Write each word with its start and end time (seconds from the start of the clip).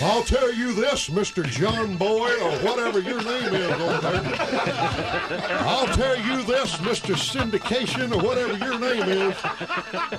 I'll 0.00 0.22
tell 0.22 0.52
you 0.52 0.72
this, 0.74 1.08
Mr. 1.08 1.44
John 1.44 1.96
Boy, 1.96 2.30
or 2.40 2.52
whatever 2.58 3.00
your 3.00 3.22
name 3.22 3.52
is 3.54 3.80
over 3.80 3.98
there. 3.98 4.36
I'll 5.60 5.88
tell 5.88 6.16
you 6.16 6.44
this, 6.44 6.76
Mr. 6.76 7.14
Syndication, 7.16 8.14
or 8.14 8.22
whatever 8.24 8.56
your 8.64 8.78
name 8.78 9.02
is. 9.02 9.36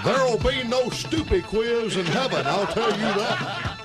There'll 0.03 0.38
be 0.38 0.63
no 0.63 0.89
stupid 0.89 1.45
quiz 1.45 1.95
in 1.95 2.05
heaven, 2.07 2.45
I'll 2.45 2.67
tell 2.67 2.91
you 2.91 2.97
that. 2.97 3.78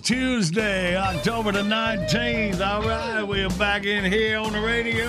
Is 0.00 0.06
Tuesday, 0.06 0.96
October 0.96 1.52
the 1.52 1.62
19th. 1.62 2.60
All 2.60 2.82
right, 2.82 3.22
we 3.22 3.42
are 3.42 3.50
back 3.50 3.84
in 3.84 4.10
here 4.10 4.38
on 4.38 4.52
the 4.52 4.60
radio. 4.60 5.08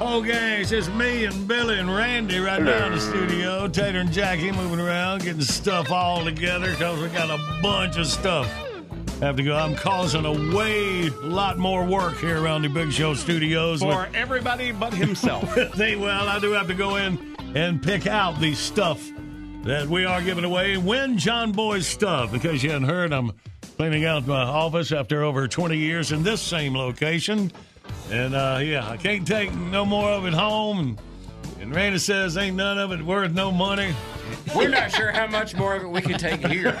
Oh, 0.00 0.22
gang, 0.22 0.60
it's 0.60 0.70
just 0.70 0.92
me 0.92 1.24
and 1.24 1.46
Billy 1.46 1.78
and 1.78 1.94
Randy 1.94 2.38
right 2.38 2.62
now 2.62 2.86
in 2.86 2.92
the 2.92 3.00
studio. 3.00 3.68
Tater 3.68 3.98
and 3.98 4.12
Jackie 4.12 4.52
moving 4.52 4.80
around, 4.80 5.22
getting 5.22 5.42
stuff 5.42 5.90
all 5.90 6.24
together 6.24 6.70
because 6.70 7.00
we 7.00 7.08
got 7.08 7.30
a 7.30 7.62
bunch 7.62 7.96
of 7.96 8.06
stuff. 8.06 8.46
Have 9.20 9.36
to 9.36 9.42
go. 9.42 9.56
I'm 9.56 9.74
causing 9.76 10.24
a 10.24 10.54
way 10.54 11.08
lot 11.22 11.58
more 11.58 11.84
work 11.84 12.16
here 12.16 12.42
around 12.42 12.62
the 12.62 12.68
Big 12.68 12.92
Show 12.92 13.14
studios. 13.14 13.80
For 13.80 14.08
everybody 14.14 14.72
but 14.72 14.92
himself. 14.92 15.54
they, 15.76 15.96
well, 15.96 16.28
I 16.28 16.38
do 16.38 16.52
have 16.52 16.66
to 16.68 16.74
go 16.74 16.96
in 16.96 17.36
and 17.54 17.82
pick 17.82 18.06
out 18.06 18.40
the 18.40 18.54
stuff 18.54 19.10
that 19.62 19.86
we 19.86 20.04
are 20.04 20.20
giving 20.20 20.44
away. 20.44 20.76
Win 20.76 21.16
John 21.16 21.52
Boy's 21.52 21.86
stuff. 21.86 22.32
Because 22.32 22.62
you 22.62 22.70
hadn't 22.70 22.88
heard, 22.88 23.12
I'm 23.12 23.32
cleaning 23.76 24.04
out 24.04 24.26
my 24.26 24.42
office 24.42 24.92
after 24.92 25.22
over 25.22 25.48
20 25.48 25.76
years 25.76 26.12
in 26.12 26.22
this 26.22 26.40
same 26.40 26.76
location. 26.76 27.50
And 28.10 28.34
uh, 28.34 28.60
yeah, 28.62 28.88
I 28.88 28.96
can't 28.96 29.26
take 29.26 29.52
no 29.54 29.84
more 29.84 30.10
of 30.10 30.26
it 30.26 30.34
home. 30.34 30.78
And, 30.78 30.98
and 31.60 31.74
Randy 31.74 31.98
says 31.98 32.36
ain't 32.36 32.56
none 32.56 32.78
of 32.78 32.92
it 32.92 33.02
worth 33.02 33.32
no 33.32 33.50
money. 33.50 33.94
We're 34.54 34.68
not 34.68 34.90
sure 34.90 35.10
how 35.10 35.26
much 35.26 35.54
more 35.54 35.74
of 35.74 35.82
it 35.82 35.88
we 35.88 36.00
can 36.00 36.18
take 36.18 36.46
here. 36.46 36.78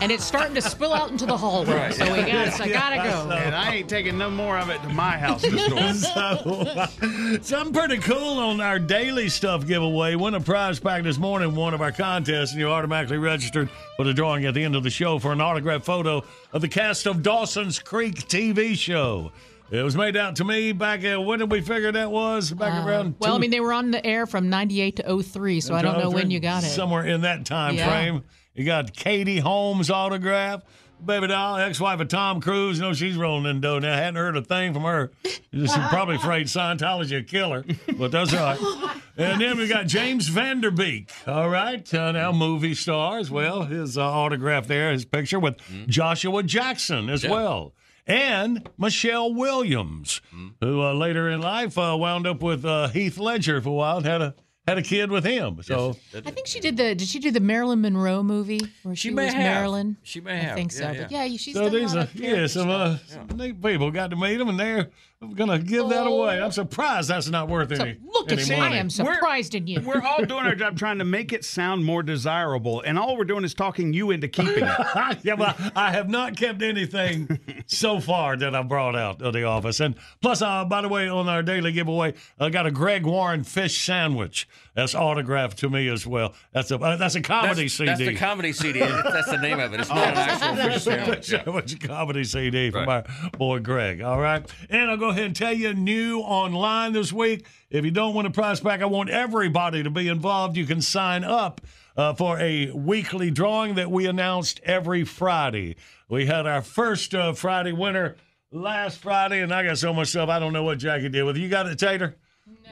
and 0.00 0.12
it's 0.12 0.24
starting 0.24 0.54
to 0.54 0.62
spill 0.62 0.92
out 0.92 1.10
into 1.10 1.26
the 1.26 1.36
hallway. 1.36 1.74
Right. 1.74 1.94
So 1.94 2.12
we 2.12 2.22
got, 2.22 2.52
so 2.52 2.64
I 2.64 2.68
gotta 2.68 2.96
go. 2.96 3.30
And 3.34 3.54
I 3.54 3.74
ain't 3.76 3.88
taking 3.88 4.18
no 4.18 4.30
more 4.30 4.58
of 4.58 4.70
it 4.70 4.80
to 4.82 4.88
my 4.90 5.18
house 5.18 5.42
to 5.42 5.58
store. 5.58 5.92
so, 7.38 7.40
something 7.42 7.72
pretty 7.72 7.98
cool 7.98 8.38
on 8.38 8.60
our 8.60 8.78
daily 8.78 9.28
stuff 9.28 9.66
giveaway. 9.66 10.14
Win 10.14 10.34
a 10.34 10.40
prize 10.40 10.78
pack 10.78 11.02
this 11.02 11.18
morning, 11.18 11.54
one 11.54 11.74
of 11.74 11.80
our 11.80 11.92
contests, 11.92 12.52
and 12.52 12.60
you're 12.60 12.70
automatically 12.70 13.18
registered 13.18 13.68
for 13.96 14.04
the 14.04 14.14
drawing 14.14 14.44
at 14.46 14.54
the 14.54 14.62
end 14.62 14.76
of 14.76 14.82
the 14.82 14.90
show 14.90 15.18
for 15.18 15.32
an 15.32 15.40
autographed 15.40 15.84
photo 15.84 16.22
of 16.52 16.60
the 16.60 16.68
cast 16.68 17.06
of 17.06 17.22
Dawson's 17.22 17.78
Creek 17.78 18.14
TV 18.28 18.76
show. 18.76 19.32
It 19.72 19.82
was 19.82 19.96
made 19.96 20.18
out 20.18 20.36
to 20.36 20.44
me 20.44 20.72
back 20.72 21.02
at 21.02 21.24
when 21.24 21.38
did 21.38 21.50
we 21.50 21.62
figure 21.62 21.90
that 21.92 22.10
was? 22.10 22.50
Back 22.52 22.84
Uh, 22.84 22.86
around 22.86 23.14
well, 23.18 23.34
I 23.34 23.38
mean, 23.38 23.50
they 23.50 23.60
were 23.60 23.72
on 23.72 23.90
the 23.90 24.04
air 24.04 24.26
from 24.26 24.50
98 24.50 24.96
to 24.96 25.22
03, 25.22 25.60
so 25.62 25.74
I 25.74 25.80
don't 25.80 25.98
know 25.98 26.10
when 26.10 26.30
you 26.30 26.40
got 26.40 26.62
it. 26.62 26.66
Somewhere 26.68 27.06
in 27.06 27.22
that 27.22 27.46
time 27.46 27.76
Yeah. 27.76 27.88
frame. 27.88 28.22
You 28.54 28.64
got 28.66 28.94
Katie 28.94 29.38
Holmes 29.38 29.88
autograph. 29.90 30.60
Baby 31.04 31.28
doll, 31.28 31.56
ex-wife 31.56 31.98
of 32.00 32.06
Tom 32.08 32.40
Cruise. 32.40 32.76
You 32.78 32.84
know 32.84 32.92
she's 32.92 33.16
rolling 33.16 33.46
in 33.46 33.60
dough 33.60 33.78
now. 33.80 33.94
Hadn't 33.96 34.14
heard 34.16 34.36
a 34.36 34.42
thing 34.42 34.72
from 34.74 34.82
her. 34.84 35.10
She's 35.52 35.72
probably 35.88 36.14
afraid 36.16 36.46
Scientology 36.46 37.16
will 37.16 37.24
kill 37.24 37.50
her, 37.50 37.64
but 37.98 38.12
that's 38.12 38.32
all 38.34 38.40
right. 38.40 38.58
And 39.16 39.40
then 39.42 39.58
we 39.58 39.68
got 39.68 39.86
James 39.88 40.28
Van 40.28 40.62
Der 40.62 40.70
Beek. 40.70 41.10
All 41.26 41.48
right, 41.50 41.92
uh, 41.92 42.12
now 42.12 42.32
movie 42.32 42.74
star 42.74 43.18
as 43.18 43.30
well. 43.30 43.64
His 43.64 43.98
uh, 43.98 44.02
autograph 44.10 44.66
there, 44.66 44.90
his 44.90 45.04
picture 45.04 45.38
with 45.38 45.56
Joshua 45.86 46.42
Jackson 46.42 47.10
as 47.10 47.26
well. 47.26 47.74
And 48.06 48.68
Michelle 48.78 49.32
Williams, 49.32 50.20
who 50.60 50.82
uh, 50.82 50.92
later 50.92 51.28
in 51.28 51.40
life 51.40 51.78
uh, 51.78 51.96
wound 51.98 52.26
up 52.26 52.42
with 52.42 52.64
uh, 52.64 52.88
Heath 52.88 53.16
Ledger 53.18 53.60
for 53.60 53.68
a 53.68 53.72
while 53.72 53.98
and 53.98 54.06
had 54.06 54.20
a 54.22 54.34
had 54.66 54.78
a 54.78 54.82
kid 54.82 55.10
with 55.10 55.24
him. 55.24 55.60
So 55.62 55.96
I 56.14 56.30
think 56.30 56.46
she 56.46 56.60
did 56.60 56.76
the. 56.76 56.94
Did 56.94 57.06
she 57.08 57.18
do 57.18 57.30
the 57.30 57.40
Marilyn 57.40 57.80
Monroe 57.80 58.22
movie 58.22 58.60
where 58.82 58.94
she, 58.96 59.08
She 59.08 59.14
may 59.14 59.26
was 59.26 59.34
have. 59.34 59.42
Marilyn? 59.42 59.96
She 60.02 60.20
may 60.20 60.36
have. 60.36 60.42
I 60.42 60.46
have. 60.48 60.56
think 60.56 60.72
so. 60.72 60.82
Yeah, 60.90 61.02
But 61.02 61.10
yeah. 61.12 61.24
yeah, 61.24 61.36
she's 61.36 61.54
So 61.54 61.64
done 61.64 61.74
a 61.74 61.78
these 61.78 61.94
lot 61.94 61.98
are 61.98 62.10
of 62.10 62.14
yeah, 62.16 62.46
some 62.46 62.70
uh, 62.70 62.96
stuff. 62.98 63.28
some 63.28 63.38
neat 63.38 63.60
people 63.62 63.90
got 63.92 64.10
to 64.10 64.16
meet 64.16 64.36
them, 64.36 64.48
and 64.48 64.58
they're 64.58 64.90
gonna 65.34 65.58
give 65.58 65.88
that 65.88 66.06
away. 66.06 66.40
I'm 66.40 66.50
surprised 66.52 67.08
that's 67.08 67.28
not 67.28 67.48
worth 67.48 67.74
So 67.76 67.82
any. 67.82 67.98
look 68.04 68.30
at 68.32 68.38
any 68.40 68.50
me, 68.50 68.56
I 68.56 68.76
am 68.76 68.90
surprised 68.90 69.54
in 69.54 69.66
you. 69.66 69.80
We're 69.80 70.02
all 70.02 70.24
doing 70.24 70.44
our 70.44 70.54
job 70.54 70.76
trying 70.76 70.98
to 70.98 71.04
make 71.04 71.32
it 71.32 71.44
sound 71.44 71.84
more 71.84 72.02
desirable, 72.02 72.80
and 72.82 72.98
all 72.98 73.16
we're 73.16 73.24
doing 73.24 73.44
is 73.44 73.54
talking 73.54 73.92
you 73.92 74.10
into 74.10 74.28
keeping 74.28 74.64
it. 74.64 75.18
yeah, 75.24 75.36
but 75.36 75.56
I 75.76 75.92
have 75.92 76.08
not 76.08 76.36
kept 76.36 76.62
anything 76.62 77.38
so 77.66 78.00
far 78.00 78.36
that 78.36 78.54
I 78.54 78.62
brought 78.62 78.96
out 78.96 79.22
of 79.22 79.32
the 79.32 79.44
office. 79.44 79.80
And 79.80 79.94
plus, 80.20 80.42
uh, 80.42 80.64
by 80.64 80.82
the 80.82 80.88
way, 80.88 81.08
on 81.08 81.28
our 81.28 81.42
daily 81.42 81.72
giveaway, 81.72 82.14
I 82.38 82.50
got 82.50 82.66
a 82.66 82.70
Greg 82.70 83.04
Warren 83.06 83.44
fish 83.44 83.84
sandwich 83.84 84.48
that's 84.74 84.94
autographed 84.94 85.58
to 85.58 85.68
me 85.70 85.88
as 85.88 86.06
well. 86.06 86.34
That's 86.52 86.70
a 86.70 86.76
uh, 86.78 86.96
that's 86.96 87.14
a 87.14 87.20
comedy 87.20 87.62
That's, 87.64 87.74
CD. 87.74 87.86
that's 87.86 87.98
the 88.00 88.14
comedy 88.16 88.52
CD. 88.52 88.80
That's 89.12 89.30
the 89.30 89.36
name 89.38 89.60
of 89.60 89.74
it. 89.74 89.80
It's 89.80 89.88
not 89.90 89.98
an 89.98 90.14
actual 90.16 90.56
fish 90.56 90.82
sandwich. 90.82 91.30
Yeah. 91.32 91.44
Sandwich 91.44 91.80
comedy 91.80 92.24
CD 92.24 92.70
from 92.70 92.86
Right. 92.86 93.06
our 93.22 93.30
boy 93.38 93.58
Greg. 93.60 94.00
All 94.00 94.18
right. 94.20 94.44
And 94.70 94.90
I'll 94.90 94.96
go 94.96 95.11
ahead 95.12 95.26
and 95.26 95.36
tell 95.36 95.52
you 95.52 95.72
new 95.74 96.20
online 96.20 96.92
this 96.92 97.12
week. 97.12 97.46
If 97.70 97.84
you 97.84 97.90
don't 97.90 98.14
want 98.14 98.26
a 98.26 98.30
prize 98.30 98.60
pack, 98.60 98.82
I 98.82 98.86
want 98.86 99.10
everybody 99.10 99.82
to 99.82 99.90
be 99.90 100.08
involved. 100.08 100.56
You 100.56 100.66
can 100.66 100.82
sign 100.82 101.22
up 101.22 101.60
uh, 101.96 102.14
for 102.14 102.38
a 102.38 102.70
weekly 102.70 103.30
drawing 103.30 103.74
that 103.76 103.90
we 103.90 104.06
announced 104.06 104.60
every 104.64 105.04
Friday. 105.04 105.76
We 106.08 106.26
had 106.26 106.46
our 106.46 106.62
first 106.62 107.14
uh, 107.14 107.32
Friday 107.34 107.72
winner 107.72 108.16
last 108.50 108.98
Friday, 108.98 109.40
and 109.40 109.52
I 109.52 109.64
got 109.64 109.78
so 109.78 109.92
much 109.92 110.08
stuff. 110.08 110.28
I 110.28 110.38
don't 110.38 110.52
know 110.52 110.64
what 110.64 110.78
Jackie 110.78 111.08
did 111.08 111.22
with. 111.22 111.36
You 111.36 111.48
got 111.48 111.66
it, 111.66 111.78
Tater? 111.78 112.16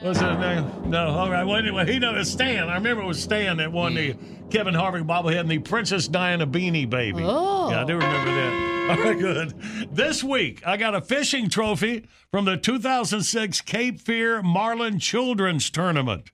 What's 0.01 0.19
his 0.19 0.37
name? 0.39 0.89
No. 0.89 1.09
All 1.09 1.29
right. 1.29 1.43
Well, 1.43 1.57
anyway, 1.57 1.85
he 1.91 1.99
knows 1.99 2.31
Stan. 2.31 2.69
I 2.69 2.73
remember 2.75 3.03
it 3.03 3.07
was 3.07 3.21
Stan 3.21 3.57
that 3.57 3.71
won 3.71 3.93
the 3.93 4.15
Kevin 4.49 4.73
Harvick 4.73 5.05
bobblehead 5.05 5.41
and 5.41 5.51
the 5.51 5.59
Princess 5.59 6.07
Diana 6.07 6.47
beanie 6.47 6.89
baby. 6.89 7.21
Oh. 7.23 7.69
Yeah, 7.69 7.81
I 7.81 7.85
do 7.85 7.93
remember 7.93 8.31
that. 8.33 8.67
All 8.91 8.97
right, 8.97 9.19
good. 9.19 9.53
This 9.91 10.23
week, 10.23 10.65
I 10.65 10.77
got 10.77 10.95
a 10.95 11.01
fishing 11.01 11.49
trophy 11.49 12.07
from 12.31 12.45
the 12.45 12.57
2006 12.57 13.61
Cape 13.61 14.01
Fear 14.01 14.41
Marlin 14.41 14.97
Children's 14.97 15.69
Tournament. 15.69 16.31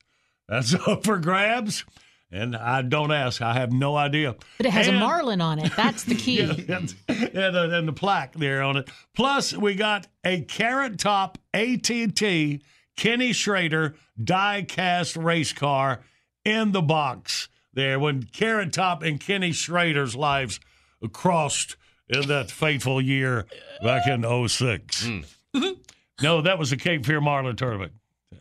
That's 0.48 0.74
up 0.88 1.04
for 1.04 1.18
grabs. 1.19 1.84
And 2.31 2.56
I 2.56 2.81
don't 2.81 3.12
ask. 3.12 3.42
I 3.42 3.54
have 3.54 3.72
no 3.74 3.96
idea. 3.98 4.36
But 4.58 4.66
it 4.66 4.72
has 4.72 4.88
And- 4.88 4.98
a 4.98 5.00
marlin 5.00 5.42
on 5.42 5.60
it. 5.60 5.74
That's 5.75 6.04
the 6.04 6.16
key. 6.25 6.42
yeah, 6.42 6.78
and, 6.78 6.96
and, 7.10 7.56
uh, 7.58 7.69
and 7.72 7.88
the 7.88 7.94
plaque 7.94 8.34
there 8.34 8.64
on 8.64 8.78
it. 8.78 8.90
Plus, 9.14 9.54
we 9.54 9.75
got 9.75 10.08
a 10.25 10.42
Carrot 10.42 11.00
Top 11.00 11.38
ATT 11.54 12.62
Kenny 12.97 13.31
Schrader 13.31 13.95
die 14.21 14.63
cast 14.67 15.15
race 15.15 15.53
car 15.53 16.01
in 16.44 16.71
the 16.73 16.81
box 16.81 17.47
there 17.73 17.99
when 17.99 18.23
Carrot 18.23 18.73
Top 18.73 19.03
and 19.03 19.19
Kenny 19.19 19.51
Schrader's 19.51 20.15
lives 20.15 20.59
crossed 21.13 21.77
in 22.09 22.27
that 22.27 22.49
fateful 22.51 22.99
year 23.01 23.45
back 23.83 24.07
in 24.07 24.23
06. 24.47 25.07
Hmm. 25.53 25.69
no, 26.21 26.41
that 26.41 26.57
was 26.57 26.71
the 26.71 26.77
Cape 26.77 27.05
Fear 27.05 27.21
Marlin 27.21 27.55
tournament. 27.55 27.94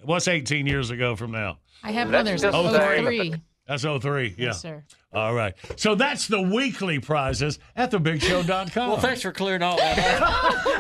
What's 0.03 0.27
18 0.29 0.67
years 0.67 0.91
ago 0.91 1.17
from 1.17 1.33
now? 1.33 1.59
I 1.83 1.93
have 1.93 2.11
one. 2.13 2.25
There's 2.25 2.43
just 2.43 2.57
say- 2.57 3.03
03. 3.03 3.35
That's 3.69 3.83
03. 3.83 4.29
Yeah. 4.39 4.47
Yes, 4.47 4.63
sir. 4.63 4.85
All 5.13 5.35
right. 5.35 5.55
So 5.77 5.97
that's 5.97 6.29
the 6.29 6.41
weekly 6.41 7.01
prizes 7.01 7.59
at 7.75 7.91
thebigshow.com. 7.91 8.89
Well, 8.89 9.01
thanks 9.01 9.23
for 9.23 9.33
clearing 9.33 9.63
all 9.63 9.77
that 9.77 10.23
up. 10.23 10.67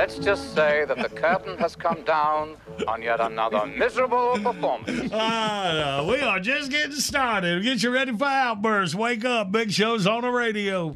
Let's 0.00 0.16
just 0.16 0.54
say 0.54 0.86
that 0.86 0.96
the 0.96 1.10
curtain 1.10 1.58
has 1.58 1.76
come 1.76 2.02
down 2.04 2.56
on 2.88 3.02
yet 3.02 3.20
another 3.20 3.66
miserable 3.66 4.38
performance. 4.42 5.12
Ah, 5.22 6.06
we 6.08 6.18
are 6.20 6.40
just 6.40 6.70
getting 6.70 6.96
started. 6.96 7.62
Get 7.62 7.82
you 7.82 7.90
ready 7.90 8.16
for 8.16 8.24
outbursts. 8.24 8.94
Wake 8.94 9.26
up. 9.26 9.52
Big 9.52 9.70
Show's 9.70 10.06
on 10.06 10.22
the 10.22 10.30
radio. 10.30 10.94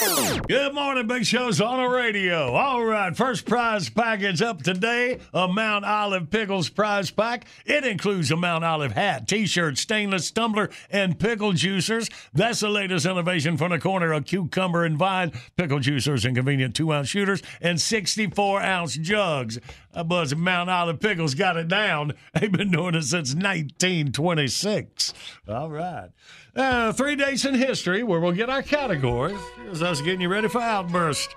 Good 0.00 0.72
morning, 0.72 1.06
Big 1.06 1.26
Show's 1.26 1.60
on 1.60 1.82
the 1.82 1.88
radio. 1.88 2.54
All 2.54 2.82
right, 2.82 3.14
first 3.14 3.44
prize 3.44 3.90
package 3.90 4.40
up 4.40 4.62
today 4.62 5.20
a 5.34 5.46
Mount 5.46 5.84
Olive 5.84 6.30
Pickles 6.30 6.70
prize 6.70 7.10
pack. 7.10 7.44
It 7.66 7.84
includes 7.84 8.30
a 8.30 8.36
Mount 8.36 8.64
Olive 8.64 8.92
hat, 8.92 9.28
t 9.28 9.44
shirt, 9.46 9.76
stainless 9.76 10.30
tumbler, 10.30 10.70
and 10.90 11.18
pickle 11.18 11.52
juicers. 11.52 12.10
That's 12.32 12.60
the 12.60 12.70
latest 12.70 13.04
innovation 13.04 13.58
from 13.58 13.72
the 13.72 13.78
corner 13.78 14.12
of 14.12 14.24
cucumber 14.24 14.86
and 14.86 14.96
vine. 14.96 15.32
Pickle 15.58 15.80
juicers 15.80 16.24
and 16.24 16.34
convenient 16.34 16.74
two 16.74 16.92
ounce 16.94 17.08
shooters 17.08 17.42
and 17.60 17.78
64 17.78 18.62
ounce 18.62 18.94
jugs. 18.96 19.58
Uh, 19.92 20.02
Buzz 20.04 20.34
Mount 20.34 20.70
Olive 20.70 21.00
Pickles 21.00 21.34
got 21.34 21.58
it 21.58 21.68
down. 21.68 22.14
They've 22.34 22.50
been 22.50 22.70
doing 22.70 22.94
it 22.94 23.02
since 23.02 23.34
1926. 23.34 25.12
All 25.46 25.68
right. 25.70 26.08
Uh, 26.56 26.92
three 26.92 27.16
days 27.16 27.44
in 27.44 27.54
history 27.54 28.02
where 28.02 28.20
we'll 28.20 28.32
get 28.32 28.50
our 28.50 28.62
categories. 28.62 29.38
Here's 29.62 29.82
us 29.82 30.00
getting 30.00 30.20
you 30.20 30.28
ready 30.28 30.48
for 30.48 30.60
Outburst. 30.60 31.34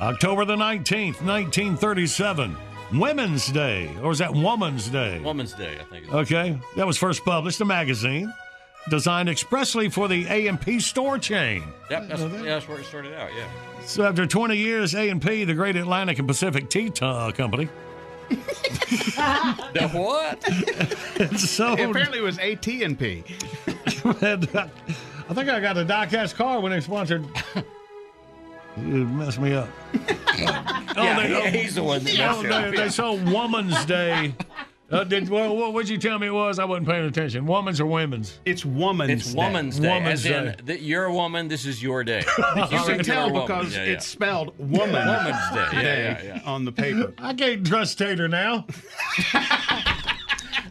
October 0.00 0.44
the 0.44 0.56
19th, 0.56 1.22
1937. 1.22 2.56
Women's 2.94 3.48
Day. 3.48 3.94
Or 4.02 4.12
is 4.12 4.18
that 4.18 4.32
Woman's 4.32 4.88
Day? 4.88 5.20
Woman's 5.20 5.52
Day, 5.52 5.78
I 5.78 5.84
think. 5.84 6.12
Okay. 6.12 6.58
That 6.76 6.86
was 6.86 6.96
first 6.96 7.24
published, 7.24 7.60
a 7.60 7.64
magazine 7.64 8.32
designed 8.88 9.28
expressly 9.28 9.88
for 9.88 10.08
the 10.08 10.26
A&P 10.26 10.80
store 10.80 11.18
chain. 11.18 11.62
Yep, 11.90 12.08
that's, 12.08 12.20
yeah, 12.22 12.28
that's 12.42 12.68
where 12.68 12.78
it 12.78 12.86
started 12.86 13.14
out, 13.14 13.30
yeah. 13.36 13.46
So 13.84 14.04
after 14.04 14.26
20 14.26 14.56
years, 14.56 14.94
A&P, 14.94 15.44
the 15.44 15.54
Great 15.54 15.76
Atlantic 15.76 16.18
and 16.18 16.28
Pacific 16.28 16.70
Tea 16.70 16.90
uh, 17.00 17.32
Company, 17.32 17.68
The 18.28 19.88
what? 19.92 20.42
sold 21.38 21.80
Apparently, 21.80 22.18
it 22.18 22.22
was 22.22 22.38
AT 22.38 22.66
and 22.66 22.98
P. 22.98 23.24
And, 24.22 24.54
uh, 24.56 24.68
I 25.28 25.34
think 25.34 25.48
I 25.50 25.60
got 25.60 25.76
a 25.76 25.84
diecast 25.84 26.34
car 26.34 26.60
when 26.60 26.72
they 26.72 26.80
sponsored. 26.80 27.26
You 28.76 29.04
messed 29.06 29.40
me 29.40 29.54
up. 29.54 29.68
oh, 29.94 30.92
yeah, 30.96 31.20
they, 31.20 31.50
he- 31.50 31.58
he's 31.58 31.74
the 31.74 31.82
one 31.82 32.04
that 32.04 32.18
oh, 32.20 32.42
messed 32.42 32.54
up. 32.54 32.70
they, 32.70 32.76
they 32.76 32.88
sold 32.88 33.28
Woman's 33.30 33.84
Day. 33.84 34.34
Uh, 34.90 35.04
did, 35.04 35.28
well, 35.28 35.54
what 35.54 35.74
would 35.74 35.86
you 35.86 35.98
tell 35.98 36.18
me 36.18 36.28
it 36.28 36.32
was? 36.32 36.58
I 36.58 36.64
wasn't 36.64 36.88
paying 36.88 37.04
attention. 37.04 37.44
Woman's 37.44 37.78
or 37.78 37.84
women's? 37.84 38.40
It's 38.46 38.64
Woman's 38.64 39.10
It's 39.10 39.32
Day. 39.34 39.38
Woman's 39.38 39.78
Day. 39.78 39.88
Woman's 39.88 40.24
as 40.24 40.32
in, 40.32 40.44
Day. 40.44 40.54
th- 40.66 40.80
you're 40.80 41.04
a 41.04 41.12
woman, 41.12 41.46
this 41.46 41.66
is 41.66 41.82
your 41.82 42.02
day. 42.04 42.22
You 42.56 42.62
You 42.78 42.84
can 42.86 43.04
tell 43.04 43.30
because 43.30 43.76
Yeah, 43.76 43.84
yeah. 43.84 43.92
it's 43.92 44.06
spelled 44.06 44.54
woman. 44.58 44.92
Woman's 45.06 45.50
Day. 45.52 45.68
Yeah, 45.72 45.82
Day 45.82 46.20
yeah, 46.24 46.34
yeah. 46.36 46.40
on 46.46 46.64
the 46.64 46.72
paper. 46.72 47.12
I 47.18 47.34
can't 47.34 47.66
trust 47.66 47.98
Tater 47.98 48.28
now. 48.28 48.64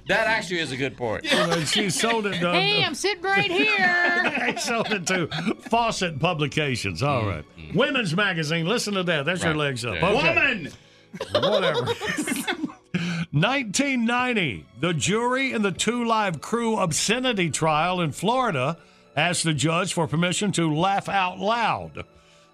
That 0.08 0.26
actually 0.28 0.60
is 0.62 0.72
a 0.72 0.78
good 0.78 0.96
point. 0.96 1.26
She 1.68 1.90
sold 1.90 2.26
it. 2.28 2.42
Uh, 2.42 2.54
Hey, 2.54 2.82
I'm 2.84 2.96
sitting 2.96 3.22
right 3.24 3.52
here. 3.52 4.34
they 4.40 4.56
sold 4.58 4.88
it 4.94 5.06
to 5.08 5.28
Fawcett 5.70 6.18
Publications. 6.18 7.04
All 7.04 7.26
right. 7.28 7.44
Women's 7.76 8.16
Magazine. 8.16 8.66
Listen 8.66 8.94
to 8.94 9.04
that. 9.04 9.26
That's 9.26 9.44
your 9.44 9.54
legs 9.56 9.84
up. 9.86 9.96
Yeah. 9.96 10.10
Okay. 10.10 10.28
Woman! 10.30 10.72
Whatever. 11.34 11.86
1990, 13.32 14.66
the 14.80 14.94
jury 14.94 15.54
in 15.54 15.62
the 15.62 15.72
Two 15.72 16.04
Live 16.06 16.42
Crew 16.42 16.78
obscenity 16.78 17.50
trial 17.50 18.02
in 18.02 18.12
Florida 18.12 18.78
asked 19.16 19.44
the 19.44 19.54
judge 19.54 19.94
for 19.94 20.08
permission 20.08 20.52
to 20.54 20.74
laugh 20.74 21.10
out 21.10 21.40
loud. 21.40 22.04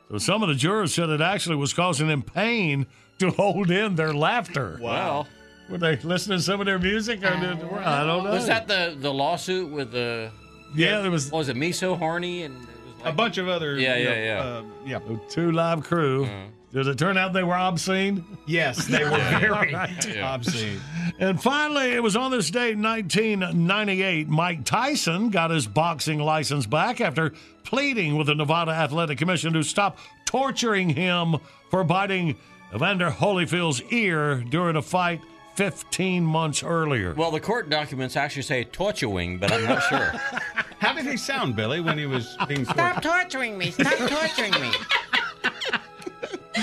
So 0.09 0.17
some 0.17 0.43
of 0.43 0.49
the 0.49 0.55
jurors 0.55 0.93
said 0.93 1.09
it 1.09 1.21
actually 1.21 1.55
was 1.55 1.73
causing 1.73 2.07
them 2.07 2.21
pain 2.21 2.85
to 3.19 3.31
hold 3.31 3.71
in 3.71 3.95
their 3.95 4.13
laughter. 4.13 4.77
Wow. 4.81 5.27
Were 5.69 5.77
they 5.77 5.97
listening 5.97 6.37
to 6.39 6.43
some 6.43 6.59
of 6.59 6.65
their 6.65 6.79
music? 6.79 7.23
Or 7.23 7.31
did, 7.39 7.63
I 7.63 8.05
don't 8.05 8.23
know. 8.23 8.31
was 8.31 8.47
that 8.47 8.67
the, 8.67 8.95
the 8.99 9.13
lawsuit 9.13 9.71
with 9.71 9.91
the. 9.91 10.29
Yeah, 10.75 11.01
there 11.01 11.11
was 11.11 11.31
was 11.31 11.49
it 11.49 11.55
me 11.55 11.71
so 11.71 11.95
horny? 11.95 12.43
And 12.43 12.55
it 12.55 13.03
was 13.03 13.05
A 13.05 13.11
bunch 13.11 13.37
of 13.37 13.47
other. 13.47 13.77
Yeah, 13.77 13.95
you 13.95 14.03
yeah, 14.03 14.09
know, 14.09 14.21
yeah. 14.21 14.39
Uh, 14.39 14.63
yeah. 14.85 14.99
the 14.99 15.19
Two 15.29 15.51
Live 15.51 15.83
Crew. 15.83 16.25
Uh-huh. 16.25 16.33
Does 16.73 16.87
it 16.87 16.97
turn 16.97 17.17
out 17.17 17.33
they 17.33 17.43
were 17.43 17.55
obscene? 17.55 18.25
Yes, 18.47 18.87
they 18.87 19.03
were 19.03 19.11
very 19.39 19.71
Yeah. 19.71 20.33
obscene. 20.33 20.79
And 21.19 21.39
finally, 21.41 21.91
it 21.91 22.01
was 22.01 22.15
on 22.15 22.31
this 22.31 22.49
date, 22.49 22.77
1998, 22.77 24.27
Mike 24.27 24.65
Tyson 24.65 25.29
got 25.29 25.51
his 25.51 25.67
boxing 25.67 26.17
license 26.19 26.65
back 26.65 26.99
after 26.99 27.31
pleading 27.63 28.17
with 28.17 28.25
the 28.27 28.33
Nevada 28.35 28.71
Athletic 28.71 29.19
Commission 29.19 29.53
to 29.53 29.61
stop 29.63 29.99
torturing 30.25 30.89
him 30.89 31.35
for 31.69 31.83
biting 31.83 32.35
Evander 32.73 33.11
Holyfield's 33.11 33.83
ear 33.91 34.37
during 34.49 34.75
a 34.75 34.81
fight 34.81 35.21
15 35.55 36.23
months 36.25 36.63
earlier. 36.63 37.13
Well, 37.13 37.29
the 37.29 37.39
court 37.39 37.69
documents 37.69 38.15
actually 38.15 38.41
say 38.41 38.63
torturing, 38.63 39.37
but 39.37 39.51
I'm 39.51 39.63
not 39.65 39.83
sure. 39.83 39.99
How 40.79 40.93
did 40.93 41.05
he 41.05 41.15
sound, 41.17 41.55
Billy, 41.55 41.79
when 41.81 41.99
he 41.99 42.07
was 42.07 42.35
being 42.47 42.65
tortured? 42.65 42.81
Stop 42.81 43.01
torturing 43.03 43.57
me. 43.59 43.69
Stop 43.69 44.09
torturing 44.09 44.51
me. 44.59 44.71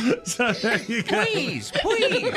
So 0.25 0.53
there 0.53 0.83
you 0.83 1.03
go. 1.03 1.25
please, 1.25 1.71
please. 1.73 2.33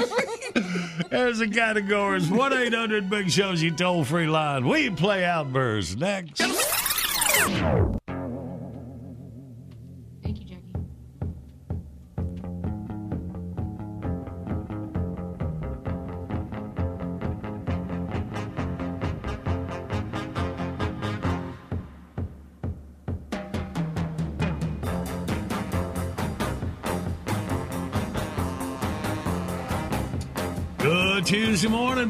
There's 1.10 1.40
the 1.40 1.48
categories 1.48 2.30
1 2.30 2.54
800 2.54 3.10
Big 3.10 3.32
Shows, 3.32 3.62
you 3.62 3.72
toll 3.72 4.04
free 4.04 4.28
line. 4.28 4.68
We 4.68 4.90
play 4.90 5.24
Outburst 5.26 5.98
next. 5.98 6.42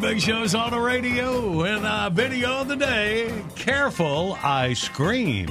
Big 0.04 0.20
Show's 0.20 0.54
on 0.54 0.72
the 0.72 0.80
radio. 0.80 1.62
And 1.64 1.86
uh, 1.86 2.10
video 2.10 2.50
of 2.60 2.68
the 2.68 2.76
day 2.76 3.34
Careful, 3.56 4.38
I 4.44 4.74
Scream. 4.74 5.48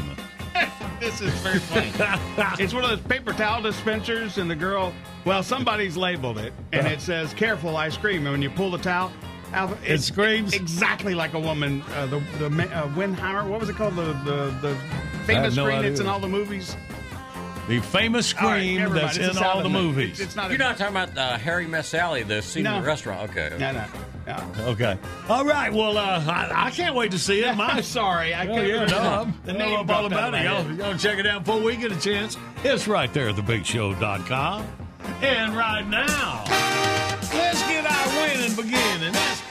This 1.00 1.20
is 1.20 1.32
very 1.40 1.58
funny. 1.58 1.90
it's 2.62 2.72
one 2.72 2.84
of 2.84 2.90
those 2.90 3.00
paper 3.00 3.32
towel 3.32 3.60
dispensers, 3.60 4.38
and 4.38 4.48
the 4.48 4.54
girl, 4.54 4.92
well, 5.24 5.42
somebody's 5.42 5.96
labeled 5.96 6.38
it, 6.38 6.52
and 6.72 6.86
it 6.86 7.00
says, 7.00 7.34
Careful, 7.34 7.76
I 7.76 7.88
scream. 7.88 8.22
And 8.26 8.30
when 8.30 8.40
you 8.42 8.50
pull 8.50 8.70
the 8.70 8.78
towel, 8.78 9.10
out, 9.52 9.76
It 9.84 10.00
screams? 10.00 10.52
exactly 10.54 11.14
like 11.14 11.34
a 11.34 11.40
woman. 11.40 11.82
Uh, 11.94 12.06
the 12.06 12.20
the 12.38 12.50
ma- 12.50 12.62
uh, 12.64 12.86
Winheimer, 12.90 13.48
what 13.48 13.58
was 13.58 13.68
it 13.68 13.74
called? 13.74 13.96
The 13.96 14.12
the, 14.24 14.54
the 14.60 14.76
famous 15.24 15.56
no 15.56 15.64
screen 15.64 15.78
idea. 15.78 15.90
that's 15.90 16.00
in 16.02 16.06
all 16.06 16.20
the 16.20 16.28
movies. 16.28 16.76
The 17.66 17.80
famous 17.80 18.32
All 18.34 18.46
right, 18.48 18.58
scream 18.60 18.78
never 18.78 18.94
mind. 18.94 19.06
that's 19.08 19.18
in 19.38 19.42
all 19.42 19.60
the 19.62 19.68
movies. 19.70 20.10
It's, 20.12 20.20
it's 20.20 20.36
not. 20.36 20.50
You're 20.50 20.56
a, 20.56 20.58
not 20.58 20.78
talking 20.78 20.94
about 20.94 21.18
uh, 21.18 21.36
Harry 21.38 21.66
Met 21.66 21.84
Sally, 21.84 22.22
the 22.22 22.42
scene 22.42 22.64
in 22.64 22.72
No. 22.72 22.80
the 22.80 22.86
restaurant. 22.86 23.28
Okay. 23.30 23.56
No, 23.58 23.72
no. 23.72 23.84
Okay. 24.28 24.96
All 25.28 25.44
right. 25.44 25.72
Well, 25.72 25.98
uh, 25.98 26.24
I, 26.26 26.66
I 26.66 26.70
can't 26.70 26.94
wait 26.94 27.10
to 27.12 27.18
see 27.18 27.40
it. 27.44 27.54
My, 27.56 27.66
I'm 27.68 27.82
sorry. 27.82 28.32
I 28.34 28.46
Oh, 28.46 28.54
couldn't 28.54 28.68
yeah, 28.68 28.84
no, 28.86 29.32
The 29.44 29.52
name 29.52 29.70
know 29.70 29.76
all 29.76 29.84
dropped 29.84 30.06
about 30.06 30.28
it. 30.34 30.38
my 30.38 30.44
Y'all, 30.44 30.72
y'all 30.72 30.96
check 30.98 31.18
it 31.18 31.26
out 31.26 31.44
before 31.44 31.60
we 31.60 31.76
get 31.76 31.92
a 31.92 32.00
chance. 32.00 32.36
It's 32.64 32.86
right 32.88 33.12
there 33.12 33.28
at 33.30 33.36
thebigshow.com. 33.36 34.66
And 35.20 35.56
right 35.56 35.86
now, 35.88 36.44
let's 37.34 37.62
get 37.68 37.84
our 37.84 38.22
winning 38.22 38.54
begin. 38.56 39.02
And 39.02 39.14
that's 39.14 39.42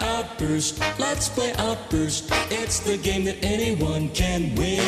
Outburst, 0.00 0.80
let's 1.00 1.28
play 1.28 1.52
Outburst. 1.58 2.28
It's 2.50 2.78
the 2.80 2.96
game 2.98 3.24
that 3.24 3.42
anyone 3.44 4.08
can 4.10 4.54
win. 4.54 4.80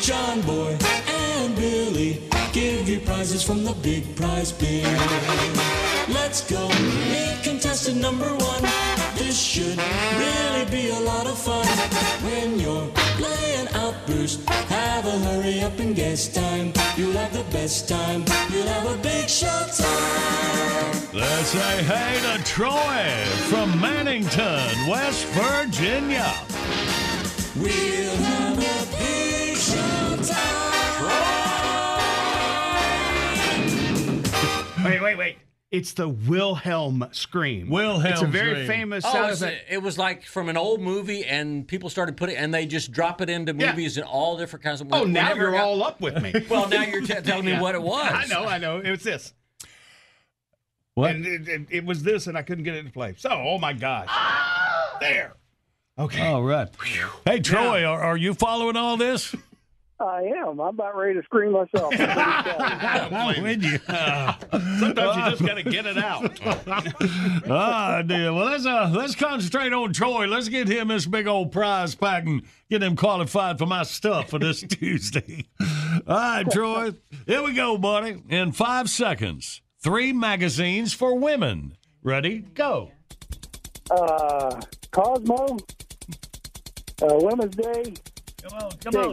John 0.00 0.40
Boy 0.42 0.76
and 1.08 1.54
Billy 1.54 2.28
give 2.52 2.88
you 2.88 3.00
prizes 3.00 3.42
from 3.42 3.62
the 3.64 3.72
big 3.74 4.16
prize 4.16 4.50
bin. 4.52 4.84
Let's 6.12 6.40
go 6.50 6.68
meet 6.68 7.38
contestant 7.42 8.00
number 8.00 8.26
one. 8.26 8.62
This 9.14 9.40
should 9.40 9.78
really 10.18 10.64
be 10.70 10.90
a 10.90 11.00
lot 11.00 11.26
of 11.26 11.38
fun. 11.38 11.66
When 12.24 12.58
you're 12.58 12.88
playing 13.18 13.68
Outburst, 13.74 14.48
have 14.48 15.06
a 15.06 15.18
hurry 15.26 15.60
up 15.60 15.78
and 15.78 15.94
guess 15.94 16.28
time. 16.28 16.72
You'll 16.96 17.12
have 17.12 17.32
the 17.32 17.44
best 17.52 17.88
time. 17.88 18.24
You'll 18.52 18.66
have 18.66 18.86
a 18.86 18.96
big 19.02 19.28
show 19.28 19.66
time. 19.76 20.92
Let's 21.12 21.48
say 21.48 21.82
hey 21.84 22.20
to 22.26 22.42
Troy 22.44 23.24
from 23.48 23.72
Mannington, 23.72 24.88
West 24.88 25.26
Virginia. 25.26 26.32
We'll 27.56 28.16
have 28.16 28.58
a 28.58 28.86
big 28.98 29.56
show 29.56 30.16
time. 30.22 30.50
Wait, 34.84 35.00
wait, 35.00 35.16
wait. 35.16 35.49
It's 35.70 35.92
the 35.92 36.08
Wilhelm 36.08 37.06
scream. 37.12 37.70
Wilhelm 37.70 38.04
It's 38.12 38.22
a 38.22 38.26
very 38.26 38.64
scream. 38.64 38.66
famous 38.66 39.04
Oh, 39.06 39.12
sound 39.12 39.30
it's, 39.30 39.40
effect. 39.40 39.66
it 39.70 39.80
was 39.80 39.96
like 39.98 40.24
from 40.24 40.48
an 40.48 40.56
old 40.56 40.80
movie, 40.80 41.24
and 41.24 41.66
people 41.66 41.88
started 41.88 42.16
putting, 42.16 42.36
and 42.36 42.52
they 42.52 42.66
just 42.66 42.90
drop 42.90 43.20
it 43.20 43.30
into 43.30 43.54
Yeah. 43.54 43.70
movies 43.70 43.96
and 43.96 44.04
all 44.04 44.36
different 44.36 44.64
kinds 44.64 44.80
of. 44.80 44.88
Oh, 44.92 45.04
now 45.04 45.28
whenever 45.28 45.40
you're 45.42 45.52
got- 45.52 45.60
all 45.64 45.82
up 45.84 46.00
with 46.00 46.20
me. 46.20 46.32
Well, 46.50 46.68
now 46.68 46.82
you're 46.82 47.02
t- 47.02 47.14
telling 47.22 47.44
me 47.44 47.56
what 47.58 47.76
it 47.76 47.82
was. 47.82 48.10
I 48.12 48.26
know, 48.26 48.44
I 48.46 48.58
know. 48.58 48.78
It 48.78 48.90
was 48.90 49.04
this. 49.04 49.32
What? 50.94 51.12
And 51.12 51.24
it, 51.24 51.48
it, 51.48 51.66
it 51.70 51.84
was 51.84 52.02
this, 52.02 52.26
and 52.26 52.36
I 52.36 52.42
couldn't 52.42 52.64
get 52.64 52.74
it 52.74 52.82
to 52.82 52.90
play. 52.90 53.14
So, 53.16 53.30
oh 53.30 53.58
my 53.58 53.72
gosh. 53.72 54.08
Ah! 54.08 54.96
There. 55.00 55.34
Okay. 55.98 56.26
All 56.26 56.42
right. 56.42 56.68
Hey, 57.24 57.38
Troy, 57.40 57.84
are, 57.84 58.02
are 58.02 58.16
you 58.16 58.34
following 58.34 58.74
all 58.76 58.96
this? 58.96 59.34
I 60.00 60.22
am. 60.38 60.60
I'm 60.60 60.60
about 60.60 60.96
ready 60.96 61.14
to 61.14 61.22
scream 61.24 61.52
myself. 61.52 61.92
I'm 62.00 63.42
with 63.42 63.62
you. 63.62 63.78
Sometimes 63.78 65.16
you 65.16 65.30
just 65.30 65.44
got 65.44 65.54
to 65.54 65.62
get 65.62 65.84
it 65.84 65.98
out. 65.98 66.40
ah, 67.50 68.02
dear. 68.02 68.32
Well, 68.32 68.46
let's 68.46 68.64
uh, 68.64 68.90
let's 68.94 69.14
concentrate 69.14 69.72
on 69.72 69.92
Troy. 69.92 70.26
Let's 70.26 70.48
get 70.48 70.68
him 70.68 70.88
this 70.88 71.04
big 71.06 71.26
old 71.26 71.52
prize 71.52 71.94
pack 71.94 72.24
and 72.24 72.42
get 72.70 72.82
him 72.82 72.96
qualified 72.96 73.58
for 73.58 73.66
my 73.66 73.82
stuff 73.82 74.30
for 74.30 74.38
this 74.38 74.62
Tuesday. 74.62 75.44
All 76.06 76.16
right, 76.16 76.50
Troy. 76.50 76.92
Here 77.26 77.42
we 77.42 77.52
go, 77.52 77.76
buddy. 77.76 78.22
In 78.30 78.52
five 78.52 78.88
seconds, 78.88 79.60
three 79.82 80.12
magazines 80.14 80.94
for 80.94 81.18
women. 81.18 81.76
Ready? 82.02 82.38
Go. 82.54 82.92
uh, 83.90 84.58
Cosmo, 84.92 85.58
uh, 87.02 87.06
Women's 87.20 87.54
Day. 87.54 87.94
Come 88.42 88.58
on, 88.58 88.70
come 88.78 88.96
on. 88.96 89.12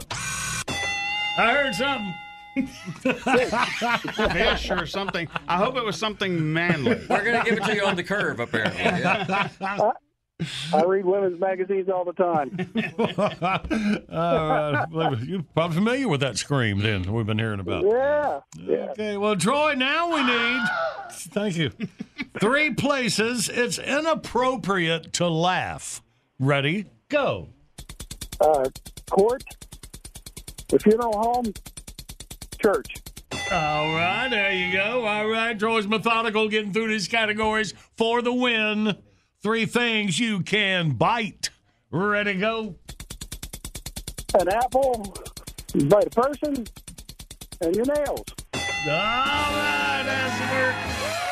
I 1.37 1.53
heard 1.53 1.75
something. 1.75 2.13
Fish 4.31 4.71
or 4.71 4.87
something. 4.87 5.27
I 5.47 5.57
hope 5.57 5.77
it 5.77 5.83
was 5.85 5.97
something 5.97 6.53
manly. 6.53 6.99
We're 7.07 7.23
gonna 7.23 7.43
give 7.43 7.57
it 7.57 7.63
to 7.65 7.75
you 7.75 7.85
on 7.85 7.95
the 7.95 8.03
curve, 8.03 8.39
apparently. 8.39 8.81
Yeah. 8.81 9.49
I 10.73 10.83
read 10.83 11.05
women's 11.05 11.39
magazines 11.39 11.89
all 11.89 12.05
the 12.05 12.13
time. 12.13 12.55
All 14.11 14.85
right. 14.91 15.19
You're 15.23 15.41
probably 15.55 15.75
familiar 15.75 16.07
with 16.07 16.19
that 16.19 16.37
scream 16.37 16.79
then 16.79 17.11
we've 17.11 17.25
been 17.25 17.39
hearing 17.39 17.59
about. 17.59 17.83
Yeah, 17.83 18.41
yeah. 18.59 18.91
Okay, 18.91 19.17
well, 19.17 19.35
Troy, 19.35 19.73
now 19.73 20.13
we 20.13 20.23
need. 20.23 20.61
Thank 21.11 21.57
you. 21.57 21.71
Three 22.39 22.71
places 22.75 23.49
it's 23.49 23.79
inappropriate 23.79 25.11
to 25.13 25.27
laugh. 25.27 26.03
Ready? 26.37 26.85
Go. 27.09 27.49
Uh, 28.39 28.69
court, 29.09 29.43
the 30.69 30.79
funeral 30.79 31.17
home, 31.17 31.53
church. 32.61 32.95
All 33.51 33.93
right, 33.93 34.27
there 34.29 34.51
you 34.51 34.73
go. 34.73 35.05
All 35.05 35.27
right, 35.27 35.57
Troy's 35.57 35.87
methodical 35.87 36.49
getting 36.49 36.73
through 36.73 36.89
these 36.89 37.07
categories 37.07 37.73
for 37.95 38.21
the 38.21 38.33
win. 38.33 38.97
Three 39.41 39.65
things 39.65 40.19
you 40.19 40.41
can 40.41 40.91
bite. 40.91 41.49
Ready? 41.91 42.33
To 42.33 42.39
go. 42.39 42.75
An 44.39 44.49
apple, 44.49 45.15
by 45.85 46.03
the 46.03 46.09
person, 46.09 46.67
and 47.61 47.75
your 47.75 47.85
nails. 47.85 48.25
All 48.53 48.61
right, 48.89 50.03
that's 50.05 50.39
the 50.39 50.55
work. 50.55 51.26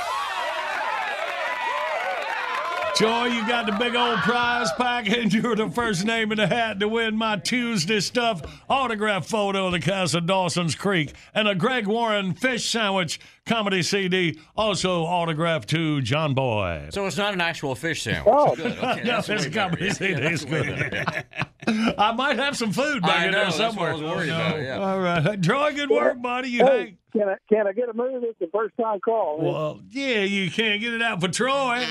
Joy, 2.98 3.26
you 3.26 3.46
got 3.46 3.66
the 3.66 3.74
big 3.74 3.94
old 3.94 4.20
prize 4.20 4.72
pack, 4.78 5.10
and 5.10 5.34
you're 5.34 5.54
the 5.58 5.70
first 5.70 6.06
name 6.06 6.32
in 6.32 6.38
the 6.38 6.48
hat 6.48 6.80
to 6.80 6.88
win 6.88 7.18
my 7.18 7.36
Tuesday 7.36 8.00
stuff 8.00 8.42
autograph 8.70 9.28
photo 9.28 9.66
of 9.66 9.74
the 9.74 9.82
cast 9.82 10.16
of 10.16 10.26
Dawson's 10.26 10.76
Creek 10.76 11.12
and 11.34 11.46
a 11.46 11.56
Greg 11.56 11.88
Warren 11.88 12.34
fish 12.34 12.70
sandwich 12.70 13.20
comedy 13.46 13.84
CD, 13.84 14.40
also 14.56 15.04
autographed 15.04 15.68
to 15.72 16.02
John 16.04 16.34
Boy. 16.34 16.88
So 16.92 17.06
it's 17.06 17.18
not 17.18 17.34
an 17.34 17.42
actual 17.42 17.76
fish 17.76 18.02
sandwich. 18.04 18.34
Oh. 18.34 18.56
Good. 18.56 18.78
Okay, 18.78 18.80
No, 19.04 19.22
that's 19.22 19.28
it's 19.28 19.44
better. 19.48 19.60
comedy 19.60 19.86
Yeah, 19.88 19.94
CD. 19.94 20.14
that's 20.14 20.44
It's 20.44 20.46
good. 20.46 21.96
I 22.00 22.14
might 22.14 22.38
have 22.40 22.56
some 22.56 22.72
food 22.72 23.02
back 23.02 23.26
in 23.26 23.34
there 23.34 23.44
that's 23.44 23.58
what 23.60 23.66
I 23.66 23.70
somewhere. 23.72 23.94
was 23.94 24.02
worried 24.04 24.30
oh, 24.30 24.36
about, 24.36 24.62
yeah. 24.62 24.78
All 24.78 25.00
right. 25.02 25.44
Troy, 25.44 25.74
good 25.74 25.90
work, 25.90 26.22
buddy. 26.22 26.48
You 26.50 26.64
hang. 26.64 26.98
Can 27.12 27.28
I 27.28 27.36
can 27.50 27.68
I 27.68 27.74
get 27.74 27.90
a 27.90 27.94
move? 27.94 28.24
It's 28.24 28.40
the 28.40 28.48
first 28.54 28.76
time 28.82 29.00
call. 29.02 29.42
man. 29.42 29.52
Well, 29.54 29.82
yeah, 29.90 30.20
you 30.22 30.50
can't 30.50 30.80
get 30.80 30.94
it 30.94 31.02
out 31.02 31.20
for 31.20 31.28
Troy. 31.28 31.86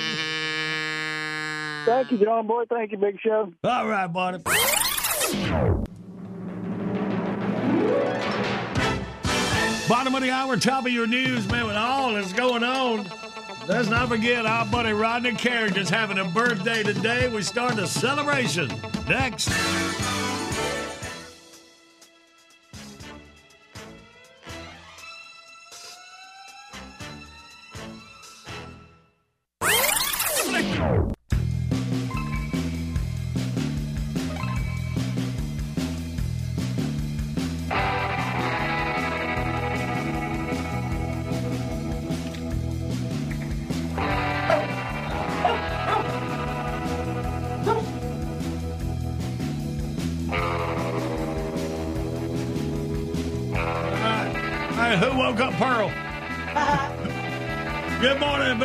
Thank 1.84 2.10
you, 2.12 2.18
John 2.18 2.46
Boy. 2.46 2.64
Thank 2.68 2.92
you, 2.92 2.98
Big 2.98 3.20
Show. 3.20 3.52
All 3.62 3.86
right, 3.86 4.06
buddy. 4.06 4.38
Bottom 9.86 10.14
of 10.14 10.22
the 10.22 10.30
hour, 10.30 10.56
top 10.56 10.86
of 10.86 10.92
your 10.92 11.06
news, 11.06 11.46
man, 11.50 11.66
with 11.66 11.76
all 11.76 12.14
that's 12.14 12.32
going 12.32 12.64
on. 12.64 13.06
Let's 13.68 13.88
not 13.88 14.08
forget 14.08 14.46
our 14.46 14.64
buddy 14.66 14.92
Rodney 14.92 15.32
Carrick 15.32 15.76
is 15.76 15.90
having 15.90 16.18
a 16.18 16.24
birthday 16.24 16.82
today. 16.82 17.28
We 17.28 17.42
start 17.42 17.76
the 17.76 17.86
celebration 17.86 18.68
next. 19.08 19.48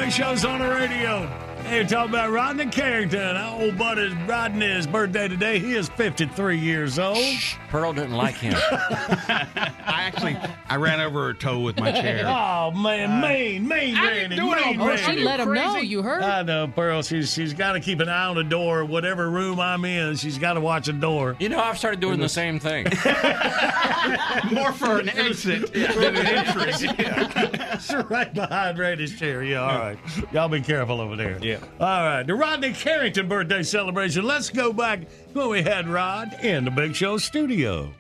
Show's 0.09 0.43
on 0.43 0.59
the 0.59 0.67
radio. 0.67 1.27
Hey, 1.63 1.83
talking 1.83 2.09
about 2.09 2.31
Rodney 2.31 2.65
Carrington. 2.65 3.19
Our 3.19 3.61
old 3.61 3.77
buddy's 3.77 4.13
Rodney's 4.27 4.87
birthday 4.87 5.27
today. 5.27 5.59
He 5.59 5.75
is 5.75 5.87
53 5.89 6.57
years 6.57 6.97
old. 6.97 7.23
Pearl 7.69 7.93
didn't 7.93 8.13
like 8.13 8.35
him. 8.35 8.53
I 8.71 9.77
actually, 9.87 10.37
I 10.67 10.75
ran 10.77 10.99
over 10.99 11.25
her 11.27 11.33
toe 11.33 11.59
with 11.59 11.79
my 11.79 11.91
chair. 11.91 12.25
Oh 12.59 12.71
man, 12.71 13.23
uh, 13.23 13.27
mean, 13.27 13.67
mean, 13.67 13.95
I 13.95 14.07
Randy, 14.07 14.35
didn't 14.35 14.45
do 14.45 14.53
it 14.53 14.57
on 14.59 14.69
mean, 14.71 14.81
Oh, 14.81 14.85
purpose. 14.85 15.01
Randy. 15.07 15.17
she 15.21 15.25
let 15.25 15.39
him 15.39 15.53
know. 15.53 15.71
crazy? 15.73 15.87
You 15.87 16.01
heard? 16.03 16.21
I 16.21 16.41
know, 16.43 16.67
Pearl. 16.67 17.01
She's 17.01 17.31
she's 17.33 17.53
got 17.53 17.73
to 17.73 17.79
keep 17.79 17.99
an 17.99 18.09
eye 18.09 18.25
on 18.25 18.35
the 18.35 18.43
door. 18.43 18.85
Whatever 18.85 19.29
room 19.29 19.59
I'm 19.59 19.83
in, 19.85 20.15
she's 20.17 20.37
got 20.37 20.53
to 20.53 20.61
watch 20.61 20.87
the 20.87 20.93
door. 20.93 21.35
You 21.39 21.49
know, 21.49 21.59
I've 21.59 21.77
started 21.77 21.99
doing 21.99 22.19
the 22.19 22.29
same 22.29 22.59
thing. 22.59 22.85
More 24.51 24.71
for 24.73 24.99
an 24.99 25.09
exit 25.09 25.73
than 25.73 26.15
an 26.15 26.25
entrance. 26.25 26.83
It's 26.83 27.93
right 28.09 28.33
behind 28.33 28.77
Randy's 28.77 29.17
chair. 29.17 29.43
Yeah, 29.43 29.61
all 29.61 29.79
right. 29.79 29.97
Y'all 30.31 30.49
be 30.49 30.61
careful 30.61 30.99
over 31.01 31.15
there. 31.15 31.37
Yeah. 31.41 31.59
All 31.79 32.03
right. 32.05 32.23
The 32.23 32.35
Rodney 32.35 32.73
Carrington 32.73 33.27
birthday 33.27 33.63
celebration. 33.63 34.25
Let's 34.25 34.49
go 34.49 34.73
back 34.73 35.01
we 35.33 35.61
had 35.61 35.87
Rod 35.87 36.33
in 36.43 36.65
the 36.65 36.71
Big 36.71 36.95
Show 36.95 37.17
studio. 37.17 37.93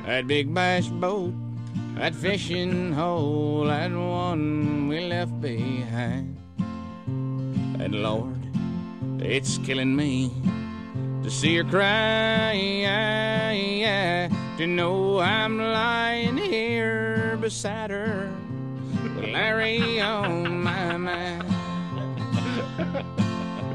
That 0.06 0.26
big 0.26 0.52
bass 0.52 0.88
boat, 0.88 1.32
that 1.94 2.14
fishing 2.14 2.92
hole, 2.92 3.64
that 3.64 3.92
one 3.92 4.88
we 4.88 5.00
left 5.00 5.40
behind. 5.40 6.36
And 7.06 8.02
Lord, 8.02 8.36
it's 9.20 9.58
killing 9.58 9.94
me 9.96 10.30
to 11.22 11.30
see 11.30 11.56
her 11.56 11.64
cry, 11.64 12.52
to 14.62 14.68
know 14.68 15.18
I'm 15.18 15.58
lying 15.58 16.36
here 16.36 17.36
beside 17.40 17.90
her 17.90 18.30
with 19.02 19.24
Larry 19.24 20.00
on 20.00 20.62
my 20.62 20.96
mind. 20.96 21.42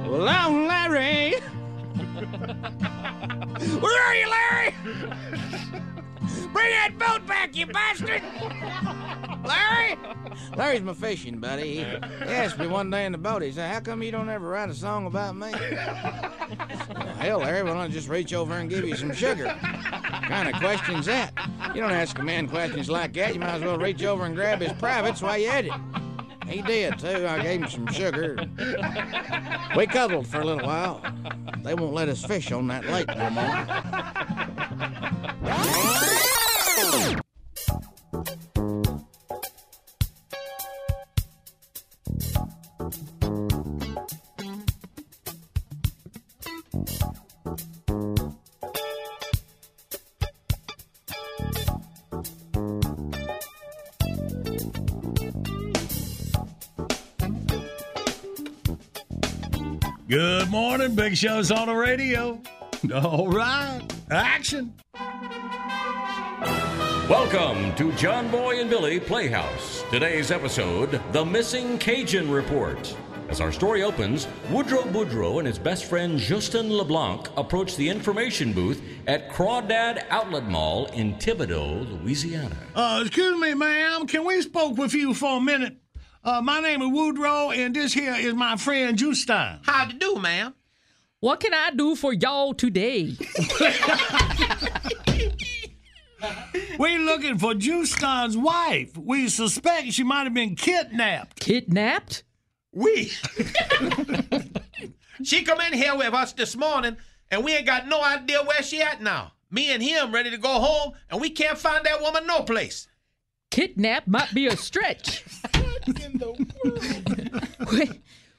Well, 0.08 0.30
oh, 0.30 0.66
Larry. 0.66 1.42
Where 3.82 4.02
are 4.02 4.16
you, 4.16 4.30
Larry? 4.30 4.74
Bring 6.54 6.72
that 6.72 6.98
boat 6.98 7.26
back, 7.28 7.56
you 7.56 7.68
bastard! 7.68 8.22
Larry? 9.46 9.98
Larry's 10.56 10.82
my 10.82 10.94
fishing 10.94 11.40
buddy. 11.40 11.78
He 11.78 12.34
asked 12.34 12.58
me 12.58 12.68
one 12.68 12.90
day 12.90 13.06
in 13.06 13.12
the 13.12 13.18
boat, 13.18 13.42
he 13.42 13.52
said, 13.52 13.72
How 13.72 13.80
come 13.80 14.02
you 14.04 14.12
don't 14.12 14.30
ever 14.30 14.48
write 14.48 14.70
a 14.70 14.74
song 14.74 15.06
about 15.06 15.36
me? 15.36 15.52
Well, 15.52 17.16
hell, 17.16 17.40
Larry, 17.40 17.64
why 17.64 17.70
don't 17.70 17.78
I 17.78 17.88
just 17.88 18.10
reach 18.10 18.34
over 18.34 18.54
and 18.56 18.70
give 18.70 18.86
you 18.86 18.96
some 18.96 19.14
sugar? 19.14 19.46
What 19.48 20.24
kind 20.24 20.48
of 20.48 20.56
question's 20.60 21.06
that? 21.06 21.34
You 21.74 21.82
don't 21.82 21.92
ask 21.92 22.18
a 22.20 22.24
man 22.24 22.48
questions 22.48 22.90
like 22.90 23.14
that. 23.14 23.34
You 23.34 23.40
might 23.40 23.56
as 23.56 23.64
well 23.64 23.78
reach 23.78 24.04
over 24.04 24.26
and 24.26 24.36
grab 24.36 24.62
his 24.62 24.74
privates 24.74 25.22
while 25.22 25.38
you 25.38 25.48
at 25.48 25.66
it. 25.66 25.72
He 26.48 26.62
did, 26.62 26.98
too. 26.98 27.28
I 27.28 27.42
gave 27.42 27.62
him 27.62 27.68
some 27.68 27.88
sugar. 27.88 28.38
We 29.76 29.86
cuddled 29.86 30.28
for 30.28 30.40
a 30.40 30.46
little 30.46 30.66
while. 30.66 31.02
They 31.64 31.74
won't 31.74 31.94
let 31.94 32.08
us 32.10 32.24
fish 32.24 32.52
on 32.52 32.68
that 32.68 32.86
lake 32.86 33.08
no 33.08 33.30
more. 33.30 33.68
Good 36.78 37.24
morning. 60.52 60.94
Big 60.94 61.18
Show's 61.18 61.50
on 61.50 61.70
the 61.70 61.74
radio. 61.74 62.40
All 62.94 63.28
right. 63.28 63.82
Action. 64.12 64.76
Welcome 67.10 67.74
to 67.76 67.94
John 67.94 68.30
Boy 68.30 68.60
and 68.60 68.70
Billy 68.70 69.00
Playhouse. 69.00 69.82
Today's 69.90 70.30
episode 70.30 71.02
The 71.14 71.24
Missing 71.24 71.78
Cajun 71.78 72.30
Report. 72.30 72.94
As 73.30 73.40
our 73.40 73.54
story 73.54 73.82
opens, 73.82 74.28
Woodrow 74.52 74.82
Boudreau 74.82 75.38
and 75.38 75.48
his 75.48 75.58
best 75.58 75.86
friend 75.86 76.20
Justin 76.20 76.70
LeBlanc 76.70 77.30
approach 77.38 77.78
the 77.78 77.88
information 77.88 78.52
booth 78.52 78.82
at 79.08 79.30
Crawdad 79.30 80.04
Outlet 80.10 80.50
Mall 80.50 80.88
in 80.88 81.16
Thibodaux, 81.16 81.90
Louisiana. 82.02 82.58
Uh, 82.76 83.04
excuse 83.06 83.40
me, 83.40 83.54
ma'am. 83.54 84.06
Can 84.06 84.26
we 84.26 84.42
spoke 84.42 84.78
with 84.78 84.94
you 84.94 85.14
for 85.14 85.38
a 85.38 85.42
minute? 85.42 85.78
Uh, 86.26 86.42
my 86.42 86.60
name 86.60 86.82
is 86.82 86.92
Woodrow, 86.92 87.52
and 87.52 87.74
this 87.74 87.94
here 87.94 88.16
is 88.16 88.34
my 88.34 88.58
friend 88.58 88.98
Justin. 88.98 89.60
How 89.64 89.86
to 89.86 89.94
do, 89.94 90.16
ma'am? 90.16 90.54
What 91.22 91.40
can 91.40 91.54
I 91.54 91.72
do 91.72 91.96
for 91.96 92.12
y'all 92.12 92.54
today? 92.54 93.16
we 96.80 96.98
looking 96.98 97.38
for 97.38 97.54
Justin's 97.54 98.38
wife. 98.38 98.98
We 98.98 99.30
suspect 99.30 99.94
she 99.94 100.04
might 100.04 100.24
have 100.24 100.34
been 100.34 100.56
kidnapped. 100.56 101.40
Kidnapped? 101.40 102.24
We. 102.72 103.12
she 105.24 105.44
come 105.44 105.62
in 105.62 105.74
here 105.74 105.96
with 105.96 106.14
us 106.14 106.34
this 106.34 106.56
morning, 106.56 106.98
and 107.32 107.44
we 107.44 107.56
ain't 107.56 107.66
got 107.66 107.88
no 107.88 108.04
idea 108.04 108.44
where 108.44 108.62
she 108.62 108.82
at 108.82 109.02
now. 109.02 109.34
Me 109.50 109.72
and 109.72 109.82
him 109.82 110.14
ready 110.14 110.30
to 110.30 110.38
go 110.38 110.60
home, 110.60 110.94
and 111.10 111.22
we 111.22 111.30
can't 111.30 111.58
find 111.58 111.86
that 111.86 112.02
woman 112.02 112.28
no 112.28 112.42
place. 112.42 112.88
Kidnap 113.50 114.08
might 114.08 114.34
be 114.34 114.48
a 114.48 114.58
stretch. 114.58 115.24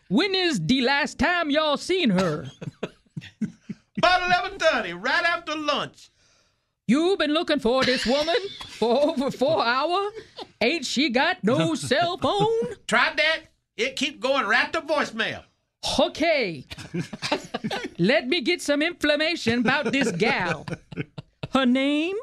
when 0.09 0.35
is 0.35 0.61
the 0.67 0.83
last 0.83 1.19
time 1.19 1.51
y'all 1.51 1.79
seen 1.79 2.11
her? 2.11 2.51
About 3.97 4.27
eleven 4.27 4.59
thirty, 4.59 4.93
right 4.93 5.25
after 5.25 5.57
lunch. 5.57 6.11
You 6.89 7.19
been 7.19 7.35
looking 7.35 7.61
for 7.61 7.85
this 7.85 8.07
woman 8.07 8.35
for 8.67 9.11
over 9.11 9.31
four 9.31 9.63
hours? 9.63 10.11
Ain't 10.63 10.87
she 10.87 11.11
got 11.11 11.45
no 11.45 11.75
cell 11.91 12.17
phone? 12.17 12.77
Tried 12.87 13.19
that. 13.19 13.41
It 13.77 13.95
keep 13.95 14.21
going 14.21 14.47
right 14.47 14.73
to 14.73 14.81
voicemail. 14.81 15.45
Okay. 16.01 16.65
Let 17.99 18.27
me 18.27 18.41
get 18.41 18.63
some 18.63 18.81
information 18.81 19.61
about 19.61 19.93
this 19.93 20.11
gal. 20.13 20.67
Her 21.53 21.67
name? 21.67 22.17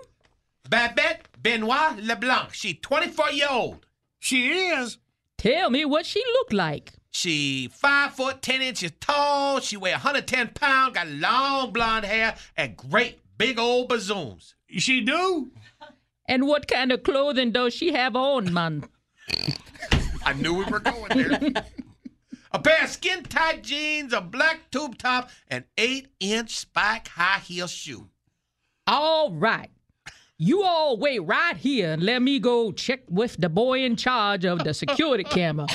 Babette 0.68 1.28
Benoit 1.42 1.98
LeBlanc. 2.02 2.52
She 2.54 2.74
24 2.74 3.32
year 3.32 3.48
old. 3.52 3.86
She 4.18 4.48
is. 4.50 4.98
Tell 5.38 5.70
me 5.70 5.86
what 5.86 6.08
she 6.08 6.24
look 6.34 6.52
like. 6.52 6.94
She 7.12 7.70
five 7.72 8.14
foot 8.14 8.42
ten 8.42 8.64
inches 8.64 8.92
tall. 9.00 9.60
She 9.60 9.78
weigh 9.78 9.92
110 9.92 10.50
pounds. 10.56 10.96
Got 10.96 11.08
long 11.08 11.72
blonde 11.72 12.06
hair 12.06 12.36
and 12.58 12.76
great 12.76 13.20
big 13.38 13.60
old 13.60 13.90
bazooms. 13.90 14.56
She 14.70 15.02
do. 15.02 15.52
And 16.28 16.48
what 16.48 16.68
kind 16.68 16.92
of 16.92 17.04
clothing 17.04 17.52
does 17.52 17.74
she 17.74 17.94
have 17.94 18.16
on, 18.16 18.54
man? 18.54 18.86
I 20.26 20.34
knew 20.34 20.54
we 20.56 20.66
were 20.66 20.80
going 20.80 21.10
there. 21.10 21.64
a 22.52 22.60
pair 22.60 22.84
of 22.84 22.90
skin 22.90 23.24
tight 23.24 23.64
jeans, 23.64 24.12
a 24.14 24.22
black 24.22 24.72
tube 24.72 24.98
top, 24.98 25.30
and 25.48 25.66
eight 25.78 26.08
inch 26.20 26.56
spike 26.58 27.10
high 27.10 27.40
heel 27.40 27.68
shoe. 27.68 28.10
All 28.88 29.32
right. 29.32 29.70
You 30.38 30.64
all 30.64 30.98
wait 30.98 31.20
right 31.20 31.56
here 31.56 31.94
and 31.94 32.04
let 32.04 32.22
me 32.22 32.40
go 32.40 32.74
check 32.74 33.00
with 33.10 33.38
the 33.40 33.48
boy 33.48 33.84
in 33.84 33.96
charge 33.96 34.44
of 34.44 34.60
the 34.66 34.74
security 34.74 35.24
camera. 35.24 35.68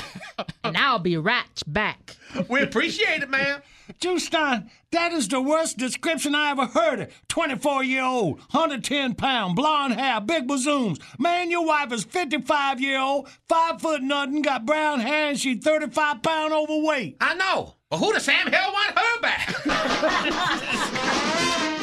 And 0.63 0.77
I'll 0.77 0.99
be 0.99 1.17
right 1.17 1.45
back. 1.65 2.15
We 2.47 2.61
appreciate 2.61 3.23
it, 3.23 3.29
ma'am. 3.29 3.61
Justin, 3.99 4.69
that 4.91 5.11
is 5.11 5.27
the 5.27 5.41
worst 5.41 5.77
description 5.77 6.35
I 6.35 6.51
ever 6.51 6.65
heard 6.67 7.01
of. 7.01 7.27
24 7.27 7.83
year 7.83 8.03
old, 8.03 8.39
110 8.51 9.15
pound, 9.15 9.55
blonde 9.55 9.93
hair, 9.93 10.21
big 10.21 10.47
bazooms. 10.47 10.99
Man, 11.17 11.49
your 11.51 11.65
wife 11.65 11.91
is 11.91 12.03
55 12.03 12.79
year 12.79 12.99
old, 12.99 13.29
five 13.47 13.81
foot 13.81 14.01
nothing, 14.03 14.41
got 14.41 14.65
brown 14.65 14.99
hair, 14.99 15.29
and 15.29 15.39
she's 15.39 15.63
35 15.63 16.21
pound 16.21 16.53
overweight. 16.53 17.17
I 17.19 17.33
know, 17.35 17.75
but 17.89 17.97
who 17.97 18.13
the 18.13 18.19
Sam 18.19 18.47
hell 18.47 18.71
want 18.71 18.97
her 18.97 19.19
back? 19.21 19.55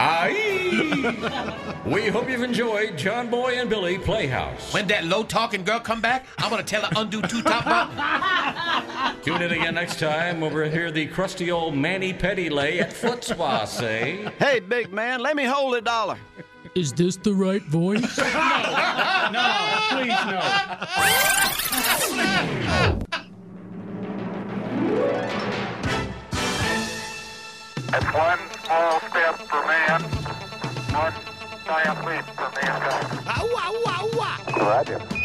Aye. 0.00 1.82
we 1.86 2.08
hope 2.08 2.28
you've 2.28 2.42
enjoyed 2.42 2.96
John 2.98 3.28
Boy 3.28 3.58
and 3.58 3.68
Billy 3.70 3.98
Playhouse. 3.98 4.72
When 4.72 4.86
that 4.88 5.04
low 5.04 5.22
talking 5.22 5.64
girl 5.64 5.80
come 5.80 6.00
back, 6.00 6.26
I'm 6.38 6.50
gonna 6.50 6.62
tell 6.62 6.82
her 6.82 6.90
undo 6.96 7.22
two 7.22 7.42
top 7.42 7.64
button. 7.64 9.22
Tune 9.22 9.42
in 9.42 9.52
again 9.52 9.74
next 9.74 9.98
time 9.98 10.40
when 10.40 10.52
we 10.54 10.68
hear 10.70 10.90
the 10.90 11.06
crusty 11.06 11.50
old 11.50 11.76
Manny 11.76 12.12
Petty 12.12 12.50
lay 12.50 12.80
at 12.80 12.90
Footswa 12.90 13.66
say, 13.66 14.28
Hey, 14.38 14.60
big 14.60 14.92
man, 14.92 15.20
let 15.20 15.36
me 15.36 15.44
hold 15.44 15.74
a 15.76 15.80
dollar. 15.80 16.18
Is 16.74 16.92
this 16.92 17.16
the 17.16 17.32
right 17.32 17.62
voice? 17.62 18.18
no, 18.18 19.30
no, 19.32 19.78
please 19.90 20.08
no. 20.26 20.40
It's 27.96 28.04
one 28.06 28.38
small 28.64 28.98
step 28.98 29.38
for 29.46 29.64
man, 29.68 30.02
one 30.92 31.12
giant 31.64 32.04
leap 32.04 32.24
for 32.34 32.50
mankind. 32.50 33.20
Ow, 33.28 33.48
ow, 33.56 33.82
ow, 33.86 34.10
ow. 34.20 34.66
Roger. 34.66 35.23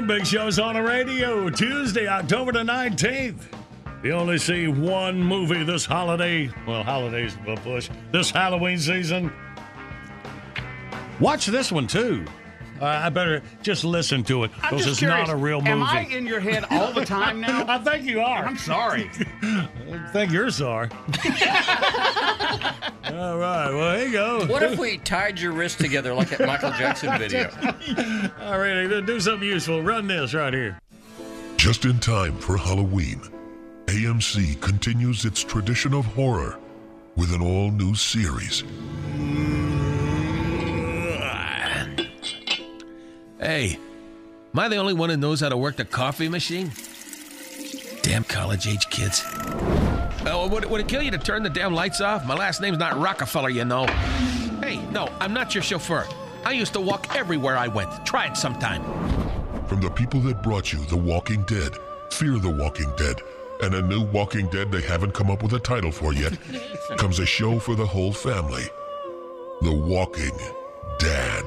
Morning, 0.00 0.18
Big 0.18 0.26
Show's 0.26 0.58
on 0.58 0.74
the 0.74 0.82
radio. 0.82 1.48
Tuesday, 1.48 2.06
October 2.06 2.52
the 2.52 2.58
19th. 2.58 3.40
You 4.04 4.12
only 4.12 4.36
see 4.36 4.68
one 4.68 5.22
movie 5.22 5.64
this 5.64 5.86
holiday. 5.86 6.50
Well, 6.66 6.82
holidays 6.82 7.34
a 7.46 7.56
push. 7.56 7.88
This 8.12 8.30
Halloween 8.30 8.78
season. 8.78 9.32
Watch 11.18 11.46
this 11.46 11.72
one, 11.72 11.86
too. 11.86 12.26
Uh, 12.78 12.84
I 12.84 13.08
better 13.08 13.42
just 13.62 13.84
listen 13.84 14.22
to 14.24 14.44
it 14.44 14.50
I'm 14.56 14.60
because 14.70 14.78
just 14.80 14.88
it's 14.90 14.98
curious, 14.98 15.28
not 15.28 15.34
a 15.34 15.36
real 15.36 15.60
movie. 15.60 15.70
Am 15.70 15.82
I 15.82 16.00
in 16.02 16.26
your 16.26 16.40
head 16.40 16.66
all 16.70 16.92
the 16.92 17.06
time 17.06 17.40
now? 17.40 17.64
I 17.66 17.78
think 17.78 18.04
you 18.04 18.20
are. 18.20 18.44
I'm 18.44 18.58
sorry. 18.58 19.10
I 19.42 20.08
think 20.12 20.30
you're 20.30 20.50
sorry. 20.50 20.90
All 23.16 23.38
right. 23.38 23.70
Well, 23.72 23.96
here 23.96 24.06
you 24.06 24.12
go. 24.12 24.46
What 24.46 24.62
if 24.62 24.78
we 24.78 24.98
tied 24.98 25.40
your 25.40 25.52
wrist 25.52 25.78
together 25.78 26.12
like 26.12 26.28
that 26.28 26.46
Michael 26.46 26.70
Jackson 26.72 27.16
video? 27.18 27.48
All 28.42 28.58
right, 28.58 29.00
do 29.06 29.20
something 29.20 29.48
useful. 29.48 29.82
Run 29.82 30.06
this 30.06 30.34
right 30.34 30.52
here. 30.52 30.78
Just 31.56 31.86
in 31.86 31.98
time 31.98 32.36
for 32.38 32.58
Halloween, 32.58 33.22
AMC 33.86 34.60
continues 34.60 35.24
its 35.24 35.42
tradition 35.42 35.94
of 35.94 36.04
horror 36.04 36.58
with 37.16 37.32
an 37.32 37.40
all 37.40 37.70
new 37.70 37.94
series. 37.94 38.64
Hey, 43.40 43.78
am 44.52 44.60
I 44.60 44.68
the 44.68 44.76
only 44.76 44.92
one 44.92 45.08
who 45.08 45.16
knows 45.16 45.40
how 45.40 45.48
to 45.48 45.56
work 45.56 45.76
the 45.76 45.86
coffee 45.86 46.28
machine? 46.28 46.70
Damn 48.02 48.24
college 48.24 48.68
age 48.68 48.90
kids. 48.90 49.24
Oh, 50.28 50.48
would, 50.48 50.64
it- 50.64 50.70
would 50.70 50.80
it 50.80 50.88
kill 50.88 51.02
you 51.02 51.10
to 51.12 51.18
turn 51.18 51.42
the 51.42 51.50
damn 51.50 51.72
lights 51.74 52.00
off? 52.00 52.26
My 52.26 52.34
last 52.34 52.60
name's 52.60 52.78
not 52.78 52.98
Rockefeller, 52.98 53.48
you 53.50 53.64
know. 53.64 53.86
Hey, 54.62 54.78
no, 54.90 55.08
I'm 55.20 55.32
not 55.32 55.54
your 55.54 55.62
chauffeur. 55.62 56.06
I 56.44 56.52
used 56.52 56.72
to 56.74 56.80
walk 56.80 57.14
everywhere 57.16 57.56
I 57.56 57.68
went. 57.68 58.04
Try 58.04 58.26
it 58.26 58.36
sometime. 58.36 58.82
From 59.66 59.80
the 59.80 59.90
people 59.90 60.20
that 60.22 60.42
brought 60.42 60.72
you 60.72 60.78
The 60.86 60.96
Walking 60.96 61.42
Dead, 61.42 61.72
Fear 62.10 62.38
the 62.38 62.50
Walking 62.50 62.90
Dead, 62.96 63.16
and 63.62 63.74
a 63.74 63.82
new 63.82 64.02
Walking 64.02 64.46
Dead 64.48 64.70
they 64.70 64.80
haven't 64.82 65.12
come 65.12 65.30
up 65.30 65.42
with 65.42 65.52
a 65.54 65.58
title 65.60 65.90
for 65.90 66.12
yet, 66.12 66.36
comes 66.98 67.18
a 67.18 67.26
show 67.26 67.58
for 67.58 67.74
the 67.74 67.86
whole 67.86 68.12
family 68.12 68.64
The 69.62 69.72
Walking 69.72 70.36
Dad. 70.98 71.44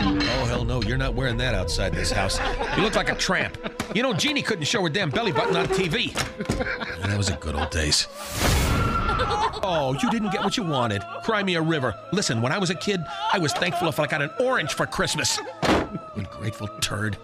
Oh, 0.00 0.44
hell 0.46 0.64
no, 0.64 0.82
you're 0.82 0.96
not 0.96 1.14
wearing 1.14 1.36
that 1.38 1.54
outside 1.54 1.92
this 1.92 2.10
house. 2.10 2.38
You 2.76 2.82
look 2.82 2.94
like 2.94 3.10
a 3.10 3.14
tramp. 3.14 3.56
You 3.94 4.02
know, 4.02 4.12
Jeannie 4.12 4.42
couldn't 4.42 4.64
show 4.64 4.82
her 4.82 4.88
damn 4.88 5.10
belly 5.10 5.32
button 5.32 5.56
on 5.56 5.66
TV. 5.66 6.12
That 7.02 7.16
was 7.16 7.28
the 7.28 7.36
good 7.36 7.54
old 7.54 7.70
days. 7.70 8.06
Oh, 9.60 9.96
you 10.00 10.10
didn't 10.10 10.30
get 10.30 10.42
what 10.44 10.56
you 10.56 10.62
wanted. 10.62 11.02
Cry 11.24 11.42
me 11.42 11.56
a 11.56 11.62
river. 11.62 11.94
Listen, 12.12 12.40
when 12.40 12.52
I 12.52 12.58
was 12.58 12.70
a 12.70 12.74
kid, 12.74 13.00
I 13.32 13.38
was 13.38 13.52
thankful 13.52 13.88
if 13.88 13.98
I 13.98 14.06
got 14.06 14.22
an 14.22 14.30
orange 14.40 14.74
for 14.74 14.86
Christmas. 14.86 15.40
Ungrateful 16.14 16.68
turd. 16.80 17.16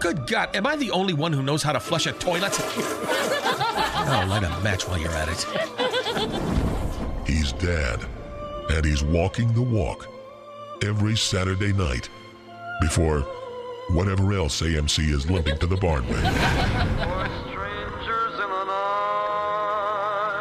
Good 0.00 0.26
God, 0.26 0.54
am 0.54 0.66
I 0.66 0.76
the 0.76 0.90
only 0.92 1.14
one 1.14 1.32
who 1.32 1.42
knows 1.42 1.62
how 1.62 1.72
to 1.72 1.80
flush 1.80 2.06
a 2.06 2.12
toilet? 2.12 2.52
Oh, 4.08 4.26
light 4.28 4.44
a 4.44 4.60
match 4.62 4.86
while 4.86 4.98
you're 4.98 5.10
at 5.10 5.28
it. 5.28 5.46
He's 7.46 7.52
Dad, 7.64 8.04
and 8.70 8.84
he's 8.84 9.04
walking 9.04 9.52
the 9.52 9.62
walk 9.62 10.08
every 10.82 11.16
Saturday 11.16 11.72
night 11.72 12.08
before 12.80 13.20
whatever 13.90 14.32
else 14.32 14.60
AMC 14.60 15.10
is 15.12 15.30
limping 15.30 15.56
to 15.58 15.68
the 15.68 15.76
barn 15.76 16.04
with. 16.08 16.24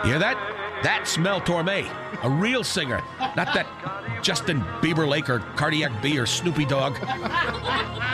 Hear 0.04 0.18
that? 0.18 0.80
That's 0.82 1.20
Mel 1.20 1.41
Torme, 1.41 1.88
a 2.24 2.30
real 2.30 2.63
singer, 2.63 3.04
not 3.20 3.54
that 3.54 3.68
Justin 4.24 4.62
Bieber 4.82 5.08
Lake 5.08 5.30
or 5.30 5.41
Cardiac 5.56 6.02
B 6.02 6.18
or 6.18 6.26
Snoopy 6.26 6.65
Dog. 6.65 6.98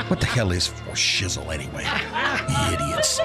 What 0.10 0.20
the 0.20 0.26
hell 0.26 0.52
is 0.52 0.68
for 0.68 0.92
shizzle 0.92 1.54
anyway? 1.54 1.86
Idiots. 2.74 3.20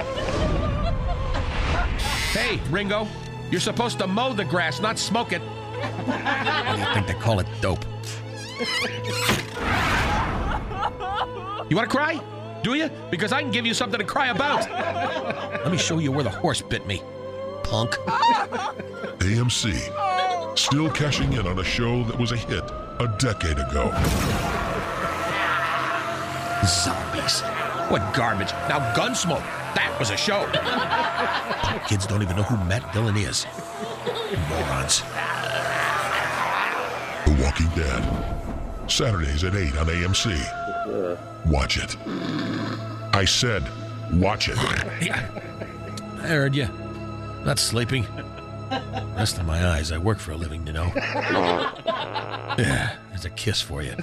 Hey, 2.32 2.60
Ringo, 2.70 3.08
you're 3.50 3.60
supposed 3.60 3.98
to 3.98 4.06
mow 4.06 4.32
the 4.32 4.44
grass, 4.44 4.80
not 4.80 4.96
smoke 4.96 5.32
it. 5.32 5.42
Why 6.06 6.72
do 6.74 6.80
you 6.80 6.94
think 6.94 7.06
they 7.06 7.14
call 7.14 7.40
it 7.40 7.46
dope? 7.60 7.84
You 11.68 11.76
want 11.76 11.90
to 11.90 11.96
cry? 11.96 12.20
Do 12.62 12.74
you? 12.74 12.90
Because 13.10 13.32
I 13.32 13.42
can 13.42 13.50
give 13.50 13.66
you 13.66 13.74
something 13.74 13.98
to 13.98 14.04
cry 14.04 14.28
about. 14.28 14.68
Let 15.62 15.70
me 15.70 15.78
show 15.78 15.98
you 15.98 16.12
where 16.12 16.24
the 16.24 16.30
horse 16.30 16.62
bit 16.62 16.86
me, 16.86 17.02
punk. 17.64 17.92
AMC, 19.20 20.58
still 20.58 20.90
cashing 20.90 21.32
in 21.32 21.46
on 21.46 21.58
a 21.58 21.64
show 21.64 22.04
that 22.04 22.18
was 22.18 22.32
a 22.32 22.36
hit 22.36 22.64
a 22.98 23.14
decade 23.18 23.58
ago. 23.58 23.90
Zombies. 26.64 27.42
What 27.90 28.14
garbage. 28.14 28.50
Now, 28.68 28.92
Gunsmoke. 28.94 29.44
That 29.74 29.94
was 29.98 30.10
a 30.10 30.16
show. 30.16 30.46
Kids 31.86 32.06
don't 32.06 32.22
even 32.22 32.36
know 32.36 32.42
who 32.42 32.56
Matt 32.64 32.92
Dillon 32.92 33.16
is. 33.16 33.46
Morons. 34.48 35.02
The 37.46 37.52
Walking 37.52 37.68
Dead. 37.80 38.90
Saturdays 38.90 39.44
at 39.44 39.54
8 39.54 39.76
on 39.78 39.86
AMC. 39.86 41.46
Watch 41.46 41.78
it. 41.78 41.96
I 43.14 43.24
said, 43.24 43.62
watch 44.12 44.48
it. 44.48 44.56
Yeah. 45.00 45.28
I 46.18 46.26
heard 46.26 46.54
you. 46.56 46.68
Not 47.44 47.58
sleeping. 47.58 48.04
Rest 49.16 49.38
of 49.38 49.46
my 49.46 49.64
eyes. 49.68 49.92
I 49.92 49.98
work 49.98 50.18
for 50.18 50.32
a 50.32 50.36
living, 50.36 50.66
you 50.66 50.72
know. 50.72 50.92
Yeah, 52.58 52.96
there's 53.10 53.26
a 53.26 53.30
kiss 53.30 53.60
for 53.60 53.82
you. 53.82 53.94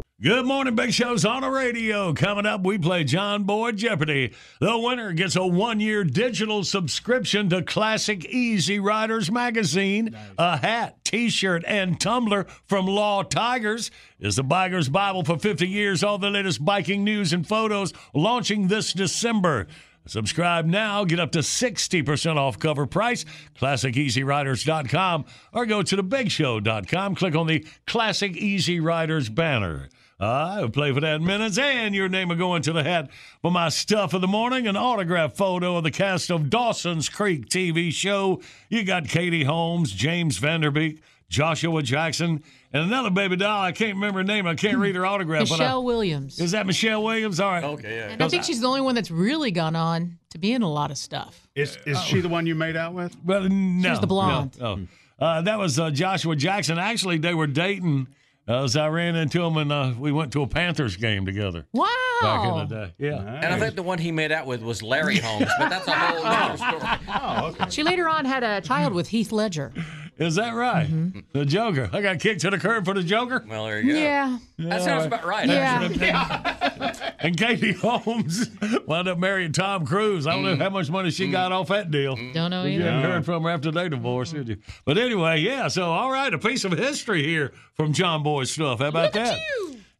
Good 0.22 0.44
morning, 0.44 0.74
Big 0.74 0.92
Show's 0.92 1.24
on 1.24 1.40
the 1.40 1.48
radio. 1.48 2.12
Coming 2.12 2.44
up, 2.44 2.62
we 2.62 2.76
play 2.76 3.04
John 3.04 3.44
Boy 3.44 3.72
Jeopardy. 3.72 4.34
The 4.60 4.78
winner 4.78 5.14
gets 5.14 5.34
a 5.34 5.46
one 5.46 5.80
year 5.80 6.04
digital 6.04 6.62
subscription 6.62 7.48
to 7.48 7.62
Classic 7.62 8.22
Easy 8.26 8.78
Riders 8.78 9.32
magazine, 9.32 10.14
a 10.36 10.58
hat, 10.58 11.02
t 11.06 11.30
shirt, 11.30 11.64
and 11.66 11.98
tumbler 11.98 12.44
from 12.66 12.84
Law 12.84 13.22
Tigers. 13.22 13.90
Is 14.18 14.36
the 14.36 14.44
Biker's 14.44 14.90
Bible 14.90 15.24
for 15.24 15.38
50 15.38 15.66
years. 15.66 16.04
All 16.04 16.18
the 16.18 16.28
latest 16.28 16.62
biking 16.62 17.02
news 17.02 17.32
and 17.32 17.48
photos 17.48 17.94
launching 18.12 18.68
this 18.68 18.92
December. 18.92 19.68
Subscribe 20.06 20.66
now, 20.66 21.04
get 21.04 21.18
up 21.18 21.32
to 21.32 21.38
60% 21.38 22.36
off 22.36 22.58
cover 22.58 22.84
price, 22.84 23.24
classiceasyriders.com, 23.58 25.24
or 25.54 25.64
go 25.64 25.82
to 25.82 25.96
thebigshow.com. 25.96 27.14
Click 27.14 27.34
on 27.34 27.46
the 27.46 27.66
Classic 27.86 28.36
Easy 28.36 28.80
Riders 28.80 29.30
banner. 29.30 29.88
I 30.20 30.60
will 30.60 30.68
play 30.68 30.92
for 30.92 31.00
that 31.00 31.22
minutes, 31.22 31.56
and 31.56 31.94
your 31.94 32.08
name 32.08 32.28
will 32.28 32.36
go 32.36 32.54
into 32.54 32.72
the 32.74 32.82
hat 32.82 33.08
for 33.40 33.50
my 33.50 33.70
stuff 33.70 34.12
of 34.12 34.20
the 34.20 34.28
morning. 34.28 34.66
An 34.66 34.76
autograph 34.76 35.34
photo 35.34 35.76
of 35.76 35.84
the 35.84 35.90
cast 35.90 36.30
of 36.30 36.50
Dawson's 36.50 37.08
Creek 37.08 37.48
TV 37.48 37.90
show. 37.90 38.42
You 38.68 38.84
got 38.84 39.08
Katie 39.08 39.44
Holmes, 39.44 39.92
James 39.92 40.36
Van 40.36 40.60
Der 40.60 40.70
Beek, 40.70 41.00
Joshua 41.30 41.82
Jackson, 41.82 42.42
and 42.70 42.82
another 42.84 43.08
baby 43.08 43.36
doll. 43.36 43.62
I 43.62 43.72
can't 43.72 43.94
remember 43.94 44.18
her 44.18 44.24
name. 44.24 44.46
I 44.46 44.56
can't 44.56 44.76
read 44.76 44.94
her 44.96 45.06
autograph. 45.06 45.48
but 45.48 45.54
I- 45.54 45.64
Michelle 45.64 45.84
Williams. 45.84 46.38
Is 46.38 46.50
that 46.50 46.66
Michelle 46.66 47.02
Williams? 47.02 47.40
All 47.40 47.50
right. 47.50 47.64
Okay, 47.64 47.96
yeah. 47.96 48.08
And 48.10 48.22
I 48.22 48.28
think 48.28 48.44
she's 48.44 48.60
the 48.60 48.66
only 48.68 48.82
one 48.82 48.94
that's 48.94 49.10
really 49.10 49.50
gone 49.50 49.74
on 49.74 50.18
to 50.30 50.38
be 50.38 50.52
in 50.52 50.60
a 50.60 50.70
lot 50.70 50.90
of 50.90 50.98
stuff. 50.98 51.48
Is 51.54 51.78
is 51.86 51.98
she 52.02 52.20
the 52.20 52.28
one 52.28 52.46
you 52.46 52.54
made 52.54 52.76
out 52.76 52.92
with? 52.92 53.16
Well, 53.24 53.48
no. 53.48 53.88
was 53.90 54.00
the 54.00 54.06
blonde. 54.06 54.58
No, 54.60 54.74
no. 54.74 54.86
Uh, 55.18 55.40
that 55.42 55.58
was 55.58 55.78
uh, 55.78 55.90
Joshua 55.90 56.36
Jackson. 56.36 56.78
Actually, 56.78 57.18
they 57.18 57.34
were 57.34 57.46
dating 57.46 58.06
as 58.50 58.76
I 58.76 58.88
ran 58.88 59.16
into 59.16 59.42
him 59.42 59.56
and 59.56 59.70
uh, 59.72 59.92
we 59.98 60.12
went 60.12 60.32
to 60.32 60.42
a 60.42 60.46
Panthers 60.46 60.96
game 60.96 61.24
together 61.26 61.66
Wow. 61.72 61.86
back 62.22 62.48
in 62.48 62.58
the 62.58 62.64
day. 62.86 62.94
Yeah. 62.98 63.18
And 63.20 63.54
I 63.54 63.58
think 63.58 63.76
the 63.76 63.82
one 63.82 63.98
he 63.98 64.12
made 64.12 64.32
out 64.32 64.46
with 64.46 64.62
was 64.62 64.82
Larry 64.82 65.18
Holmes, 65.18 65.46
but 65.58 65.68
that's 65.70 65.86
a 65.86 65.92
whole 65.92 66.24
other 66.24 66.56
story. 66.56 66.98
Oh, 67.22 67.46
okay. 67.48 67.70
She 67.70 67.82
later 67.82 68.08
on 68.08 68.24
had 68.24 68.42
a 68.42 68.60
child 68.60 68.92
with 68.92 69.08
Heath 69.08 69.32
Ledger. 69.32 69.72
Is 70.20 70.34
that 70.34 70.54
right? 70.54 70.86
Mm-hmm. 70.86 71.20
The 71.32 71.46
Joker. 71.46 71.88
I 71.94 72.02
got 72.02 72.20
kicked 72.20 72.42
to 72.42 72.50
the 72.50 72.58
curb 72.58 72.84
for 72.84 72.92
the 72.92 73.02
Joker. 73.02 73.42
Well, 73.48 73.64
there 73.64 73.80
you 73.80 73.94
go. 73.94 73.98
Yeah. 73.98 74.38
That 74.58 74.82
sounds 74.82 75.06
about 75.06 75.24
right. 75.24 75.48
Yeah. 75.48 75.88
actually. 75.90 77.06
And 77.22 77.36
Katie 77.36 77.72
Holmes 77.72 78.48
wound 78.86 79.06
up 79.06 79.18
marrying 79.18 79.52
Tom 79.52 79.86
Cruise. 79.86 80.26
I 80.26 80.32
don't 80.32 80.42
know 80.42 80.56
mm. 80.56 80.62
how 80.62 80.70
much 80.70 80.88
money 80.88 81.10
she 81.10 81.28
mm. 81.28 81.32
got 81.32 81.52
off 81.52 81.68
that 81.68 81.90
deal. 81.90 82.16
Mm. 82.16 82.32
Don't 82.32 82.50
know 82.50 82.64
You 82.64 82.80
haven't 82.80 83.02
heard 83.02 83.24
from 83.26 83.42
her 83.42 83.50
after 83.50 83.70
they 83.70 83.90
divorced, 83.90 84.32
did 84.32 84.48
you? 84.48 84.56
But 84.86 84.96
anyway, 84.96 85.40
yeah. 85.40 85.68
So, 85.68 85.90
all 85.90 86.10
right, 86.10 86.32
a 86.32 86.38
piece 86.38 86.64
of 86.64 86.72
history 86.72 87.22
here 87.22 87.52
from 87.74 87.92
John 87.92 88.22
Boy's 88.22 88.50
stuff. 88.50 88.78
How 88.78 88.88
about 88.88 89.12
that? 89.12 89.38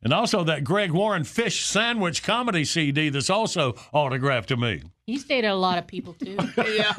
And 0.02 0.14
also 0.14 0.44
that 0.44 0.64
Greg 0.64 0.92
Warren 0.92 1.24
fish 1.24 1.66
sandwich 1.66 2.22
comedy 2.22 2.64
CD 2.64 3.10
that's 3.10 3.28
also 3.28 3.74
autographed 3.92 4.48
to 4.48 4.56
me. 4.56 4.82
He 5.10 5.18
stayed 5.18 5.44
at 5.44 5.50
a 5.50 5.56
lot 5.56 5.76
of 5.76 5.88
people 5.88 6.14
too. 6.14 6.36
Yeah, 6.70 6.92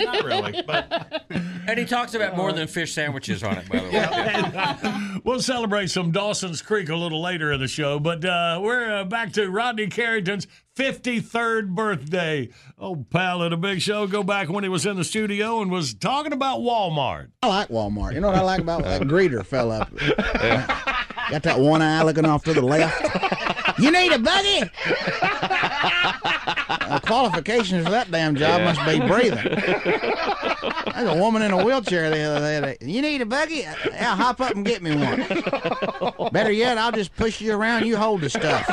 not 0.00 0.24
really, 0.24 0.62
but 0.62 1.24
And 1.30 1.78
he 1.78 1.84
talks 1.84 2.14
about 2.14 2.38
more 2.38 2.52
than 2.54 2.66
fish 2.66 2.94
sandwiches 2.94 3.42
on 3.42 3.58
it, 3.58 3.68
by 3.68 3.80
the 3.80 4.84
way. 5.12 5.20
We'll 5.24 5.42
celebrate 5.42 5.90
some 5.90 6.10
Dawson's 6.10 6.62
Creek 6.62 6.88
a 6.88 6.96
little 6.96 7.20
later 7.20 7.52
in 7.52 7.60
the 7.60 7.68
show, 7.68 7.98
but 7.98 8.24
uh, 8.24 8.60
we're 8.62 9.00
uh, 9.00 9.04
back 9.04 9.32
to 9.34 9.50
Rodney 9.50 9.88
Carrington's 9.88 10.46
53rd 10.74 11.74
birthday. 11.74 12.48
Oh, 12.78 13.04
pal 13.10 13.42
at 13.42 13.52
a 13.52 13.58
big 13.58 13.82
show. 13.82 14.06
Go 14.06 14.22
back 14.22 14.48
when 14.48 14.64
he 14.64 14.70
was 14.70 14.86
in 14.86 14.96
the 14.96 15.04
studio 15.04 15.60
and 15.60 15.70
was 15.70 15.92
talking 15.92 16.32
about 16.32 16.60
Walmart. 16.60 17.28
I 17.42 17.48
like 17.48 17.68
Walmart. 17.68 18.14
You 18.14 18.20
know 18.20 18.28
what 18.28 18.36
I 18.38 18.42
like 18.42 18.60
about 18.60 18.84
that 18.84 19.02
greeter 19.02 19.44
fella? 19.44 19.80
up? 19.80 19.90
Got 21.30 21.42
that 21.42 21.60
one 21.60 21.82
eye 21.82 22.02
looking 22.04 22.24
off 22.24 22.44
to 22.44 22.54
the 22.54 22.62
left. 22.62 23.78
You 23.78 23.92
need 23.92 24.12
a 24.12 24.18
buggy? 24.18 24.62
The 26.88 27.00
qualifications 27.00 27.84
for 27.84 27.90
that 27.90 28.10
damn 28.10 28.34
job 28.36 28.62
must 28.62 28.84
be 28.86 28.98
breathing. 29.06 29.44
There's 30.94 31.08
a 31.08 31.16
woman 31.16 31.42
in 31.42 31.52
a 31.52 31.64
wheelchair 31.64 32.10
the 32.10 32.22
other 32.22 32.60
day. 32.60 32.76
You 32.80 33.02
need 33.02 33.20
a 33.20 33.26
buggy? 33.26 33.56
Yeah, 33.56 34.16
hop 34.16 34.40
up 34.40 34.52
and 34.52 34.64
get 34.64 34.82
me 34.82 34.96
one. 34.96 35.26
Better 36.32 36.50
yet, 36.50 36.78
I'll 36.78 36.92
just 36.92 37.14
push 37.16 37.40
you 37.40 37.54
around. 37.54 37.86
You 37.86 37.96
hold 37.96 38.20
the 38.22 38.30
stuff. 38.30 38.66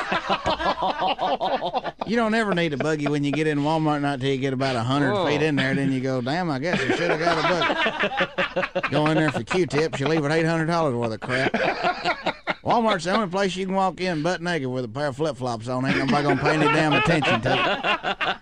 You 2.08 2.16
don't 2.16 2.34
ever 2.34 2.54
need 2.54 2.74
a 2.74 2.78
buggy 2.78 3.08
when 3.08 3.24
you 3.24 3.32
get 3.32 3.48
in 3.48 3.60
Walmart, 3.60 4.02
not 4.02 4.20
till 4.22 4.30
you 4.30 4.38
get 4.38 4.54
about 4.54 4.76
a 4.76 4.82
hundred 4.82 5.14
Whoa. 5.14 5.28
feet 5.28 5.42
in 5.42 5.56
there. 5.56 5.76
Then 5.76 5.92
you 5.92 6.02
go, 6.02 6.22
damn, 6.22 6.50
I 6.50 6.60
guess 6.60 6.80
I 6.80 6.96
should 6.96 7.12
have 7.12 7.20
got 7.20 7.38
a 7.38 8.72
buggy. 8.72 8.90
Go 8.90 9.08
in 9.08 9.18
there 9.18 9.32
for 9.32 9.44
Q-tips, 9.44 10.00
you 10.00 10.08
leave 10.08 10.24
it 10.24 10.32
eight 10.32 10.46
hundred 10.46 10.68
dollars 10.68 10.96
worth 10.96 11.14
of 11.14 11.20
crap. 11.20 12.35
Walmart's 12.66 13.04
the 13.04 13.14
only 13.14 13.28
place 13.28 13.56
you 13.56 13.68
can 13.68 13.76
walk 13.76 14.02
in 14.02 14.24
butt 14.24 14.42
naked 14.42 14.68
with 14.68 14.86
a 14.86 14.88
pair 14.88 15.08
of 15.08 15.16
flip 15.16 15.38
flops 15.38 15.68
on. 15.68 15.86
Ain't 15.86 15.98
nobody 15.98 16.24
gonna 16.24 16.42
pay 16.42 16.56
any 16.56 16.66
damn 16.66 16.94
attention 16.94 17.42
to 17.42 17.54
it. 17.54 18.38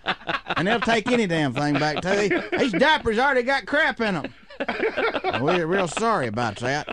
And 0.56 0.66
they'll 0.66 0.80
take 0.80 1.10
any 1.12 1.26
damn 1.26 1.52
thing 1.52 1.74
back 1.74 2.00
to 2.00 2.26
you. 2.26 2.58
These 2.58 2.72
diapers 2.72 3.18
already 3.18 3.42
got 3.42 3.66
crap 3.66 4.00
in 4.00 4.14
them. 4.14 4.32
We're 5.42 5.66
real 5.66 5.88
sorry 5.88 6.28
about 6.28 6.56
that. 6.56 6.86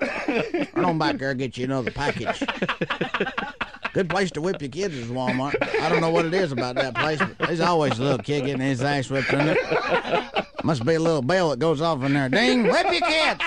Run 0.73 0.85
on 0.85 0.97
back 0.97 1.19
there 1.19 1.29
and 1.29 1.39
get 1.39 1.57
you 1.57 1.63
another 1.65 1.91
package. 1.91 2.43
Good 3.93 4.09
place 4.09 4.31
to 4.31 4.41
whip 4.41 4.61
your 4.61 4.69
kids 4.69 4.95
is 4.95 5.07
Walmart. 5.07 5.55
I 5.79 5.87
don't 5.87 6.01
know 6.01 6.09
what 6.09 6.25
it 6.25 6.33
is 6.33 6.51
about 6.51 6.75
that 6.75 6.95
place, 6.95 7.19
but 7.19 7.37
there's 7.47 7.61
always 7.61 7.97
a 7.97 8.03
little 8.03 8.17
kid 8.17 8.45
getting 8.45 8.61
his 8.61 8.81
ass 8.81 9.09
whipped 9.09 9.31
in 9.31 9.45
there. 9.45 10.31
Must 10.63 10.85
be 10.85 10.95
a 10.95 10.99
little 10.99 11.21
bell 11.21 11.51
that 11.51 11.59
goes 11.59 11.81
off 11.81 12.03
in 12.03 12.13
there. 12.13 12.27
Ding, 12.27 12.63
whip 12.63 12.91
your 12.91 13.07
kids! 13.07 13.43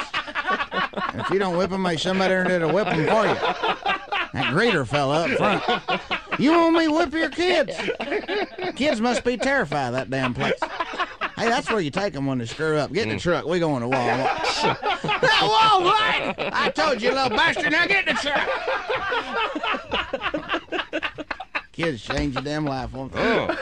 And 1.12 1.20
if 1.20 1.30
you 1.30 1.38
don't 1.38 1.56
whip 1.56 1.70
them, 1.70 1.82
there's 1.82 2.02
somebody 2.02 2.34
in 2.34 2.44
there 2.44 2.58
to 2.60 2.68
whip 2.68 2.86
them 2.86 3.06
for 3.06 3.26
you. 3.26 3.34
That 4.32 4.52
greeter 4.52 4.86
fella 4.86 5.26
up 5.26 5.30
front. 5.30 5.62
You 6.40 6.52
want 6.52 6.76
me 6.76 6.88
whip 6.88 7.12
your 7.12 7.30
kids? 7.30 7.76
Kids 8.74 9.00
must 9.00 9.22
be 9.24 9.36
terrified 9.36 9.88
of 9.88 9.92
that 9.94 10.10
damn 10.10 10.34
place. 10.34 10.58
Hey, 11.36 11.48
that's 11.48 11.68
where 11.70 11.80
you 11.80 11.90
take 11.90 12.12
them 12.12 12.26
when 12.26 12.38
they 12.38 12.46
screw 12.46 12.76
up. 12.76 12.92
Get 12.92 13.04
in 13.04 13.10
the 13.10 13.14
mm. 13.16 13.20
truck. 13.20 13.44
We 13.44 13.58
going 13.58 13.82
to 13.82 13.88
Walmart. 13.88 14.42
That 15.20 15.40
Walmart! 15.42 16.50
I 16.52 16.70
told 16.70 17.02
you, 17.02 17.10
little 17.10 17.30
bastard. 17.30 17.72
Now 17.72 17.86
get 17.86 18.08
in 18.08 18.14
the 18.14 18.20
truck. 18.20 18.48
Kids 21.72 22.02
change 22.02 22.34
your 22.34 22.42
damn 22.42 22.64
life. 22.64 22.92
Won't 22.92 23.12
they? 23.12 23.20
Oh. 23.20 23.56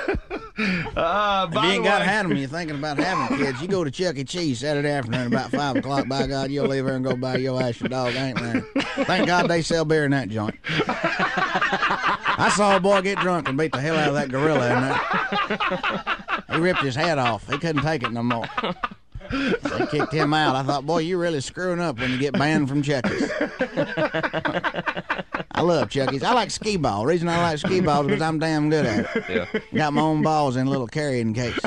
Uh, 0.59 1.49
if 1.49 1.55
you 1.55 1.71
ain't 1.71 1.85
got 1.85 2.01
to 2.01 2.05
have 2.05 2.29
them, 2.29 2.37
you're 2.37 2.49
thinking 2.49 2.77
about 2.77 2.99
having 2.99 3.38
kids. 3.38 3.62
You 3.62 3.69
go 3.69 3.85
to 3.85 3.91
Chuck 3.91 4.17
E. 4.17 4.25
Cheese 4.25 4.61
Saturday 4.61 4.91
afternoon 4.91 5.29
about 5.29 5.51
five 5.51 5.77
o'clock. 5.77 6.07
By 6.09 6.27
God, 6.27 6.51
you'll 6.51 6.67
leave 6.67 6.85
there 6.85 6.95
and 6.95 7.05
go 7.05 7.17
buy 7.17 7.37
your 7.37 7.61
ass 7.62 7.81
your 7.81 7.88
dog 7.88 8.15
ain't 8.15 8.38
there. 8.38 8.61
Thank 9.05 9.27
God 9.27 9.49
they 9.49 9.62
sell 9.62 9.85
beer 9.85 10.05
in 10.05 10.11
that 10.11 10.29
joint. 10.29 10.55
I 12.35 12.53
saw 12.55 12.77
a 12.77 12.81
boy 12.81 13.01
get 13.03 13.19
drunk 13.19 13.49
and 13.49 13.57
beat 13.57 13.73
the 13.73 13.81
hell 13.81 13.97
out 13.97 14.09
of 14.09 14.15
that 14.15 14.31
gorilla 14.31 14.75
in 14.75 14.81
there. 14.83 16.57
He 16.57 16.62
ripped 16.62 16.83
his 16.83 16.95
head 16.95 17.19
off. 17.19 17.49
He 17.51 17.59
couldn't 17.59 17.83
take 17.83 18.03
it 18.03 18.12
no 18.12 18.23
more. 18.23 18.47
They 19.33 19.87
kicked 19.90 20.12
him 20.12 20.35
out. 20.35 20.55
I 20.55 20.62
thought, 20.62 20.87
boy, 20.87 20.99
you're 20.99 21.18
really 21.18 21.40
screwing 21.40 21.81
up 21.81 21.99
when 21.99 22.11
you 22.11 22.18
get 22.18 22.35
banned 22.35 22.68
from 22.68 22.83
Chucky's. 22.83 23.31
I 25.55 25.61
love 25.61 25.90
Chucky's. 25.90 26.23
I 26.23 26.33
like 26.33 26.51
skee 26.51 26.77
ball. 26.77 27.01
The 27.01 27.07
reason 27.07 27.29
I 27.29 27.40
like 27.42 27.59
skee 27.59 27.81
ball 27.81 28.03
is 28.03 28.07
because 28.09 28.23
I'm 28.23 28.38
damn 28.38 28.71
good 28.71 28.87
at 28.87 29.16
it. 29.16 29.25
Yeah. 29.29 29.61
Got 29.75 29.92
my 29.95 30.03
own 30.03 30.23
balls 30.23 30.57
in 30.57 30.66
a 30.66 30.71
little 30.71 30.87
carrying 30.87 31.35
case. 31.35 31.59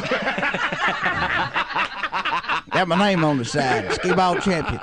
Got 2.71 2.87
my 2.87 2.97
name 2.97 3.23
on 3.23 3.37
the 3.37 3.45
side. 3.45 3.93
Skee 3.93 4.13
ball 4.13 4.37
champion. 4.39 4.81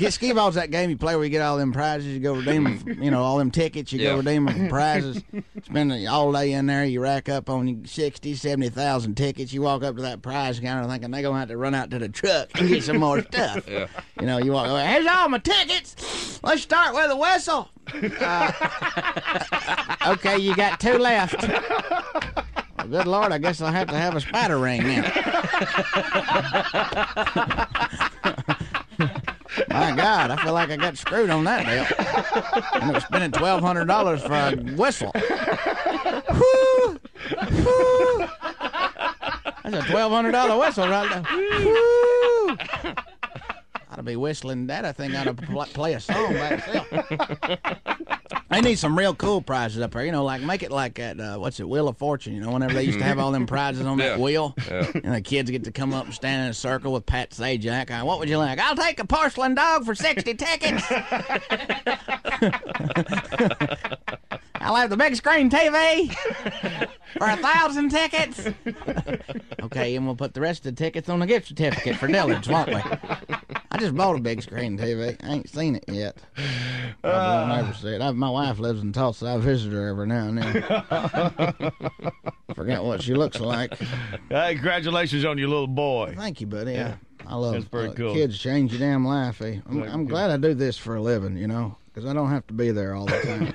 Get 0.00 0.14
skee 0.14 0.32
balls 0.32 0.54
that 0.54 0.70
game 0.70 0.88
you 0.88 0.96
play 0.96 1.14
where 1.14 1.24
you 1.24 1.30
get 1.30 1.42
all 1.42 1.58
them 1.58 1.72
prizes. 1.74 2.06
You 2.14 2.20
go 2.20 2.34
redeem 2.34 2.64
them, 2.64 3.02
you 3.02 3.10
know, 3.10 3.22
all 3.22 3.36
them 3.36 3.50
tickets. 3.50 3.92
You 3.92 4.00
Yeah. 4.00 4.12
go 4.12 4.16
redeem 4.16 4.46
them 4.46 4.68
prizes. 4.70 5.22
Spend 5.62 5.92
all 6.08 6.32
day 6.32 6.52
in 6.52 6.64
there. 6.64 6.86
You 6.86 7.02
rack 7.02 7.28
up 7.28 7.50
on 7.50 7.82
60, 7.84 8.34
70,000 8.34 9.14
tickets. 9.14 9.52
You 9.52 9.60
walk 9.60 9.82
up 9.84 9.96
to 9.96 10.02
that 10.02 10.22
prize 10.22 10.58
counter 10.58 10.88
thinking 10.88 11.10
they're 11.10 11.20
going 11.20 11.34
to 11.34 11.38
have 11.40 11.48
to 11.50 11.58
run 11.58 11.74
out 11.74 11.90
to 11.90 11.98
the 11.98 12.08
truck 12.08 12.48
and 12.58 12.66
get 12.70 12.82
some 12.82 12.96
more 12.96 13.20
stuff. 13.20 13.68
Yeah. 13.68 13.88
You 14.18 14.26
know, 14.26 14.38
you 14.38 14.52
walk 14.52 14.68
over, 14.68 14.82
here's 14.82 15.06
all 15.06 15.28
my 15.28 15.36
tickets. 15.36 16.40
Let's 16.42 16.62
start 16.62 16.94
with 16.94 17.10
a 17.10 17.16
whistle. 17.16 17.68
Uh, 18.22 18.52
okay, 20.14 20.38
you 20.38 20.56
got 20.56 20.80
two 20.80 20.96
left. 20.96 21.46
Well, 21.46 22.88
good 22.88 23.06
Lord, 23.06 23.32
I 23.32 23.38
guess 23.38 23.60
I'll 23.60 23.70
have 23.70 23.88
to 23.88 23.96
have 23.98 24.16
a 24.16 24.20
spider 24.22 24.58
ring 24.58 24.82
now. 24.82 25.02
My 29.68 29.94
God, 29.94 30.30
I 30.30 30.36
feel 30.42 30.52
like 30.52 30.70
I 30.70 30.76
got 30.76 30.96
screwed 30.96 31.30
on 31.30 31.44
that 31.44 31.66
deal. 31.66 32.82
And 32.82 32.92
was 32.92 33.04
spending 33.04 33.32
twelve 33.32 33.62
hundred 33.62 33.86
dollars 33.86 34.22
for 34.22 34.34
a 34.34 34.56
whistle. 34.76 35.12
Whoo! 36.32 37.00
Whoo! 37.50 38.26
That's 39.62 39.76
a 39.76 39.82
twelve 39.90 40.12
hundred 40.12 40.32
dollar 40.32 40.58
whistle 40.58 40.88
right 40.88 41.08
there. 41.10 41.24
Whoo! 41.64 42.56
Ought 44.00 44.04
to 44.04 44.12
be 44.12 44.16
whistling 44.16 44.66
that. 44.68 44.86
I 44.86 44.92
think 44.92 45.14
ought 45.14 45.24
to 45.24 45.34
pl- 45.34 45.66
play 45.74 45.92
a 45.92 46.00
song 46.00 46.32
by 46.32 46.48
itself. 46.52 46.86
They 48.50 48.60
need 48.62 48.80
some 48.80 48.98
real 48.98 49.14
cool 49.14 49.42
prizes 49.42 49.80
up 49.80 49.92
here, 49.94 50.02
You 50.02 50.10
know, 50.10 50.24
like 50.24 50.40
make 50.42 50.64
it 50.64 50.72
like 50.72 50.98
at 50.98 51.20
uh, 51.20 51.36
what's 51.36 51.60
it, 51.60 51.68
Wheel 51.68 51.86
of 51.86 51.96
Fortune. 51.98 52.34
You 52.34 52.40
know, 52.40 52.50
whenever 52.50 52.74
they 52.74 52.82
used 52.82 52.98
to 52.98 53.04
have 53.04 53.20
all 53.20 53.30
them 53.30 53.46
prizes 53.46 53.86
on 53.86 53.98
that 53.98 54.18
Yeah. 54.18 54.24
wheel, 54.24 54.56
Yeah. 54.68 54.90
and 55.04 55.14
the 55.14 55.20
kids 55.20 55.52
get 55.52 55.62
to 55.64 55.70
come 55.72 55.94
up 55.94 56.06
and 56.06 56.12
stand 56.14 56.46
in 56.46 56.50
a 56.50 56.54
circle 56.54 56.92
with 56.92 57.06
Pat 57.06 57.30
Sajak. 57.30 57.92
Uh, 57.92 58.04
What 58.04 58.18
would 58.18 58.28
you 58.28 58.38
like? 58.38 58.58
I'll 58.58 58.74
take 58.74 58.98
a 58.98 59.06
porcelain 59.06 59.54
dog 59.54 59.84
for 59.84 59.94
sixty 59.94 60.34
tickets. 60.34 60.82
I'll 64.60 64.76
have 64.76 64.90
the 64.90 64.96
big 64.96 65.16
screen 65.16 65.48
TV 65.48 66.14
for 67.18 67.26
a 67.26 67.36
thousand 67.36 67.90
tickets. 67.90 68.46
okay, 69.62 69.96
and 69.96 70.06
we'll 70.06 70.16
put 70.16 70.34
the 70.34 70.40
rest 70.40 70.66
of 70.66 70.76
the 70.76 70.84
tickets 70.84 71.08
on 71.08 71.20
the 71.20 71.26
gift 71.26 71.48
certificate 71.48 71.96
for 71.96 72.06
Dillard's, 72.06 72.48
won't 72.48 72.68
we? 72.68 72.74
I 73.70 73.78
just 73.78 73.94
bought 73.94 74.16
a 74.16 74.20
big 74.20 74.42
screen 74.42 74.76
TV. 74.76 75.16
I 75.24 75.32
ain't 75.32 75.48
seen 75.48 75.76
it 75.76 75.84
yet. 75.88 76.18
Probably 77.02 77.52
won't 77.52 77.52
ever 77.52 77.74
see 77.74 77.88
it. 77.88 78.02
I, 78.02 78.10
my 78.10 78.28
wife 78.28 78.58
lives 78.58 78.82
in 78.82 78.92
Tulsa. 78.92 79.26
I 79.28 79.38
visit 79.38 79.72
her 79.72 79.88
every 79.88 80.06
now 80.06 80.28
and 80.28 80.38
then. 80.38 81.72
Forget 82.54 82.82
what 82.82 83.02
she 83.02 83.14
looks 83.14 83.40
like. 83.40 83.78
Hey, 84.28 84.54
congratulations 84.54 85.24
on 85.24 85.38
your 85.38 85.48
little 85.48 85.66
boy. 85.66 86.14
Thank 86.16 86.40
you, 86.40 86.46
buddy. 86.46 86.78
I, 86.78 86.98
I 87.26 87.36
love 87.36 87.70
That's 87.70 87.90
uh, 87.90 87.94
cool. 87.96 88.14
Kids 88.14 88.38
change 88.38 88.72
your 88.72 88.80
damn 88.80 89.04
life. 89.06 89.40
Eh? 89.40 89.60
I'm, 89.66 89.82
I'm 89.84 90.04
glad 90.04 90.30
I 90.30 90.36
do 90.36 90.52
this 90.52 90.76
for 90.76 90.96
a 90.96 91.02
living, 91.02 91.36
you 91.36 91.46
know, 91.46 91.76
because 92.00 92.10
I 92.10 92.14
don't 92.14 92.30
have 92.30 92.46
to 92.46 92.54
be 92.54 92.70
there 92.70 92.94
all 92.94 93.04
the 93.04 93.20
time. 93.20 93.52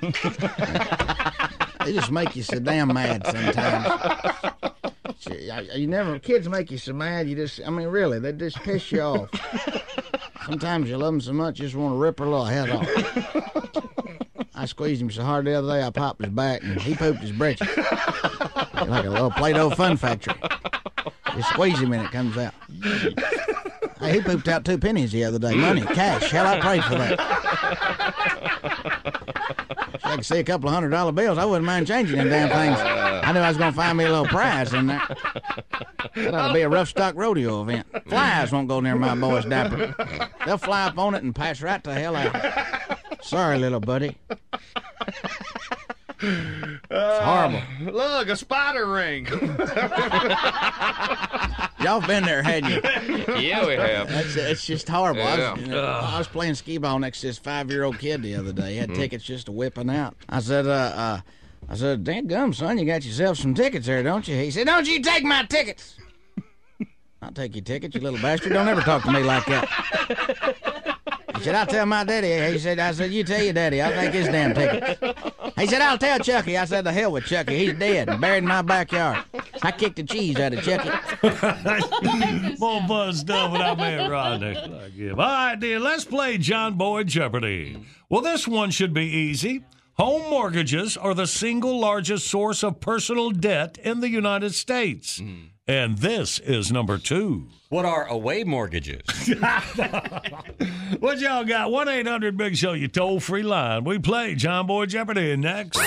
they 1.86 1.94
just 1.94 2.12
make 2.12 2.36
you 2.36 2.44
so 2.44 2.60
damn 2.60 2.94
mad 2.94 3.26
sometimes. 3.26 3.88
You 5.76 5.88
never, 5.88 6.20
kids 6.20 6.48
make 6.48 6.70
you 6.70 6.78
so 6.78 6.94
mad. 6.94 7.28
You 7.28 7.36
just, 7.36 7.60
I 7.66 7.72
mean, 7.72 7.88
really, 7.88 8.20
they 8.20 8.34
just 8.34 8.58
piss 8.58 8.92
you 8.92 9.02
off. 9.02 9.30
Sometimes 10.46 10.88
you 10.90 10.98
love 10.98 11.14
them 11.14 11.22
so 11.22 11.34
much, 11.34 11.60
you 11.60 11.66
just 11.66 11.76
want 11.76 11.94
to 11.94 11.98
rip 11.98 12.20
her 12.20 12.26
little 12.26 12.46
head 12.46 12.70
off. 12.70 12.88
I 14.54 14.66
squeezed 14.66 15.02
him 15.02 15.10
so 15.10 15.24
hard 15.24 15.46
the 15.46 15.56
other 15.56 15.68
day, 15.68 15.84
I 15.84 15.90
popped 15.90 16.24
his 16.24 16.32
back 16.32 16.62
and 16.62 16.80
he 16.80 16.94
pooped 16.94 17.22
his 17.22 17.32
britches. 17.32 17.68
like 17.78 19.06
a 19.06 19.10
little 19.10 19.32
Play-Doh 19.32 19.72
fun 19.72 19.98
factory. 19.98 20.36
You 21.36 21.42
squeeze 21.44 21.80
him 21.80 21.94
and 21.94 22.06
it 22.06 22.12
comes 22.12 22.38
out. 22.38 22.54
He 24.14 24.22
pooped 24.22 24.48
out 24.48 24.66
two 24.66 24.78
pennies 24.78 25.12
the 25.12 25.24
other 25.24 25.40
day. 25.40 25.56
Money, 25.56 25.82
cash. 25.82 26.30
Hell, 26.32 26.48
I 26.48 26.60
prayed 26.60 26.84
for 26.84 26.96
that. 26.96 27.20
I 30.04 30.16
could 30.18 30.26
see 30.26 30.38
a 30.40 30.44
couple 30.44 30.70
of 30.70 30.74
hundred 30.76 30.90
dollar 30.90 31.12
bills, 31.12 31.38
I 31.38 31.46
wouldn't 31.46 31.66
mind 31.66 31.88
changing 31.88 32.18
them 32.18 32.30
damn 32.30 32.50
things. 32.50 32.80
I 32.80 33.32
knew 33.32 33.40
I 33.40 33.50
was 33.50 33.58
going 33.58 33.72
to 33.72 33.76
find 33.76 33.98
me 33.98 34.06
a 34.06 34.10
little 34.10 34.28
prize 34.28 34.74
in 34.74 34.88
there. 34.88 35.02
That 36.16 36.34
ought 36.34 36.48
to 36.50 36.54
be 36.54 36.62
a 36.62 36.70
rough 36.70 36.90
stock 36.90 37.16
rodeo 37.16 37.62
event. 37.64 37.88
Flies 38.08 38.52
won't 38.52 38.68
go 38.68 38.80
near 38.80 38.96
my 38.96 39.16
boy's 39.16 39.46
diaper. 39.46 39.96
They'll 40.46 40.58
fly 40.58 40.86
up 40.86 40.98
on 40.98 41.16
it 41.16 41.24
and 41.24 41.36
pass 41.36 41.62
right 41.62 41.84
to 41.84 41.94
hell 41.94 42.16
out. 42.16 42.98
Sorry, 43.22 43.58
little 43.58 43.80
buddy. 43.80 44.18
It's 46.22 47.24
horrible. 47.24 47.62
Uh, 47.86 47.92
look, 47.92 48.30
a 48.30 48.36
spider 48.36 48.88
ring. 48.88 49.26
Y'all 51.86 52.02
been 52.02 52.24
there, 52.24 52.42
hadn't 52.42 52.72
you? 52.72 52.82
Yeah, 53.40 53.66
we 53.68 53.74
have. 53.74 54.10
That's, 54.10 54.36
it's 54.36 54.66
just 54.66 54.88
horrible. 54.90 55.22
I, 55.22 55.52
was, 55.54 55.62
you 55.62 55.68
know, 55.68 55.84
I 55.84 56.18
was 56.18 56.28
playing 56.28 56.56
skee 56.56 56.78
ball 56.80 56.98
next 57.00 57.22
to 57.22 57.28
this 57.28 57.38
five 57.38 57.70
year 57.70 57.84
old 57.84 58.00
kid 58.00 58.24
the 58.24 58.36
other 58.36 58.54
day. 58.54 58.72
He 58.74 58.78
had 58.78 58.90
Mhm. 58.90 58.96
tickets 58.96 59.24
just 59.24 59.46
to 59.48 59.52
whipping 59.52 59.90
out. 59.90 60.16
I 60.28 60.40
said, 60.40 60.66
uh, 60.68 60.72
uh, 60.72 61.22
I 61.70 61.76
said, 61.76 62.04
"Dang 62.04 62.26
gum, 62.28 62.54
son, 62.54 62.78
you 62.80 62.86
got 62.86 63.06
yourself 63.06 63.38
some 63.38 63.54
tickets 63.54 63.86
there, 63.86 64.02
don't 64.04 64.28
you?" 64.28 64.36
He 64.36 64.50
said, 64.52 64.66
"Don't 64.66 64.88
you 64.88 65.02
take 65.02 65.24
my 65.24 65.44
tickets." 65.44 65.96
I'll 67.22 67.32
take 67.32 67.56
your 67.56 67.64
ticket, 67.64 67.94
you 67.96 68.02
little 68.02 68.20
bastard. 68.20 68.54
Don't 68.54 68.68
ever 68.68 68.82
talk 68.82 69.04
to 69.04 69.12
me 69.12 69.22
like 69.24 69.46
that. 69.48 69.68
He 71.38 71.42
said, 71.44 71.56
I'll 71.56 71.66
tell 71.66 71.86
my 71.86 72.04
daddy. 72.04 72.54
He 72.54 72.60
said, 72.60 72.78
I 72.80 72.92
said, 72.92 73.12
you 73.12 73.24
tell 73.24 73.42
your 73.44 73.54
daddy. 73.54 73.82
I'll 73.82 73.92
take 73.94 74.14
his 74.14 74.28
damn 74.28 74.54
ticket. 74.54 75.00
He 75.58 75.68
said, 75.68 75.82
I'll 75.82 75.98
tell 75.98 76.20
Chucky. 76.20 76.58
I 76.58 76.66
said, 76.66 76.84
the 76.84 76.92
hell 76.92 77.12
with 77.12 77.26
Chucky. 77.26 77.58
He's 77.58 77.74
dead 77.74 78.10
and 78.10 78.20
buried 78.20 78.40
in 78.40 78.48
my 78.48 78.62
backyard. 78.62 79.24
I 79.62 79.72
kicked 79.72 79.96
the 79.96 80.04
cheese 80.04 80.38
out 80.38 80.54
of 80.54 80.64
Chucky. 80.64 80.90
More 82.60 82.86
fun 82.88 83.14
stuff 83.14 83.52
with 83.52 83.62
our 83.62 83.76
man 83.76 84.12
Rodney. 84.12 84.54
Like 84.54 84.94
him. 84.94 85.20
All 85.20 85.26
right, 85.26 85.56
dear, 85.60 85.80
let's 85.80 86.04
play 86.04 86.38
John 86.38 86.74
Boy 86.76 87.04
Jeopardy. 87.04 87.86
Well, 88.10 88.22
this 88.22 88.48
one 88.48 88.70
should 88.72 88.94
be 88.94 89.06
easy. 89.06 89.64
Home 89.94 90.30
mortgages 90.30 90.98
are 90.98 91.14
the 91.14 91.26
single 91.28 91.80
largest 91.80 92.28
source 92.28 92.64
of 92.64 92.82
personal 92.82 93.32
debt 93.32 93.78
in 93.78 94.02
the 94.02 94.10
United 94.10 94.54
States. 94.54 95.20
Hmm. 95.20 95.46
And 95.68 95.98
this 95.98 96.38
is 96.40 96.72
number 96.72 97.00
two. 97.00 97.48
What 97.70 97.86
are 97.86 98.06
away 98.08 98.44
mortgages? 98.44 99.02
What 101.00 101.20
y'all 101.20 101.44
got? 101.44 101.72
1 101.72 101.90
800 101.90 102.38
Big 102.38 102.56
Show, 102.56 102.74
you 102.74 102.88
toll 102.88 103.20
free 103.20 103.44
line. 103.44 103.84
We 103.84 104.00
play 104.00 104.36
John 104.36 104.68
Boy 104.68 104.86
Jeopardy 104.86 105.36
next. 105.36 105.80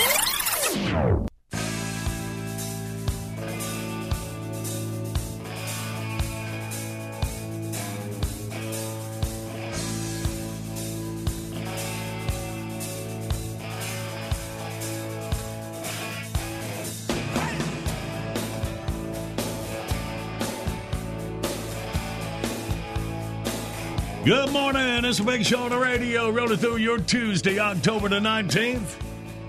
Good 24.28 24.52
morning. 24.52 25.06
It's 25.06 25.20
big 25.20 25.42
show 25.42 25.60
on 25.60 25.70
the 25.70 25.78
radio. 25.78 26.28
Rolling 26.28 26.58
through 26.58 26.76
your 26.76 26.98
Tuesday, 26.98 27.58
October 27.58 28.10
the 28.10 28.20
19th. 28.20 29.00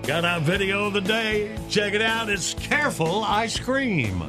Got 0.04 0.24
our 0.24 0.40
video 0.40 0.86
of 0.86 0.94
the 0.94 1.02
day. 1.02 1.54
Check 1.68 1.92
it 1.92 2.00
out. 2.00 2.30
It's 2.30 2.54
Careful 2.54 3.22
Ice 3.22 3.58
Cream. 3.58 4.24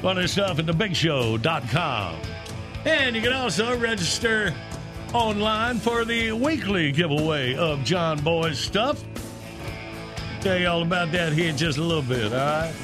Funny 0.00 0.28
stuff 0.28 0.60
at 0.60 0.66
thebigshow.com. 0.66 2.14
And 2.84 3.16
you 3.16 3.22
can 3.22 3.32
also 3.32 3.76
register 3.76 4.54
online 5.12 5.80
for 5.80 6.04
the 6.04 6.30
weekly 6.30 6.92
giveaway 6.92 7.56
of 7.56 7.82
John 7.82 8.20
Boy's 8.20 8.60
stuff. 8.60 9.02
Tell 10.40 10.56
you 10.56 10.68
all 10.68 10.82
about 10.82 11.10
that 11.10 11.32
here 11.32 11.50
in 11.50 11.56
just 11.56 11.76
a 11.76 11.82
little 11.82 12.04
bit, 12.04 12.32
all 12.32 12.38
right? 12.38 12.74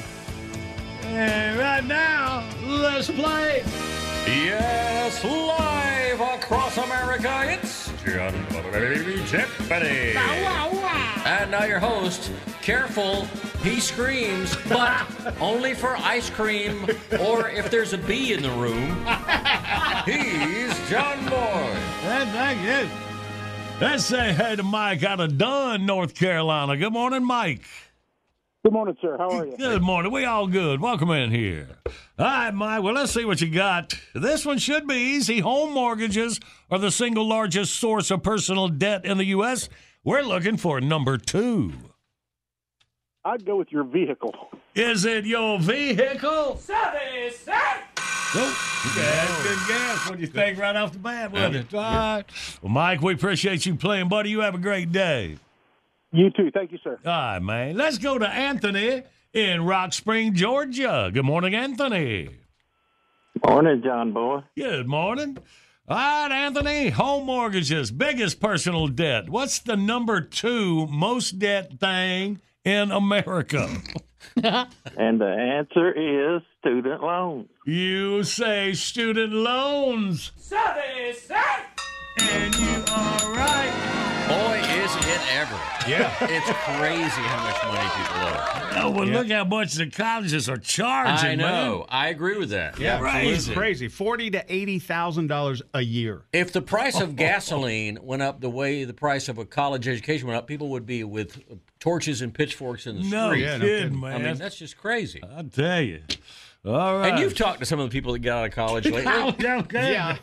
And 1.05 1.57
right 1.57 1.85
now, 1.85 2.43
let's 2.65 3.09
play. 3.09 3.63
Yes, 4.27 5.23
live 5.23 6.19
across 6.19 6.77
America, 6.77 7.43
it's 7.47 7.91
John 8.03 8.33
Boy 8.49 9.23
Jeopardy. 9.27 10.15
And 11.25 11.51
now 11.51 11.65
your 11.65 11.77
host, 11.79 12.31
careful, 12.63 13.25
he 13.61 13.79
screams, 13.79 14.55
but 14.67 15.05
only 15.39 15.75
for 15.75 15.95
ice 15.97 16.31
cream 16.31 16.87
or 17.19 17.49
if 17.49 17.69
there's 17.69 17.93
a 17.93 17.99
bee 17.99 18.33
in 18.33 18.41
the 18.41 18.49
room. 18.51 19.05
He's 20.05 20.89
John 20.89 21.23
Boy. 21.25 21.75
That, 22.03 22.27
thank 22.33 22.61
you. 22.63 22.89
Let's 23.79 24.05
say 24.05 24.33
hey 24.33 24.55
to 24.55 24.63
Mike 24.63 25.03
out 25.03 25.19
of 25.19 25.37
Dunn, 25.37 25.85
North 25.85 26.15
Carolina. 26.15 26.77
Good 26.77 26.93
morning, 26.93 27.23
Mike. 27.23 27.61
Good 28.65 28.73
morning, 28.73 28.97
sir. 28.99 29.15
How 29.19 29.29
are 29.29 29.45
you? 29.45 29.55
Good 29.57 29.83
morning. 29.83 30.11
We 30.11 30.25
all 30.25 30.47
good. 30.47 30.81
Welcome 30.81 31.11
in 31.11 31.29
here. 31.29 31.67
All 32.17 32.25
right, 32.25 32.51
Mike. 32.51 32.81
Well, 32.81 32.95
let's 32.95 33.11
see 33.11 33.23
what 33.23 33.39
you 33.39 33.51
got. 33.51 33.93
This 34.15 34.43
one 34.43 34.57
should 34.57 34.87
be 34.87 34.95
easy. 34.95 35.37
Home 35.41 35.71
mortgages 35.71 36.39
are 36.71 36.79
the 36.79 36.89
single 36.89 37.27
largest 37.27 37.75
source 37.75 38.09
of 38.09 38.23
personal 38.23 38.67
debt 38.67 39.05
in 39.05 39.19
the 39.19 39.25
U.S. 39.25 39.69
We're 40.03 40.23
looking 40.23 40.57
for 40.57 40.81
number 40.81 41.19
two. 41.19 41.73
I'd 43.23 43.45
go 43.45 43.55
with 43.57 43.71
your 43.71 43.83
vehicle. 43.83 44.33
Is 44.73 45.05
it 45.05 45.27
your 45.27 45.59
vehicle? 45.59 46.57
Service, 46.57 47.45
Nope. 47.45 48.55
Yeah, 48.97 49.43
good 49.43 49.59
guess. 49.67 50.09
What 50.09 50.15
do 50.15 50.21
you 50.21 50.27
think 50.27 50.57
right 50.57 50.75
off 50.75 50.91
the 50.91 50.97
bat, 50.97 51.31
wasn't 51.31 51.55
it? 51.55 51.73
All 51.75 51.81
right. 51.83 52.23
Well, 52.63 52.71
Mike, 52.71 53.03
we 53.03 53.13
appreciate 53.13 53.67
you 53.67 53.75
playing, 53.75 54.09
buddy. 54.09 54.31
You 54.31 54.39
have 54.39 54.55
a 54.55 54.57
great 54.57 54.91
day. 54.91 55.37
You 56.15 56.29
too. 56.29 56.49
Thank 56.51 56.71
you, 56.71 56.77
sir. 56.83 56.97
All 57.05 57.11
right, 57.11 57.39
man. 57.39 57.75
Let's 57.75 57.97
go 57.97 58.17
to 58.17 58.27
Anthony 58.27 59.03
in 59.33 59.65
Rock 59.65 59.91
Spring, 59.91 60.33
Georgia. 60.33 61.11
Good 61.13 61.25
morning, 61.25 61.53
Anthony. 61.53 62.29
Morning, 63.45 63.81
John 63.83 64.13
Boy. 64.13 64.39
Good 64.55 64.87
morning. 64.87 65.37
All 65.89 65.97
right, 65.97 66.31
Anthony. 66.31 66.89
Home 66.89 67.25
mortgages, 67.25 67.91
biggest 67.91 68.39
personal 68.39 68.87
debt. 68.87 69.29
What's 69.29 69.59
the 69.59 69.75
number 69.75 70.21
two 70.21 70.87
most 70.87 71.37
debt 71.37 71.79
thing 71.79 72.39
in 72.63 72.91
America? 72.91 73.69
And 74.97 75.21
the 75.21 75.27
answer 75.27 75.91
is 75.91 76.41
student 76.59 77.01
loans. 77.01 77.47
You 77.65 78.23
say 78.23 78.73
student 78.73 79.31
loans. 79.31 80.31
Service, 80.35 81.29
And 82.19 82.55
you 82.55 82.83
are 82.91 83.31
right. 83.33 84.04
Boy, 84.27 84.57
is 84.59 84.95
it 84.95 85.33
ever. 85.33 85.59
Yeah. 85.87 86.11
It's 86.21 86.49
crazy 86.77 87.21
how 87.21 87.43
much 87.43 87.63
money 87.63 87.89
people 87.95 88.21
owe. 88.27 88.61
Oh, 88.77 88.89
well, 88.91 89.05
look 89.07 89.29
how 89.29 89.43
much 89.45 89.73
the 89.73 89.87
colleges 89.89 90.49
are 90.49 90.57
charging, 90.57 91.13
I 91.13 91.35
man. 91.35 91.37
know. 91.37 91.85
I 91.87 92.09
agree 92.09 92.37
with 92.37 92.49
that. 92.49 92.79
Yeah, 92.79 92.99
Crazy. 92.99 93.29
It's 93.33 93.49
crazy. 93.49 93.87
Forty 93.87 94.31
to 94.31 94.43
eighty 94.53 94.79
thousand 94.79 95.27
dollars 95.27 95.61
a 95.75 95.81
year. 95.81 96.23
If 96.33 96.51
the 96.53 96.61
price 96.61 96.99
of 96.99 97.15
gasoline 97.27 97.99
went 98.01 98.21
up 98.23 98.41
the 98.41 98.49
way 98.49 98.83
the 98.83 98.93
price 98.93 99.29
of 99.29 99.37
a 99.37 99.45
college 99.45 99.87
education 99.87 100.27
went 100.27 100.37
up, 100.39 100.47
people 100.47 100.69
would 100.69 100.85
be 100.87 101.03
with 101.03 101.39
torches 101.79 102.21
and 102.21 102.33
pitchforks 102.33 102.87
in 102.87 102.97
the 102.97 103.03
No 103.09 103.29
street. 103.29 103.45
kidding, 103.61 103.99
man. 103.99 104.13
I 104.13 104.17
mean, 104.25 104.37
that's 104.37 104.57
just 104.57 104.75
crazy. 104.77 105.21
I 105.23 105.43
tell 105.43 105.81
you. 105.81 106.01
All 106.65 106.97
right. 106.97 107.09
And 107.11 107.19
you've 107.19 107.35
talked 107.37 107.59
to 107.59 107.65
some 107.67 107.79
of 107.79 107.87
the 107.87 107.93
people 107.93 108.13
that 108.13 108.19
got 108.19 108.39
out 108.39 108.45
of 108.47 108.51
college 108.53 108.87
lately. 108.87 109.45
okay. 109.47 109.91
Yeah. 109.93 110.17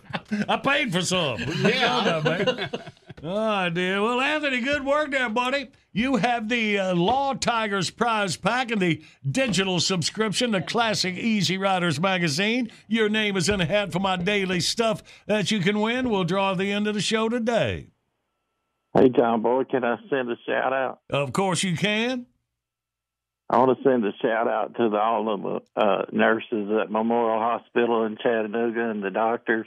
I 0.49 0.57
paid 0.57 0.93
for 0.93 1.01
some. 1.03 1.38
Yeah. 1.41 2.21
man. 2.25 2.71
Right, 3.23 3.69
dear. 3.69 4.03
Well, 4.03 4.21
Anthony, 4.21 4.61
good 4.61 4.85
work 4.85 5.13
there, 5.13 5.29
buddy. 5.29 5.69
You 5.93 6.17
have 6.17 6.49
the 6.49 6.81
uh, 6.81 6.95
Law 6.97 7.35
Tigers 7.35 7.89
prize 7.89 8.37
pack 8.37 8.73
and 8.73 8.83
the 8.83 9.01
digital 9.31 9.79
subscription 9.79 10.51
to 10.53 10.61
Classic 10.61 11.15
Easy 11.15 11.57
Riders 11.57 12.01
magazine. 12.01 12.73
Your 12.89 13.09
name 13.09 13.37
is 13.37 13.49
in 13.49 13.61
a 13.61 13.65
hat 13.65 13.93
for 13.93 14.01
my 14.01 14.17
daily 14.17 14.59
stuff 14.59 15.05
that 15.27 15.53
you 15.53 15.61
can 15.61 15.81
win. 15.81 16.11
We'll 16.11 16.25
draw 16.25 16.51
at 16.51 16.59
the 16.59 16.73
end 16.73 16.89
of 16.89 16.95
the 16.95 17.01
show 17.01 17.29
today. 17.29 17.91
Hey, 18.93 19.09
John 19.09 19.41
Boy, 19.41 19.65
can 19.71 19.85
I 19.85 19.99
send 20.11 20.29
a 20.29 20.37
shout 20.45 20.73
out? 20.73 20.99
Of 21.09 21.33
course, 21.33 21.63
you 21.63 21.77
can. 21.77 22.27
I 23.53 23.59
want 23.59 23.77
to 23.77 23.85
send 23.85 24.03
a 24.07 24.12
shout 24.23 24.49
out 24.49 24.75
to 24.77 24.88
the, 24.88 24.97
all 24.97 25.29
of 25.33 25.43
the 25.43 25.61
uh, 25.79 26.07
nurses 26.11 26.71
at 26.81 26.91
Memorial 26.91 27.38
Hospital 27.38 28.07
in 28.07 28.17
Chattanooga 28.17 28.88
and 28.88 29.05
the 29.05 29.11
doctors. 29.11 29.67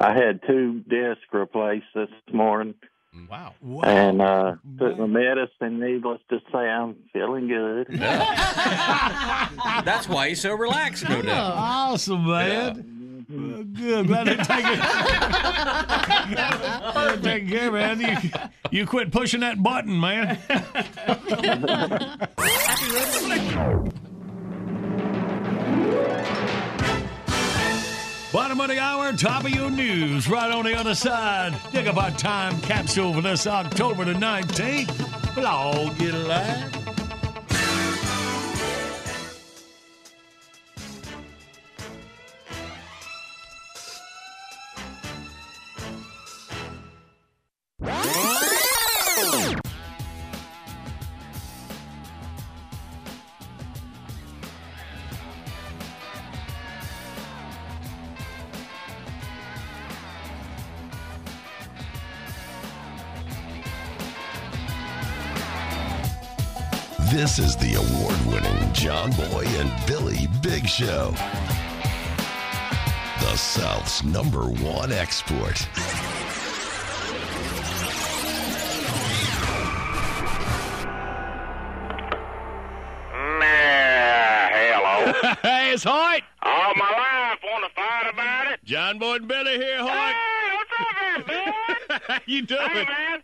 I 0.00 0.12
had 0.12 0.40
two 0.44 0.80
desks 0.80 1.22
replaced 1.32 1.86
this 1.94 2.08
morning. 2.32 2.74
Wow. 3.30 3.54
And 3.84 4.20
uh, 4.20 4.56
took 4.76 4.98
my 4.98 5.06
medicine. 5.06 5.78
Needless 5.78 6.18
to 6.30 6.40
say, 6.50 6.58
I'm 6.58 6.96
feeling 7.12 7.46
good. 7.46 7.86
That's 8.00 10.08
why 10.08 10.30
he's 10.30 10.40
so 10.40 10.54
relaxed, 10.54 11.08
no 11.08 11.22
doubt. 11.22 11.54
Awesome, 11.54 12.26
man. 12.26 13.01
Well, 13.32 13.64
Good. 13.64 14.06
Glad 14.08 14.24
to 14.24 14.36
take 14.36 14.64
it. 14.66 14.78
Glad 16.34 17.14
to 17.16 17.20
take 17.22 17.48
care, 17.48 17.72
man. 17.72 18.00
You, 18.00 18.16
you 18.70 18.86
quit 18.86 19.10
pushing 19.10 19.40
that 19.40 19.62
button, 19.62 19.98
man. 19.98 20.38
Bottom 28.32 28.60
of 28.60 28.68
the 28.68 28.78
hour, 28.78 29.12
top 29.14 29.44
of 29.44 29.50
your 29.50 29.70
news. 29.70 30.28
Right 30.28 30.50
on 30.50 30.64
the 30.64 30.74
other 30.74 30.94
side. 30.94 31.54
Up 31.74 31.96
our 31.96 32.10
time 32.10 32.60
capsule 32.60 33.14
for 33.14 33.22
this 33.22 33.46
October 33.46 34.04
the 34.04 34.12
19th. 34.12 35.36
We'll 35.36 35.46
all 35.46 35.90
get 35.94 36.12
alive. 36.12 36.81
This 67.22 67.38
is 67.38 67.54
the 67.56 67.74
award 67.74 68.18
winning 68.26 68.72
John 68.72 69.12
Boy 69.12 69.44
and 69.46 69.70
Billy 69.86 70.26
Big 70.42 70.68
Show. 70.68 71.12
The 73.20 73.30
the 73.30 73.36
South's 73.36 74.02
number 74.02 74.46
one 74.46 74.90
export. 74.90 75.56
hello. 84.50 85.12
hey, 85.42 85.72
it's 85.72 85.84
Hoyt. 85.84 86.22
All 86.42 86.74
my 86.74 86.90
life 86.90 87.38
want 87.44 87.64
to 87.64 87.70
fight 87.76 88.10
about 88.12 88.52
it. 88.52 88.58
John 88.64 88.98
Boy 88.98 89.14
and 89.14 89.28
Billy 89.28 89.58
here, 89.58 89.78
Hoyt. 89.78 89.90
Hey, 89.92 90.56
what's 90.56 90.72
up, 90.80 90.88
there, 91.00 91.44
Bill? 91.88 91.98
How 92.08 92.18
you 92.26 92.42
doing? 92.42 92.68
Hey, 92.68 92.84
man. 92.84 93.22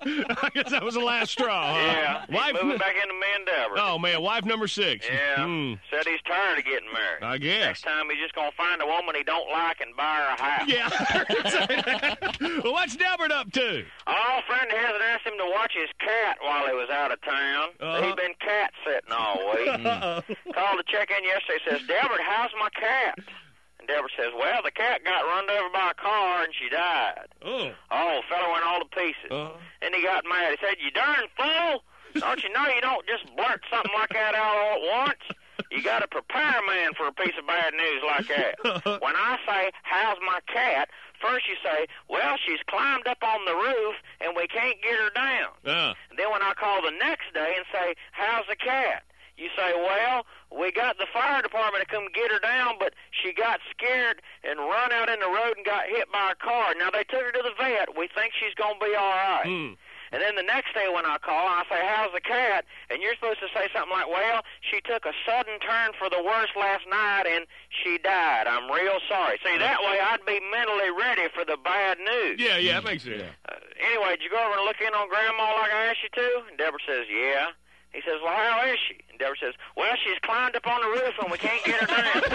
I 0.43 0.51
guess 0.53 0.71
that 0.71 0.83
was 0.83 0.95
the 0.95 1.01
last 1.01 1.31
straw. 1.31 1.73
Huh? 1.73 1.79
yeah. 1.79 2.25
Wife 2.35 2.57
moving 2.61 2.79
back 2.79 2.97
into 3.01 3.15
Mendover. 3.15 3.77
Oh, 3.77 3.97
man. 3.97 4.21
Wife 4.23 4.45
number 4.45 4.67
six. 4.67 5.07
Yeah. 5.09 5.45
Hmm. 5.45 5.75
Said 5.89 6.05
he's 6.09 6.21
tired 6.27 6.59
of 6.59 6.65
getting 6.65 6.91
married. 6.93 7.23
I 7.23 7.39
guess. 7.39 7.65
Next 7.65 7.83
time 7.83 8.11
he's 8.11 8.19
just 8.19 8.35
going 8.35 8.51
to 8.51 8.57
find 8.57 8.83
a 8.83 8.87
woman 8.87 9.15
he 9.15 9.23
don't 9.23 9.49
like 9.53 9.81
and 9.81 9.95
buy 9.95 10.17
her 10.17 10.35
a 10.35 10.43
house. 10.43 10.67
Yeah. 10.67 12.59
well, 12.65 12.73
what's 12.73 12.97
Delbert 12.97 13.31
up 13.31 13.53
to? 13.53 13.85
Oh, 14.09 14.41
friend 14.49 14.67
of 14.67 14.79
his 14.79 14.87
had 14.87 15.03
asked 15.15 15.27
him 15.27 15.39
to 15.39 15.49
watch 15.55 15.75
his 15.79 15.91
cat 16.01 16.39
while 16.41 16.67
he 16.67 16.75
was 16.75 16.91
out 16.91 17.13
of 17.13 17.23
town. 17.23 17.69
Uh-huh. 17.79 18.03
He'd 18.03 18.17
been 18.17 18.35
cat 18.41 18.73
sitting 18.85 19.13
all 19.13 19.39
week. 19.55 19.71
Called 20.55 20.79
to 20.83 20.85
check 20.91 21.13
in 21.17 21.23
yesterday. 21.23 21.61
Says, 21.69 21.87
Delbert, 21.87 22.21
how's 22.27 22.51
my 22.59 22.69
cat? 22.75 23.15
Delbert 23.91 24.13
says, 24.17 24.33
Well, 24.39 24.63
the 24.63 24.71
cat 24.71 25.03
got 25.05 25.27
run 25.27 25.51
over 25.51 25.71
by 25.71 25.91
a 25.91 25.95
car 25.95 26.45
and 26.45 26.55
she 26.55 26.69
died. 26.69 27.27
Oh. 27.43 27.71
Oh, 27.91 28.21
fella 28.31 28.53
went 28.53 28.65
all 28.65 28.79
to 28.79 28.87
pieces. 28.87 29.31
Uh-huh. 29.31 29.59
And 29.83 29.95
he 29.95 30.03
got 30.03 30.25
mad. 30.29 30.55
He 30.55 30.59
said, 30.65 30.77
You 30.79 30.91
darn 30.91 31.27
fool! 31.37 31.83
Don't 32.15 32.43
you 32.43 32.51
know 32.53 32.67
you 32.75 32.81
don't 32.81 33.07
just 33.07 33.25
blurt 33.37 33.63
something 33.71 33.93
like 33.95 34.11
that 34.11 34.35
out 34.35 34.57
all 34.57 34.75
at 34.79 35.07
once? 35.07 35.23
You 35.71 35.83
got 35.83 36.01
to 36.01 36.09
prepare 36.09 36.59
a 36.59 36.67
man 36.67 36.95
for 36.95 37.07
a 37.07 37.13
piece 37.13 37.35
of 37.39 37.47
bad 37.47 37.75
news 37.75 38.03
like 38.03 38.27
that. 38.27 39.01
when 39.03 39.15
I 39.15 39.39
say, 39.47 39.71
How's 39.83 40.19
my 40.23 40.39
cat? 40.47 40.89
First 41.21 41.49
you 41.49 41.57
say, 41.63 41.87
Well, 42.09 42.37
she's 42.47 42.61
climbed 42.69 43.07
up 43.07 43.23
on 43.23 43.45
the 43.45 43.55
roof 43.55 43.95
and 44.21 44.35
we 44.37 44.47
can't 44.47 44.81
get 44.83 44.95
her 44.95 45.11
down. 45.15 45.51
And 46.11 46.19
then 46.19 46.31
when 46.31 46.43
I 46.43 46.55
call 46.55 46.83
the 46.83 46.95
next 46.95 47.35
day 47.35 47.55
and 47.57 47.67
say, 47.73 47.95
How's 48.13 48.47
the 48.49 48.57
cat? 48.57 49.03
You 49.41 49.49
say, 49.57 49.73
Well, 49.75 50.27
we 50.53 50.71
got 50.71 50.99
the 50.99 51.07
fire 51.13 51.41
department 51.41 51.83
to 51.83 51.89
come 51.89 52.07
get 52.15 52.31
her 52.31 52.39
down, 52.39 52.77
but 52.79 52.93
she 53.11 53.33
got 53.33 53.61
scared 53.73 54.21
and 54.45 54.59
run 54.61 54.93
out 54.93 55.09
in 55.09 55.19
the 55.21 55.33
road 55.33 55.57
and 55.57 55.65
got 55.65 55.89
hit 55.89 56.13
by 56.13 56.33
a 56.33 56.35
car. 56.37 56.75
Now 56.79 56.91
they 56.91 57.05
took 57.05 57.23
her 57.25 57.33
to 57.33 57.43
the 57.43 57.57
vet. 57.57 57.97
We 57.97 58.09
think 58.13 58.35
she's 58.37 58.55
gonna 58.55 58.79
be 58.79 58.95
all 58.95 59.17
right. 59.17 59.47
Hmm. 59.47 59.73
And 60.13 60.21
then 60.21 60.35
the 60.35 60.43
next 60.43 60.75
day 60.75 60.91
when 60.93 61.07
I 61.07 61.19
call, 61.23 61.47
I 61.47 61.63
say, 61.71 61.81
How's 61.81 62.13
the 62.13 62.21
cat? 62.21 62.67
And 62.91 63.01
you're 63.01 63.15
supposed 63.15 63.41
to 63.41 63.49
say 63.55 63.73
something 63.73 63.95
like, 63.95 64.11
Well, 64.13 64.43
she 64.61 64.83
took 64.85 65.07
a 65.07 65.15
sudden 65.25 65.57
turn 65.65 65.97
for 65.97 66.11
the 66.11 66.21
worse 66.21 66.51
last 66.53 66.85
night 66.91 67.25
and 67.25 67.47
she 67.71 67.97
died. 67.97 68.45
I'm 68.45 68.69
real 68.69 69.01
sorry. 69.09 69.39
See, 69.41 69.57
that 69.57 69.81
way 69.81 69.97
I'd 70.03 70.27
be 70.27 70.37
mentally 70.53 70.91
ready 70.93 71.33
for 71.33 71.47
the 71.47 71.57
bad 71.57 71.97
news. 71.97 72.37
Yeah, 72.43 72.59
yeah, 72.59 72.83
that 72.83 72.85
makes 72.85 73.05
sense. 73.05 73.23
Uh, 73.49 73.55
anyway, 73.81 74.21
did 74.21 74.23
you 74.27 74.31
go 74.31 74.43
over 74.43 74.59
and 74.59 74.67
look 74.67 74.83
in 74.85 74.93
on 74.93 75.09
Grandma 75.09 75.57
like 75.63 75.73
I 75.73 75.95
asked 75.95 76.03
you 76.05 76.11
to? 76.13 76.29
And 76.51 76.59
Deborah 76.59 76.85
says, 76.85 77.07
Yeah. 77.09 77.55
He 77.93 78.01
says, 78.07 78.21
Well, 78.23 78.33
how 78.35 78.65
is 78.67 78.79
she? 78.89 78.97
And 79.11 79.19
Deborah 79.19 79.37
says, 79.41 79.55
Well, 79.77 79.93
she's 80.05 80.19
climbed 80.23 80.57
up 80.57 80.67
on 80.67 80.81
the 80.81 80.89
roof 80.89 81.15
and 81.21 81.31
we 81.31 81.39
can't 81.39 81.63
get 81.65 81.81
her 81.81 81.87
down. 81.87 82.23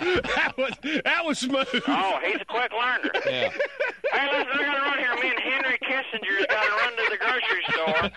that 0.00 0.54
was 0.56 0.72
that 1.04 1.24
was 1.24 1.38
smooth. 1.38 1.68
oh, 1.88 2.18
he's 2.24 2.40
a 2.40 2.44
quick 2.44 2.72
learner. 2.72 3.10
Yeah. 3.26 3.50
Hey, 4.12 4.26
listen, 4.32 4.48
I 4.52 4.62
gotta 4.64 4.80
run 4.82 4.98
here. 4.98 5.14
Me 5.22 5.30
and 5.30 5.38
Henry 5.40 5.78
Kissinger's 5.78 6.46
gotta 6.48 6.70
run 6.70 6.96
to 6.96 7.06
the 7.10 7.16
grocery 7.18 7.62
store. 7.70 8.10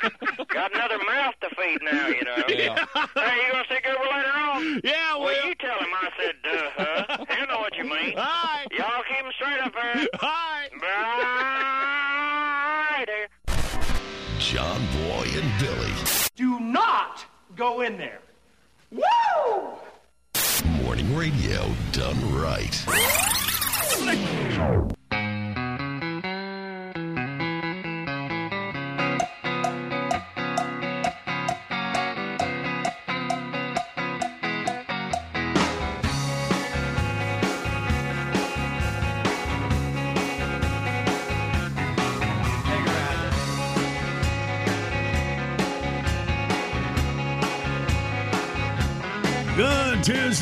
Got 0.48 0.74
another 0.74 0.98
mouth 1.06 1.36
to 1.42 1.50
feed 1.56 1.82
now, 1.84 2.08
you 2.08 2.24
know. 2.24 2.44
Yeah. 2.48 2.86
Hey, 3.16 3.38
you 3.46 3.52
gonna 3.52 3.66
see 3.70 3.80
Goober 3.84 4.04
later 4.04 4.34
on? 4.34 4.82
Yeah, 4.84 5.16
well. 5.18 5.46
you 5.48 5.54
tell 5.56 5.78
him 5.80 5.94
I 5.94 6.10
said, 6.18 6.36
duh, 6.44 6.70
huh? 6.78 7.26
You 7.40 7.46
know 7.48 7.60
what 7.60 7.76
you 7.76 7.84
mean. 7.84 8.16
Hi. 8.18 8.66
Y'all 8.72 9.04
keep 9.08 9.18
him 9.26 9.32
straight 9.36 9.60
up 9.60 9.74
there. 9.74 10.08
Hi. 10.16 10.70
Bye 10.80 11.43
go 17.56 17.82
in 17.82 17.98
there. 17.98 18.20
Woo! 18.92 19.02
Morning 20.84 21.16
radio 21.16 21.66
done 21.92 22.18
right. 22.36 22.86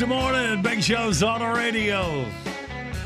Tuesday 0.02 0.16
morning. 0.16 0.62
Big 0.62 0.82
Show's 0.82 1.22
on 1.22 1.38
the 1.38 1.46
radio. 1.46 2.00
All 2.02 2.26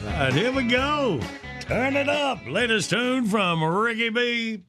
right, 0.07 0.33
here 0.33 0.51
we 0.51 0.65
go. 0.65 1.21
Turn 1.61 1.95
it 1.95 2.09
up. 2.09 2.47
Latest 2.47 2.89
tune 2.89 3.27
from 3.27 3.63
Ricky 3.63 4.09
B. 4.09 4.63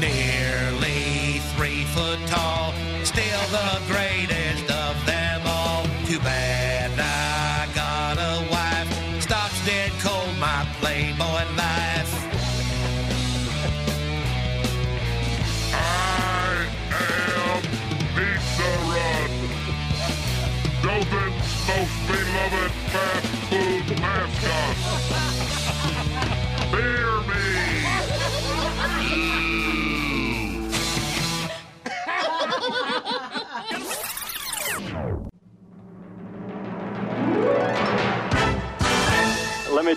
Nearly 0.00 1.40
three 1.54 1.84
foot 1.84 2.18
tall, 2.26 2.72
still 3.04 3.44
the 3.50 3.82
greatest 3.86 4.70
of 4.70 5.04
them 5.04 5.42
all. 5.44 5.84
Too 6.06 6.18
bad 6.20 6.69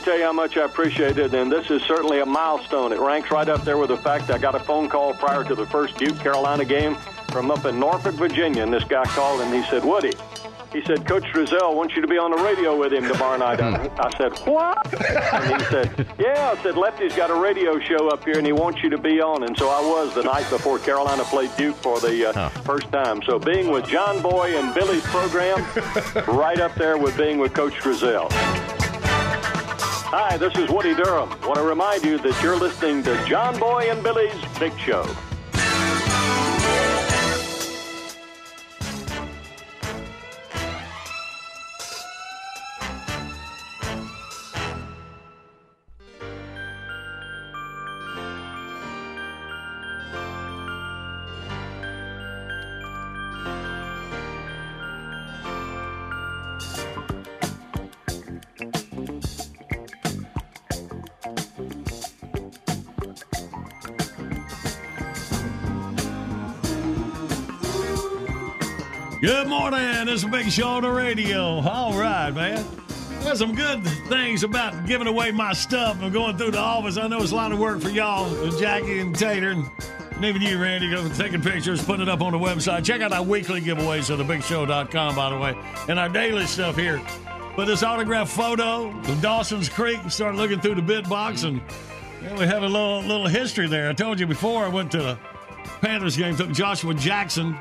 tell 0.04 0.18
you 0.18 0.24
how 0.24 0.34
much 0.34 0.58
I 0.58 0.66
appreciate 0.66 1.18
it, 1.18 1.34
and 1.34 1.52
this 1.52 1.72
is 1.72 1.82
certainly 1.84 2.20
a 2.20 2.26
milestone. 2.26 2.92
It 2.92 3.00
ranks 3.00 3.32
right 3.32 3.48
up 3.48 3.64
there 3.64 3.78
with 3.78 3.90
the 3.90 3.98
fact 3.98 4.30
I 4.30 4.38
got 4.38 4.54
a 4.54 4.60
phone 4.60 4.90
call 4.90 5.14
prior 5.14 5.44
to 5.46 5.56
the 5.56 5.66
first 5.66 5.98
Duke 5.98 6.20
Carolina 6.20 6.66
game 6.66 6.96
from 7.30 7.50
up 7.50 7.66
in 7.66 7.80
Norfolk, 7.80 8.16
Virginia, 8.16 8.64
and 8.64 8.74
this 8.74 8.84
guy 8.84 9.06
called 9.06 9.42
and 9.42 9.54
he 9.54 9.64
said, 9.70 9.84
Woody, 9.84 10.12
he 10.74 10.84
said, 10.84 11.08
Coach 11.08 11.24
Driesell 11.26 11.76
wants 11.76 11.96
you 11.96 12.02
to 12.02 12.08
be 12.08 12.18
on 12.18 12.32
the 12.32 12.38
radio 12.38 12.78
with 12.78 12.92
him 12.92 13.08
tomorrow 13.08 13.38
night. 13.38 13.62
I, 13.62 13.90
I 14.00 14.18
said, 14.18 14.38
what? 14.40 14.94
And 14.94 15.62
he 15.62 15.68
said, 15.68 16.08
yeah. 16.20 16.54
I 16.58 16.62
said, 16.64 16.76
Lefty's 16.76 17.16
got 17.16 17.30
a 17.30 17.36
radio 17.36 17.80
show 17.80 18.10
up 18.10 18.24
here 18.26 18.38
and 18.38 18.46
he 18.46 18.54
wants 18.54 18.82
you 18.82 18.90
to 18.90 18.98
be 18.98 19.22
on. 19.22 19.44
And 19.44 19.56
so 19.58 19.70
I 19.70 19.80
was 19.82 20.16
the 20.16 20.24
night 20.24 20.50
before 20.50 20.80
Carolina 20.80 21.24
played 21.26 21.56
Duke 21.58 21.76
for 21.76 22.00
the 22.00 22.30
uh, 22.30 22.50
first 22.50 22.92
time. 22.92 23.22
So 23.22 23.38
being 23.38 23.70
with 23.70 23.88
John 23.88 24.22
Boy 24.22 24.58
and 24.58 24.74
Billy's 24.74 25.04
program, 25.04 25.64
right 26.28 26.60
up 26.60 26.74
there 26.74 26.98
with 26.98 27.16
being 27.18 27.38
with 27.38 27.54
Coach 27.54 27.74
Driesell. 27.74 28.83
Hi, 30.16 30.38
this 30.38 30.56
is 30.60 30.70
Woody 30.70 30.94
Durham. 30.94 31.28
I 31.42 31.48
Want 31.48 31.56
to 31.56 31.64
remind 31.64 32.06
you 32.06 32.20
that 32.20 32.40
you're 32.44 32.56
listening 32.56 33.02
to 33.02 33.26
John 33.26 33.60
Boy 33.60 33.90
and 33.90 34.04
Billy's 34.04 34.40
Big 34.60 34.78
Show. 34.78 35.04
A 70.22 70.28
big 70.28 70.52
show 70.52 70.68
on 70.68 70.84
the 70.84 70.92
radio. 70.92 71.60
All 71.62 71.98
right, 71.98 72.30
man. 72.30 72.64
There's 73.22 73.40
some 73.40 73.56
good 73.56 73.84
things 74.10 74.44
about 74.44 74.86
giving 74.86 75.08
away 75.08 75.32
my 75.32 75.54
stuff 75.54 76.00
and 76.04 76.14
going 76.14 76.38
through 76.38 76.52
the 76.52 76.60
office. 76.60 76.98
I 76.98 77.08
know 77.08 77.24
it's 77.24 77.32
a 77.32 77.36
lot 77.36 77.52
of 77.52 77.58
work 77.58 77.82
for 77.82 77.90
y'all, 77.90 78.52
Jackie 78.60 79.00
and 79.00 79.16
Tater, 79.16 79.52
and, 79.52 79.66
even 80.24 80.40
you, 80.44 80.62
Randy, 80.62 80.94
taking 81.16 81.42
pictures, 81.42 81.84
putting 81.84 82.04
it 82.04 82.10
up 82.10 82.22
on 82.22 82.32
the 82.32 82.38
website. 82.38 82.86
Check 82.86 83.02
out 83.02 83.12
our 83.12 83.24
weekly 83.24 83.60
giveaways 83.60 84.14
at 84.14 84.24
thebigshow.com, 84.24 85.16
by 85.16 85.30
the 85.32 85.40
way, 85.40 85.56
and 85.90 85.98
our 85.98 86.10
daily 86.10 86.46
stuff 86.46 86.76
here. 86.76 87.02
But 87.56 87.66
this 87.66 87.82
autograph 87.82 88.30
photo 88.30 88.90
of 88.90 89.22
Dawson's 89.22 89.68
Creek, 89.68 90.00
started 90.10 90.38
looking 90.38 90.60
through 90.60 90.76
the 90.76 90.84
bid 90.84 91.10
box, 91.10 91.42
and 91.42 91.60
yeah, 92.22 92.38
we 92.38 92.46
have 92.46 92.62
a 92.62 92.68
little 92.68 93.02
little 93.02 93.28
history 93.28 93.68
there. 93.68 93.90
I 93.90 93.94
told 93.94 94.20
you 94.20 94.28
before 94.28 94.64
I 94.64 94.68
went 94.68 94.92
to 94.92 95.00
the 95.00 95.18
Panthers 95.82 96.16
game, 96.16 96.36
took 96.36 96.52
Joshua 96.52 96.94
Jackson 96.94 97.58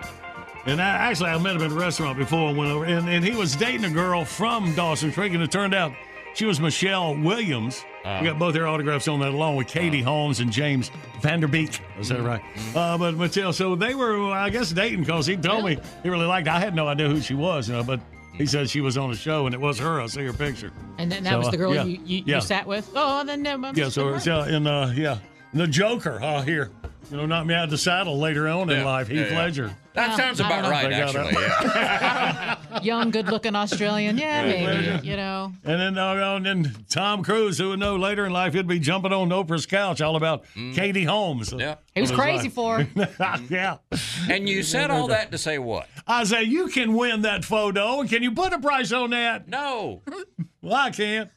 and 0.67 0.81
I, 0.81 0.87
actually, 0.89 1.31
I 1.31 1.39
met 1.39 1.57
him 1.57 1.63
at 1.63 1.71
a 1.73 1.75
restaurant 1.75 2.19
before 2.19 2.49
I 2.51 2.53
went 2.53 2.71
over, 2.71 2.85
and, 2.85 3.09
and 3.09 3.25
he 3.25 3.33
was 3.37 3.57
dating 3.57 3.85
a 3.85 3.91
girl 3.91 4.25
from 4.25 4.75
Dawson 4.75 5.13
Creek, 5.13 5.33
and 5.35 5.43
it 5.43 5.51
turned 5.51 5.75
out 5.75 5.93
she 6.35 6.45
was 6.47 6.61
Michelle 6.61 7.15
Williams. 7.17 7.85
Uh. 8.05 8.19
we 8.21 8.27
got 8.29 8.39
both 8.39 8.53
their 8.55 8.67
autographs 8.67 9.07
on 9.07 9.21
that, 9.21 9.29
along 9.31 9.57
with 9.57 9.69
Katie 9.69 10.03
Holmes 10.03 10.41
and 10.41 10.51
James 10.51 10.91
Van 11.21 11.41
Der 11.41 11.47
Beek. 11.47 11.81
Is 12.01 12.09
that 12.09 12.21
right? 12.23 12.41
Uh, 12.75 12.99
but 12.99 13.15
Michelle, 13.15 13.53
so 13.53 13.75
they 13.77 13.95
were, 13.95 14.31
I 14.33 14.51
guess, 14.51 14.71
dating 14.73 15.01
because 15.01 15.27
he 15.27 15.37
told 15.37 15.65
me 15.65 15.79
he 16.03 16.09
really 16.09 16.27
liked. 16.27 16.49
I 16.49 16.59
had 16.59 16.75
no 16.75 16.89
idea 16.89 17.09
who 17.09 17.21
she 17.21 17.35
was, 17.35 17.69
you 17.69 17.75
know, 17.75 17.85
but 17.85 18.01
he 18.35 18.47
said 18.47 18.69
she 18.71 18.81
was 18.81 18.97
on 18.97 19.11
a 19.11 19.15
show, 19.15 19.47
and 19.47 19.55
it 19.55 19.61
was 19.61 19.79
her. 19.79 20.01
I 20.01 20.07
see 20.07 20.25
her 20.25 20.33
picture. 20.33 20.73
And 20.99 21.13
then 21.13 21.23
that 21.25 21.31
So, 21.33 21.39
was 21.39 21.49
the 21.51 21.57
uh, 21.57 21.59
girl 21.59 21.75
yeah, 21.75 21.85
you, 21.85 22.01
you, 22.05 22.23
yeah. 22.27 22.35
you 22.37 22.41
sat 22.41 22.67
with? 22.67 22.91
Oh, 22.95 23.23
then 23.25 23.43
no. 23.43 23.53
I'm 23.53 23.65
Yeah, 23.65 23.73
just- 23.75 23.95
so 23.95 24.15
it's 24.15 24.27
uh, 24.27 24.47
in 24.51 24.67
uh, 24.67 24.93
yeah, 24.97 25.19
the 25.55 25.67
Joker 25.67 26.19
uh, 26.23 26.43
here. 26.43 26.71
You 27.11 27.17
know, 27.19 27.27
knocked 27.27 27.47
me 27.47 27.55
out 27.55 27.65
of 27.65 27.71
the 27.71 27.79
saddle 27.79 28.19
later 28.19 28.49
on 28.49 28.71
in 28.71 28.85
life. 28.85 29.09
Heath 29.09 29.19
yeah, 29.19 29.33
yeah. 29.33 29.39
Ledger. 29.39 29.77
That 29.95 30.17
sounds 30.17 30.41
about 30.41 30.71
right, 30.71 30.91
actually. 30.91 31.33
Yeah. 31.33 32.81
young, 32.83 33.11
good-looking 33.11 33.55
Australian. 33.55 34.17
Yeah, 34.17 34.47
maybe. 34.47 35.07
You 35.07 35.17
know. 35.17 35.53
And 35.65 35.81
then, 35.81 35.99
uh, 35.99 36.37
and 36.37 36.47
then 36.47 36.75
Tom 36.89 37.23
Cruise, 37.23 37.59
who 37.59 37.71
would 37.71 37.79
know 37.79 37.97
later 37.97 38.25
in 38.25 38.33
life 38.33 38.55
he'd 38.55 38.67
be 38.67 38.79
jumping 38.79 39.13
on 39.13 39.29
Oprah's 39.29 39.67
couch, 39.67 40.01
all 40.01 40.17
about 40.17 40.45
Katie 40.55 41.05
Holmes. 41.05 41.53
Yeah, 41.53 41.77
He 41.95 42.01
was 42.01 42.11
crazy 42.11 42.49
for 42.49 42.83
her. 42.83 43.45
yeah. 43.51 43.79
And 44.31 44.49
you 44.49 44.63
said 44.63 44.91
all 44.91 45.09
that 45.09 45.31
to 45.33 45.39
say 45.39 45.59
what? 45.59 45.89
I 46.07 46.25
say 46.25 46.45
you 46.45 46.69
can 46.69 46.95
win 46.95 47.23
that 47.23 47.45
photo, 47.45 48.01
and 48.01 48.09
can 48.09 48.23
you 48.23 48.33
put 48.33 48.53
a 48.53 48.59
price 48.59 48.93
on 48.93 49.11
that? 49.11 49.49
No. 49.49 50.03
Well, 50.63 50.75
I 50.75 50.91
can't. 50.91 51.31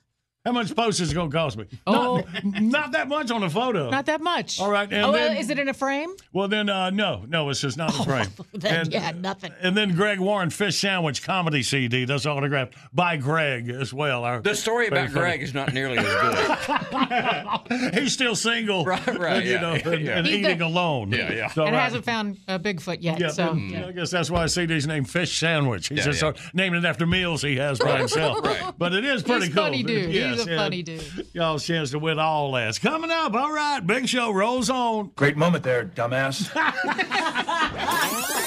How 0.45 0.51
much 0.51 0.75
postage 0.75 1.07
is 1.07 1.13
going 1.13 1.31
to 1.31 1.35
cost 1.35 1.57
me? 1.57 1.65
Oh. 1.87 2.23
Not, 2.43 2.61
not 2.61 2.91
that 2.91 3.07
much 3.07 3.31
on 3.31 3.41
a 3.43 3.49
photo. 3.49 3.89
Not 3.89 4.05
that 4.05 4.21
much. 4.21 4.59
All 4.59 4.69
right, 4.69 4.87
and 4.91 5.03
oh, 5.05 5.11
well, 5.11 5.29
then- 5.29 5.37
is 5.37 5.49
it 5.49 5.57
in 5.57 5.67
a 5.69 5.73
frame? 5.73 6.13
well, 6.33 6.47
then, 6.47 6.69
uh, 6.69 6.91
no, 6.91 7.25
no, 7.27 7.49
it's 7.49 7.61
just 7.61 7.77
not 7.77 7.93
in 7.95 8.01
a 8.01 8.03
frame. 8.05 8.27
Then, 8.53 8.75
And- 8.81 8.93
yeah, 8.93 9.11
nothing. 9.11 9.51
And 9.61 9.75
then 9.75 9.95
Greg 9.95 10.19
Warren 10.19 10.49
Fish 10.51 10.77
Sandwich 10.79 11.23
Comedy 11.23 11.63
CD. 11.63 12.05
That's 12.05 12.25
autographed 12.25 12.75
by 12.93 13.17
Greg 13.17 13.69
as 13.69 13.93
well. 13.93 14.23
Our 14.23 14.41
The 14.41 14.55
story 14.55 14.87
about 14.87 15.09
very 15.09 15.25
Greg 15.25 15.41
is 15.41 15.53
not 15.53 15.73
nearly 15.73 15.97
as 15.97 16.05
good. 16.05 17.93
He's 17.95 18.13
still 18.13 18.35
single. 18.35 18.85
Right, 18.85 19.05
right, 19.17 19.43
You 19.43 19.53
yeah, 19.53 19.61
know, 19.61 19.73
yeah, 19.73 19.89
and, 19.89 20.01
yeah. 20.05 20.17
and 20.19 20.27
eating 20.27 20.57
the- 20.59 20.65
alone. 20.65 21.11
Yeah, 21.11 21.31
yeah. 21.31 21.47
So, 21.49 21.65
and 21.65 21.75
uh, 21.75 21.79
hasn't 21.79 22.05
found 22.05 22.37
a 22.47 22.59
Bigfoot 22.59 22.97
yet. 23.01 23.19
Yeah, 23.19 23.29
so 23.29 23.47
then, 23.47 23.83
I 23.87 23.91
guess 23.91 24.11
that's 24.11 24.29
why 24.29 24.43
I 24.43 24.45
CD's 24.45 24.85
named 24.87 25.09
Fish 25.09 25.37
Sandwich. 25.39 25.87
He's 25.89 25.99
Yeah, 25.99 26.03
just 26.05 26.15
yeah. 26.17 26.31
started 26.33 26.41
naming 26.53 26.83
it 26.83 26.85
after 26.85 27.05
meals 27.05 27.41
he 27.41 27.55
has 27.57 27.79
by 27.79 27.97
himself. 27.99 28.43
Right. 28.45 28.73
But 28.77 28.93
it 28.93 29.05
is 29.05 29.23
pretty 29.23 29.45
He's 29.45 29.53
a 29.53 29.55
cool. 29.55 29.63
funny 29.63 29.83
dude. 29.83 30.11
He's 30.37 30.47
a 30.47 30.55
funny 30.55 30.83
dude. 30.83 31.27
Y'all's 31.33 31.65
chance 31.65 31.91
to 31.91 31.99
win 31.99 32.19
all 32.19 32.51
that. 32.53 32.79
Coming 32.81 33.11
up, 33.11 33.33
all 33.33 33.51
right, 33.53 33.79
big 33.85 34.07
show 34.07 34.31
rolls 34.31 34.69
on. 34.69 35.11
Great 35.15 35.37
moment 35.37 35.63
there, 35.63 35.85
dumbass. 35.85 36.51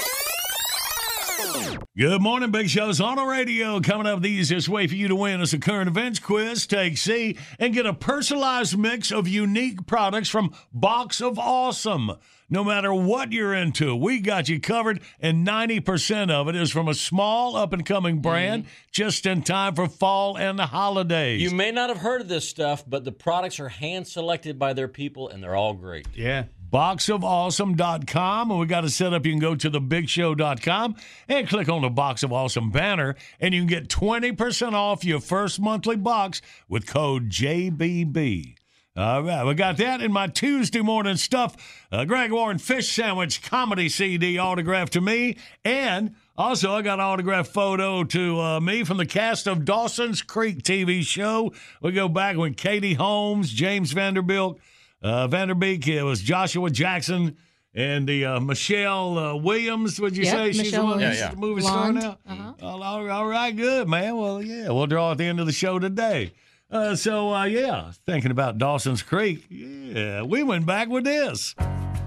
Good 1.99 2.21
morning, 2.21 2.49
Big 2.49 2.69
Show's 2.69 3.01
on 3.01 3.17
the 3.17 3.25
radio. 3.25 3.81
Coming 3.81 4.07
up, 4.07 4.21
the 4.21 4.29
easiest 4.29 4.69
way 4.69 4.87
for 4.87 4.95
you 4.95 5.09
to 5.09 5.15
win 5.17 5.41
is 5.41 5.53
a 5.53 5.59
current 5.59 5.89
events 5.89 6.17
quiz. 6.17 6.65
Take 6.65 6.97
C 6.97 7.37
and 7.59 7.73
get 7.73 7.85
a 7.85 7.93
personalized 7.93 8.77
mix 8.77 9.11
of 9.11 9.27
unique 9.27 9.85
products 9.85 10.29
from 10.29 10.55
Box 10.71 11.19
of 11.19 11.37
Awesome. 11.37 12.13
No 12.49 12.63
matter 12.63 12.93
what 12.93 13.33
you're 13.33 13.53
into, 13.53 13.97
we 13.97 14.19
got 14.19 14.47
you 14.47 14.61
covered, 14.61 15.01
and 15.19 15.45
90% 15.45 16.31
of 16.31 16.47
it 16.47 16.55
is 16.55 16.71
from 16.71 16.87
a 16.87 16.93
small 16.93 17.57
up 17.57 17.73
and 17.73 17.85
coming 17.85 18.15
mm-hmm. 18.15 18.21
brand 18.21 18.65
just 18.93 19.25
in 19.25 19.41
time 19.41 19.75
for 19.75 19.89
fall 19.89 20.37
and 20.37 20.57
the 20.57 20.67
holidays. 20.67 21.41
You 21.41 21.51
may 21.51 21.73
not 21.73 21.89
have 21.89 21.97
heard 21.97 22.21
of 22.21 22.29
this 22.29 22.47
stuff, 22.47 22.85
but 22.87 23.03
the 23.03 23.11
products 23.11 23.59
are 23.59 23.67
hand 23.67 24.07
selected 24.07 24.57
by 24.57 24.71
their 24.71 24.87
people, 24.87 25.27
and 25.27 25.43
they're 25.43 25.53
all 25.53 25.73
great. 25.73 26.07
Yeah. 26.15 26.45
Boxofawesome.com. 26.71 28.51
And 28.51 28.59
we 28.59 28.65
got 28.65 28.85
it 28.85 28.89
set 28.91 29.13
up. 29.13 29.25
You 29.25 29.33
can 29.33 29.39
go 29.39 29.55
to 29.55 29.71
thebigshow.com 29.71 30.95
and 31.27 31.47
click 31.47 31.69
on 31.69 31.81
the 31.81 31.89
Box 31.89 32.23
of 32.23 32.31
Awesome 32.31 32.71
banner, 32.71 33.15
and 33.39 33.53
you 33.53 33.61
can 33.61 33.67
get 33.67 33.87
20% 33.89 34.73
off 34.73 35.03
your 35.03 35.19
first 35.19 35.59
monthly 35.59 35.95
box 35.95 36.41
with 36.67 36.85
code 36.87 37.29
JBB. 37.29 38.55
All 38.99 39.23
right, 39.23 39.45
we 39.45 39.53
got 39.53 39.77
that 39.77 40.01
in 40.01 40.11
my 40.11 40.27
Tuesday 40.27 40.81
morning 40.81 41.15
stuff. 41.15 41.55
Uh, 41.89 42.03
Greg 42.03 42.33
Warren 42.33 42.57
Fish 42.57 42.91
Sandwich 42.91 43.41
Comedy 43.41 43.87
CD 43.87 44.37
autographed 44.37 44.91
to 44.93 44.99
me. 44.99 45.37
And 45.63 46.15
also, 46.35 46.73
I 46.73 46.81
got 46.81 46.99
an 46.99 47.05
autographed 47.05 47.53
photo 47.53 48.03
to 48.03 48.39
uh, 48.41 48.59
me 48.59 48.83
from 48.83 48.97
the 48.97 49.05
cast 49.05 49.47
of 49.47 49.63
Dawson's 49.63 50.21
Creek 50.21 50.63
TV 50.63 51.01
show. 51.03 51.53
We 51.81 51.93
go 51.93 52.09
back 52.09 52.35
when 52.35 52.55
Katie 52.55 52.95
Holmes, 52.95 53.51
James 53.53 53.93
Vanderbilt, 53.93 54.59
uh, 55.01 55.27
Van 55.27 55.47
Der 55.47 55.53
Beek, 55.55 55.87
it 55.87 56.03
was 56.03 56.21
Joshua 56.21 56.69
Jackson, 56.69 57.37
and 57.73 58.07
the 58.07 58.25
uh, 58.25 58.39
Michelle 58.39 59.17
uh, 59.17 59.35
Williams. 59.35 59.99
Would 59.99 60.17
you 60.17 60.23
Yep, 60.23 60.33
say 60.35 60.51
she's 60.53 60.71
the 60.71 60.79
one 60.83 60.97
Williams. 60.97 61.19
that's 61.19 61.33
the 61.35 61.39
movie 61.39 61.61
Blonde. 61.61 61.99
star 62.01 62.17
now? 62.27 62.33
Uh-huh. 62.33 62.53
All, 62.67 62.83
all- 62.83 63.09
all 63.09 63.27
right, 63.27 63.55
good 63.55 63.87
man. 63.87 64.17
Well, 64.17 64.41
yeah, 64.41 64.69
we'll 64.69 64.87
draw 64.87 65.11
at 65.11 65.17
the 65.17 65.25
end 65.25 65.39
of 65.39 65.45
the 65.45 65.51
show 65.51 65.79
today. 65.79 66.33
Uh, 66.71 66.95
so 66.95 67.33
uh, 67.33 67.45
yeah, 67.45 67.91
thinking 68.05 68.29
about 68.31 68.57
Dawson's 68.59 69.01
Creek. 69.01 69.45
Yeah, 69.49 70.21
we 70.23 70.43
went 70.43 70.65
back 70.67 70.87
with 70.87 71.03
this. 71.03 71.55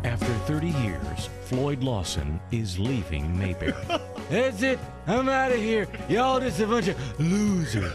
After 0.04 0.26
30 0.46 0.68
years, 0.68 1.28
Floyd 1.44 1.82
Lawson 1.82 2.40
is 2.50 2.78
leaving 2.78 3.36
Mayberry. 3.38 3.72
That's 4.30 4.62
it. 4.62 4.78
I'm 5.06 5.28
out 5.28 5.52
of 5.52 5.58
here. 5.58 5.86
Y'all 6.08 6.40
just 6.40 6.60
a 6.60 6.66
bunch 6.66 6.88
of 6.88 7.20
losers. 7.20 7.92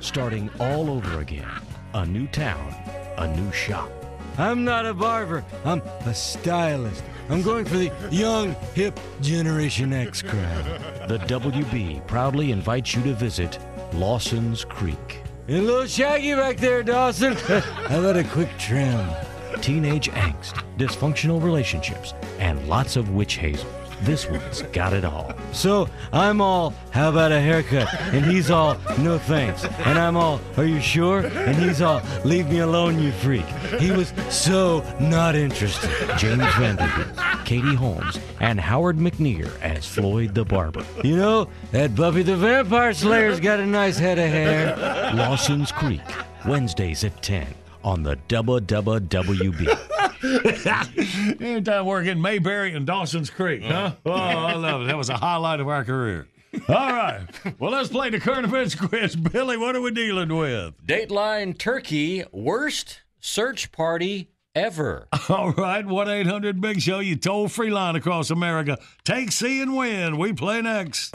Starting 0.00 0.50
all 0.60 0.88
over 0.90 1.20
again. 1.20 1.48
A 1.94 2.04
new 2.06 2.26
town, 2.28 2.74
a 3.16 3.26
new 3.36 3.50
shop. 3.52 3.90
I'm 4.38 4.64
not 4.64 4.86
a 4.86 4.94
barber. 4.94 5.44
I'm 5.64 5.82
a 6.06 6.14
stylist. 6.14 7.02
I'm 7.28 7.42
going 7.42 7.64
for 7.64 7.76
the 7.76 7.92
young, 8.12 8.54
hip 8.72 8.98
Generation 9.20 9.92
X 9.92 10.22
crowd. 10.22 10.64
The 11.08 11.18
WB 11.18 12.06
proudly 12.06 12.52
invites 12.52 12.94
you 12.94 13.02
to 13.02 13.14
visit 13.14 13.58
Lawson's 13.92 14.64
Creek. 14.64 15.22
And 15.48 15.56
a 15.56 15.62
little 15.62 15.86
shaggy 15.86 16.34
back 16.34 16.58
there, 16.58 16.84
Dawson. 16.84 17.32
How 17.36 17.98
about 17.98 18.16
a 18.16 18.22
quick 18.22 18.48
trim? 18.58 19.10
Teenage 19.60 20.08
angst, 20.10 20.62
dysfunctional 20.76 21.42
relationships, 21.42 22.14
and 22.38 22.68
lots 22.68 22.94
of 22.94 23.10
witch 23.10 23.38
hazels. 23.38 23.77
This 24.02 24.28
one's 24.28 24.62
got 24.72 24.92
it 24.92 25.04
all. 25.04 25.32
So 25.52 25.88
I'm 26.12 26.40
all, 26.40 26.72
how 26.90 27.08
about 27.08 27.32
a 27.32 27.40
haircut? 27.40 27.92
And 28.12 28.24
he's 28.24 28.50
all, 28.50 28.76
no 28.98 29.18
thanks. 29.18 29.64
And 29.64 29.98
I'm 29.98 30.16
all, 30.16 30.40
are 30.56 30.64
you 30.64 30.80
sure? 30.80 31.26
And 31.26 31.56
he's 31.56 31.82
all, 31.82 32.00
leave 32.24 32.48
me 32.48 32.60
alone, 32.60 33.02
you 33.02 33.10
freak. 33.12 33.46
He 33.80 33.90
was 33.90 34.12
so 34.30 34.84
not 35.00 35.34
interested. 35.34 35.90
James 36.16 36.44
Vanderbilt, 36.54 37.18
Katie 37.44 37.74
Holmes, 37.74 38.18
and 38.40 38.60
Howard 38.60 38.96
McNear 38.98 39.50
as 39.60 39.86
Floyd 39.86 40.34
the 40.34 40.44
Barber. 40.44 40.84
You 41.02 41.16
know, 41.16 41.48
that 41.72 41.94
Buffy 41.94 42.22
the 42.22 42.36
Vampire 42.36 42.92
Slayer's 42.92 43.40
got 43.40 43.60
a 43.60 43.66
nice 43.66 43.98
head 43.98 44.18
of 44.18 44.28
hair. 44.28 44.76
Lawson's 45.14 45.72
Creek, 45.72 46.00
Wednesdays 46.46 47.04
at 47.04 47.20
10 47.22 47.46
on 47.84 48.02
the 48.02 48.16
Dubba 48.28 48.60
Dubba 48.60 49.00
WB. 49.00 50.07
Anytime 51.40 51.86
working 51.86 52.20
Mayberry 52.20 52.74
and 52.74 52.86
Dawson's 52.86 53.30
Creek, 53.30 53.62
huh? 53.62 53.92
Oh, 54.06 54.12
I 54.12 54.54
love 54.54 54.82
it. 54.82 54.86
That 54.86 54.96
was 54.96 55.10
a 55.10 55.16
highlight 55.16 55.60
of 55.60 55.68
our 55.68 55.84
career. 55.84 56.26
All 56.68 56.74
right. 56.92 57.26
Well, 57.58 57.70
let's 57.72 57.88
play 57.88 58.10
the 58.10 58.18
current 58.18 58.44
events 58.44 58.74
quiz. 58.74 59.14
Billy, 59.32 59.56
what 59.56 59.76
are 59.76 59.80
we 59.80 59.90
dealing 59.90 60.34
with? 60.34 60.74
Dateline 60.86 61.56
Turkey, 61.56 62.24
worst 62.32 63.02
search 63.20 63.70
party 63.70 64.30
ever. 64.54 65.08
All 65.28 65.52
right. 65.52 65.86
1 65.86 66.08
800 66.08 66.60
Big 66.60 66.80
Show, 66.80 67.00
you 67.00 67.16
toll 67.16 67.48
free 67.48 67.70
line 67.70 67.96
across 67.96 68.30
America. 68.30 68.78
Take 69.04 69.30
C 69.32 69.60
and 69.60 69.76
win. 69.76 70.16
We 70.18 70.32
play 70.32 70.62
next. 70.62 71.14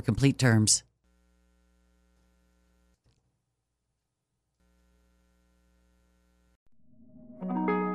complete 0.00 0.38
terms. 0.38 0.82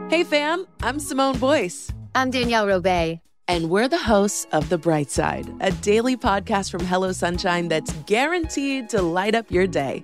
Hey 0.09 0.23
fam, 0.23 0.65
I'm 0.81 0.99
Simone 0.99 1.37
Boyce. 1.39 1.91
I'm 2.13 2.29
Danielle 2.31 2.67
Robay. 2.67 3.19
And 3.47 3.69
we're 3.69 3.87
the 3.87 3.97
hosts 3.97 4.47
of 4.51 4.69
The 4.69 4.77
Bright 4.77 5.11
Side, 5.11 5.47
a 5.59 5.71
daily 5.71 6.15
podcast 6.15 6.71
from 6.71 6.83
Hello 6.85 7.11
Sunshine 7.11 7.67
that's 7.67 7.91
guaranteed 8.07 8.89
to 8.89 9.01
light 9.01 9.35
up 9.35 9.51
your 9.51 9.67
day. 9.67 10.03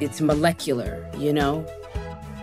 it's 0.00 0.20
molecular, 0.20 1.08
you 1.16 1.32
know? 1.32 1.66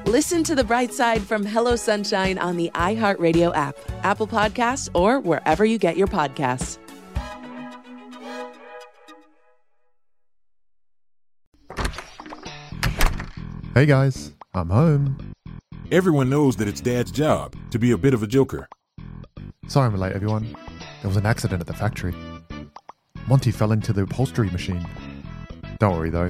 Listen 0.05 0.43
to 0.43 0.55
The 0.55 0.63
Bright 0.63 0.93
Side 0.93 1.21
from 1.21 1.45
Hello 1.45 1.75
Sunshine 1.75 2.37
on 2.37 2.57
the 2.57 2.71
iHeartRadio 2.73 3.55
app, 3.55 3.75
Apple 4.03 4.27
Podcasts, 4.27 4.89
or 4.93 5.19
wherever 5.19 5.63
you 5.63 5.77
get 5.77 5.95
your 5.95 6.07
podcasts. 6.07 6.79
Hey 13.73 13.85
guys, 13.85 14.33
I'm 14.53 14.69
home. 14.69 15.33
Everyone 15.91 16.29
knows 16.29 16.57
that 16.57 16.67
it's 16.67 16.81
Dad's 16.81 17.09
job 17.09 17.55
to 17.69 17.79
be 17.79 17.91
a 17.91 17.97
bit 17.97 18.13
of 18.13 18.21
a 18.21 18.27
joker. 18.27 18.67
Sorry 19.67 19.87
I'm 19.87 19.95
late, 19.97 20.11
everyone. 20.13 20.55
There 21.01 21.07
was 21.07 21.15
an 21.15 21.25
accident 21.25 21.61
at 21.61 21.67
the 21.67 21.73
factory. 21.73 22.13
Monty 23.27 23.51
fell 23.51 23.71
into 23.71 23.93
the 23.93 24.01
upholstery 24.01 24.49
machine. 24.49 24.85
Don't 25.79 25.95
worry 25.95 26.09
though, 26.09 26.29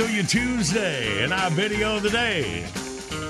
Through 0.00 0.14
you 0.14 0.22
Tuesday, 0.22 1.22
and 1.22 1.30
our 1.30 1.50
video 1.50 1.96
of 1.96 2.02
the 2.02 2.08
day 2.08 2.64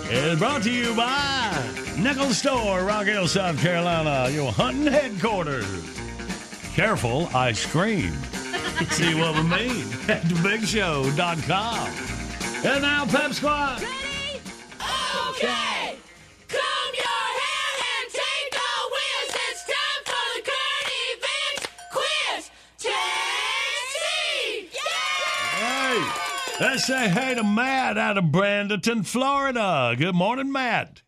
is 0.08 0.38
brought 0.38 0.62
to 0.62 0.70
you 0.70 0.94
by 0.94 1.68
Nickel 1.98 2.30
Store, 2.30 2.84
Rock 2.84 3.06
Hill, 3.06 3.26
South 3.26 3.58
Carolina, 3.58 4.30
your 4.30 4.52
hunting 4.52 4.86
headquarters. 4.86 5.66
Careful 6.72 7.28
ice 7.34 7.66
cream. 7.66 8.12
See 8.90 9.14
what 9.16 9.34
we 9.34 9.42
mean 9.42 9.82
at 10.08 10.22
thebigshow.com. 10.22 11.88
And 12.64 12.82
now, 12.82 13.04
Pep 13.04 13.32
Squad. 13.32 13.82
Ready? 13.82 14.40
Okay. 15.30 15.79
Let's 26.60 26.86
say 26.86 27.08
hey 27.08 27.34
to 27.36 27.42
Matt 27.42 27.96
out 27.96 28.18
of 28.18 28.24
Bradenton, 28.24 29.06
Florida. 29.06 29.94
Good 29.96 30.14
morning, 30.14 30.52
Matt. 30.52 31.00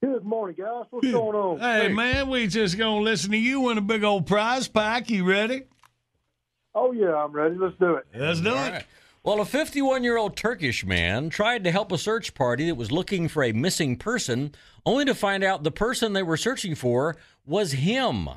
Good 0.00 0.24
morning, 0.24 0.56
guys. 0.56 0.84
What's 0.90 1.10
going 1.10 1.34
on? 1.34 1.58
Hey, 1.58 1.88
man, 1.88 2.30
we 2.30 2.46
just 2.46 2.78
gonna 2.78 3.00
listen 3.00 3.32
to 3.32 3.36
you 3.36 3.62
win 3.62 3.78
a 3.78 3.80
big 3.80 4.04
old 4.04 4.26
prize 4.26 4.68
pack. 4.68 5.10
You 5.10 5.24
ready? 5.24 5.64
Oh 6.72 6.92
yeah, 6.92 7.16
I'm 7.16 7.32
ready. 7.32 7.56
Let's 7.56 7.76
do 7.80 7.94
it. 7.96 8.06
Let's 8.14 8.40
do 8.40 8.50
All 8.50 8.64
it. 8.64 8.70
right. 8.70 8.84
Well, 9.24 9.40
a 9.40 9.44
51 9.44 10.04
year 10.04 10.16
old 10.16 10.36
Turkish 10.36 10.86
man 10.86 11.30
tried 11.30 11.64
to 11.64 11.72
help 11.72 11.90
a 11.90 11.98
search 11.98 12.32
party 12.34 12.66
that 12.66 12.76
was 12.76 12.92
looking 12.92 13.26
for 13.26 13.42
a 13.42 13.52
missing 13.52 13.96
person, 13.96 14.54
only 14.86 15.04
to 15.04 15.16
find 15.16 15.42
out 15.42 15.64
the 15.64 15.72
person 15.72 16.12
they 16.12 16.22
were 16.22 16.36
searching 16.36 16.76
for 16.76 17.16
was 17.44 17.72
him. 17.72 18.28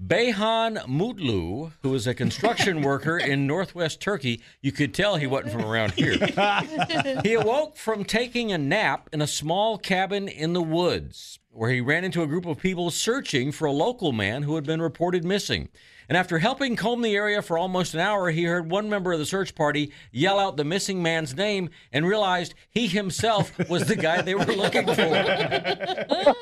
Beyhan 0.00 0.86
Mutlu, 0.86 1.72
who 1.82 1.90
was 1.90 2.06
a 2.06 2.14
construction 2.14 2.82
worker 2.82 3.18
in 3.18 3.48
northwest 3.48 4.00
Turkey, 4.00 4.40
you 4.62 4.70
could 4.70 4.94
tell 4.94 5.16
he 5.16 5.26
wasn't 5.26 5.52
from 5.52 5.64
around 5.64 5.92
here. 5.92 6.14
he 7.24 7.34
awoke 7.34 7.76
from 7.76 8.04
taking 8.04 8.52
a 8.52 8.58
nap 8.58 9.08
in 9.12 9.20
a 9.20 9.26
small 9.26 9.76
cabin 9.76 10.28
in 10.28 10.52
the 10.52 10.62
woods, 10.62 11.40
where 11.50 11.70
he 11.70 11.80
ran 11.80 12.04
into 12.04 12.22
a 12.22 12.28
group 12.28 12.46
of 12.46 12.58
people 12.58 12.92
searching 12.92 13.50
for 13.50 13.64
a 13.66 13.72
local 13.72 14.12
man 14.12 14.44
who 14.44 14.54
had 14.54 14.64
been 14.64 14.80
reported 14.80 15.24
missing. 15.24 15.68
And 16.08 16.16
after 16.16 16.38
helping 16.38 16.74
comb 16.74 17.02
the 17.02 17.14
area 17.14 17.42
for 17.42 17.58
almost 17.58 17.92
an 17.92 18.00
hour, 18.00 18.30
he 18.30 18.44
heard 18.44 18.70
one 18.70 18.88
member 18.88 19.12
of 19.12 19.18
the 19.18 19.26
search 19.26 19.54
party 19.54 19.92
yell 20.10 20.38
out 20.38 20.56
the 20.56 20.64
missing 20.64 21.02
man's 21.02 21.36
name 21.36 21.68
and 21.92 22.06
realized 22.06 22.54
he 22.70 22.86
himself 22.86 23.52
was 23.68 23.86
the 23.86 23.96
guy 23.96 24.22
they 24.22 24.34
were 24.34 24.46
looking 24.46 24.86
for. 24.86 26.34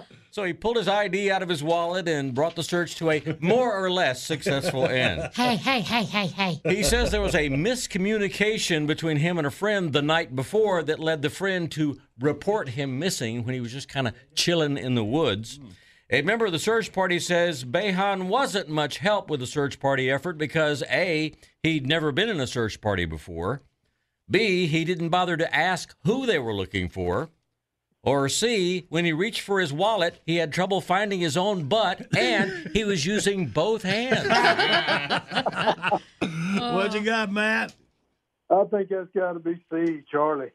so 0.30 0.44
he 0.44 0.54
pulled 0.54 0.78
his 0.78 0.88
ID 0.88 1.30
out 1.30 1.42
of 1.42 1.50
his 1.50 1.62
wallet 1.62 2.08
and 2.08 2.34
brought 2.34 2.56
the 2.56 2.62
search 2.62 2.94
to 2.96 3.10
a 3.10 3.36
more 3.40 3.72
or 3.72 3.90
less 3.90 4.22
successful 4.22 4.86
end. 4.86 5.30
Hey, 5.34 5.56
hey, 5.56 5.80
hey, 5.80 6.04
hey, 6.04 6.26
hey. 6.28 6.60
He 6.74 6.82
says 6.82 7.10
there 7.10 7.20
was 7.20 7.34
a 7.34 7.50
miscommunication 7.50 8.86
between 8.86 9.18
him 9.18 9.36
and 9.36 9.46
a 9.46 9.50
friend 9.50 9.92
the 9.92 10.00
night 10.00 10.34
before 10.34 10.82
that 10.84 10.98
led 10.98 11.20
the 11.20 11.30
friend 11.30 11.70
to 11.72 12.00
report 12.18 12.70
him 12.70 12.98
missing 12.98 13.44
when 13.44 13.54
he 13.54 13.60
was 13.60 13.72
just 13.72 13.90
kind 13.90 14.08
of 14.08 14.14
chilling 14.34 14.78
in 14.78 14.94
the 14.94 15.04
woods. 15.04 15.56
Hmm. 15.56 15.68
A 16.12 16.20
member 16.20 16.44
of 16.44 16.52
the 16.52 16.58
search 16.58 16.92
party 16.92 17.18
says 17.18 17.64
Beyhan 17.64 18.24
wasn't 18.24 18.68
much 18.68 18.98
help 18.98 19.30
with 19.30 19.40
the 19.40 19.46
search 19.46 19.80
party 19.80 20.10
effort 20.10 20.36
because 20.36 20.82
A, 20.90 21.32
he'd 21.62 21.86
never 21.86 22.12
been 22.12 22.28
in 22.28 22.38
a 22.38 22.46
search 22.46 22.82
party 22.82 23.06
before, 23.06 23.62
B, 24.30 24.66
he 24.66 24.84
didn't 24.84 25.08
bother 25.08 25.38
to 25.38 25.54
ask 25.54 25.96
who 26.04 26.26
they 26.26 26.38
were 26.38 26.52
looking 26.52 26.90
for, 26.90 27.30
or 28.02 28.28
C, 28.28 28.84
when 28.90 29.06
he 29.06 29.14
reached 29.14 29.40
for 29.40 29.58
his 29.58 29.72
wallet, 29.72 30.20
he 30.26 30.36
had 30.36 30.52
trouble 30.52 30.82
finding 30.82 31.20
his 31.20 31.38
own 31.38 31.64
butt 31.64 32.14
and 32.14 32.70
he 32.74 32.84
was 32.84 33.06
using 33.06 33.46
both 33.46 33.82
hands. 33.82 34.28
what 36.58 36.92
you 36.92 37.00
got, 37.00 37.32
Matt? 37.32 37.74
I 38.50 38.64
think 38.64 38.90
that's 38.90 39.08
got 39.16 39.32
to 39.32 39.38
be 39.38 39.54
C, 39.72 40.02
Charlie. 40.10 40.50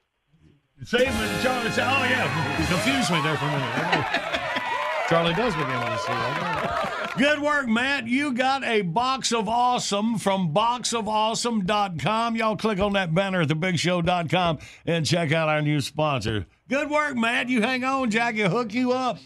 See, 0.84 0.97
but 0.99 1.41
Charlie 1.41 1.72
said, 1.72 1.88
oh, 1.88 2.03
yeah, 2.03 2.68
confused 2.68 3.12
me 3.12 3.20
there 3.24 3.38
for 3.38 3.45
a 3.45 3.51
minute. 3.51 4.34
Charlie 5.10 5.34
does 5.34 5.55
begin 5.55 5.80
with 5.80 5.89
a 5.89 5.97
C. 5.99 6.05
I 6.10 6.41
know. 6.41 6.97
Good 7.18 7.41
work, 7.41 7.68
Matt. 7.68 8.08
You 8.08 8.34
got 8.34 8.64
a 8.64 8.82
box 8.82 9.32
of 9.32 9.47
awesome 9.49 10.18
from 10.20 10.53
boxofawesome.com. 10.53 12.36
Y'all 12.36 12.58
click 12.58 12.80
on 12.80 12.93
that 12.93 13.16
banner 13.16 13.41
at 13.41 13.47
thebigshow.com 13.47 14.60
and 14.86 15.05
check 15.05 15.32
out 15.32 15.49
our 15.49 15.62
new 15.62 15.82
sponsor. 15.82 16.45
Good 16.70 16.89
work, 16.89 17.16
Matt. 17.16 17.49
You 17.49 17.62
hang 17.62 17.84
on, 17.84 18.12
Jackie. 18.12 18.41
Hook 18.41 18.74
you 18.74 18.91
up. 18.91 19.18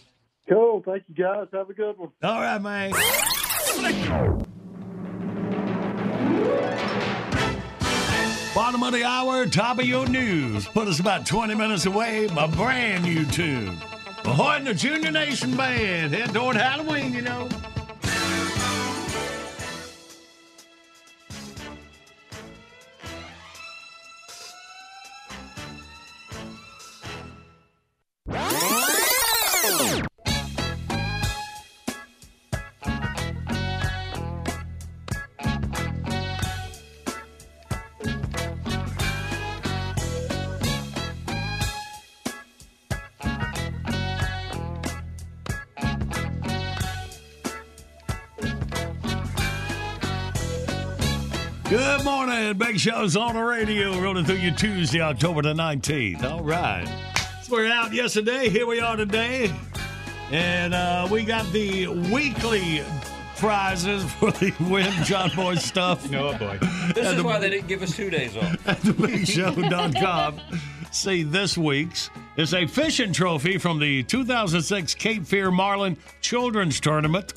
Cool. 0.48 0.84
Thank 0.86 1.04
you, 1.08 1.16
guys. 1.16 1.48
Have 1.52 1.70
a 1.70 1.74
good 1.74 1.98
one. 1.98 2.12
All 2.24 2.40
right, 2.40 2.62
man. 2.62 2.92
Bottom 8.54 8.84
of 8.84 8.94
the 8.94 9.04
hour, 9.04 9.46
top 9.48 9.80
of 9.80 9.86
your 9.86 10.08
news. 10.08 10.68
Put 10.68 10.88
us 10.88 11.00
about 11.00 11.26
20 11.26 11.56
minutes 11.56 11.86
away. 11.86 12.28
My 12.34 12.48
brand 12.48 13.04
new 13.04 13.26
tune. 13.26 13.78
Ahoy 14.26 14.64
the 14.64 14.74
Junior 14.74 15.12
Nation 15.12 15.56
Band. 15.58 16.14
Head 16.14 16.34
toward 16.34 16.56
Halloween, 16.56 17.14
you 17.14 17.22
know. 17.22 17.50
Good 52.52 52.60
morning. 52.60 52.74
Big 52.74 52.82
Show's 52.82 53.16
on 53.16 53.36
the 53.36 53.42
radio, 53.42 53.98
rolling 54.02 54.26
through 54.26 54.36
you 54.36 54.52
Tuesday, 54.52 55.00
October 55.00 55.42
the 55.42 55.54
19th. 55.54 56.22
All 56.26 56.44
right. 56.44 56.86
So 57.44 57.54
we're 57.54 57.72
out 57.72 57.94
yesterday. 57.94 58.50
Here 58.50 58.68
we 58.68 58.82
are 58.82 58.98
today. 58.98 59.54
And 60.32 60.74
uh, 60.74 61.08
we 61.10 61.24
got 61.24 61.50
the 61.54 61.88
weekly 62.12 62.84
prizes 63.38 64.04
for 64.16 64.32
the 64.32 64.54
Win 64.70 64.92
John 65.06 65.32
Boy 65.34 65.56
stuff. 65.56 66.06
Oh, 66.14 66.38
boy. 66.38 66.58
This 66.94 67.08
is 67.08 67.16
the- 67.16 67.24
why 67.24 67.40
they 67.40 67.50
didn't 67.50 67.68
give 67.70 67.82
us 67.84 67.96
two 67.96 68.10
days 68.10 68.36
off. 68.36 68.44
at 68.68 68.80
thebigshow.com. 68.80 70.42
See 70.92 71.24
this 71.24 71.58
week's 71.58 72.10
is 72.36 72.54
a 72.54 72.68
fishing 72.68 73.14
trophy 73.14 73.60
from 73.60 73.80
the 73.80 74.04
2006 74.04 74.94
Cape 74.96 75.26
Fear 75.26 75.52
Marlin 75.52 75.96
Children's 76.20 76.82
Tournament. 76.82 77.34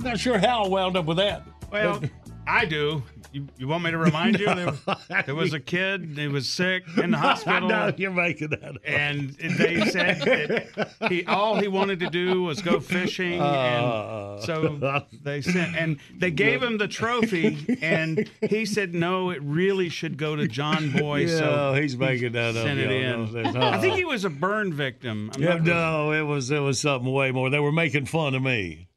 Not 0.00 0.18
sure 0.18 0.38
how 0.38 0.64
I 0.64 0.68
wound 0.68 0.96
up 0.96 1.04
with 1.04 1.18
that. 1.18 1.44
Well, 1.70 2.02
I 2.48 2.64
do. 2.64 3.04
You, 3.32 3.46
you 3.58 3.68
want 3.68 3.84
me 3.84 3.90
to 3.92 3.98
remind 3.98 4.38
you? 4.40 4.46
There, 4.46 4.72
there 5.26 5.34
was 5.36 5.52
a 5.54 5.60
kid. 5.60 6.14
He 6.18 6.26
was 6.26 6.48
sick 6.48 6.82
in 6.96 7.12
the 7.12 7.16
hospital. 7.26 7.68
Know 7.68 7.92
you're 7.96 8.10
making 8.10 8.50
that. 8.50 8.64
Up. 8.64 8.76
And 8.84 9.30
they 9.30 9.84
said 9.86 10.20
that 10.22 11.08
he 11.08 11.24
all 11.26 11.56
he 11.60 11.68
wanted 11.68 12.00
to 12.00 12.10
do 12.10 12.42
was 12.42 12.60
go 12.60 12.80
fishing, 12.80 13.40
Uh. 13.40 14.34
and 14.36 14.42
so 14.44 15.04
they 15.22 15.42
sent 15.42 15.76
and 15.76 15.98
they 16.18 16.30
gave 16.32 16.60
him 16.62 16.78
the 16.78 16.88
trophy, 16.88 17.78
and 17.80 18.28
he 18.40 18.66
said 18.66 18.94
no, 18.94 19.30
it 19.30 19.40
really 19.42 19.88
should 19.88 20.16
go 20.16 20.34
to 20.34 20.48
John 20.48 20.90
Boy. 20.90 21.26
so 21.26 21.74
he's 21.74 21.96
making 21.96 22.32
that 22.32 22.56
up, 22.56 22.64
Sent 22.64 22.80
it 22.80 22.90
in. 22.90 23.32
know 23.34 23.42
that. 23.52 23.56
I 23.56 23.80
think 23.80 23.94
he 23.96 24.04
was 24.04 24.24
a 24.24 24.30
burn 24.30 24.72
victim. 24.72 25.30
I'm 25.36 25.42
Yeah, 25.42 25.56
no, 25.56 26.12
it 26.12 26.22
was 26.22 26.50
it 26.50 26.60
was 26.60 26.80
something 26.80 27.12
way 27.12 27.30
more. 27.30 27.48
They 27.50 27.60
were 27.60 27.72
making 27.72 28.06
fun 28.06 28.34
of 28.34 28.42
me. 28.42 28.88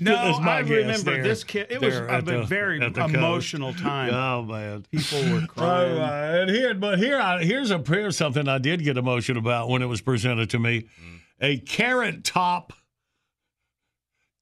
No, 0.00 0.12
That's 0.12 0.40
my 0.40 0.58
I 0.58 0.62
guess 0.62 0.70
remember 0.70 1.10
there- 1.12 1.22
this 1.22 1.44
kid. 1.44 1.66
It 1.70 1.80
was 1.80 1.96
a 1.96 2.22
the- 2.24 2.42
very 2.44 2.80
at 2.80 2.94
the 2.94 3.00
coast. 3.02 3.14
emotional 3.14 3.72
time. 3.74 4.14
Oh 4.14 4.42
man, 4.42 4.84
people 4.92 5.32
were 5.32 5.46
crying. 5.48 5.92
All 5.94 5.98
right, 6.00 6.34
and 6.42 6.50
here, 6.50 6.74
but 6.74 6.98
here, 6.98 7.18
I, 7.18 7.42
here's 7.42 7.70
a 7.70 7.78
here's 7.86 8.16
something 8.16 8.46
I 8.48 8.58
did 8.58 8.84
get 8.84 8.96
emotional 8.96 9.40
about 9.40 9.68
when 9.68 9.82
it 9.82 9.86
was 9.86 10.00
presented 10.00 10.50
to 10.50 10.58
me: 10.58 10.82
mm. 10.82 11.18
a 11.40 11.58
carrot 11.58 12.22
top 12.24 12.72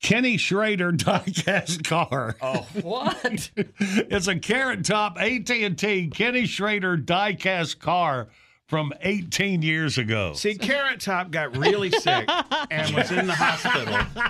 Kenny 0.03 0.37
Schrader 0.37 0.93
diecast 0.93 1.85
car. 1.85 2.37
Oh, 2.43 2.67
what? 2.83 3.51
it's 3.57 4.29
a 4.29 4.39
Carrot 4.39 4.85
Top 4.85 5.17
AT&T 5.19 6.09
Kenny 6.09 6.47
Schrader 6.47 6.99
diecast 6.99 7.79
car 7.79 8.29
from 8.67 8.93
18 9.03 9.63
years 9.63 9.97
ago. 9.97 10.33
See, 10.35 10.57
Carrot 10.57 11.01
Top 11.01 11.31
got 11.31 11.57
really 11.57 11.91
sick 11.91 12.29
and 12.71 12.95
was 12.95 13.11
in 13.13 13.27
the 13.27 13.35
hospital. 13.35 14.25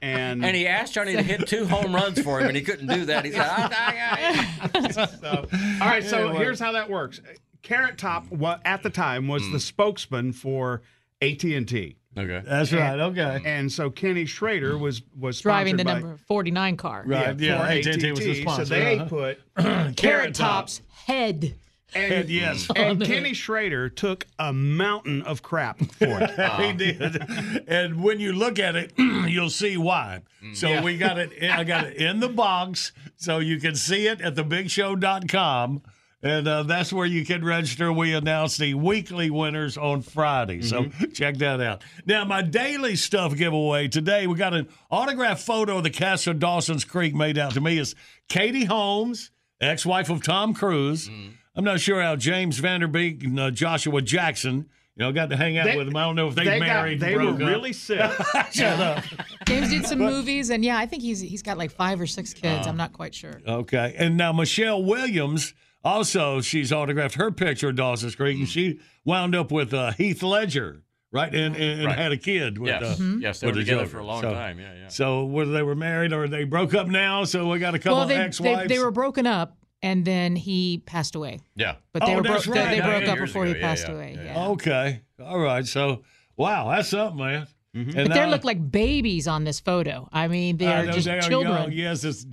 And, 0.00 0.44
And 0.44 0.54
he 0.56 0.66
asked 0.66 0.94
Johnny 0.94 1.14
to 1.14 1.22
hit 1.22 1.46
two 1.48 1.66
home 1.66 1.94
runs 1.94 2.20
for 2.20 2.40
him, 2.40 2.48
and 2.48 2.56
he 2.56 2.62
couldn't 2.62 2.86
do 2.86 3.04
that. 3.06 3.24
He 3.24 3.32
said, 3.32 3.40
I, 3.46 4.70
I, 4.74 4.90
so, 4.90 5.46
all 5.80 5.88
right, 5.88 6.04
so 6.04 6.28
Anyway. 6.28 6.36
here's 6.44 6.60
how 6.60 6.72
that 6.72 6.88
works. 6.88 7.20
Carrot 7.62 7.98
Top, 7.98 8.26
at 8.64 8.82
the 8.82 8.90
time, 8.90 9.26
was 9.28 9.50
the 9.50 9.58
spokesman 9.58 10.32
for 10.32 10.82
AT 11.22 11.42
and 11.44 11.66
T. 11.66 11.96
Okay, 12.16 12.42
That's 12.46 12.72
right. 12.72 13.00
Okay. 13.00 13.40
And 13.44 13.72
so 13.72 13.90
Kenny 13.90 14.24
Schrader 14.24 14.78
was 14.78 15.02
was 15.18 15.40
Driving 15.40 15.76
the 15.76 15.84
by- 15.84 15.94
number 15.94 16.16
49 16.28 16.76
car. 16.76 17.02
Right, 17.04 17.36
yeah, 17.40 17.58
for 17.58 17.72
AT&T 17.72 18.10
was 18.10 18.20
the 18.20 18.30
AT&T, 18.30 18.42
sponsor, 18.42 18.64
So 18.66 18.74
they 18.74 18.98
uh-huh. 19.00 19.08
put 19.56 19.96
Carrot 19.96 20.34
Top's 20.34 20.80
head. 21.06 21.56
And, 21.94 22.28
yes. 22.28 22.68
and 22.74 23.02
Kenny 23.04 23.34
Schrader 23.34 23.88
took 23.88 24.26
a 24.38 24.52
mountain 24.52 25.22
of 25.22 25.42
crap 25.42 25.78
for 25.78 26.20
it. 26.20 26.30
he 26.36 26.42
uh-huh. 26.42 26.72
did. 26.72 27.68
And 27.68 28.02
when 28.02 28.20
you 28.20 28.32
look 28.32 28.58
at 28.58 28.76
it, 28.76 28.92
you'll 28.98 29.50
see 29.50 29.76
why. 29.76 30.22
Mm. 30.42 30.56
So 30.56 30.68
Yeah. 30.68 30.82
we 30.82 30.98
got 30.98 31.18
it. 31.18 31.42
I 31.42 31.64
got 31.64 31.84
it 31.84 31.96
in 31.96 32.20
the 32.20 32.28
box, 32.28 32.92
so 33.16 33.38
you 33.38 33.60
can 33.60 33.74
see 33.74 34.06
it 34.06 34.20
at 34.20 34.34
thebigshow.com. 34.34 35.82
And 36.24 36.48
uh, 36.48 36.62
that's 36.62 36.90
where 36.90 37.04
you 37.04 37.22
can 37.26 37.44
register. 37.44 37.92
We 37.92 38.14
announce 38.14 38.56
the 38.56 38.72
weekly 38.72 39.28
winners 39.28 39.76
on 39.76 40.00
Friday. 40.00 40.62
So 40.62 40.84
mm-hmm. 40.84 41.10
check 41.12 41.36
that 41.36 41.60
out. 41.60 41.82
Now, 42.06 42.24
my 42.24 42.40
daily 42.40 42.96
stuff 42.96 43.36
giveaway 43.36 43.88
today, 43.88 44.26
we 44.26 44.34
got 44.34 44.54
an 44.54 44.68
autographed 44.90 45.42
photo 45.42 45.76
of 45.76 45.82
the 45.82 45.90
cast 45.90 46.26
of 46.26 46.38
Dawson's 46.38 46.86
Creek 46.86 47.14
made 47.14 47.36
out 47.36 47.52
to 47.52 47.60
me. 47.60 47.76
Is 47.78 47.94
Katie 48.30 48.64
Holmes, 48.64 49.30
ex 49.60 49.84
wife 49.84 50.08
of 50.08 50.22
Tom 50.22 50.54
Cruise. 50.54 51.08
Mm-hmm. 51.08 51.32
I'm 51.56 51.64
not 51.64 51.80
sure 51.80 52.02
how 52.02 52.16
James 52.16 52.58
Van 52.58 52.80
Der 52.80 52.86
Beek 52.86 53.22
and 53.24 53.38
uh, 53.38 53.50
Joshua 53.50 54.02
Jackson, 54.02 54.68
you 54.96 55.04
know, 55.04 55.12
got 55.12 55.30
to 55.30 55.36
hang 55.36 55.56
out 55.58 55.66
They- 55.66 55.76
with 55.76 55.88
him. 55.88 55.96
I 55.96 56.04
don't 56.04 56.16
know 56.16 56.28
if 56.28 56.34
they, 56.34 56.44
they 56.44 56.58
got- 56.58 56.66
married. 56.66 57.00
they 57.00 57.14
broke 57.14 57.38
were 57.38 57.44
up. 57.44 57.48
really 57.50 57.72
sick. 57.72 58.10
Shut 58.52 58.80
up. 58.80 59.04
James 59.46 59.70
did 59.70 59.86
some 59.86 59.98
movies, 60.00 60.50
and 60.50 60.64
yeah, 60.64 60.78
I 60.78 60.86
think 60.86 61.02
he's 61.02 61.20
he's 61.20 61.42
got 61.42 61.56
like 61.58 61.70
five 61.70 62.00
or 62.00 62.06
six 62.06 62.32
kids. 62.34 62.66
Uh, 62.66 62.70
I'm 62.70 62.76
not 62.76 62.92
quite 62.92 63.14
sure. 63.14 63.40
Okay. 63.46 63.94
And 63.98 64.16
now 64.16 64.32
Michelle 64.32 64.82
Williams, 64.82 65.54
also, 65.84 66.40
she's 66.40 66.72
autographed 66.72 67.14
her 67.16 67.30
picture 67.30 67.68
of 67.68 67.76
Dawson's 67.76 68.14
Creek, 68.16 68.38
and 68.38 68.48
she 68.48 68.80
wound 69.04 69.34
up 69.34 69.52
with 69.52 69.72
uh, 69.74 69.92
Heath 69.92 70.22
Ledger, 70.22 70.82
right? 71.12 71.32
And, 71.34 71.54
and, 71.54 71.80
and 71.80 71.84
Right. 71.86 71.98
had 71.98 72.10
a 72.12 72.16
kid 72.16 72.58
with 72.58 72.68
Yes. 72.70 72.82
uh, 72.82 72.96
Mhm. 73.02 73.20
Yes, 73.22 73.40
they 73.40 73.46
with 73.46 73.56
were 73.56 73.60
the 73.60 73.64
together 73.66 73.82
Joker. 73.82 73.90
for 73.92 73.98
a 73.98 74.04
long 74.06 74.22
So- 74.22 74.32
time. 74.32 74.58
Yeah, 74.58 74.74
yeah. 74.74 74.88
So 74.88 75.24
whether 75.24 75.52
they 75.52 75.62
were 75.62 75.74
married 75.76 76.12
or 76.12 76.26
they 76.26 76.44
broke 76.44 76.74
up 76.74 76.86
now, 76.88 77.24
so 77.24 77.48
we 77.48 77.58
got 77.58 77.74
a 77.74 77.78
couple 77.78 77.98
well, 77.98 78.06
they, 78.08 78.14
of 78.14 78.20
they 78.20 78.24
ex-wives. 78.26 78.68
they 78.68 78.78
were 78.78 78.90
broken 78.90 79.26
up, 79.26 79.56
and 79.84 80.04
then 80.04 80.34
he 80.34 80.82
passed 80.86 81.14
away. 81.14 81.40
Yeah. 81.54 81.74
But 81.92 82.04
they 82.06 82.12
Oh, 82.12 82.16
were 82.16 82.22
bro- 82.22 82.32
that's 82.32 82.46
they, 82.46 82.52
they 82.54 82.76
Yeah, 82.78 82.86
broke 82.98 83.08
up 83.08 83.16
years 83.18 83.28
before 83.30 83.44
he. 83.44 83.52
Yeah, 83.54 83.60
passed 83.60 83.86
yeah, 83.88 83.94
away. 83.94 84.12
yeah, 84.16 84.24
Yeah. 84.24 84.48
Okay. 84.48 85.00
All 85.22 85.38
right. 85.38 85.66
So, 85.66 86.02
wow, 86.36 86.70
that's 86.70 86.88
something, 86.88 87.18
man. 87.24 87.46
Mm-hmm. 87.76 87.98
And 87.98 88.08
But 88.08 88.14
they 88.14 88.20
uh, 88.22 88.28
look 88.28 88.44
like 88.44 88.70
babies 88.70 89.26
on 89.26 89.42
this 89.44 89.58
photo. 89.60 90.08
I 90.12 90.28
mean, 90.28 90.56
they 90.58 90.68
I 90.68 90.82
are 90.82 90.86
know 90.86 90.92
just 90.92 91.06
they 91.06 91.18
are 91.18 91.20
children. 91.20 91.54
young. 91.54 91.72
Yes, 91.72 92.04
it's 92.04 92.24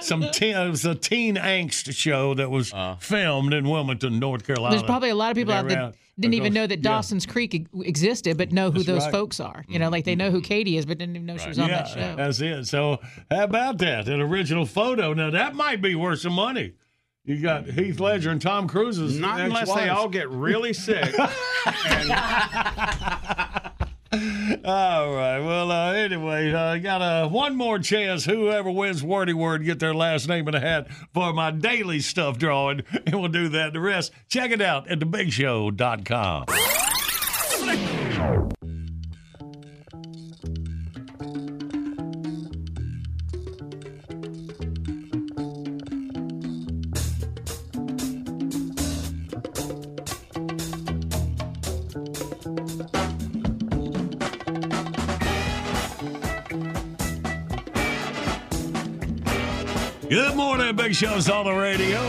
some 0.06 0.24
teen, 0.32 0.56
it 0.56 0.68
was 0.70 0.84
a 0.86 0.94
teen 0.94 1.36
angst 1.36 1.94
show 1.94 2.34
that 2.34 2.50
was 2.50 2.72
Uh. 2.72 2.96
filmed 2.98 3.52
in 3.54 3.68
Wilmington, 3.68 4.18
North 4.18 4.46
Carolina. 4.46 4.74
There's 4.74 4.82
probably 4.82 5.10
a 5.10 5.14
lot 5.14 5.30
of 5.30 5.36
people 5.36 5.52
out 5.52 5.68
there 5.68 5.78
that 5.90 5.94
didn't 6.18 6.34
even 6.34 6.52
know 6.54 6.66
that 6.66 6.78
yeah. 6.78 6.82
Dawson's 6.90 7.26
Creek 7.26 7.54
e- 7.54 7.66
existed, 7.82 8.36
but 8.38 8.52
know 8.52 8.70
who 8.70 8.78
That's 8.82 8.86
those 8.86 9.02
right. 9.04 9.12
folks 9.12 9.38
are. 9.38 9.64
You 9.68 9.78
know, 9.78 9.90
like 9.90 10.04
they 10.06 10.16
know 10.16 10.30
who 10.30 10.40
Katie 10.40 10.76
is, 10.78 10.86
but 10.86 10.96
didn't 10.98 11.14
even 11.16 11.26
know 11.26 11.36
she 11.36 11.48
was 11.48 11.58
on 11.58 11.68
yeah, 11.68 11.76
that 11.82 11.88
show. 11.88 12.16
that's 12.16 12.40
it. 12.40 12.64
So 12.66 13.00
how 13.30 13.44
about 13.44 13.78
that? 13.78 14.08
An 14.08 14.20
original 14.22 14.64
photo. 14.66 15.12
Now 15.14 15.30
that 15.30 15.54
might 15.54 15.80
be 15.82 15.94
worth 15.94 16.20
some 16.20 16.32
money. 16.32 16.72
You 17.30 17.40
got 17.40 17.64
Heath 17.66 18.00
Ledger 18.00 18.30
and 18.30 18.42
Tom 18.42 18.66
Cruise's 18.66 19.16
Not 19.16 19.40
unless 19.40 19.72
they 19.72 19.88
all 19.88 20.08
get 20.08 20.28
really 20.30 20.72
sick. 20.72 21.14
All 24.64 25.14
right. 25.14 25.38
Well, 25.38 25.70
uh, 25.70 25.92
anyway, 25.92 26.52
uh, 26.52 26.78
got 26.78 27.00
uh, 27.00 27.28
one 27.28 27.54
more 27.54 27.78
chance. 27.78 28.24
Whoever 28.24 28.68
wins 28.68 29.04
Wordy 29.04 29.32
Word 29.32 29.64
get 29.64 29.78
their 29.78 29.94
last 29.94 30.26
name 30.26 30.48
in 30.48 30.56
a 30.56 30.60
hat 30.60 30.88
for 31.14 31.32
my 31.32 31.52
daily 31.52 32.00
stuff 32.00 32.36
drawing, 32.36 32.82
and 33.06 33.20
we'll 33.20 33.28
do 33.28 33.48
that. 33.50 33.74
The 33.74 33.80
rest, 33.80 34.10
check 34.28 34.50
it 34.50 34.60
out 34.60 34.88
at 34.88 34.98
thebigshow.com. 34.98 36.46
Good 60.10 60.34
morning, 60.34 60.74
Big 60.74 60.92
Show's 60.92 61.30
on 61.30 61.44
the 61.44 61.52
radio. 61.52 62.00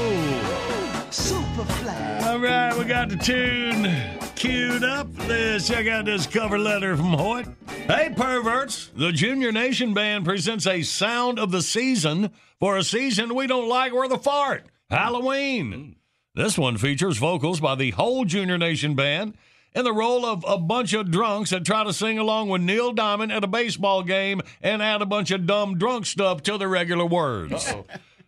Superfly. 1.12 2.24
All 2.24 2.40
right, 2.40 2.76
we 2.76 2.84
got 2.86 3.10
the 3.10 3.16
tune 3.16 3.96
queued 4.36 4.84
up. 4.84 5.08
Let's 5.28 5.68
check 5.68 5.86
out 5.86 6.06
this 6.06 6.26
cover 6.26 6.58
letter 6.58 6.98
from 6.98 7.14
Hoyt. 7.14 7.46
Hey, 7.86 8.12
perverts! 8.16 8.90
The 8.96 9.12
Junior 9.12 9.52
Nation 9.52 9.94
Band 9.94 10.26
presents 10.26 10.66
a 10.66 10.82
sound 10.82 11.38
of 11.38 11.52
the 11.52 11.62
season 11.62 12.32
for 12.60 12.76
a 12.76 12.84
season 12.84 13.36
we 13.36 13.46
don't 13.46 13.70
like 13.70 13.94
worth 13.94 14.12
a 14.12 14.18
fart 14.18 14.66
Halloween. 14.90 15.96
This 16.34 16.58
one 16.58 16.80
features 16.80 17.20
vocals 17.20 17.60
by 17.60 17.76
the 17.76 17.92
whole 17.92 18.26
Junior 18.26 18.58
Nation 18.58 18.96
Band 18.96 19.38
in 19.74 19.84
the 19.84 19.94
role 19.94 20.26
of 20.26 20.44
a 20.48 20.58
bunch 20.58 20.94
of 20.94 21.12
drunks 21.12 21.52
that 21.52 21.66
try 21.66 21.84
to 21.84 21.94
sing 21.94 22.18
along 22.18 22.50
with 22.50 22.62
Neil 22.62 22.92
Diamond 22.92 23.32
at 23.32 23.44
a 23.44 23.48
baseball 23.48 24.04
game 24.04 24.42
and 24.62 24.82
add 24.82 25.02
a 25.02 25.06
bunch 25.06 25.32
of 25.32 25.46
dumb 25.46 25.78
drunk 25.78 26.06
stuff 26.06 26.44
to 26.44 26.58
the 26.58 26.68
regular 26.68 27.06
words. 27.06 27.74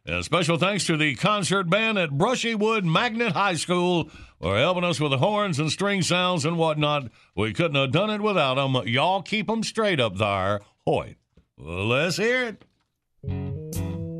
And 0.05 0.15
uh, 0.15 0.21
special 0.21 0.57
thanks 0.57 0.85
to 0.87 0.97
the 0.97 1.15
concert 1.15 1.69
band 1.69 1.97
at 1.97 2.09
Brushywood 2.09 2.83
Magnet 2.83 3.31
High 3.31 3.55
School 3.55 4.09
for 4.41 4.57
helping 4.57 4.83
us 4.83 4.99
with 4.99 5.11
the 5.11 5.17
horns 5.17 5.59
and 5.59 5.71
string 5.71 6.01
sounds 6.01 6.43
and 6.43 6.57
whatnot. 6.57 7.09
We 7.35 7.53
couldn't 7.53 7.75
have 7.75 7.91
done 7.91 8.09
it 8.09 8.21
without 8.21 8.55
them. 8.55 8.75
Y'all 8.87 9.21
keep 9.21 9.47
them 9.47 9.63
straight 9.63 10.01
up 10.01 10.17
there. 10.17 10.59
Hoyt. 10.85 11.15
Let's 11.57 12.17
hear 12.17 12.47
it. 12.47 12.65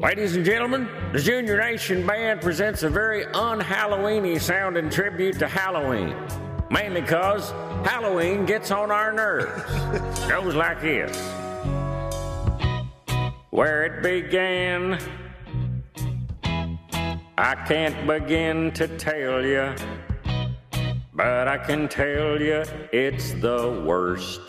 Ladies 0.02 0.36
and 0.36 0.46
gentlemen, 0.46 0.88
the 1.12 1.20
Junior 1.20 1.58
Nation 1.58 2.06
Band 2.08 2.42
presents 2.42 2.84
a 2.84 2.90
very 2.90 3.26
un-Halloweeny 3.26 4.40
sounding 4.40 4.90
tribute 4.90 5.40
to 5.40 5.48
Halloween. 5.48 6.16
Mainly 6.74 7.02
because 7.02 7.52
Halloween 7.86 8.48
gets 8.48 8.72
on 8.72 8.90
our 8.90 9.14
nerves. 9.14 9.62
Goes 10.28 10.56
like 10.56 10.82
this. 10.82 11.16
Where 13.52 13.86
it 13.86 14.02
began, 14.02 14.98
I 17.38 17.54
can't 17.68 18.08
begin 18.08 18.72
to 18.72 18.88
tell 18.88 19.46
you, 19.46 19.76
but 21.14 21.48
I 21.48 21.60
can 21.60 21.88
tell 21.88 22.42
you 22.42 22.64
it's 22.92 23.34
the 23.34 23.84
worst. 23.86 24.42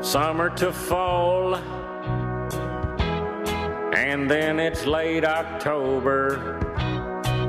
Summer 0.00 0.50
to 0.56 0.72
fall, 0.72 1.54
and 3.94 4.28
then 4.28 4.58
it's 4.58 4.86
late 4.86 5.24
October. 5.24 6.61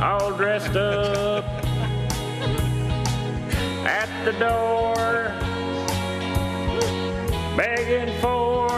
all 0.00 0.30
dressed 0.36 0.76
up. 0.76 1.44
At 3.84 4.08
the 4.24 4.30
door, 4.38 4.94
begging 7.56 8.14
for 8.20 8.69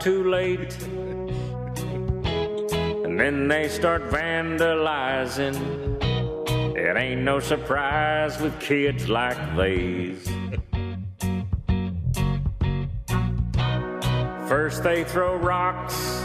too 0.00 0.30
late 0.30 0.76
and 3.18 3.18
then 3.18 3.48
they 3.48 3.68
start 3.68 4.08
vandalizing. 4.10 5.56
It 6.76 6.96
ain't 6.96 7.22
no 7.22 7.40
surprise 7.40 8.40
with 8.40 8.58
kids 8.60 9.08
like 9.08 9.38
these. 9.56 10.24
First 14.48 14.84
they 14.84 15.02
throw 15.04 15.34
rocks, 15.36 16.22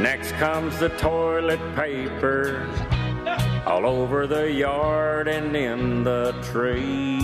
next 0.00 0.32
comes 0.32 0.78
the 0.78 0.88
toilet 0.96 1.60
paper, 1.76 2.66
all 3.66 3.84
over 3.84 4.26
the 4.26 4.50
yard 4.50 5.28
and 5.28 5.54
in 5.54 6.04
the 6.04 6.32
trees. 6.52 7.22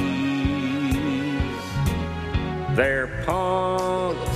They're 2.77 3.23
punks, 3.27 4.32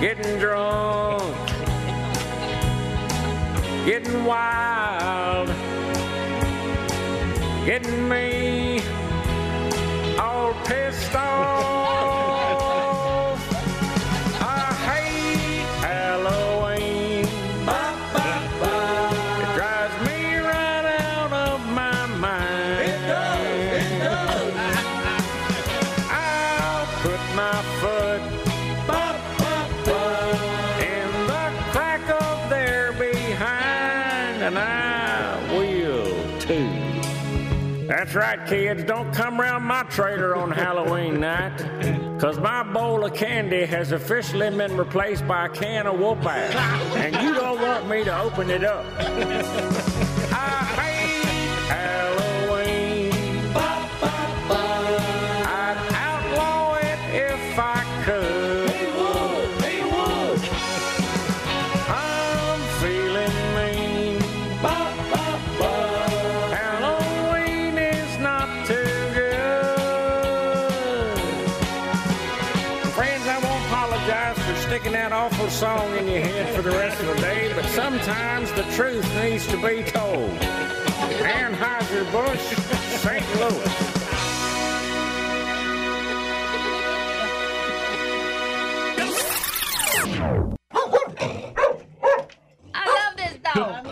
getting 0.00 0.38
drunk, 0.38 1.22
getting 3.84 4.24
wild, 4.24 5.48
getting 7.66 8.08
me 8.08 8.80
all 10.18 10.54
pissed 10.64 11.14
off. 11.14 11.59
Kids. 38.74 38.84
Don't 38.84 39.12
come 39.12 39.40
around 39.40 39.62
my 39.62 39.82
trailer 39.84 40.36
on 40.36 40.50
Halloween 40.50 41.20
night. 41.20 41.56
Cause 42.20 42.38
my 42.38 42.62
bowl 42.62 43.04
of 43.04 43.14
candy 43.14 43.64
has 43.64 43.92
officially 43.92 44.50
been 44.50 44.76
replaced 44.76 45.26
by 45.26 45.46
a 45.46 45.48
can 45.48 45.86
of 45.86 45.98
whoop 45.98 46.24
ass. 46.24 46.54
And 46.96 47.14
you 47.24 47.34
don't 47.34 47.60
want 47.60 47.88
me 47.88 48.04
to 48.04 48.20
open 48.20 48.50
it 48.50 48.64
up. 48.64 49.99
Song 75.60 75.94
in 75.94 76.08
your 76.08 76.22
head 76.22 76.54
for 76.54 76.62
the 76.62 76.70
rest 76.70 76.98
of 77.02 77.08
the 77.08 77.16
day, 77.16 77.52
but 77.54 77.66
sometimes 77.66 78.50
the 78.52 78.62
truth 78.72 79.04
needs 79.16 79.46
to 79.46 79.58
be 79.58 79.82
told. 79.82 80.30
Anheuser-Busch, 81.20 82.40
St. 82.96 83.22
Louis. 83.36 83.68
I 92.72 92.86
love 92.96 93.16
this 93.18 93.36
dog. 93.44 93.86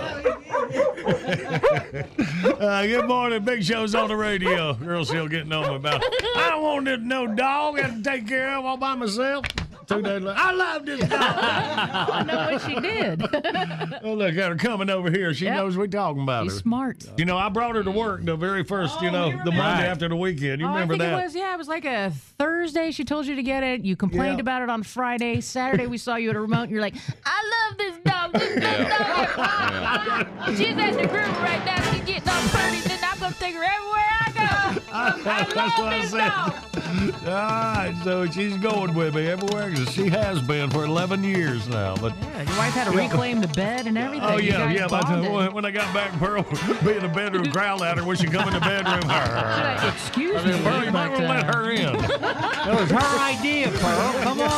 Uh, 2.59 2.87
good 2.87 3.07
morning. 3.07 3.45
Big 3.45 3.63
Show's 3.63 3.95
on 3.95 4.09
the 4.09 4.17
radio. 4.17 4.73
Girl's 4.75 5.09
still 5.09 5.29
getting 5.29 5.53
on 5.53 5.69
me 5.71 5.77
about 5.77 6.03
I 6.37 6.51
don't 6.51 6.63
want 6.63 6.87
this 6.87 6.99
no 7.01 7.27
dog. 7.27 7.79
I 7.79 7.83
have 7.83 7.97
to 7.97 8.03
take 8.03 8.27
care 8.27 8.57
of 8.57 8.65
all 8.65 8.77
by 8.77 8.95
myself. 8.95 9.45
Two 9.89 10.03
days 10.03 10.23
later, 10.23 10.35
I 10.39 10.53
love 10.53 10.85
this 10.85 11.01
dog. 11.09 11.11
I 11.13 12.23
know 12.27 12.37
what 12.53 12.61
she 12.63 12.75
did. 12.79 13.23
oh, 14.05 14.13
look 14.15 14.37
at 14.37 14.51
her 14.51 14.57
coming 14.57 14.91
over 14.91 15.11
here. 15.11 15.33
She 15.33 15.47
Yep. 15.47 15.55
knows 15.57 15.77
we're 15.79 15.87
talking 15.87 16.23
about 16.23 16.45
her. 16.45 16.51
She's 16.51 16.59
her. 16.59 16.63
smart. 16.63 17.05
You 17.17 17.25
know, 17.25 17.39
I 17.39 17.49
brought 17.49 17.75
her 17.75 17.83
to 17.83 17.91
work 17.91 18.25
the 18.25 18.37
very 18.37 18.65
first, 18.65 19.01
you 19.01 19.09
oh, 19.09 19.13
know, 19.13 19.31
the 19.31 19.51
Monday 19.51 19.59
Right. 19.61 19.85
after 19.87 20.09
the 20.09 20.17
weekend. 20.17 20.61
You 20.61 20.67
oh, 20.67 20.73
remember 20.73 20.95
I 20.95 20.99
think 20.99 21.11
that? 21.11 21.21
it 21.21 21.25
was 21.25 21.35
yeah, 21.35 21.55
it 21.55 21.59
was 21.59 21.69
like 21.69 21.87
a 21.87 22.13
Thursday. 22.39 22.91
She 22.91 23.05
told 23.05 23.27
you 23.27 23.35
to 23.35 23.43
get 23.43 23.63
it. 23.63 23.85
You 23.85 23.97
complained 23.97 24.37
Yeah. 24.39 24.43
about 24.43 24.63
it 24.63 24.69
on 24.71 24.83
Friday. 24.83 25.41
Saturday 25.41 25.87
we 25.87 25.97
saw 25.97 26.17
you 26.17 26.31
at 26.31 26.37
a 26.37 26.41
remote. 26.41 26.65
and 26.65 26.71
You're 26.73 26.83
like, 26.83 26.97
I 27.25 27.69
love 27.71 27.79
this 27.79 27.97
dog. 28.05 28.33
This 28.35 28.55
this 28.57 28.89
dog. 28.89 30.27
She's 30.57 30.77
at 30.77 30.93
the 31.01 31.07
group 31.09 31.41
right 31.41 31.65
now. 31.65 31.81
She's 31.93 32.03
getting 32.03 32.29
all 32.29 32.43
pretty. 32.49 32.81
Then 32.87 32.99
I'm 33.03 33.19
gonna 33.21 33.35
take 33.39 33.55
her 33.55 33.65
everywhere 33.65 34.09
I 34.21 34.33
go. 34.35 35.23
That's 35.25 35.79
what 35.79 35.93
I 35.95 36.05
said. 36.05 36.78
All 37.27 37.33
right, 37.33 37.95
so 38.05 38.27
she's 38.27 38.57
going 38.57 38.95
with 38.95 39.15
me 39.15 39.27
everywhere 39.29 39.71
'cause 39.75 39.91
she 39.93 40.09
has 40.09 40.41
been 40.43 40.71
for 40.71 40.85
11 40.85 41.23
years 41.25 41.67
now. 41.69 41.95
But 41.97 42.13
Yeah, 42.21 42.43
your 42.43 42.57
wife 42.59 42.75
had 42.75 42.87
to 42.91 42.93
Yeah. 42.97 43.09
reclaim 43.09 43.41
the 43.41 43.49
bed 43.49 43.87
and 43.87 43.97
everything. 43.99 44.29
Oh 44.31 44.39
yeah, 44.39 44.71
yeah. 44.71 44.87
By 44.87 45.01
the 45.01 45.07
time, 45.07 45.33
when 45.33 45.53
when 45.53 45.65
I 45.65 45.71
got 45.71 45.93
back, 45.93 46.13
Pearl 46.19 46.43
be 46.85 46.93
in 46.93 47.03
the 47.03 47.09
bedroom, 47.09 47.45
growl 47.51 47.83
at 47.85 47.97
her 47.99 48.05
when 48.05 48.17
she 48.17 48.27
come 48.27 48.47
in 48.49 48.55
the 48.55 48.61
bedroom. 48.61 49.01
Should 49.81 49.89
excuse 49.95 50.37
I 50.37 50.43
said, 50.45 50.55
me, 50.57 50.63
Pearl, 50.63 50.85
you 50.85 50.91
might 50.93 51.09
but, 51.13 51.23
want 51.23 51.23
to 51.23 51.29
let 51.29 51.49
uh, 51.49 51.53
her 51.57 51.71
in. 51.71 51.99
That 52.69 52.79
was 52.81 52.91
her 52.91 53.19
idea, 53.21 53.69
Pearl. 53.71 54.13
Come 54.23 54.41
on. 54.43 54.49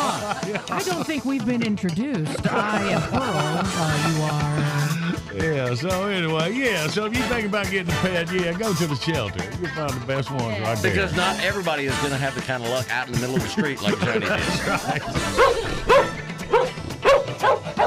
I 0.70 0.82
don't 0.84 1.06
think 1.06 1.24
we've 1.24 1.46
been 1.46 1.62
introduced. 1.62 2.44
I 2.50 2.82
am 2.90 3.02
Pearl. 3.02 3.20
Uh, 3.76 4.08
you 4.08 4.22
are. 4.22 5.44
Yeah. 5.54 5.74
So 5.74 6.06
anyway, 6.08 6.52
yeah. 6.52 6.88
So 6.88 7.04
if 7.06 7.16
you 7.16 7.22
think 7.24 7.46
about 7.46 7.70
getting 7.70 7.92
a 7.92 7.96
pet, 7.98 8.32
yeah, 8.32 8.52
go 8.52 8.74
to 8.74 8.86
the 8.86 8.96
shelter. 8.96 9.44
You'll 9.60 9.70
find 9.70 9.90
the 9.90 10.04
best 10.06 10.28
ones 10.30 10.58
right 10.60 10.76
there. 10.78 10.92
Because 10.92 11.14
not 11.14 11.38
everybody 11.44 11.86
is 11.86 11.94
going 11.98 12.09
to 12.10 12.16
have 12.16 12.34
the 12.34 12.40
kind 12.40 12.62
of 12.62 12.70
luck 12.70 12.90
out 12.90 13.06
in 13.06 13.14
the 13.14 13.20
middle 13.20 13.36
of 13.36 13.42
the 13.42 13.48
street 13.48 13.80
like 13.82 13.98
Johnny 14.00 14.20
did. 14.20 14.30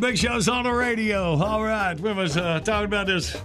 morning. 0.00 0.12
Big 0.12 0.18
Show's 0.18 0.48
on 0.48 0.64
the 0.64 0.72
radio. 0.72 1.34
All 1.34 1.62
right. 1.62 1.98
We 1.98 2.12
was 2.12 2.36
uh, 2.36 2.60
talking 2.60 2.86
about 2.86 3.06
this 3.06 3.36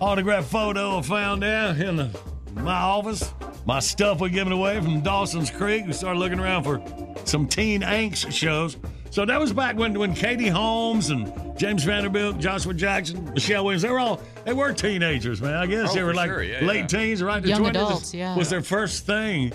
autograph 0.00 0.46
photo 0.46 0.98
I 0.98 1.02
found 1.02 1.42
there 1.42 1.70
in 1.70 1.96
the, 1.96 2.18
my 2.54 2.74
office. 2.74 3.32
My 3.64 3.80
stuff 3.80 4.20
we're 4.20 4.28
giving 4.28 4.52
away 4.52 4.80
from 4.80 5.00
Dawson's 5.00 5.50
Creek. 5.50 5.86
We 5.86 5.92
started 5.92 6.18
looking 6.20 6.38
around 6.38 6.64
for 6.64 6.80
some 7.24 7.48
teen 7.48 7.80
angst 7.82 8.32
shows. 8.32 8.76
So 9.10 9.24
that 9.24 9.40
was 9.40 9.52
back 9.52 9.76
when, 9.76 9.98
when 9.98 10.14
Katie 10.14 10.48
Holmes 10.48 11.10
and 11.10 11.32
James 11.58 11.84
Vanderbilt, 11.84 12.38
Joshua 12.38 12.74
Jackson, 12.74 13.32
Michelle 13.32 13.64
Williams, 13.64 13.82
they 13.82 13.88
were 13.90 13.98
all, 13.98 14.20
they 14.44 14.52
were 14.52 14.72
teenagers, 14.72 15.40
man. 15.40 15.54
I 15.54 15.66
guess 15.66 15.90
Oh, 15.90 15.94
they 15.94 16.02
were 16.02 16.14
like 16.14 16.30
sure. 16.30 16.42
Yeah, 16.42 16.60
late 16.64 16.80
yeah. 16.80 16.86
teens, 16.86 17.22
right? 17.22 17.44
Young 17.44 17.62
20s 17.62 17.70
adults, 17.70 18.14
yeah. 18.14 18.36
Was 18.36 18.50
their 18.50 18.62
first 18.62 19.06
thing 19.06 19.52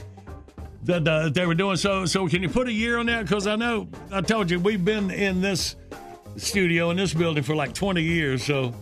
that 0.84 1.08
uh, 1.08 1.30
they 1.30 1.46
were 1.46 1.54
doing. 1.54 1.78
So, 1.78 2.06
so 2.06 2.28
can 2.28 2.42
you 2.42 2.50
put 2.50 2.68
a 2.68 2.74
year 2.74 2.98
on 2.98 3.06
that? 3.06 3.24
Because 3.28 3.46
I 3.46 3.56
know 3.56 3.88
I 4.12 4.22
told 4.22 4.50
you 4.50 4.60
we've 4.60 4.84
been 4.84 5.12
in 5.12 5.42
this 5.42 5.76
studio 6.38 6.90
in 6.90 6.98
this 6.98 7.14
building 7.14 7.44
for 7.44 7.56
like 7.56 7.74
20 7.74 8.02
years. 8.02 8.44
So, 8.44 8.74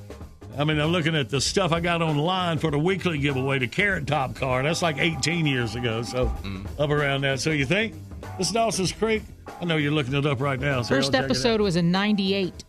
I 0.58 0.64
mean, 0.64 0.80
I'm 0.80 0.92
looking 0.92 1.16
at 1.16 1.30
the 1.30 1.40
stuff 1.42 1.72
I 1.72 1.80
got 1.80 2.02
online 2.02 2.58
for 2.58 2.72
the 2.72 2.80
weekly 2.80 3.18
giveaway, 3.18 3.60
the 3.60 3.68
Carrot 3.68 4.08
Top 4.08 4.36
car. 4.36 4.64
That's 4.64 4.82
like 4.82 4.98
18 4.98 5.46
years 5.46 5.76
ago. 5.76 6.02
So, 6.04 6.28
Mm. 6.44 6.66
up 6.80 6.90
around 6.90 7.22
that. 7.22 7.40
So, 7.40 7.52
you 7.52 7.66
think 7.66 7.94
this 8.38 8.48
is 8.48 8.54
Dawson's 8.54 8.92
Creek? 8.92 9.24
I 9.62 9.66
know 9.66 9.78
you're 9.78 9.92
looking 9.92 10.14
it 10.14 10.26
up 10.26 10.40
right 10.42 10.60
now. 10.60 10.82
So 10.82 10.96
First 10.96 11.08
I'll 11.08 11.22
check 11.22 11.22
it 11.22 11.26
episode 11.26 11.62
was 11.62 11.76
in 11.76 11.92
98. 11.92 12.64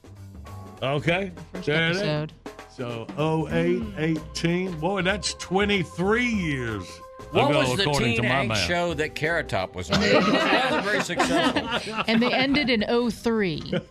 Okay. 0.82 1.30
First 1.52 1.66
There 1.66 1.84
it 1.86 1.90
is. 1.92 1.96
episode. 2.02 2.32
So, 2.74 3.46
08, 3.52 3.82
18. 3.98 4.72
Boy, 4.80 5.02
that's 5.02 5.34
23 5.34 6.24
years. 6.26 6.84
What 7.32 7.50
ago, 7.50 7.58
was 7.60 7.76
the 7.76 7.82
according 7.82 8.08
teen 8.14 8.16
to 8.16 8.22
my 8.22 8.28
angst 8.44 8.48
math. 8.48 8.58
show 8.66 8.94
that 8.94 9.14
Carrot 9.14 9.48
Top 9.48 9.76
was 9.76 9.90
on? 9.90 9.98
it 10.02 10.14
wasn't 10.14 10.84
very 10.84 11.00
successful. 11.02 11.94
And 12.08 12.20
they 12.22 12.32
ended 12.32 12.70
in 12.70 12.82
03. 13.10 13.74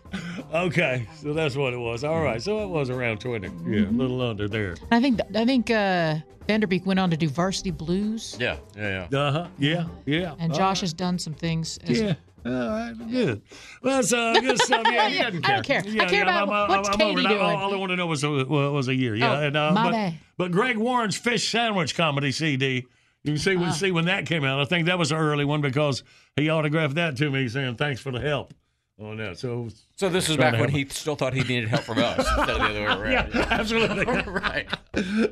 Okay, 0.54 1.08
so 1.22 1.34
that's 1.34 1.56
what 1.56 1.74
it 1.74 1.78
was. 1.78 2.04
All 2.04 2.22
right, 2.22 2.41
so 2.41 2.60
it 2.64 2.70
was 2.70 2.89
around 2.89 3.20
20. 3.20 3.47
Yeah, 3.68 3.82
a 3.82 3.91
little 3.91 4.22
under 4.22 4.47
there. 4.47 4.76
I 4.91 5.00
think 5.00 5.20
I 5.36 5.45
think 5.45 5.70
uh, 5.70 6.16
Van 6.47 6.60
Der 6.60 6.68
Beek 6.68 6.86
went 6.86 7.00
on 7.00 7.12
to 7.12 7.18
do 7.18 7.30
Varsity 7.30 7.72
Blues, 7.72 8.36
Yeah, 8.39 8.58
yeah, 8.76 9.08
yeah. 9.12 9.20
Uh 9.20 9.32
huh. 9.32 9.47
Yeah, 9.60 9.86
yeah. 10.06 10.34
and 10.39 10.52
Josh 10.54 10.78
right. 10.78 10.82
has 10.82 10.93
done 10.93 11.20
some 11.20 11.34
things. 11.34 11.78
As, 11.84 12.02
Yeah. 12.02 12.14
All 12.45 12.52
right, 12.54 12.93
good. 13.12 13.41
Well, 13.84 13.97
that's 13.97 14.14
uh, 14.14 14.34
good 14.39 14.60
stuff. 14.62 14.84
Yeah, 14.89 15.08
Yeah, 15.10 15.28
I 15.28 15.30
don't 15.32 15.64
care. 15.66 15.82
I 15.86 15.88
Yeah, 15.89 16.06
care 16.08 16.26
yeah, 16.26 16.43
about 16.43 16.50
I'm, 16.50 16.70
what's 16.78 16.89
I'm, 16.89 16.93
I'm 16.93 17.00
Katie 17.00 17.22
it. 17.22 17.26
All, 17.28 17.34
doing. 17.34 17.41
all 17.41 17.74
I 17.74 17.78
want 17.78 17.89
to 17.91 17.95
know 17.97 18.08
was 18.08 18.24
a, 18.24 18.30
was 18.45 18.88
a 18.88 18.95
year. 18.95 19.14
Yeah, 19.16 19.39
Oh, 19.39 19.43
and, 19.43 19.58
uh, 19.58 19.72
my 19.74 19.84
but, 19.84 19.91
bad. 19.91 20.14
but 20.38 20.52
Greg 20.52 20.78
Warren's 20.78 21.18
fish 21.18 21.50
sandwich 21.52 21.95
comedy 21.95 22.32
CD. 22.32 22.88
You 23.24 23.34
can 23.34 23.38
see 23.38 23.58
when 23.58 23.68
Ah. 23.70 23.72
see 23.74 23.91
when 23.91 24.06
that 24.06 24.26
came 24.26 24.45
out. 24.45 24.62
I 24.62 24.66
think 24.66 24.86
that 24.88 24.97
was 24.97 25.12
an 25.12 25.18
early 25.18 25.43
one 25.43 25.60
because 25.60 26.04
he 26.38 26.50
autographed 26.50 26.95
that 26.95 27.18
to 27.18 27.30
me, 27.30 27.50
saying 27.50 27.76
thanks 27.76 28.00
for 28.00 28.12
the 28.14 28.22
help 28.22 28.54
on 29.00 29.18
no! 29.18 29.34
So, 29.34 29.70
So 29.95 30.10
this 30.10 30.30
is 30.30 30.38
back 30.38 30.60
when 30.60 30.70
help 30.70 30.72
he 30.72 30.86
still 30.89 31.16
thought 31.16 31.34
he 31.34 31.41
needed 31.43 31.70
help 31.70 31.84
from 31.84 32.00
us 32.00 32.18
instead 32.18 32.50
of 32.50 32.58
the 32.58 32.66
other 32.66 32.82
way 32.82 32.86
around. 32.86 33.34
Yeah, 33.34 33.47
absolutely. 33.50 34.06
right. 34.32 34.68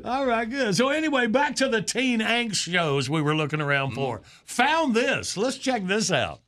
All 0.06 0.26
right, 0.26 0.50
good. 0.50 0.76
So 0.76 0.90
anyway, 0.90 1.28
back 1.28 1.56
to 1.58 1.68
the 1.68 1.82
teen 1.82 2.22
angst 2.22 2.72
shows 2.72 3.10
we 3.10 3.22
were 3.22 3.36
looking 3.36 3.62
around 3.62 3.92
for. 3.92 4.20
Mm-hmm. 4.20 4.46
Found 4.46 4.96
this. 4.96 5.36
Let's 5.36 5.58
check 5.58 5.86
this 5.86 6.12
out. 6.12 6.40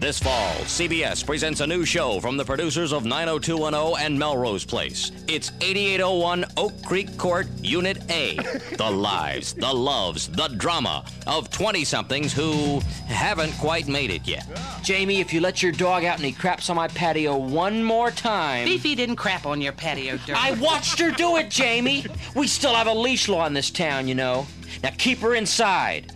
This 0.00 0.18
fall, 0.18 0.50
CBS 0.64 1.24
presents 1.24 1.60
a 1.60 1.66
new 1.66 1.84
show 1.84 2.20
from 2.20 2.36
the 2.36 2.44
producers 2.44 2.92
of 2.92 3.04
90210 3.04 4.04
and 4.04 4.18
Melrose 4.18 4.64
Place. 4.64 5.12
It's 5.28 5.52
8801 5.60 6.44
Oak 6.56 6.82
Creek 6.82 7.16
Court, 7.16 7.46
Unit 7.62 7.98
A. 8.10 8.36
The 8.76 8.90
lives, 8.90 9.54
the 9.54 9.72
loves, 9.72 10.28
the 10.28 10.48
drama 10.48 11.04
of 11.26 11.48
20 11.50 11.84
somethings 11.84 12.32
who 12.32 12.80
haven't 13.06 13.52
quite 13.52 13.86
made 13.86 14.10
it 14.10 14.26
yet. 14.26 14.46
Jamie, 14.82 15.20
if 15.20 15.32
you 15.32 15.40
let 15.40 15.62
your 15.62 15.72
dog 15.72 16.04
out 16.04 16.16
and 16.16 16.24
he 16.24 16.32
craps 16.32 16.68
on 16.68 16.76
my 16.76 16.88
patio 16.88 17.36
one 17.36 17.82
more 17.82 18.10
time. 18.10 18.66
Beefy 18.66 18.94
didn't 18.96 19.16
crap 19.16 19.46
on 19.46 19.60
your 19.60 19.72
patio 19.72 20.18
dirt. 20.26 20.36
I 20.36 20.52
watched 20.60 20.98
her 20.98 21.12
do 21.12 21.36
it, 21.36 21.50
Jamie. 21.50 22.04
We 22.34 22.48
still 22.48 22.74
have 22.74 22.88
a 22.88 22.92
leash 22.92 23.28
law 23.28 23.46
in 23.46 23.54
this 23.54 23.70
town, 23.70 24.08
you 24.08 24.16
know. 24.16 24.46
Now 24.82 24.90
keep 24.98 25.18
her 25.20 25.34
inside. 25.36 26.12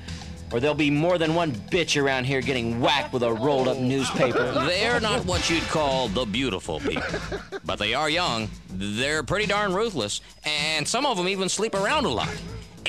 Or 0.53 0.61
there'll 0.61 0.75
be 0.75 0.91
more 0.91 1.19
than 1.19 1.35
one 1.35 1.53
bitch 1.53 2.01
around 2.01 2.25
here 2.25 2.41
getting 2.41 2.81
whacked 2.81 3.13
with 3.13 3.23
a 3.23 3.33
rolled 3.33 3.69
up 3.69 3.79
newspaper. 3.79 4.51
They're 4.67 5.01
not 5.01 5.27
what 5.27 5.51
you'd 5.51 5.63
call 5.65 6.09
the 6.09 6.25
beautiful 6.25 6.81
people, 6.81 7.03
but 7.65 7.79
they 7.79 7.93
are 7.93 8.09
young. 8.09 8.49
They're 8.71 9.23
pretty 9.23 9.47
darn 9.47 9.75
ruthless, 9.75 10.21
and 10.45 10.89
some 10.89 11.05
of 11.05 11.17
them 11.17 11.29
even 11.29 11.49
sleep 11.49 11.75
around 11.75 12.07
a 12.07 12.09
lot. 12.09 12.35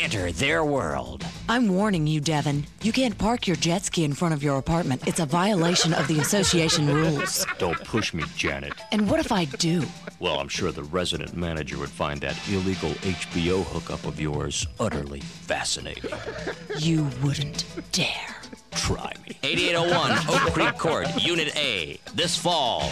Enter 0.01 0.31
their 0.31 0.63
world. 0.63 1.25
I'm 1.49 1.67
warning 1.75 2.07
you, 2.07 2.21
Devin. 2.21 2.65
You 2.81 2.93
can't 2.93 3.17
park 3.17 3.47
your 3.47 3.57
jet 3.57 3.83
ski 3.83 4.05
in 4.05 4.13
front 4.13 4.33
of 4.33 4.41
your 4.41 4.57
apartment. 4.57 5.05
It's 5.05 5.19
a 5.19 5.25
violation 5.25 5.93
of 5.93 6.07
the 6.07 6.19
association 6.19 6.87
rules. 6.87 7.45
Don't 7.57 7.77
push 7.83 8.13
me, 8.13 8.23
Janet. 8.37 8.71
And 8.93 9.09
what 9.09 9.19
if 9.19 9.33
I 9.33 9.43
do? 9.43 9.83
Well, 10.21 10.39
I'm 10.39 10.47
sure 10.47 10.71
the 10.71 10.83
resident 10.83 11.35
manager 11.35 11.77
would 11.79 11.89
find 11.89 12.21
that 12.21 12.39
illegal 12.47 12.91
HBO 12.91 13.65
hookup 13.65 14.05
of 14.05 14.21
yours 14.21 14.65
utterly 14.79 15.19
fascinating. 15.19 16.11
You 16.77 17.09
wouldn't 17.21 17.65
dare. 17.91 18.37
Try 18.71 19.11
me. 19.27 19.37
8801 19.43 20.11
Oak 20.29 20.53
Creek 20.53 20.77
Court, 20.77 21.07
Unit 21.21 21.53
A, 21.57 21.99
this 22.13 22.37
fall 22.37 22.89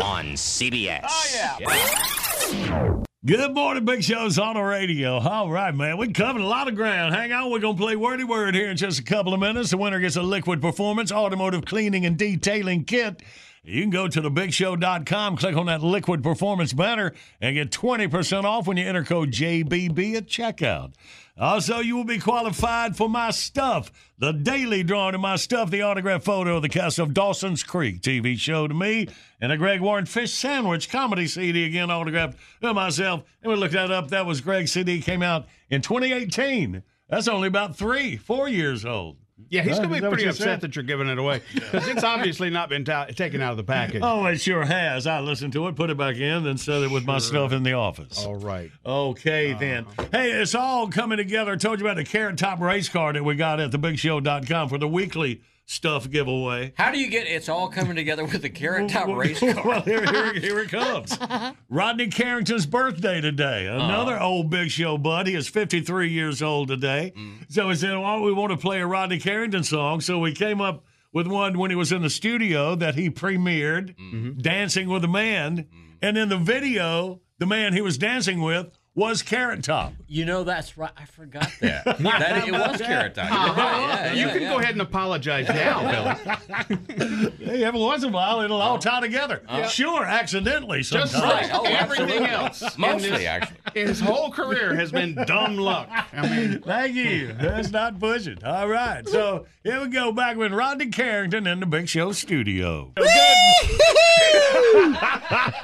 on 0.00 0.32
CBS. 0.32 1.06
Oh, 1.08 1.58
yeah. 1.60 3.02
Good 3.24 3.54
morning, 3.54 3.84
Big 3.84 4.02
Show's 4.02 4.38
on 4.38 4.56
the 4.56 4.62
radio. 4.62 5.18
All 5.18 5.50
right, 5.50 5.74
man. 5.74 5.96
We 5.96 6.12
covered 6.12 6.42
a 6.42 6.46
lot 6.46 6.68
of 6.68 6.74
ground. 6.74 7.14
Hang 7.14 7.32
on, 7.32 7.50
we're 7.50 7.60
going 7.60 7.76
to 7.76 7.82
play 7.82 7.96
Wordy 7.96 8.24
Word 8.24 8.54
here 8.54 8.68
in 8.68 8.76
just 8.76 8.98
a 8.98 9.02
couple 9.02 9.32
of 9.32 9.40
minutes. 9.40 9.70
The 9.70 9.78
winner 9.78 10.00
gets 10.00 10.16
a 10.16 10.22
Liquid 10.22 10.60
Performance 10.60 11.10
Automotive 11.10 11.64
Cleaning 11.64 12.04
and 12.04 12.18
Detailing 12.18 12.84
Kit. 12.84 13.22
You 13.62 13.80
can 13.80 13.88
go 13.90 14.08
to 14.08 14.20
thebigshow.com, 14.20 15.38
click 15.38 15.56
on 15.56 15.66
that 15.66 15.82
Liquid 15.82 16.22
Performance 16.22 16.74
banner, 16.74 17.14
and 17.40 17.54
get 17.54 17.70
20% 17.70 18.44
off 18.44 18.66
when 18.66 18.76
you 18.76 18.84
enter 18.84 19.04
code 19.04 19.30
JBB 19.30 20.16
at 20.16 20.26
checkout. 20.26 20.92
Also, 21.36 21.80
you 21.80 21.96
will 21.96 22.04
be 22.04 22.20
qualified 22.20 22.96
for 22.96 23.08
my 23.08 23.32
stuff. 23.32 23.90
The 24.18 24.32
daily 24.32 24.84
drawing 24.84 25.16
of 25.16 25.20
my 25.20 25.34
stuff, 25.34 25.68
the 25.68 25.82
autograph 25.82 26.22
photo 26.22 26.56
of 26.56 26.62
the 26.62 26.68
cast 26.68 27.00
of 27.00 27.12
Dawson's 27.12 27.64
Creek 27.64 28.02
TV 28.02 28.38
show 28.38 28.68
to 28.68 28.74
me, 28.74 29.08
and 29.40 29.50
a 29.50 29.56
Greg 29.56 29.80
Warren 29.80 30.06
Fish 30.06 30.32
Sandwich 30.32 30.88
comedy 30.88 31.26
CD, 31.26 31.64
again 31.64 31.90
autographed 31.90 32.38
by 32.60 32.72
myself. 32.72 33.24
And 33.42 33.50
we 33.50 33.58
looked 33.58 33.74
that 33.74 33.90
up. 33.90 34.10
That 34.10 34.26
was 34.26 34.40
Greg's 34.40 34.70
CD, 34.70 35.00
came 35.00 35.22
out 35.22 35.46
in 35.70 35.82
2018. 35.82 36.84
That's 37.08 37.26
only 37.26 37.48
about 37.48 37.76
three, 37.76 38.16
four 38.16 38.48
years 38.48 38.84
old. 38.84 39.16
Yeah, 39.48 39.62
he's 39.62 39.78
going 39.78 39.88
to 39.88 40.00
be 40.00 40.00
pretty 40.00 40.26
upset 40.26 40.44
said? 40.44 40.60
that 40.60 40.76
you're 40.76 40.84
giving 40.84 41.08
it 41.08 41.18
away 41.18 41.42
because 41.52 41.88
it's 41.88 42.04
obviously 42.04 42.50
not 42.50 42.68
been 42.68 42.84
ta- 42.84 43.06
taken 43.06 43.40
out 43.40 43.50
of 43.50 43.56
the 43.56 43.64
package. 43.64 44.00
Oh, 44.04 44.24
it 44.26 44.40
sure 44.40 44.64
has. 44.64 45.08
I 45.08 45.20
listened 45.20 45.52
to 45.54 45.66
it, 45.66 45.74
put 45.74 45.90
it 45.90 45.96
back 45.96 46.16
in, 46.16 46.44
then 46.44 46.56
set 46.56 46.82
it 46.82 46.90
with 46.90 47.04
my 47.04 47.18
stuff 47.18 47.52
in 47.52 47.64
the 47.64 47.72
office. 47.72 48.24
All 48.24 48.36
right. 48.36 48.70
Okay, 48.86 49.50
uh-huh. 49.50 49.60
then. 49.60 49.86
Hey, 50.12 50.30
it's 50.30 50.54
all 50.54 50.88
coming 50.88 51.18
together. 51.18 51.52
I 51.52 51.56
told 51.56 51.80
you 51.80 51.86
about 51.86 51.96
the 51.96 52.04
Carrot 52.04 52.38
Top 52.38 52.60
race 52.60 52.88
car 52.88 53.12
that 53.12 53.24
we 53.24 53.34
got 53.34 53.58
at 53.58 53.72
thebigshow.com 53.72 54.68
for 54.68 54.78
the 54.78 54.88
weekly 54.88 55.42
stuff 55.66 56.10
giveaway. 56.10 56.72
How 56.76 56.90
do 56.90 56.98
you 56.98 57.08
get 57.08 57.26
it's 57.26 57.48
all 57.48 57.68
coming 57.68 57.96
together 57.96 58.24
with 58.24 58.42
the 58.42 58.50
Carrot 58.50 58.90
Top 58.90 59.08
race 59.08 59.40
car? 59.40 59.62
well, 59.64 59.80
here, 59.82 60.04
here, 60.04 60.34
here 60.34 60.58
it 60.60 60.68
comes. 60.68 61.18
Rodney 61.68 62.08
Carrington's 62.08 62.66
birthday 62.66 63.20
today. 63.20 63.66
Another 63.66 64.16
uh-huh. 64.16 64.26
old 64.26 64.50
Big 64.50 64.70
Show 64.70 64.98
bud. 64.98 65.26
He 65.26 65.34
is 65.34 65.48
53 65.48 66.10
years 66.10 66.42
old 66.42 66.68
today. 66.68 67.12
Mm. 67.16 67.50
So 67.50 67.68
we 67.68 67.74
said, 67.74 67.96
well, 67.96 68.22
we 68.22 68.32
want 68.32 68.52
to 68.52 68.58
play 68.58 68.80
a 68.80 68.86
Rodney 68.86 69.18
Carrington 69.18 69.64
song. 69.64 70.00
So 70.00 70.18
we 70.18 70.32
came 70.32 70.60
up 70.60 70.84
with 71.12 71.26
one 71.26 71.58
when 71.58 71.70
he 71.70 71.76
was 71.76 71.92
in 71.92 72.02
the 72.02 72.10
studio 72.10 72.74
that 72.74 72.96
he 72.96 73.08
premiered, 73.08 73.96
mm-hmm. 73.96 74.38
Dancing 74.38 74.88
with 74.88 75.04
a 75.04 75.08
Man. 75.08 75.58
Mm. 75.58 75.66
And 76.02 76.18
in 76.18 76.28
the 76.28 76.36
video, 76.36 77.20
the 77.38 77.46
man 77.46 77.72
he 77.72 77.80
was 77.80 77.98
dancing 77.98 78.42
with 78.42 78.78
was 78.96 79.22
Carrot 79.22 79.64
Top. 79.64 79.92
You 80.06 80.24
know, 80.24 80.44
that's 80.44 80.78
right. 80.78 80.90
I 80.96 81.04
forgot 81.06 81.50
that. 81.60 81.84
that 81.98 82.46
it 82.46 82.52
was 82.52 82.80
Carrot 82.80 83.14
Top. 83.16 83.24
Uh-huh. 83.30 83.46
You're 83.46 83.56
right. 83.56 84.04
Yeah, 84.04 84.12
you 84.12 84.26
yeah, 84.26 84.32
can 84.32 84.42
yeah. 84.42 84.48
go 84.50 84.58
ahead 84.60 84.72
and 84.72 84.82
apologize 84.82 85.48
now, 85.48 86.14
Billy. 86.86 87.30
Hey, 87.40 87.64
every 87.64 87.80
once 87.80 88.04
in 88.04 88.10
a 88.10 88.12
while, 88.12 88.40
it'll 88.42 88.62
all 88.62 88.78
tie 88.78 89.00
together. 89.00 89.42
Uh-huh. 89.48 89.58
Yeah. 89.62 89.66
Sure, 89.68 90.04
accidentally 90.04 90.82
sometimes. 90.84 91.12
Just 91.12 91.24
like 91.24 91.50
Oh, 91.52 91.64
everything 91.64 92.24
else. 92.26 92.78
Mostly, 92.78 93.10
this- 93.10 93.26
actually. 93.26 93.56
His 93.74 93.98
whole 93.98 94.30
career 94.30 94.74
has 94.76 94.92
been 94.92 95.14
dumb 95.26 95.56
luck. 95.56 95.88
I 96.12 96.28
mean, 96.28 96.60
Thank 96.62 96.94
you. 96.94 97.32
That's 97.32 97.70
not 97.72 97.98
pushing. 97.98 98.38
All 98.44 98.68
right. 98.68 99.06
So 99.08 99.46
here 99.64 99.80
we 99.80 99.88
go 99.88 100.12
back 100.12 100.36
with 100.36 100.52
Rodney 100.52 100.86
Carrington 100.90 101.48
in 101.48 101.58
the 101.60 101.66
Big 101.66 101.88
Show 101.88 102.12
studio. 102.12 102.92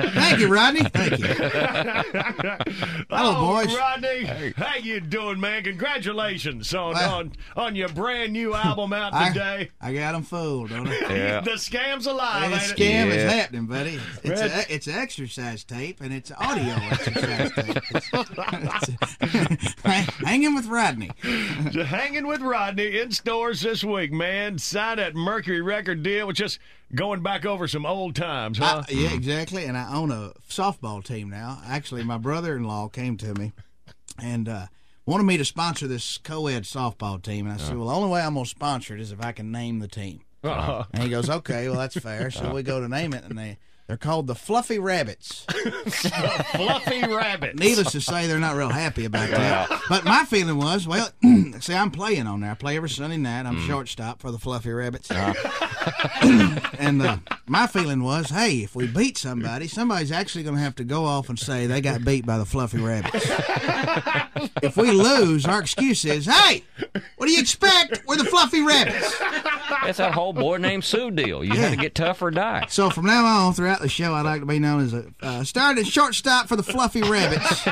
Thank 0.00 0.40
you, 0.40 0.48
Rodney. 0.52 0.82
Thank 0.84 1.18
you. 1.20 1.28
Hello, 3.20 3.34
Oh, 3.36 3.64
boys. 3.64 3.76
Rodney, 3.76 4.24
how 4.56 4.76
you 4.76 4.98
doing, 5.00 5.38
man? 5.40 5.62
Congratulations 5.64 6.72
on 6.74 6.94
Well- 6.94 7.14
on, 7.14 7.32
on 7.54 7.76
your 7.76 7.88
brand 7.90 8.32
new 8.32 8.54
album 8.54 8.92
out 8.94 9.12
I, 9.12 9.28
today. 9.28 9.70
I 9.80 9.92
got 9.92 10.12
them 10.12 10.22
fooled, 10.22 10.70
don't 10.70 10.88
I? 10.88 11.40
the 11.44 11.58
scam's 11.58 12.06
alive. 12.06 12.50
The 12.50 12.56
ain't 12.56 12.70
it? 12.70 12.76
scam 12.78 13.06
is 13.14 13.30
happening, 13.32 13.66
buddy. 13.66 14.00
It's 14.22 14.40
Right. 14.40 14.50
a, 14.70 14.74
it's 14.74 14.86
an 14.86 14.94
exercise 14.94 15.64
tape 15.64 16.00
and 16.00 16.14
it's 16.14 16.32
audio 16.32 16.74
exercise 16.90 17.52
tape. 17.52 17.76
It's, 17.92 18.90
it's 19.20 19.74
hanging 20.24 20.54
with 20.54 20.66
Rodney. 20.66 21.10
So 21.72 21.84
hanging 21.84 22.26
with 22.26 22.40
Rodney 22.40 22.98
in 23.00 23.10
stores 23.12 23.60
this 23.60 23.84
week, 23.84 24.12
man. 24.12 24.58
Signed 24.58 24.98
that 24.98 25.14
Mercury 25.14 25.60
record 25.60 26.02
deal, 26.02 26.26
which 26.26 26.38
just 26.38 26.58
going 26.94 27.22
back 27.22 27.46
over 27.46 27.68
some 27.68 27.86
old 27.86 28.16
times, 28.16 28.58
huh? 28.58 28.82
I- 28.88 28.92
yeah, 28.92 29.12
exactly. 29.12 29.64
And 29.64 29.76
I 29.76 29.92
own 29.94 30.10
a 30.10 30.32
softball 30.48 31.04
team 31.04 31.30
now. 31.30 31.60
Actually, 31.66 32.04
my 32.04 32.18
brother-in-law 32.18 32.88
came 32.88 33.16
to 33.18 33.34
me 33.34 33.52
and 34.18 34.48
uh, 34.48 34.66
wanted 35.06 35.24
me 35.24 35.36
to 35.36 35.44
sponsor 35.44 35.86
this 35.86 36.18
co-ed 36.18 36.64
softball 36.64 37.22
team. 37.22 37.46
And 37.46 37.54
I 37.54 37.58
said, 37.58 37.76
well, 37.76 37.88
the 37.88 37.94
only 37.94 38.10
way 38.10 38.22
I'm 38.22 38.34
going 38.34 38.44
to 38.44 38.50
sponsor 38.50 38.94
it 38.94 39.00
is 39.00 39.12
if 39.12 39.24
I 39.24 39.32
can 39.32 39.50
name 39.52 39.78
the 39.78 39.88
team. 39.88 40.20
Uh-huh. 40.42 40.84
And 40.92 41.02
he 41.02 41.08
goes, 41.10 41.28
okay, 41.28 41.68
well, 41.68 41.78
that's 41.78 41.98
fair. 41.98 42.30
So 42.30 42.54
we 42.54 42.62
go 42.62 42.80
to 42.80 42.88
name 42.88 43.12
it, 43.12 43.24
and 43.24 43.38
they, 43.38 43.58
they're 43.90 43.96
called 43.96 44.28
the 44.28 44.36
Fluffy 44.36 44.78
Rabbits. 44.78 45.44
Fluffy 46.52 47.00
Rabbits. 47.12 47.58
Needless 47.58 47.90
to 47.90 48.00
say, 48.00 48.28
they're 48.28 48.38
not 48.38 48.54
real 48.54 48.68
happy 48.68 49.04
about 49.04 49.30
that. 49.30 49.82
But 49.88 50.04
my 50.04 50.24
feeling 50.24 50.58
was, 50.58 50.86
well, 50.86 51.10
see, 51.58 51.74
I'm 51.74 51.90
playing 51.90 52.28
on 52.28 52.38
there. 52.38 52.52
I 52.52 52.54
play 52.54 52.76
every 52.76 52.88
Sunday 52.88 53.16
night. 53.16 53.46
I'm 53.46 53.58
shortstop 53.66 54.20
for 54.20 54.30
the 54.30 54.38
Fluffy 54.38 54.70
Rabbits. 54.70 55.10
and 56.22 57.02
uh, 57.02 57.16
my 57.48 57.66
feeling 57.66 58.04
was, 58.04 58.30
hey, 58.30 58.58
if 58.58 58.76
we 58.76 58.86
beat 58.86 59.18
somebody, 59.18 59.66
somebody's 59.66 60.12
actually 60.12 60.44
going 60.44 60.54
to 60.54 60.62
have 60.62 60.76
to 60.76 60.84
go 60.84 61.04
off 61.04 61.28
and 61.28 61.36
say 61.36 61.66
they 61.66 61.80
got 61.80 62.04
beat 62.04 62.24
by 62.24 62.38
the 62.38 62.46
Fluffy 62.46 62.78
Rabbits. 62.78 63.26
if 64.62 64.76
we 64.76 64.92
lose, 64.92 65.46
our 65.46 65.60
excuse 65.60 66.04
is, 66.04 66.26
hey, 66.26 66.62
what 67.16 67.26
do 67.26 67.32
you 67.32 67.40
expect? 67.40 68.02
We're 68.06 68.18
the 68.18 68.24
Fluffy 68.24 68.62
Rabbits. 68.62 69.18
That's 69.84 69.98
that 69.98 70.12
whole 70.12 70.32
boy 70.32 70.58
named 70.58 70.84
Sue 70.84 71.10
deal. 71.10 71.42
You 71.42 71.54
had 71.54 71.72
to 71.72 71.76
get 71.76 71.96
tough 71.96 72.22
or 72.22 72.30
die. 72.30 72.66
So 72.68 72.88
from 72.90 73.06
now 73.06 73.24
on, 73.24 73.54
throughout 73.54 73.79
the 73.80 73.88
show, 73.88 74.14
I'd 74.14 74.24
like 74.24 74.40
to 74.40 74.46
be 74.46 74.58
known 74.58 74.80
as 74.80 74.94
a 74.94 75.06
uh, 75.22 75.44
started 75.44 75.86
shortstop 75.86 76.48
for 76.48 76.56
the 76.56 76.62
Fluffy 76.62 77.02
Rabbits. 77.02 77.66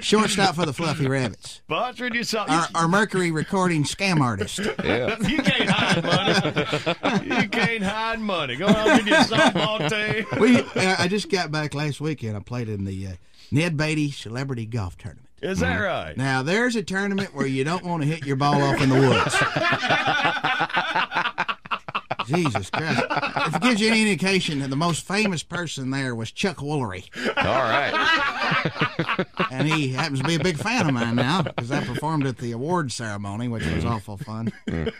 shortstop 0.04 0.54
for 0.54 0.66
the 0.66 0.72
Fluffy 0.72 1.06
Rabbits. 1.06 1.62
Sponsoring 1.68 2.14
you 2.14 2.24
something. 2.24 2.54
Our, 2.54 2.68
our 2.74 2.88
Mercury 2.88 3.30
recording 3.30 3.84
scam 3.84 4.20
artist. 4.20 4.60
Yeah. 4.84 5.16
You 5.20 5.38
can't 5.38 5.70
hide 5.70 6.04
money. 6.04 7.42
You 7.42 7.48
can't 7.48 7.82
hide 7.82 8.20
money. 8.20 8.56
Go 8.56 8.66
on 8.66 8.96
with 8.96 9.06
your 9.06 9.18
softball 9.18 9.88
team. 9.88 10.26
we, 10.40 10.58
I 10.80 11.04
I 11.04 11.08
just 11.08 11.30
got 11.30 11.50
back 11.50 11.74
last 11.74 12.00
weekend. 12.00 12.36
I 12.36 12.40
played 12.40 12.68
in 12.68 12.84
the 12.84 13.06
uh, 13.06 13.12
Ned 13.50 13.76
Beatty 13.76 14.10
Celebrity 14.10 14.66
Golf 14.66 14.96
Tournament. 14.96 15.28
Is 15.42 15.60
that 15.60 15.78
right? 15.78 16.16
Now, 16.16 16.42
there's 16.42 16.76
a 16.76 16.82
tournament 16.82 17.34
where 17.34 17.46
you 17.46 17.62
don't 17.62 17.84
want 17.84 18.02
to 18.02 18.08
hit 18.08 18.24
your 18.24 18.36
ball 18.36 18.62
off 18.62 18.80
in 18.80 18.88
the 18.88 18.94
woods. 18.96 19.36
Jesus 22.36 22.70
Christ. 22.70 23.02
If 23.10 23.56
it 23.56 23.62
gives 23.62 23.80
you 23.80 23.88
any 23.88 24.02
indication 24.02 24.60
that 24.60 24.70
the 24.70 24.76
most 24.76 25.06
famous 25.06 25.42
person 25.42 25.90
there 25.90 26.14
was 26.14 26.30
Chuck 26.30 26.58
Woolery. 26.58 27.04
All 27.36 27.44
right. 27.44 29.26
And 29.50 29.66
he 29.68 29.88
happens 29.88 30.20
to 30.20 30.26
be 30.26 30.36
a 30.36 30.40
big 30.40 30.56
fan 30.56 30.86
of 30.86 30.94
mine 30.94 31.16
now 31.16 31.42
because 31.42 31.70
I 31.70 31.84
performed 31.84 32.26
at 32.26 32.38
the 32.38 32.52
award 32.52 32.92
ceremony, 32.92 33.48
which 33.48 33.66
was 33.66 33.84
awful 33.84 34.16
fun. 34.16 34.52
I 34.68 34.92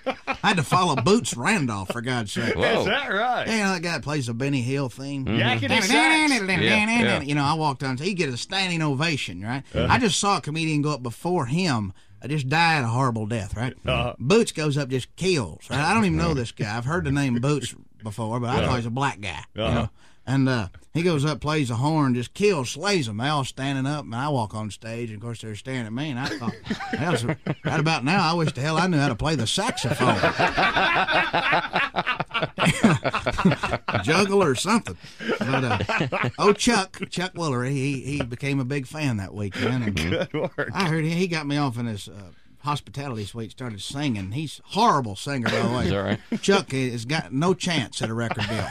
had 0.42 0.56
to 0.56 0.62
follow 0.62 0.96
Boots 0.96 1.36
Randolph, 1.36 1.92
for 1.92 2.00
God's 2.00 2.32
sake. 2.32 2.56
Is 2.56 2.84
that 2.84 3.08
right? 3.08 3.46
Yeah, 3.46 3.52
you 3.52 3.62
know, 3.62 3.72
that 3.74 3.82
guy 3.82 3.98
plays 4.00 4.26
the 4.26 4.34
Benny 4.34 4.62
Hill 4.62 4.88
theme. 4.88 5.24
Yakety 5.24 5.82
sax. 5.82 6.32
Yeah, 6.32 7.02
yeah. 7.02 7.20
You 7.20 7.34
know, 7.34 7.44
I 7.44 7.54
walked 7.54 7.82
on, 7.82 7.96
he 7.96 8.14
get 8.14 8.28
a 8.28 8.36
standing 8.36 8.82
ovation, 8.82 9.42
right? 9.42 9.62
Uh-huh. 9.74 9.86
I 9.88 9.98
just 9.98 10.18
saw 10.20 10.38
a 10.38 10.40
comedian 10.40 10.82
go 10.82 10.92
up 10.92 11.02
before 11.02 11.46
him. 11.46 11.92
I 12.22 12.28
just 12.28 12.48
died 12.48 12.84
a 12.84 12.88
horrible 12.88 13.26
death, 13.26 13.56
right? 13.56 13.74
Uh-huh. 13.84 14.14
Boots 14.18 14.52
goes 14.52 14.76
up, 14.78 14.88
just 14.88 15.14
kills. 15.16 15.68
Right? 15.70 15.80
I 15.80 15.94
don't 15.94 16.04
even 16.04 16.18
know 16.18 16.34
this 16.34 16.52
guy. 16.52 16.76
I've 16.76 16.84
heard 16.84 17.04
the 17.04 17.12
name 17.12 17.34
Boots 17.36 17.74
before, 18.02 18.40
but 18.40 18.50
I 18.50 18.60
thought 18.60 18.70
he 18.70 18.76
was 18.76 18.86
a 18.86 18.90
black 18.90 19.20
guy. 19.20 19.44
Uh-huh. 19.56 19.74
know? 19.74 19.90
And 20.28 20.48
uh, 20.48 20.68
he 20.92 21.02
goes 21.02 21.24
up, 21.24 21.40
plays 21.40 21.68
the 21.68 21.76
horn, 21.76 22.14
just 22.14 22.34
kills, 22.34 22.70
slays 22.70 23.06
them. 23.06 23.18
They 23.18 23.28
all 23.28 23.44
standing 23.44 23.86
up, 23.86 24.04
and 24.04 24.12
I 24.14 24.28
walk 24.28 24.56
on 24.56 24.72
stage, 24.72 25.10
and 25.10 25.18
of 25.18 25.22
course 25.22 25.40
they're 25.40 25.54
staring 25.54 25.86
at 25.86 25.92
me, 25.92 26.10
and 26.10 26.18
I 26.18 26.26
thought, 26.26 26.52
that 26.92 27.12
was 27.12 27.24
right 27.24 27.78
about 27.78 28.04
now. 28.04 28.28
I 28.28 28.34
wish 28.34 28.52
the 28.52 28.60
hell 28.60 28.76
I 28.76 28.88
knew 28.88 28.98
how 28.98 29.06
to 29.08 29.14
play 29.14 29.36
the 29.36 29.46
saxophone, 29.46 30.16
juggle 34.02 34.42
or 34.42 34.54
something. 34.54 34.96
But 35.38 35.64
uh, 35.64 36.28
oh, 36.38 36.52
Chuck, 36.52 36.98
Chuck 37.10 37.34
Woolery, 37.34 37.70
he 37.70 38.00
he 38.00 38.22
became 38.22 38.60
a 38.60 38.64
big 38.64 38.86
fan 38.86 39.16
that 39.18 39.34
weekend. 39.34 39.84
And, 39.84 39.96
Good 40.30 40.32
work. 40.32 40.70
I 40.72 40.88
heard 40.88 41.04
he, 41.04 41.10
he 41.10 41.26
got 41.26 41.46
me 41.46 41.56
off 41.56 41.78
in 41.78 41.86
this. 41.86 42.08
uh, 42.08 42.30
hospitality 42.66 43.24
suite, 43.24 43.50
started 43.52 43.80
singing. 43.80 44.32
He's 44.32 44.60
a 44.60 44.62
horrible 44.78 45.16
singer, 45.16 45.48
by 45.48 45.60
the 45.62 45.68
way. 45.74 45.84
Is 45.84 45.90
that 45.90 45.96
right? 45.98 46.20
Chuck 46.42 46.72
has 46.72 47.04
got 47.06 47.32
no 47.32 47.54
chance 47.54 48.02
at 48.02 48.10
a 48.10 48.14
record 48.14 48.44
deal. 48.48 48.68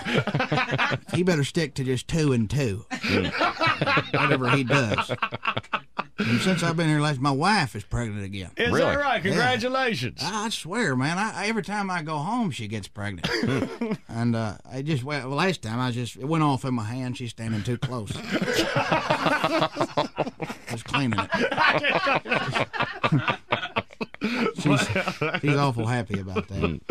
he 1.15 1.23
better 1.23 1.43
stick 1.43 1.73
to 1.75 1.83
just 1.83 2.07
two 2.07 2.31
and 2.33 2.49
two, 2.49 2.85
whatever 4.11 4.49
he 4.51 4.63
does. 4.63 5.11
And 6.17 6.39
since 6.39 6.63
I've 6.63 6.77
been 6.77 6.87
here 6.87 7.01
last, 7.01 7.19
my 7.19 7.31
wife 7.31 7.75
is 7.75 7.83
pregnant 7.83 8.23
again. 8.23 8.51
Is 8.55 8.71
Really? 8.71 8.79
that 8.95 8.99
right? 8.99 9.21
Congratulations. 9.21 10.21
I 10.23 10.47
swear, 10.49 10.95
man. 10.95 11.17
I, 11.17 11.47
every 11.47 11.61
time 11.63 11.89
I 11.91 12.03
go 12.03 12.17
home, 12.17 12.51
she 12.51 12.67
gets 12.67 12.87
pregnant. 12.87 13.27
and 14.07 14.33
uh, 14.35 14.55
I 14.71 14.81
just 14.81 15.03
well, 15.03 15.27
last 15.29 15.61
time 15.61 15.77
I 15.79 15.91
just 15.91 16.15
it 16.15 16.23
went 16.25 16.43
off 16.43 16.63
in 16.63 16.73
my 16.73 16.85
hand. 16.85 17.17
She's 17.17 17.31
standing 17.31 17.63
too 17.63 17.77
close. 17.77 18.11
just 20.69 20.85
cleaning 20.85 21.19
it. 21.19 21.29
she's, 24.59 24.87
she's 25.41 25.55
awful 25.55 25.85
happy 25.85 26.19
about 26.19 26.47
that. 26.47 26.81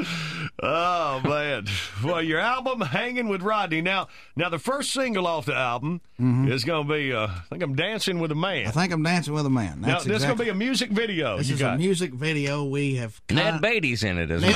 Oh 0.62 1.20
man! 1.24 1.66
Well, 2.04 2.22
your 2.22 2.40
album 2.40 2.80
"Hanging 2.80 3.28
with 3.28 3.42
Rodney." 3.42 3.80
Now, 3.82 4.08
now 4.36 4.48
the 4.48 4.58
first 4.58 4.92
single 4.92 5.26
off 5.26 5.46
the 5.46 5.54
album 5.54 6.00
is 6.18 6.64
going 6.64 6.86
to 6.86 6.92
be. 6.94 7.12
Uh, 7.12 7.26
I 7.28 7.42
think 7.50 7.62
I'm 7.62 7.74
dancing 7.74 8.18
with 8.20 8.30
a 8.32 8.34
man. 8.34 8.60
Mm-hmm. 8.60 8.68
I 8.68 8.72
think 8.82 8.92
I'm 8.92 9.02
dancing 9.02 9.34
with 9.34 9.46
a 9.46 9.50
man. 9.50 9.80
now, 9.80 9.88
That's 9.88 10.04
this 10.04 10.18
is 10.18 10.24
going 10.24 10.38
to 10.38 10.44
be 10.44 10.50
a 10.50 10.54
music 10.54 10.90
video. 10.90 11.38
this 11.38 11.48
you 11.48 11.54
is 11.54 11.60
got. 11.60 11.74
a 11.74 11.78
music 11.78 12.12
video 12.14 12.64
we 12.64 12.96
have. 12.96 13.20
Ned 13.30 13.52
con- 13.52 13.60
Beatty's 13.60 14.04
in 14.04 14.18
it, 14.18 14.30
isn't 14.30 14.48
it? 14.48 14.54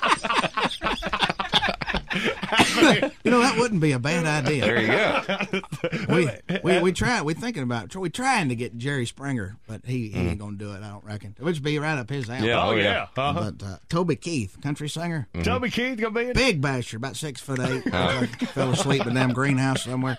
you 3.23 3.31
know 3.31 3.39
that 3.39 3.57
wouldn't 3.57 3.81
be 3.81 3.91
a 3.93 3.99
bad 3.99 4.25
idea. 4.25 4.61
There 4.65 4.81
you 4.81 4.87
go. 4.87 6.13
we 6.15 6.29
we 6.63 6.79
we 6.79 6.91
try 6.91 7.21
we 7.21 7.33
thinking 7.33 7.63
about 7.63 7.95
we 7.95 8.09
trying 8.09 8.49
to 8.49 8.55
get 8.55 8.77
Jerry 8.77 9.05
Springer, 9.05 9.57
but 9.67 9.81
he, 9.85 10.09
he 10.09 10.19
Mm. 10.19 10.29
ain't 10.31 10.39
gonna 10.39 10.57
do 10.57 10.71
it. 10.73 10.81
I 10.83 10.89
don't 10.89 11.03
reckon. 11.03 11.35
It 11.37 11.43
would 11.43 11.61
be 11.63 11.79
right 11.79 11.97
up 11.97 12.09
his 12.09 12.29
alley. 12.29 12.47
Yeah, 12.47 12.63
oh 12.63 12.69
oh, 12.71 12.75
yeah. 12.75 12.83
yeah. 13.17 13.23
Uh-huh. 13.23 13.51
But 13.51 13.65
uh, 13.65 13.77
Toby 13.89 14.15
Keith, 14.15 14.57
country 14.61 14.89
singer, 14.89 15.27
Toby 15.43 15.69
Keith 15.69 15.99
going 15.99 16.13
to 16.13 16.19
be 16.19 16.27
in 16.27 16.33
big 16.33 16.61
basher, 16.61 16.97
about 16.97 17.15
six 17.15 17.39
foot 17.41 17.59
eight, 17.59 17.85
like 17.91 18.29
fell 18.49 18.71
asleep 18.71 19.01
in 19.05 19.11
a 19.11 19.13
damn 19.13 19.33
greenhouse 19.33 19.83
somewhere. 19.83 20.17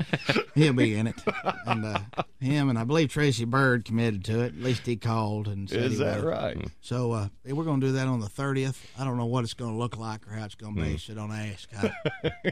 He'll 0.55 0.73
be 0.73 0.95
in 0.95 1.07
it, 1.09 1.17
and 1.67 1.85
uh, 1.85 1.99
him 2.41 2.69
and 2.71 2.79
I 2.79 2.85
believe 2.85 3.11
Tracy 3.11 3.45
Byrd 3.45 3.85
committed 3.85 4.25
to 4.27 4.41
it. 4.43 4.55
At 4.55 4.61
least 4.61 4.87
he 4.87 4.97
called 4.97 5.49
and 5.49 5.69
said 5.69 5.85
Is 5.85 5.93
he 5.93 5.99
that 6.05 6.17
would. 6.19 6.25
right? 6.25 6.69
So 6.81 7.13
uh, 7.13 7.29
we're 7.47 7.65
gonna 7.65 7.81
do 7.81 7.93
that 7.93 8.07
on 8.07 8.21
the 8.21 8.29
thirtieth. 8.29 8.81
I 8.99 9.05
don't 9.05 9.17
know 9.17 9.27
what 9.27 9.45
it's 9.45 9.55
gonna 9.55 9.77
look 9.77 9.97
like 9.97 10.27
or 10.29 10.33
how 10.33 10.45
it's 10.45 10.55
gonna 10.55 10.75
Mm. 10.81 10.85
be. 10.93 10.99
So 10.99 11.15
don't 11.15 11.33
ask. 11.33 11.69
I, 11.77 11.93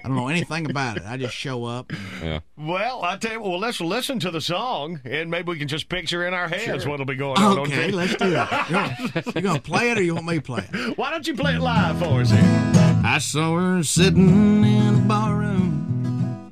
I 0.05 0.09
don't 0.09 0.17
know 0.17 0.29
anything 0.29 0.69
about 0.69 0.97
it. 0.97 1.05
I 1.07 1.17
just 1.17 1.35
show 1.35 1.65
up. 1.65 1.93
Yeah. 2.21 2.41
Well, 2.57 3.05
I 3.05 3.17
tell 3.17 3.33
you, 3.33 3.41
what, 3.41 3.51
well, 3.51 3.61
let's 3.61 3.81
listen 3.81 4.19
to 4.21 4.33
the 4.33 4.41
song, 4.41 5.01
and 5.05 5.31
maybe 5.31 5.53
we 5.53 5.59
can 5.59 5.69
just 5.69 5.89
picture 5.89 6.27
in 6.27 6.35
our 6.35 6.49
heads 6.49 6.87
what'll 6.87 7.07
be 7.07 7.15
going 7.15 7.39
on. 7.39 7.61
Okay, 7.61 7.87
on 7.87 7.93
let's 7.93 8.17
do 8.17 8.31
that. 8.31 8.69
You 8.69 8.75
gonna, 8.75 9.23
you 9.37 9.41
gonna 9.43 9.61
play 9.61 9.91
it 9.93 9.99
or 9.99 10.03
you 10.03 10.15
want 10.15 10.27
me 10.27 10.35
to 10.37 10.43
play 10.43 10.69
it? 10.73 10.99
Why 10.99 11.11
don't 11.11 11.27
you 11.27 11.35
play 11.37 11.55
it 11.55 11.61
live 11.61 11.99
for 11.99 12.21
us 12.21 12.31
here? 12.31 12.73
I 13.05 13.19
saw 13.19 13.57
her 13.57 13.83
sitting 13.85 14.65
in 14.65 14.95
a 14.95 14.99
barroom 15.07 16.51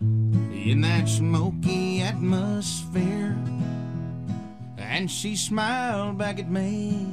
in 0.53 0.81
that 0.83 1.09
smoky 1.09 2.03
atmosphere, 2.03 3.37
and 4.79 5.11
she 5.11 5.35
smiled 5.35 6.19
back 6.19 6.39
at 6.39 6.49
me 6.49 7.09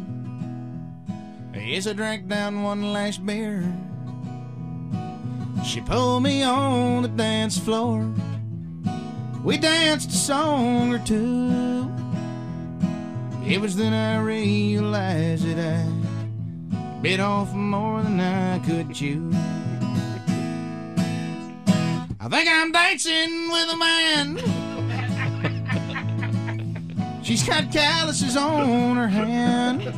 as 1.55 1.88
I 1.88 1.93
drank 1.93 2.27
down 2.27 2.61
one 2.61 2.93
last 2.93 3.26
beer. 3.26 3.64
She 5.63 5.81
pulled 5.81 6.23
me 6.23 6.43
on 6.43 7.03
the 7.03 7.09
dance 7.09 7.57
floor. 7.57 8.05
We 9.43 9.57
danced 9.57 10.09
a 10.09 10.15
song 10.15 10.93
or 10.93 10.99
two. 10.99 11.91
It 13.45 13.61
was 13.61 13.75
then 13.75 13.93
I 13.93 14.19
realized 14.21 15.45
that 15.45 15.59
I 15.59 17.01
bit 17.01 17.19
off 17.19 17.53
more 17.53 18.01
than 18.01 18.19
I 18.19 18.59
could 18.59 18.93
chew. 18.93 19.31
I 22.19 22.27
think 22.29 22.49
I'm 22.49 22.71
dancing 22.71 23.49
with 23.51 23.69
a 23.71 23.77
man. 23.77 24.38
She's 27.23 27.43
got 27.47 27.71
calluses 27.71 28.35
on 28.35 28.97
her 28.97 29.07
hand. 29.07 29.93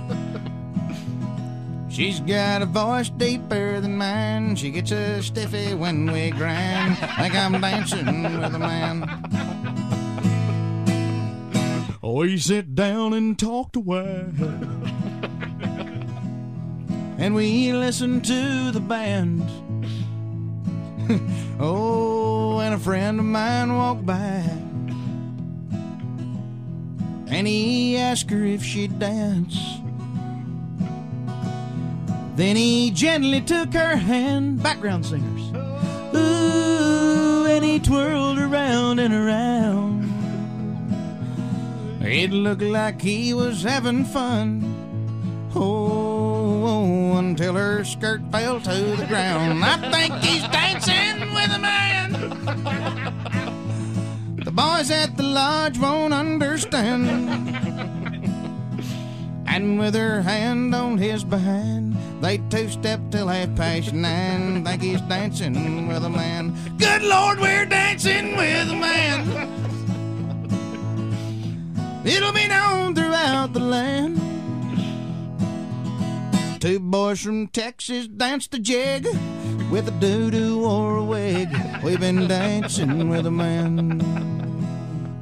She's 1.99 2.21
got 2.21 2.61
a 2.61 2.65
voice 2.65 3.09
deeper 3.09 3.81
than 3.81 3.97
mine. 3.97 4.55
She 4.55 4.71
gets 4.71 4.91
a 4.91 5.21
stiffy 5.21 5.73
when 5.73 6.09
we 6.09 6.29
grind. 6.31 6.97
Think 6.97 7.35
I'm 7.35 7.59
dancing 7.59 8.23
with 8.39 8.55
a 8.55 8.57
man. 8.57 9.03
Oh 12.01 12.13
we 12.21 12.37
sit 12.37 12.73
down 12.73 13.11
and 13.11 13.37
talked 13.37 13.75
a 13.75 13.81
while. 13.81 14.31
and 17.17 17.35
we 17.35 17.73
listen 17.73 18.21
to 18.21 18.71
the 18.71 18.79
band. 18.79 19.43
oh, 21.59 22.59
and 22.59 22.75
a 22.75 22.79
friend 22.79 23.19
of 23.19 23.25
mine 23.25 23.75
walked 23.75 24.05
by. 24.05 24.45
And 27.27 27.45
he 27.45 27.97
asked 27.97 28.31
her 28.31 28.45
if 28.45 28.63
she'd 28.63 28.99
dance. 28.99 29.81
Then 32.39 32.55
he 32.55 32.89
gently 32.91 33.41
took 33.41 33.73
her 33.73 33.97
hand, 33.97 34.63
background 34.63 35.05
singers. 35.05 35.51
Ooh, 36.15 37.45
and 37.45 37.65
he 37.65 37.79
twirled 37.79 38.39
around 38.39 38.99
and 38.99 39.13
around. 39.13 40.05
It 42.01 42.31
looked 42.31 42.61
like 42.61 43.01
he 43.01 43.33
was 43.33 43.61
having 43.61 44.05
fun. 44.05 44.63
Oh, 45.53 46.63
oh 46.63 47.17
until 47.17 47.55
her 47.55 47.83
skirt 47.83 48.21
fell 48.31 48.61
to 48.61 48.95
the 48.95 49.05
ground. 49.09 49.61
I 49.65 49.91
think 49.91 50.13
he's 50.23 50.43
dancing 50.43 51.33
with 51.33 51.51
a 51.53 51.59
man. 51.59 52.13
The 54.45 54.51
boys 54.51 54.89
at 54.89 55.17
the 55.17 55.23
lodge 55.23 55.77
won't 55.77 56.13
understand. 56.13 57.09
And 59.45 59.77
with 59.77 59.93
her 59.93 60.21
hand 60.21 60.73
on 60.73 60.97
his 60.99 61.25
behind, 61.25 61.98
they 62.21 62.37
two 62.49 62.69
step 62.69 62.99
till 63.11 63.27
half 63.27 63.55
past 63.55 63.93
nine. 63.93 64.63
Think 64.65 64.81
he's 64.81 65.01
dancing 65.01 65.87
with 65.87 66.03
a 66.03 66.09
man. 66.09 66.53
Good 66.77 67.03
Lord, 67.03 67.39
we're 67.39 67.65
dancing 67.65 68.35
with 68.35 68.69
a 68.69 68.75
man. 68.75 69.27
It'll 72.05 72.31
be 72.33 72.47
known 72.47 72.95
throughout 72.95 73.53
the 73.53 73.59
land. 73.59 74.19
Two 76.59 76.79
boys 76.79 77.21
from 77.21 77.47
Texas 77.47 78.07
danced 78.07 78.51
the 78.51 78.59
jig 78.59 79.05
with 79.71 79.87
a 79.87 79.91
doo-doo 79.99 80.65
or 80.65 80.97
a 80.97 81.03
wig. 81.03 81.47
We've 81.83 81.99
been 81.99 82.27
dancing 82.27 83.07
with 83.09 83.25
a 83.25 83.31
man. 83.31 84.48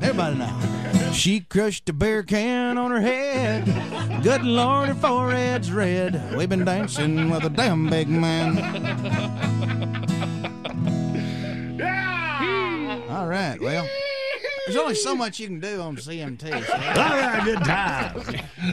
Everybody 0.02 0.38
now. 0.38 1.12
She 1.12 1.40
crushed 1.40 1.90
a 1.90 1.94
beer 1.94 2.24
can 2.24 2.78
on 2.78 2.92
her 2.92 3.02
head. 3.02 3.66
Good 4.24 4.44
Lord, 4.44 4.90
her 4.90 4.96
forehead's 4.96 5.72
red. 5.72 6.36
We've 6.36 6.50
been 6.50 6.66
dancing 6.66 7.30
with 7.30 7.44
a 7.44 7.50
damn 7.50 7.90
big 7.90 8.08
man. 8.08 8.58
Yeah! 11.78 13.02
All 13.10 13.28
right, 13.28 13.60
well, 13.60 13.88
there's 14.66 14.78
only 14.78 14.96
so 14.96 15.16
much 15.16 15.40
you 15.40 15.48
can 15.48 15.60
do 15.60 15.82
on 15.82 15.96
CMT. 15.96 16.66
So. 16.66 16.74
All 16.74 17.18
right, 17.18 17.42
good 17.44 17.64
times. 17.64 18.30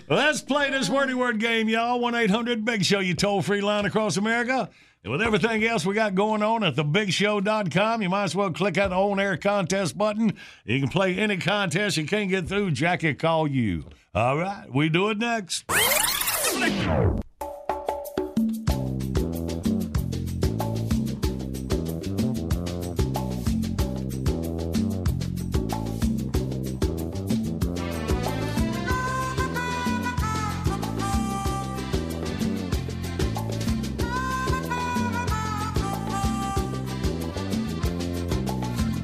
Let's 0.09 0.43
play 0.43 0.71
this 0.71 0.91
wordy 0.91 1.15
word 1.15 1.41
game, 1.41 1.69
y'all. 1.69 2.01
1 2.01 2.15
800 2.15 2.65
Big 2.65 2.85
Show, 2.85 3.01
you 3.01 3.15
toll 3.15 3.43
free 3.43 3.61
line 3.61 3.87
across 3.87 4.17
America. 4.17 4.69
And 5.05 5.13
with 5.13 5.21
everything 5.21 5.63
else 5.65 5.85
we 5.85 5.95
got 5.95 6.15
going 6.15 6.43
on 6.43 6.65
at 6.65 6.77
thebigshow.com, 6.77 8.01
you 8.01 8.09
might 8.09 8.25
as 8.25 8.35
well 8.35 8.51
click 8.51 8.75
that 8.75 8.91
on 8.91 9.21
air 9.21 9.37
contest 9.37 9.99
button. 9.99 10.33
You 10.65 10.81
can 10.81 10.89
play 10.89 11.15
any 11.17 11.37
contest 11.37 11.99
you 11.99 12.07
can't 12.07 12.31
get 12.31 12.49
through. 12.49 12.71
Jackie 12.71 13.13
call 13.13 13.47
you. 13.47 13.85
All 14.15 14.39
right, 14.39 14.65
we 14.73 14.89
do 14.89 15.11
it 15.11 15.19
next. 15.19 15.65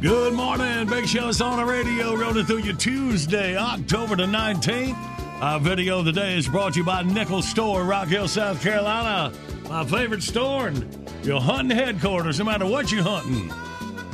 Good 0.01 0.33
morning, 0.33 0.87
Big 0.89 1.07
Show's 1.07 1.43
on 1.43 1.59
the 1.59 1.65
radio, 1.71 2.17
rolling 2.17 2.47
through 2.47 2.61
you 2.61 2.73
Tuesday, 2.73 3.55
October 3.55 4.17
the 4.17 4.23
19th. 4.23 4.97
Our 5.43 5.61
video 5.61 5.99
of 5.99 6.07
the 6.07 6.13
day 6.13 6.39
is 6.39 6.49
brought 6.49 6.73
to 6.73 6.79
you 6.79 6.87
by 6.87 7.03
Nichols 7.03 7.47
Store, 7.47 7.85
Rock 7.85 8.09
Hill, 8.09 8.27
South 8.27 8.63
Carolina. 8.63 9.31
My 9.69 9.85
favorite 9.85 10.23
store 10.23 10.69
and 10.69 11.07
your 11.23 11.39
hunting 11.39 11.77
headquarters, 11.77 12.39
no 12.39 12.47
matter 12.47 12.65
what 12.65 12.91
you're 12.91 13.03
hunting. 13.03 13.53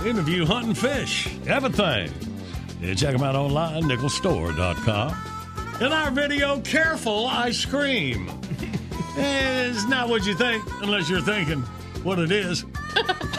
Even 0.01 0.19
if 0.19 0.29
you 0.29 0.45
hunting 0.45 0.75
fish, 0.75 1.29
everything. 1.47 2.11
Yeah, 2.81 2.95
check 2.95 3.13
them 3.13 3.23
out 3.23 3.37
online, 3.37 3.85
nickelstore.com. 3.85 5.17
In 5.81 5.93
our 5.93 6.11
video, 6.11 6.61
Careful 6.63 7.29
Ice 7.29 7.65
Cream. 7.65 8.29
it's 9.17 9.87
not 9.87 10.09
what 10.09 10.27
you 10.27 10.35
think, 10.35 10.65
unless 10.83 11.09
you're 11.09 11.21
thinking 11.21 11.61
what 12.03 12.19
it 12.19 12.33
is. 12.33 12.65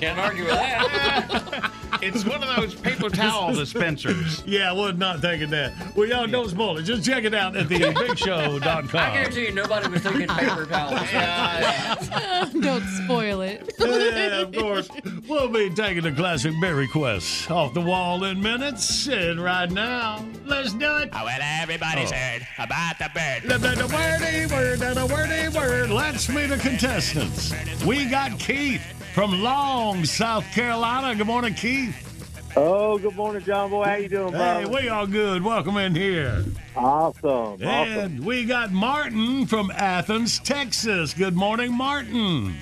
Can't 0.00 0.18
argue 0.18 0.44
with 0.44 0.54
that. 0.54 1.70
It's 2.02 2.24
one 2.24 2.42
of 2.42 2.56
those 2.56 2.74
paper 2.74 3.08
towel 3.08 3.54
dispensers. 3.54 4.42
Yeah, 4.46 4.70
I 4.70 4.72
was 4.72 4.96
not 4.96 5.20
thinking 5.20 5.50
that. 5.50 5.72
Well, 5.94 6.08
y'all 6.08 6.26
don't 6.26 6.48
spoil 6.50 6.78
it. 6.78 6.82
Just 6.82 7.04
check 7.04 7.22
it 7.22 7.32
out 7.32 7.54
at 7.54 7.68
thebigshow.com. 7.68 8.88
I 8.94 9.14
guarantee 9.14 9.44
you 9.46 9.52
nobody 9.54 9.88
was 9.88 10.02
thinking 10.02 10.26
paper 10.26 10.66
towels. 10.66 12.52
Don't 12.60 12.82
spoil 13.04 13.42
it. 13.42 13.72
yeah, 13.78 14.40
of 14.40 14.52
course. 14.52 14.88
We'll 15.28 15.46
be 15.48 15.70
taking 15.70 16.02
the 16.02 16.10
classic 16.10 16.52
bear 16.60 16.74
requests 16.74 17.48
off 17.48 17.72
the 17.72 17.80
wall 17.80 18.24
in 18.24 18.42
minutes. 18.42 19.06
And 19.06 19.40
right 19.40 19.70
now, 19.70 20.26
let's 20.44 20.72
do 20.72 20.96
it. 20.96 21.10
Oh, 21.12 21.24
well, 21.24 21.38
everybody's 21.40 22.10
Oh. 22.10 22.16
heard 22.16 22.46
about 22.58 22.98
the 22.98 23.10
bird. 23.14 23.42
The, 23.44 23.58
the, 23.58 23.76
the 23.76 23.94
wordy 23.94 24.46
word, 24.52 24.78
the, 24.80 24.94
the 24.94 25.06
wordy 25.06 25.56
word. 25.56 25.90
Let's 25.90 26.28
meet 26.28 26.46
the 26.46 26.56
contestants. 26.56 27.54
We 27.84 28.06
got 28.06 28.40
Keith 28.40 28.82
from 29.12 29.42
Long, 29.42 30.04
South 30.04 30.44
Carolina. 30.52 31.14
Good 31.14 31.26
morning, 31.26 31.54
Keith. 31.54 32.08
Oh, 32.56 32.98
good 32.98 33.14
morning, 33.16 33.42
John 33.44 33.70
Boy. 33.70 33.84
How 33.84 33.94
you 33.94 34.08
doing, 34.08 34.32
Hey, 34.32 34.64
brother? 34.64 34.68
we 34.68 34.88
all 34.88 35.06
good. 35.06 35.42
Welcome 35.42 35.76
in 35.78 35.94
here. 35.94 36.44
Awesome. 36.76 37.26
Awesome. 37.26 37.62
And 37.64 38.24
we 38.24 38.44
got 38.44 38.72
Martin 38.72 39.46
from 39.46 39.70
Athens, 39.70 40.38
Texas. 40.38 41.14
Good 41.14 41.34
morning, 41.34 41.74
Martin. 41.74 42.54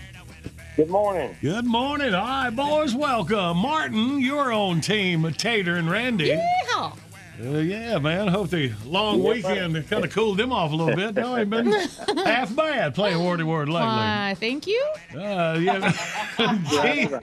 Good 0.77 0.91
morning. 0.91 1.37
Good 1.43 1.65
morning. 1.67 2.15
All 2.15 2.25
right, 2.27 2.51
boys, 2.51 2.95
welcome. 2.95 3.57
Martin, 3.59 4.21
your 4.21 4.53
own 4.53 4.81
on 4.81 4.81
team 4.81 5.25
Tater 5.37 5.77
and 5.77 5.91
Randy. 5.91 6.29
Yeehaw. 6.31 6.97
Uh, 7.43 7.59
yeah, 7.59 7.99
man. 7.99 8.29
Hope 8.29 8.51
the 8.51 8.73
long 8.85 9.23
weekend 9.25 9.89
kind 9.89 10.05
of 10.05 10.11
cooled 10.13 10.37
them 10.39 10.53
off 10.53 10.73
a 10.73 10.75
little 10.77 10.95
bit. 10.95 11.15
No, 11.15 11.37
ain't 11.37 11.49
been 11.49 11.67
half 12.25 12.55
bad 12.55 12.95
playing 12.95 13.25
wordy 13.25 13.45
word 13.45 13.69
lately. 13.69 13.87
Why, 13.87 14.37
thank 14.39 14.67
you. 14.67 14.85
Uh, 15.15 15.59
yeah. 15.61 15.93
Keith, 16.71 17.15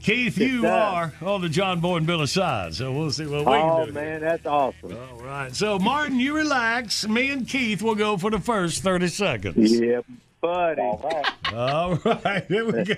Keith, 0.00 0.38
you 0.38 0.66
are 0.66 1.12
on 1.22 1.40
the 1.40 1.48
John 1.48 1.80
Boy 1.80 1.96
and 1.96 2.06
Bill 2.06 2.26
side, 2.26 2.74
so 2.74 2.92
we'll 2.92 3.10
see 3.10 3.26
what 3.26 3.46
we 3.46 3.52
Oh, 3.52 3.78
can 3.78 3.86
do. 3.86 3.92
man, 3.92 4.20
that's 4.20 4.44
awesome. 4.46 4.96
All 4.96 5.20
right. 5.24 5.54
So, 5.54 5.78
Martin, 5.78 6.20
you 6.20 6.34
relax. 6.36 7.06
Me 7.08 7.30
and 7.30 7.48
Keith 7.48 7.80
will 7.82 7.94
go 7.94 8.16
for 8.16 8.30
the 8.30 8.40
first 8.40 8.82
30 8.82 9.08
seconds. 9.08 9.80
Yep, 9.80 10.04
buddy. 10.40 10.80
All 10.82 11.00
right. 11.02 11.52
All 11.54 11.94
right. 12.24 12.44
Here 12.46 12.64
we 12.64 12.84
go. 12.84 12.94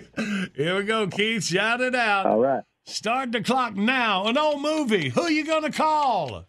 Here 0.57 0.77
we 0.77 0.83
go, 0.85 1.07
Keith. 1.07 1.45
Shout 1.45 1.81
it 1.81 1.95
out. 1.95 2.27
All 2.27 2.41
right. 2.41 2.63
Start 2.91 3.33
the 3.33 3.41
clock 3.41 3.77
now. 3.77 4.27
An 4.27 4.37
old 4.37 4.61
movie. 4.61 5.11
Who 5.11 5.29
you 5.29 5.45
going 5.45 5.63
to 5.63 5.71
call? 5.71 6.45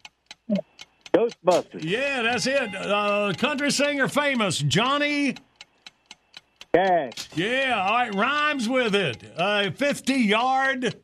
Ghostbusters. 1.14 1.84
Yeah, 1.84 2.22
that's 2.22 2.46
it. 2.46 2.74
Uh, 2.74 3.32
country 3.38 3.70
singer 3.70 4.08
famous. 4.08 4.58
Johnny. 4.58 5.36
Cash. 6.74 7.28
Yeah, 7.34 7.80
all 7.80 7.92
right. 7.94 8.14
Rhymes 8.14 8.68
with 8.68 8.94
it. 8.94 9.22
Uh, 9.36 9.70
50 9.70 10.14
yard. 10.14 10.96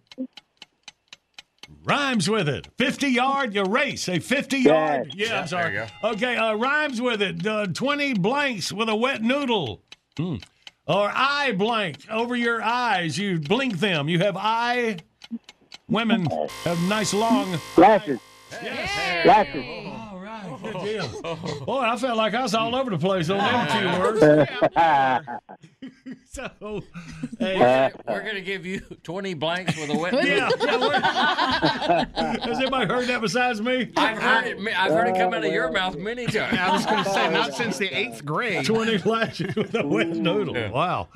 Rhymes 1.84 2.28
with 2.28 2.48
it. 2.48 2.68
50 2.76 3.08
yard, 3.08 3.54
you 3.54 3.64
race. 3.64 4.08
A 4.08 4.18
50 4.18 4.58
yard. 4.58 5.12
Yes. 5.14 5.30
Yeah, 5.30 5.40
I'm 5.40 5.46
sorry. 5.46 5.72
there 5.74 5.90
Okay, 6.02 6.36
uh, 6.36 6.54
rhymes 6.54 7.00
with 7.00 7.22
it. 7.22 7.46
Uh, 7.46 7.66
20 7.66 8.14
blanks 8.14 8.72
with 8.72 8.88
a 8.88 8.96
wet 8.96 9.22
noodle. 9.22 9.82
Hmm. 10.16 10.36
Or 10.86 11.10
eye 11.14 11.52
blank 11.52 11.98
over 12.10 12.34
your 12.34 12.60
eyes. 12.62 13.16
You 13.18 13.38
blink 13.38 13.78
them. 13.78 14.08
You 14.08 14.18
have 14.20 14.36
eye. 14.36 14.98
Women 15.88 16.26
have 16.64 16.80
nice 16.88 17.14
long. 17.14 17.58
Lashes. 17.76 18.18
Yes. 18.62 19.26
Lashes. 19.26 19.64
All 19.86 20.18
right, 20.20 20.58
good 20.62 20.80
deal. 20.84 21.08
Boy, 21.64 21.80
I 21.80 21.96
felt 21.96 22.16
like 22.16 22.34
I 22.34 22.42
was 22.42 22.54
all 22.54 22.74
over 22.74 22.90
the 22.90 22.98
place 22.98 23.28
on 23.30 23.38
them 23.38 23.68
two 23.68 23.86
words. 24.00 24.20
so, 26.30 26.82
hey, 27.38 27.86
uh, 27.86 27.90
We're 28.06 28.20
going 28.22 28.34
to 28.34 28.40
give 28.42 28.66
you 28.66 28.80
20 29.02 29.32
blanks 29.34 29.76
with 29.78 29.90
a 29.90 29.96
wet 29.98 30.12
yeah, 30.24 30.48
noodle. 30.60 30.92
yeah, 30.92 32.04
Has 32.44 32.58
anybody 32.58 32.86
heard 32.86 33.06
that 33.08 33.20
besides 33.22 33.60
me? 33.60 33.90
I've 33.96 34.18
heard 34.18 34.46
it. 34.46 34.58
I've 34.76 34.92
heard 34.92 35.08
it 35.08 35.16
come 35.16 35.32
out 35.34 35.44
of 35.44 35.52
your 35.52 35.70
mouth 35.72 35.96
many 35.96 36.26
times. 36.26 36.56
I 36.58 36.70
was 36.70 36.86
going 36.86 37.02
to 37.04 37.10
say, 37.10 37.30
not 37.32 37.54
since 37.54 37.78
the 37.78 37.88
eighth 37.96 38.24
grade. 38.24 38.64
20 38.66 38.98
lashes 38.98 39.54
with 39.56 39.74
a 39.74 39.84
wet 39.86 40.08
noodle. 40.08 40.54
Wow. 40.70 41.08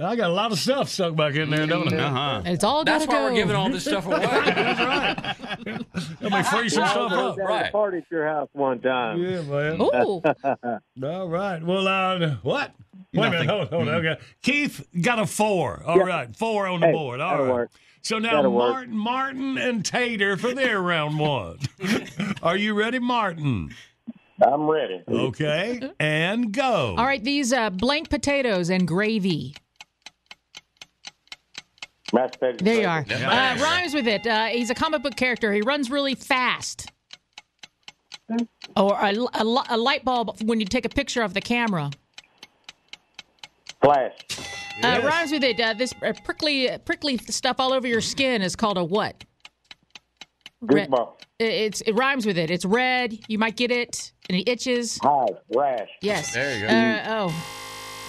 I 0.00 0.14
got 0.16 0.30
a 0.30 0.32
lot 0.32 0.52
of 0.52 0.58
stuff 0.58 0.88
stuck 0.88 1.16
back 1.16 1.34
in 1.34 1.50
there, 1.50 1.66
don't 1.66 1.92
I? 1.92 1.96
Uh-huh. 2.04 2.42
It's 2.46 2.62
all 2.62 2.84
That's 2.84 3.06
gotta 3.06 3.16
why 3.16 3.24
go. 3.28 3.30
we're 3.30 3.36
giving 3.36 3.56
all 3.56 3.68
this 3.70 3.84
stuff 3.84 4.06
away. 4.06 4.20
That's 4.26 4.80
right. 4.80 5.86
Let 6.20 6.32
me 6.32 6.42
free 6.44 6.68
some 6.68 6.86
stuff 6.86 7.12
up. 7.12 7.36
down 7.36 7.46
right. 7.46 7.72
party 7.72 7.98
at 7.98 8.04
your 8.10 8.26
house 8.26 8.48
one 8.52 8.80
time. 8.80 9.18
Yeah, 9.22 9.42
man. 9.42 9.80
Ooh. 9.80 10.22
All 11.06 11.28
right. 11.28 11.62
Well, 11.62 11.88
uh, 11.88 12.36
what? 12.42 12.72
Wait 13.12 13.26
a 13.26 13.30
minute. 13.30 13.48
Hold, 13.48 13.68
hold 13.70 13.88
on. 13.88 13.94
Okay. 14.06 14.20
Keith 14.42 14.86
got 15.00 15.18
a 15.18 15.26
four. 15.26 15.82
All 15.84 15.98
right, 15.98 16.34
Four 16.36 16.68
on 16.68 16.80
the 16.80 16.86
Hey, 16.86 16.92
board. 16.92 17.20
All 17.20 17.42
right. 17.42 17.52
work. 17.52 17.70
So 18.02 18.18
now 18.18 18.36
That'll 18.36 18.52
work. 18.52 18.70
Martin, 18.88 18.96
Martin 18.96 19.58
and 19.58 19.84
Tater 19.84 20.36
for 20.36 20.54
their 20.54 20.80
round 20.80 21.18
one. 21.18 21.58
Are 22.42 22.56
you 22.56 22.74
ready, 22.74 22.98
Martin? 23.00 23.74
I'm 24.40 24.70
ready. 24.70 25.02
Okay. 25.08 25.80
And 25.98 26.52
go. 26.52 26.94
All 26.96 27.04
right, 27.04 27.22
these 27.22 27.52
uh, 27.52 27.70
blank 27.70 28.08
potatoes 28.08 28.70
and 28.70 28.86
gravy. 28.86 29.54
Mashed 32.12 32.38
potatoes. 32.40 32.58
There 32.62 32.80
you 32.80 32.86
are. 32.86 33.04
Uh, 33.10 33.56
rhymes 33.60 33.94
with 33.94 34.06
it. 34.08 34.26
Uh, 34.26 34.46
he's 34.46 34.70
a 34.70 34.74
comic 34.74 35.02
book 35.02 35.16
character. 35.16 35.52
He 35.52 35.60
runs 35.62 35.90
really 35.90 36.14
fast. 36.14 36.90
Or 38.76 38.94
a, 39.00 39.14
a, 39.14 39.64
a 39.70 39.76
light 39.76 40.04
bulb 40.04 40.40
when 40.42 40.60
you 40.60 40.66
take 40.66 40.84
a 40.84 40.88
picture 40.90 41.22
of 41.22 41.34
the 41.34 41.40
camera. 41.40 41.90
Flash. 43.82 44.12
Uh, 44.82 45.00
rhymes 45.04 45.32
with 45.32 45.42
it. 45.44 45.58
Uh, 45.60 45.74
this 45.74 45.92
uh, 46.02 46.12
prickly 46.24 46.68
prickly 46.84 47.16
stuff 47.18 47.56
all 47.58 47.72
over 47.72 47.86
your 47.86 48.00
skin 48.00 48.42
is 48.42 48.54
called 48.56 48.76
a 48.78 48.84
what? 48.84 49.24
Red- 50.60 50.90
Goosebumps. 50.90 51.12
it- 51.38 51.44
It's 51.44 51.80
it 51.82 51.92
rhymes 51.92 52.26
with 52.26 52.38
it. 52.38 52.50
It's 52.50 52.64
red. 52.64 53.18
You 53.28 53.38
might 53.38 53.56
get 53.56 53.70
it, 53.70 54.12
and 54.28 54.38
it 54.38 54.48
itches. 54.48 54.98
Hive. 55.02 55.36
Rash. 55.54 55.88
Yes. 56.00 56.32
There 56.34 56.54
you 56.58 56.66
go. 56.66 56.72
Uh, 56.74 57.28
oh, 57.30 57.44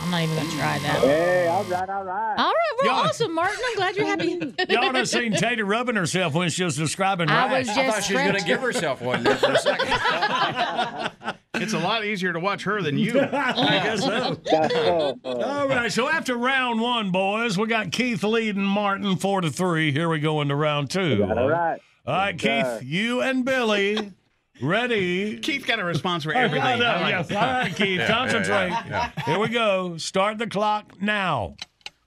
I'm 0.01 0.11
not 0.11 0.21
even 0.23 0.35
gonna 0.38 0.49
try 0.51 0.80
that. 0.80 0.99
Hey, 1.01 1.47
all 1.47 1.63
right, 1.65 1.89
all 1.89 2.03
right. 2.05 2.35
All 2.38 2.45
right, 2.47 2.55
we're 2.81 2.85
Y'all- 2.89 2.99
awesome, 3.07 3.34
Martin. 3.35 3.57
I'm 3.67 3.76
glad 3.76 3.95
you're 3.97 4.05
happy. 4.05 4.30
Y'all 4.73 4.91
done 4.93 5.05
seen 5.05 5.34
Tater 5.34 5.65
rubbing 5.65 5.95
herself 5.95 6.34
when 6.34 6.49
she 6.49 6.63
was 6.63 6.76
describing 6.77 7.30
I 7.30 7.47
rash. 7.47 7.67
was 7.67 7.69
I 7.69 7.73
thought 7.73 7.95
just 7.97 8.07
she 8.07 8.13
was 8.13 8.23
going 8.23 8.35
to 8.35 8.45
give 8.45 8.61
herself 8.61 9.01
one 9.01 9.23
there 9.23 9.35
for 9.35 9.51
a 9.51 9.57
second. 9.57 11.11
It's 11.61 11.73
a 11.73 11.80
lot 11.80 12.05
easier 12.05 12.31
to 12.31 12.39
watch 12.39 12.63
her 12.63 12.81
than 12.81 12.97
you. 12.97 13.19
I 13.19 13.51
guess 13.84 13.99
so. 14.01 15.19
All 15.26 15.67
right, 15.67 15.91
so 15.91 16.07
after 16.07 16.38
round 16.38 16.80
one, 16.80 17.11
boys, 17.11 17.57
we 17.57 17.67
got 17.67 17.91
Keith 17.91 18.23
leading 18.23 18.63
Martin 18.63 19.17
four 19.17 19.41
to 19.41 19.49
three. 19.49 19.91
Here 19.91 20.07
we 20.07 20.19
go 20.21 20.39
into 20.39 20.55
round 20.55 20.89
two. 20.89 21.21
All 21.27 21.49
right. 21.49 21.81
All 22.07 22.13
right, 22.15 22.38
Keith, 22.38 22.81
you 22.84 23.19
and 23.21 23.43
Billy, 23.43 24.13
ready? 24.61 25.38
Keith 25.40 25.65
got 25.65 25.80
a 25.80 25.84
response 25.84 26.23
for 26.23 26.34
I 26.36 26.41
everything. 26.41 26.80
know, 26.80 26.86
I 26.86 27.02
like 27.02 27.11
yes. 27.11 27.31
it. 27.31 27.36
All 27.38 27.44
right, 27.44 27.76
Keith, 27.76 27.99
Yeah, 27.99 28.07
concentrate. 28.07 28.69
yeah, 28.69 29.11
yeah. 29.15 29.23
Here 29.26 29.40
we 29.40 29.49
go. 29.49 29.98
Start 29.98 30.38
the 30.38 30.48
clock 30.48 31.02
now. 31.02 31.56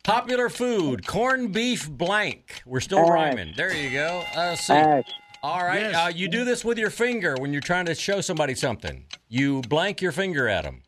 Popular 0.05 0.49
food, 0.49 1.07
corned 1.07 1.53
beef 1.53 1.89
blank. 1.89 2.63
We're 2.67 2.81
still 2.81 2.99
Ash. 3.01 3.09
rhyming. 3.09 3.55
There 3.57 3.75
you 3.75 3.91
go. 3.91 4.25
Uh, 4.35 4.57
see. 4.57 4.73
Ash. 4.73 5.05
All 5.45 5.65
right. 5.65 5.81
Yes. 5.83 5.95
Uh, 5.95 6.13
you 6.15 6.29
do 6.29 6.45
this 6.45 6.65
with 6.65 6.79
your 6.79 6.91
finger 6.91 7.35
when 7.39 7.53
you're 7.53 7.61
trying 7.63 7.87
to 7.87 7.95
show 7.95 8.21
somebody 8.21 8.55
something. 8.55 9.05
You 9.29 9.61
blank 9.63 10.01
your 10.03 10.13
finger 10.13 10.49
at 10.49 10.65
them. 10.65 10.83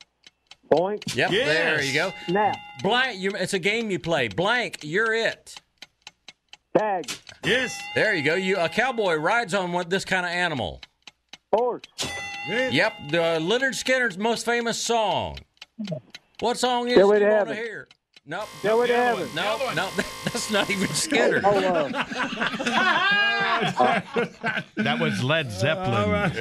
Point. 0.72 1.04
Yep. 1.14 1.30
Yes. 1.30 1.46
There 1.46 1.82
you 1.82 1.94
go. 1.94 2.12
Snap. 2.26 2.56
Blank. 2.82 3.18
You, 3.20 3.30
it's 3.32 3.52
a 3.54 3.58
game 3.58 3.90
you 3.90 3.98
play. 3.98 4.28
Blank. 4.28 4.78
You're 4.82 5.12
it. 5.14 5.60
Tag. 6.76 7.04
Yes. 7.44 7.76
There 7.94 8.14
you 8.14 8.22
go. 8.24 8.34
You 8.34 8.56
a 8.56 8.68
cowboy 8.68 9.14
rides 9.14 9.54
on 9.54 9.72
what 9.72 9.90
this 9.90 10.04
kind 10.04 10.24
of 10.26 10.32
animal. 10.32 10.80
Horse. 11.54 11.82
Yep. 12.48 12.92
The 13.10 13.38
Lynyrd 13.40 13.74
Skynyrd's 13.74 14.18
most 14.18 14.44
famous 14.44 14.78
song. 14.78 15.38
What 16.40 16.58
song 16.58 16.88
is 16.88 16.94
Stairway 16.94 17.16
it 17.16 17.20
you 17.22 17.28
to 17.28 17.34
want 17.34 17.48
to 17.48 17.54
Heaven. 17.54 17.56
hear? 17.56 17.88
Nope. 18.26 18.48
Stairway 18.60 18.86
to 18.88 18.92
The 18.92 18.98
other 18.98 19.26
Heaven. 19.26 19.34
one. 19.34 19.76
No, 19.76 19.84
no, 19.86 19.88
that's 20.24 20.50
not 20.50 20.68
even 20.70 20.88
Skynyrd. 20.88 21.42
Oh, 21.44 21.56
uh, 21.56 22.04
That 24.76 24.98
was 25.00 25.22
Led 25.22 25.50
Zeppelin. 25.52 25.94
All 25.94 26.10
right. 26.10 26.40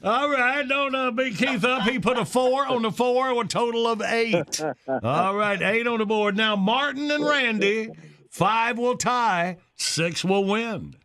All 0.04 0.30
right. 0.30 0.66
Don't 0.68 0.94
uh, 0.94 1.10
beat 1.12 1.36
Keith 1.38 1.64
up. 1.64 1.82
He 1.82 1.98
put 1.98 2.18
a 2.18 2.24
four 2.24 2.66
on 2.66 2.82
the 2.82 2.90
four, 2.90 3.40
a 3.40 3.46
total 3.46 3.86
of 3.86 4.00
eight. 4.02 4.60
All 4.88 5.36
right. 5.36 5.60
Eight 5.62 5.86
on 5.86 5.98
the 5.98 6.06
board. 6.06 6.36
Now, 6.36 6.56
Martin 6.56 7.10
and 7.10 7.24
Randy, 7.24 7.90
five 8.30 8.78
will 8.78 8.96
tie, 8.96 9.58
six 9.76 10.24
will 10.24 10.44
win. 10.44 10.96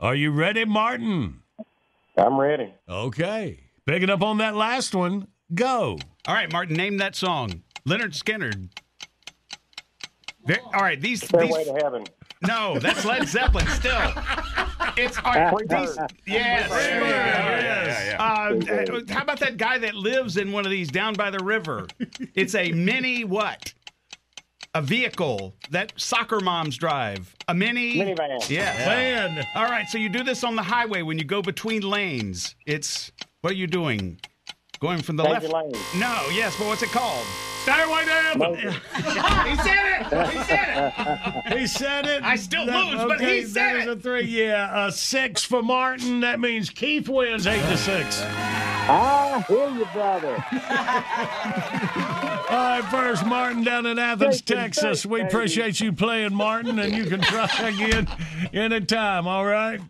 Are 0.00 0.14
you 0.14 0.30
ready, 0.32 0.64
Martin? 0.64 1.37
I'm 2.18 2.38
ready. 2.38 2.72
Okay. 2.88 3.60
Picking 3.86 4.10
up 4.10 4.22
on 4.22 4.38
that 4.38 4.54
last 4.56 4.94
one, 4.94 5.28
go. 5.54 5.98
All 6.26 6.34
right, 6.34 6.50
Martin, 6.52 6.76
name 6.76 6.98
that 6.98 7.14
song. 7.16 7.62
Lynyrd 7.86 8.12
Skynyrd. 8.12 8.68
Ve- 10.46 10.56
All 10.74 10.82
right, 10.82 11.00
these. 11.00 11.22
Stairway 11.24 11.64
these 11.64 11.66
to 11.68 11.74
heaven. 11.82 12.04
no, 12.46 12.78
that's 12.78 13.04
Led 13.04 13.28
Zeppelin 13.28 13.66
still. 13.68 14.12
It's 14.96 15.16
all 15.24 15.32
right, 15.32 15.68
these, 15.68 15.96
yes. 16.26 16.68
there 16.70 17.04
you 18.10 18.16
go. 18.16 18.24
Uh, 18.24 18.96
uh, 18.98 19.12
how 19.12 19.22
about 19.22 19.38
that 19.40 19.56
guy 19.56 19.78
that 19.78 19.94
lives 19.94 20.36
in 20.36 20.50
one 20.50 20.64
of 20.64 20.70
these 20.72 20.88
down 20.88 21.14
by 21.14 21.30
the 21.30 21.38
river? 21.38 21.86
It's 22.34 22.54
a 22.56 22.72
mini 22.72 23.24
what? 23.24 23.72
A 24.74 24.82
vehicle 24.82 25.54
that 25.70 25.92
soccer 25.96 26.40
moms 26.40 26.76
drive. 26.76 27.34
A 27.48 27.54
mini 27.54 27.94
Minivan. 27.96 28.48
Yeah. 28.50 28.76
Van. 28.84 29.44
All 29.54 29.64
right, 29.64 29.88
so 29.88 29.96
you 29.98 30.08
do 30.08 30.22
this 30.22 30.44
on 30.44 30.56
the 30.56 30.62
highway 30.62 31.02
when 31.02 31.18
you 31.18 31.24
go 31.24 31.40
between 31.42 31.82
lanes. 31.82 32.54
It's 32.66 33.10
what 33.40 33.52
are 33.52 33.56
you 33.56 33.66
doing? 33.66 34.20
Going 34.80 35.00
from 35.02 35.16
the 35.16 35.24
Changing 35.24 35.50
left. 35.50 35.64
lanes. 35.74 35.94
No, 35.96 36.28
yes, 36.30 36.56
but 36.56 36.66
what's 36.68 36.82
it 36.82 36.90
called? 36.90 37.24
Stairway 37.62 38.04
to 38.04 38.10
heaven. 38.10 38.54
he 39.48 39.56
said 39.56 40.00
it. 40.12 40.30
He 40.30 40.38
said 40.44 40.92
it. 41.48 41.58
He 41.58 41.66
said 41.66 42.06
it. 42.06 42.22
I 42.22 42.36
still 42.36 42.66
That- 42.66 42.92
lose, 42.92 43.04
but 43.04 43.20
he 43.20 43.26
okay, 43.26 43.44
said 43.44 43.72
there's 43.74 43.86
it. 43.86 43.98
a 43.98 44.00
three. 44.00 44.22
Yeah, 44.22 44.86
a 44.86 44.92
six 44.92 45.42
for 45.44 45.62
Martin. 45.62 46.20
That 46.20 46.38
means 46.40 46.70
Keith 46.70 47.08
wins 47.08 47.46
eight 47.46 47.60
to 47.62 47.76
six. 47.76 48.22
I 48.90 49.44
hear 49.48 49.68
you, 49.70 49.84
brother. 49.92 50.36
All 52.50 52.56
right, 52.56 52.84
first 52.84 53.26
Martin 53.26 53.62
down 53.62 53.84
in 53.84 53.98
Athens, 53.98 54.40
Texas. 54.40 55.04
We 55.04 55.20
appreciate 55.20 55.80
you 55.80 55.92
playing, 55.92 56.34
Martin, 56.34 56.78
and 56.78 56.94
you 56.94 57.04
can 57.04 57.20
try 57.20 57.46
again 57.68 58.08
anytime. 58.54 59.26
All 59.26 59.44
right. 59.44 59.80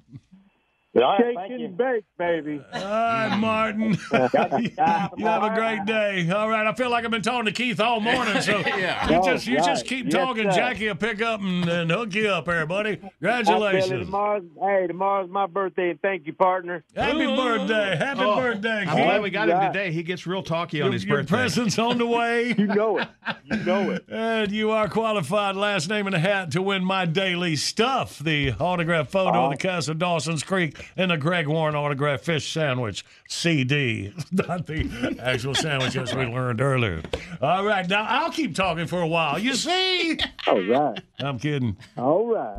All 1.02 1.16
right, 1.18 1.34
Shake 1.36 1.50
and 1.52 1.60
you. 1.60 1.68
bake, 1.68 2.04
baby. 2.18 2.60
All 2.72 2.80
right, 2.82 3.36
Martin. 3.38 3.90
you 4.12 5.24
have 5.26 5.42
a 5.42 5.52
great 5.54 5.84
day. 5.84 6.30
All 6.30 6.48
right. 6.48 6.66
I 6.66 6.72
feel 6.74 6.90
like 6.90 7.04
I've 7.04 7.10
been 7.10 7.22
talking 7.22 7.46
to 7.46 7.52
Keith 7.52 7.80
all 7.80 8.00
morning, 8.00 8.40
so 8.42 8.58
Yeah. 8.66 9.08
you 9.08 9.16
oh, 9.16 9.24
just 9.24 9.46
you 9.46 9.56
just 9.58 9.86
keep 9.86 10.06
Yes, 10.06 10.14
talking. 10.14 10.50
sir. 10.50 10.56
Jackie 10.56 10.88
will 10.88 10.94
pick 10.96 11.20
up 11.22 11.40
and, 11.40 11.68
and 11.68 11.90
hook 11.90 12.14
you 12.14 12.28
up 12.28 12.46
there, 12.46 12.66
buddy. 12.66 12.96
Billy, 12.96 13.10
Congratulations. 13.20 14.06
tomorrow's, 14.06 14.44
hey, 14.60 14.86
tomorrow's 14.86 15.30
my 15.30 15.46
birthday, 15.46 15.90
and 15.90 16.00
thank 16.00 16.26
you, 16.26 16.32
partner. 16.32 16.84
Happy 16.94 17.26
birthday. 17.26 17.96
Happy 17.96 18.20
Oh, 18.22 18.36
birthday, 18.36 18.84
I'm 18.86 18.96
glad 18.96 19.22
we 19.22 19.30
got 19.30 19.48
him 19.48 19.60
today. 19.72 19.92
He 19.92 20.02
gets 20.02 20.26
real 20.26 20.42
talky 20.42 20.80
on 20.80 20.86
Your, 20.86 20.92
his 20.94 21.04
your 21.04 21.18
birthday. 21.18 21.36
present's 21.36 21.78
on 21.78 21.98
the 21.98 22.06
way. 22.06 22.54
You 22.56 22.66
know 22.66 22.98
it. 22.98 23.08
You 23.44 23.56
know 23.58 23.90
it. 23.90 24.04
And 24.08 24.50
you 24.52 24.70
are 24.70 24.88
qualified, 24.88 25.56
last 25.56 25.88
name 25.88 26.06
in 26.06 26.12
the 26.12 26.18
hat, 26.18 26.50
to 26.52 26.62
win 26.62 26.84
my 26.84 27.04
daily 27.06 27.56
stuff 27.56 28.18
the 28.18 28.52
autographed 28.52 29.10
photo 29.10 29.44
of 29.44 29.50
the 29.50 29.56
oh. 29.56 29.58
Castle 29.70 29.94
Dawson's 29.94 30.42
Creek 30.42 30.87
and 30.96 31.10
the 31.10 31.16
Greg 31.16 31.46
Warren 31.46 31.74
autographed 31.74 32.24
fish 32.24 32.52
sandwich 32.52 33.04
CD. 33.28 34.12
Not 34.32 34.66
the 34.66 35.16
actual 35.22 35.54
sandwich 35.54 35.96
as 35.96 36.14
we 36.14 36.26
learned 36.26 36.60
earlier. 36.60 37.02
All 37.40 37.64
right, 37.64 37.88
now 37.88 38.04
I'll 38.08 38.32
keep 38.32 38.54
talking 38.54 38.86
for 38.86 39.00
a 39.00 39.06
while. 39.08 39.38
You 39.38 39.54
see? 39.54 40.18
All 40.46 40.62
right. 40.62 41.00
I'm 41.20 41.38
kidding. 41.38 41.76
All 41.96 42.26
right. 42.26 42.56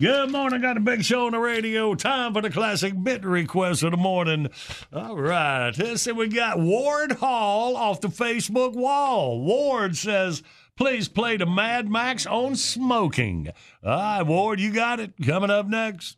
Good 0.00 0.32
morning. 0.32 0.60
Got 0.60 0.76
a 0.76 0.80
big 0.80 1.04
show 1.04 1.26
on 1.26 1.32
the 1.32 1.38
radio. 1.38 1.94
Time 1.94 2.34
for 2.34 2.42
the 2.42 2.50
classic 2.50 3.00
bit 3.02 3.24
request 3.24 3.82
of 3.84 3.92
the 3.92 3.96
morning. 3.96 4.48
All 4.92 5.16
right. 5.16 5.70
Let's 5.78 6.02
see. 6.02 6.12
We 6.12 6.28
got 6.28 6.58
Ward 6.58 7.12
Hall 7.12 7.76
off 7.76 8.00
the 8.00 8.08
Facebook 8.08 8.74
wall. 8.74 9.40
Ward 9.40 9.96
says, 9.96 10.42
please 10.76 11.08
play 11.08 11.36
the 11.36 11.46
Mad 11.46 11.88
Max 11.88 12.26
on 12.26 12.56
smoking. 12.56 13.48
All 13.82 13.90
right, 13.90 14.22
Ward, 14.22 14.60
you 14.60 14.72
got 14.72 15.00
it. 15.00 15.12
Coming 15.24 15.50
up 15.50 15.66
next. 15.66 16.16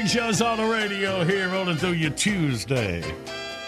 Big 0.00 0.08
Show's 0.08 0.40
on 0.40 0.56
the 0.56 0.64
radio 0.64 1.24
here, 1.24 1.50
rolling 1.50 1.76
through 1.76 1.92
your 1.92 2.10
Tuesday. 2.12 3.02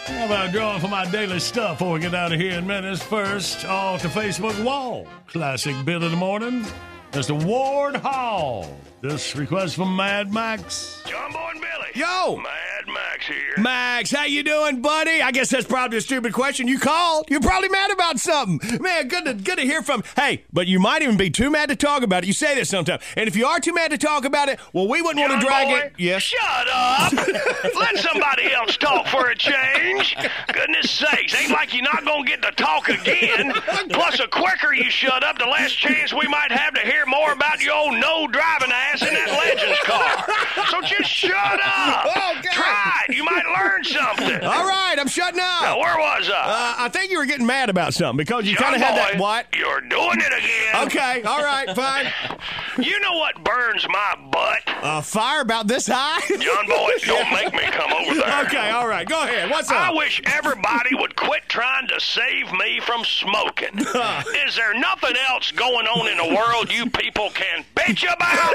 How 0.07 0.25
about 0.25 0.51
drawing 0.51 0.81
for 0.81 0.89
my 0.89 1.05
daily 1.11 1.39
stuff 1.39 1.79
before 1.79 1.93
we 1.93 2.01
get 2.01 2.15
out 2.15 2.33
of 2.33 2.41
here 2.41 2.53
in 2.53 2.67
minutes? 2.67 3.03
First, 3.03 3.67
off 3.67 4.01
the 4.01 4.09
Facebook 4.09 4.65
wall. 4.65 5.07
Classic 5.27 5.77
bit 5.85 6.03
of 6.03 6.11
the 6.11 6.17
morning. 6.17 6.65
Mr. 7.11 7.45
Ward 7.45 7.97
Hall. 7.97 8.75
This 9.03 9.37
request 9.37 9.77
from 9.77 9.95
Mad 9.95 10.33
Max. 10.33 11.03
John 11.05 11.33
Boy 11.33 11.51
and 11.51 11.61
Billy. 11.61 11.89
Yo! 11.95 12.37
Mad 12.39 12.82
Max 12.87 13.27
here. 13.27 13.55
Max, 13.59 14.11
how 14.11 14.25
you 14.25 14.43
doing, 14.43 14.83
buddy? 14.83 15.23
I 15.23 15.31
guess 15.31 15.51
that's 15.51 15.67
probably 15.67 15.99
a 15.99 16.01
stupid 16.01 16.33
question. 16.33 16.69
You 16.69 16.79
called. 16.79 17.27
You're 17.29 17.41
probably 17.41 17.69
mad 17.69 17.91
about 17.91 18.19
something. 18.19 18.83
Man, 18.83 19.09
good 19.09 19.25
to 19.25 19.35
good 19.35 19.59
to 19.59 19.63
hear 19.63 19.83
from. 19.83 20.03
Hey, 20.17 20.45
but 20.53 20.67
you 20.67 20.79
might 20.81 21.03
even 21.03 21.17
be 21.17 21.31
too 21.31 21.51
mad 21.51 21.69
to 21.69 21.77
talk 21.77 22.03
about 22.03 22.25
it. 22.25 22.27
You 22.27 22.33
say 22.33 22.55
this 22.55 22.69
sometimes. 22.69 23.03
And 23.17 23.29
if 23.29 23.37
you 23.37 23.47
are 23.47 23.61
too 23.61 23.73
mad 23.73 23.91
to 23.91 23.99
talk 23.99 24.25
about 24.25 24.49
it, 24.49 24.59
well, 24.73 24.89
we 24.89 25.03
wouldn't 25.03 25.21
want 25.21 25.41
to 25.41 25.47
drag 25.47 25.69
Boy, 25.69 25.79
it. 25.87 25.93
Yes. 25.99 26.23
Shut 26.23 26.69
up. 26.73 27.13
Let 27.75 27.99
somebody 27.99 28.53
else 28.53 28.77
talk 28.77 29.07
for 29.09 29.29
a 29.29 29.37
change. 29.37 30.17
Goodness 30.53 30.91
sakes, 30.91 31.35
ain't 31.35 31.51
like 31.53 31.75
you're 31.75 31.83
not 31.83 32.05
gonna 32.05 32.25
get 32.25 32.43
to 32.43 32.51
talk 32.53 32.89
again. 32.89 33.53
Plus, 33.91 34.19
the 34.19 34.29
quicker 34.29 34.73
you 34.73 34.91
shut 34.91 35.25
up, 35.25 35.39
the 35.39 35.47
less 35.47 35.73
chance 35.73 36.13
we 36.13 36.27
might 36.29 36.51
have 36.53 36.75
to 36.75 36.81
hear 36.81 37.05
more 37.07 37.33
about 37.33 37.61
your 37.61 37.75
old 37.75 37.95
no 37.99 38.27
driving 38.27 38.71
ass 38.73 39.03
in 39.03 39.13
that 39.15 39.31
Legends 39.31 39.79
car. 39.85 40.67
So 40.71 40.81
just 40.83 41.11
shut 41.11 41.33
up. 41.35 42.07
Oh, 42.07 42.35
okay. 42.39 42.49
Try 42.53 42.72
it. 43.09 43.17
You 43.17 43.25
might 43.25 43.45
learn 43.47 43.85
something. 43.85 44.35
All 44.45 44.67
right, 44.67 44.97
I'm 44.99 45.09
shutting 45.09 45.41
up. 45.41 45.63
Now, 45.63 45.79
where 45.79 45.97
was 45.99 46.29
I? 46.29 46.33
Uh, 46.33 46.75
I 46.85 46.89
think 46.89 47.11
you 47.11 47.19
were 47.19 47.27
getting 47.27 47.47
mad 47.47 47.71
about 47.71 47.95
something 47.95 48.17
because 48.17 48.47
you 48.47 48.57
kind 48.57 48.75
of 48.75 48.81
had 48.81 48.97
that. 48.97 49.19
What? 49.19 49.47
You're 49.57 49.81
doing 49.81 50.19
it 50.19 50.33
again. 50.33 50.87
Okay, 50.87 51.23
all 51.23 51.43
right, 51.43 51.69
fine. 51.75 52.07
You 52.79 52.99
know 53.01 53.13
what 53.19 53.45
burns 53.45 53.87
my 53.87 54.15
butt? 54.31 54.63
Uh, 54.67 55.03
fire 55.03 55.43
about 55.43 55.67
this 55.69 55.87
high? 55.87 56.21
John 56.27 56.67
Boy, 56.67 56.93
don't 57.05 57.31
make 57.31 57.53
me 57.53 57.71
come 57.71 57.93
over 57.93 58.15
there. 58.15 58.45
Okay, 58.47 58.71
all 58.71 58.89
right, 58.89 59.07
go 59.07 59.23
ahead. 59.25 59.51
What's 59.51 59.71
up? 59.71 59.77
I 59.77 59.93
wish 59.93 60.23
everybody 60.25 60.95
would 60.95 61.15
quit 61.15 61.43
trying 61.49 61.87
to 61.89 62.01
save 62.01 62.51
me 62.53 62.81
from 62.81 63.05
smoking. 63.05 63.79
Is 63.79 64.57
there 64.57 64.73
nothing 64.73 65.15
else 65.29 65.53
going 65.53 65.87
on 65.87 66.09
in 66.09 66.17
the 66.17 66.35
world 66.35 66.73
you 66.73 66.89
people 66.89 67.29
can 67.35 67.63
bitch 67.77 68.11
about? 68.11 68.55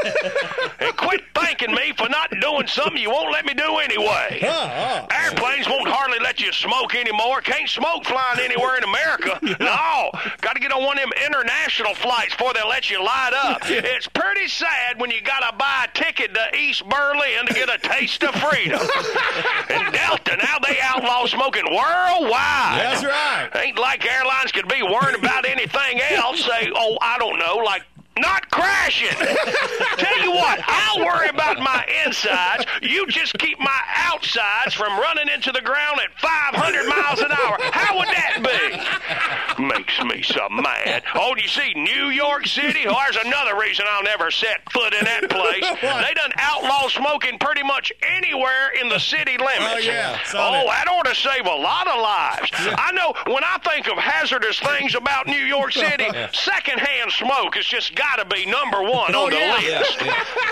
and 0.81 0.97
quit 0.97 1.21
thanking 1.35 1.71
me 1.75 1.93
for 1.95 2.09
not 2.09 2.31
doing 2.41 2.65
something 2.65 2.97
you 2.99 3.11
won't 3.11 3.31
let 3.31 3.45
me 3.45 3.53
do 3.53 3.77
anyway. 3.77 4.06
Uh. 4.09 5.05
Airplanes 5.11 5.67
won't 5.67 5.87
hardly 5.87 6.19
let 6.19 6.39
you 6.41 6.51
smoke 6.53 6.95
anymore. 6.95 7.41
Can't 7.41 7.69
smoke 7.69 8.05
flying 8.05 8.39
anywhere 8.39 8.77
in 8.77 8.83
America. 8.83 9.39
No, 9.67 10.11
got 10.41 10.53
to 10.53 10.59
get 10.59 10.71
on 10.71 10.83
one 10.83 10.97
of 10.97 11.03
them 11.03 11.11
international 11.25 11.93
flights 11.95 12.35
before 12.35 12.53
they 12.53 12.63
let 12.67 12.89
you 12.89 13.03
light 13.03 13.33
up. 13.33 13.61
It's 13.67 14.07
pretty 14.07 14.47
sad 14.47 14.99
when 14.99 15.09
you 15.09 15.21
got 15.21 15.39
to 15.49 15.55
buy 15.57 15.87
a 15.87 15.97
ticket 15.97 16.33
to 16.33 16.55
East 16.55 16.87
Berlin 16.87 17.45
to 17.47 17.53
get 17.53 17.69
a 17.73 17.77
taste 17.79 18.23
of 18.23 18.35
freedom. 18.35 18.79
and 19.69 19.93
Delta, 19.93 20.37
now 20.37 20.57
they 20.59 20.77
outlaw 20.81 21.25
smoking 21.25 21.65
worldwide. 21.65 22.79
That's 22.79 23.03
right. 23.03 23.49
Ain't 23.55 23.79
like 23.79 24.05
airlines 24.05 24.51
could 24.51 24.67
be 24.67 24.83
worrying 24.83 25.15
about 25.19 25.45
anything 25.45 26.01
else. 26.11 26.45
Say, 26.45 26.71
oh, 26.75 26.97
I 27.01 27.17
don't 27.17 27.39
know, 27.39 27.55
like 27.65 27.83
not 28.19 28.49
crashing. 28.51 29.09
Tell 29.97 30.19
you 30.21 30.31
what, 30.31 30.59
I'll 30.67 31.05
worry 31.05 31.29
about 31.29 31.59
my 31.59 31.85
insides. 32.05 32.65
You 32.81 33.07
just 33.07 33.37
keep 33.39 33.59
my 33.59 33.79
outsides 33.95 34.73
from 34.73 34.99
running 34.99 35.27
into 35.29 35.51
the 35.51 35.61
ground 35.61 35.99
at 35.99 36.19
500 36.19 36.87
miles 36.87 37.19
an 37.19 37.31
hour. 37.31 37.57
How 37.71 37.97
would 37.97 38.07
that 38.07 38.41
be? 39.57 39.63
Makes 39.63 40.03
me 40.03 40.21
so 40.23 40.47
mad. 40.49 41.03
Oh, 41.15 41.35
you 41.35 41.47
see 41.47 41.73
New 41.73 42.09
York 42.09 42.45
City? 42.47 42.85
Oh, 42.87 42.95
there's 43.09 43.23
another 43.25 43.57
reason 43.59 43.85
I'll 43.89 44.03
never 44.03 44.29
set 44.31 44.61
foot 44.71 44.93
in 44.93 45.03
that 45.05 45.29
place. 45.29 45.65
They 46.07 46.13
done 46.13 46.31
outlaw 46.37 46.87
smoking 46.89 47.39
pretty 47.39 47.63
much 47.63 47.91
anywhere 48.01 48.69
in 48.79 48.87
the 48.89 48.99
city 48.99 49.37
limits. 49.37 49.73
Oh, 49.73 49.77
yeah. 49.77 50.17
Oh, 50.33 50.65
that. 50.67 50.87
ought 50.87 51.05
to 51.05 51.15
save 51.15 51.45
a 51.45 51.49
lot 51.55 51.87
of 51.87 51.99
lives. 51.99 52.51
I 52.77 52.91
know 52.93 53.13
when 53.33 53.43
I 53.43 53.57
think 53.59 53.87
of 53.87 53.97
hazardous 53.97 54.59
things 54.59 54.95
about 54.95 55.27
New 55.27 55.43
York 55.43 55.71
City, 55.73 56.05
secondhand 56.33 57.11
smoke 57.11 57.55
has 57.55 57.65
just 57.65 57.95
got 57.95 58.06
to 58.17 58.25
be 58.25 58.45
number 58.45 58.81
one 58.81 59.11
Oh, 59.15 59.25
on 59.25 59.29
the 59.31 59.35
yeah. 59.37 59.79
list. 59.79 59.99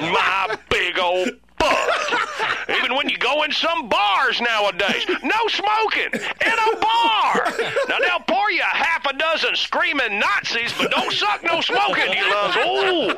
My 0.01 0.57
big 0.69 0.99
old 0.99 1.29
Even 2.77 2.95
when 2.95 3.09
you 3.09 3.17
go 3.17 3.43
in 3.43 3.51
some 3.51 3.87
bars 3.89 4.41
nowadays, 4.41 5.05
no 5.23 5.47
smoking 5.47 6.09
in 6.13 6.53
a 6.53 6.79
bar. 6.79 7.53
Now 7.87 7.99
they'll 7.99 8.25
pour 8.27 8.51
you 8.51 8.61
a 8.61 8.75
half 8.75 9.05
a 9.05 9.13
dozen 9.13 9.55
screaming 9.55 10.19
Nazis, 10.19 10.73
but 10.77 10.91
don't 10.91 11.11
suck 11.11 11.43
no 11.43 11.61
smoking, 11.61 12.11
you 12.13 12.29
loves. 12.29 12.55
Ooh. 12.57 13.15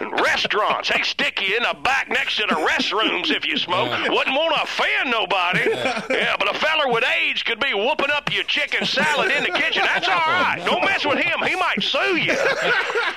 And 0.00 0.12
restaurants, 0.20 0.90
they 0.90 1.02
stick 1.02 1.40
you 1.40 1.56
in 1.56 1.62
the 1.62 1.76
back 1.82 2.08
next 2.08 2.36
to 2.36 2.46
the 2.48 2.54
restrooms 2.54 3.30
if 3.30 3.46
you 3.46 3.56
smoke. 3.56 3.90
Wouldn't 4.08 4.36
want 4.36 4.54
to 4.56 4.62
offend 4.62 5.10
nobody. 5.10 5.70
Yeah, 6.12 6.36
but 6.38 6.54
a 6.54 6.58
feller 6.58 6.92
with 6.92 7.04
AIDS 7.04 7.42
could 7.42 7.60
be 7.60 7.74
whooping 7.74 8.10
up 8.10 8.32
your 8.32 8.44
chicken 8.44 8.86
salad 8.86 9.30
in 9.30 9.44
the 9.44 9.50
kitchen. 9.50 9.82
That's 9.84 10.08
all 10.08 10.14
right. 10.14 10.62
Don't 10.64 10.84
mess 10.84 11.04
with 11.04 11.18
him. 11.18 11.40
He 11.46 11.56
might 11.56 11.82
sue 11.82 12.16
you. 12.16 12.36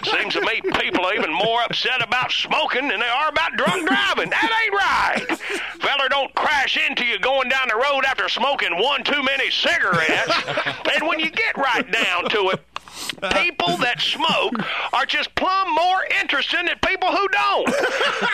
Seems 0.03 0.34
to 0.34 0.41
me 0.41 0.61
people 0.80 1.06
are 1.06 1.14
even 1.15 1.34
more 1.34 1.61
upset 1.64 2.03
about 2.03 2.32
smoking 2.32 2.88
than 2.90 2.99
they 2.99 3.07
are 3.07 3.30
about 3.30 3.56
drunk 3.57 3.88
driving. 3.88 4.30
That 4.45 4.61
ain't 4.63 4.73
right. 4.73 5.39
Feller 5.81 6.09
don't 6.09 6.34
crash 6.35 6.77
into 6.89 7.03
you 7.03 7.19
going 7.19 7.49
down 7.49 7.67
the 7.67 7.76
road 7.76 8.05
after 8.05 8.30
smoking 8.30 8.77
one 8.77 9.03
too 9.03 9.23
many 9.23 9.49
cigarettes. 9.51 10.31
and 10.93 11.07
when 11.07 11.19
you 11.19 11.30
get 11.31 11.57
right 11.57 11.89
down 11.91 12.30
to 12.30 12.49
it, 12.49 12.61
people 13.33 13.77
that 13.77 13.99
smoke 13.99 14.53
are 14.93 15.05
just 15.05 15.33
plumb 15.35 15.73
more 15.73 16.01
interesting 16.21 16.65
than 16.65 16.77
people 16.85 17.09
who 17.09 17.27
don't. 17.29 17.67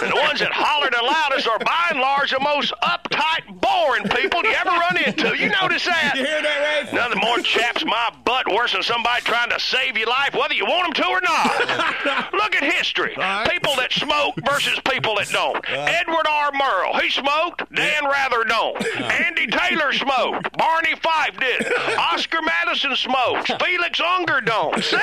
And 0.01 0.11
the 0.11 0.19
ones 0.21 0.39
that 0.39 0.51
holler 0.51 0.89
the 0.89 1.03
loudest 1.03 1.47
are 1.47 1.59
by 1.59 1.87
and 1.91 1.99
large 1.99 2.31
the 2.31 2.39
most 2.39 2.73
uptight, 2.83 3.45
boring 3.61 4.03
people 4.09 4.43
you 4.43 4.53
ever 4.53 4.69
run 4.69 4.97
into. 4.97 5.35
You 5.37 5.49
notice 5.61 5.85
that? 5.85 6.13
You 6.15 6.25
hear 6.25 6.41
that, 6.41 6.83
Rafe? 6.83 6.93
Nothing 6.93 7.21
more 7.21 7.39
chaps 7.39 7.85
my 7.85 8.13
butt 8.25 8.47
worse 8.51 8.73
than 8.73 8.83
somebody 8.83 9.21
trying 9.23 9.49
to 9.49 9.59
save 9.59 9.97
your 9.97 10.07
life, 10.07 10.33
whether 10.35 10.53
you 10.53 10.65
want 10.65 10.93
them 10.95 11.03
to 11.03 11.09
or 11.09 11.21
not. 11.21 12.33
Look 12.33 12.55
at 12.55 12.63
history. 12.63 13.15
People 13.49 13.75
that 13.77 13.91
smoke 13.91 14.35
versus 14.45 14.79
people 14.89 15.15
that 15.15 15.29
don't. 15.29 15.63
Edward 15.69 16.27
R. 16.27 16.51
Murrow, 16.51 16.99
he 17.01 17.09
smoked. 17.09 17.71
Dan 17.73 18.05
Rather 18.05 18.43
don't. 18.43 18.77
Andy 18.97 19.47
Taylor 19.47 19.93
smoked. 19.93 20.55
Barney 20.57 20.95
Fife 20.95 21.39
did. 21.39 21.71
Oscar 21.97 22.41
Madison 22.41 22.95
smokes. 22.95 23.51
Felix 23.63 23.99
Unger 24.01 24.41
don't. 24.41 24.70
See? 24.81 24.97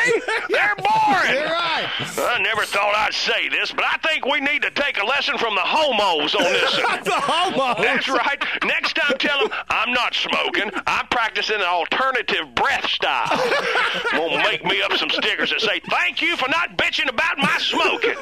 They're 0.49 0.77
boring. 0.77 1.35
You're 1.35 1.45
right. 1.51 1.87
I 2.19 2.41
never 2.43 2.63
thought 2.65 2.95
I'd 2.97 3.15
say 3.15 3.49
this, 3.49 3.71
but 3.73 3.85
I 3.85 3.97
think 3.99 4.25
we 4.27 4.41
need 4.41 4.63
to 4.63 4.71
take 4.71 5.01
a 5.01 5.05
lesson 5.05 5.37
from 5.39 5.55
the 5.55 5.61
homos 5.63 6.35
on 6.35 6.43
this. 6.43 6.81
The 7.09 7.13
homos. 7.15 7.77
That's 7.79 8.09
right. 8.09 8.43
Next 8.65 8.95
time, 8.97 9.17
tell 9.19 9.39
them 9.41 9.51
I'm 9.71 9.93
not 9.93 10.15
smoking. 10.15 10.71
I'm 10.87 11.07
practicing 11.09 11.57
an 11.57 11.63
alternative 11.63 12.55
breath 12.55 12.87
style. 12.87 13.29
Gonna 14.13 14.43
make 14.43 14.65
me 14.65 14.83
up 14.83 14.93
some 14.95 15.11
stickers 15.11 15.51
that 15.51 15.61
say 15.61 15.81
"Thank 15.89 16.21
you 16.21 16.37
for 16.37 16.49
not 16.49 16.77
bitching 16.77 17.09
about 17.09 17.39
my 17.39 17.57
smoking." 17.59 18.17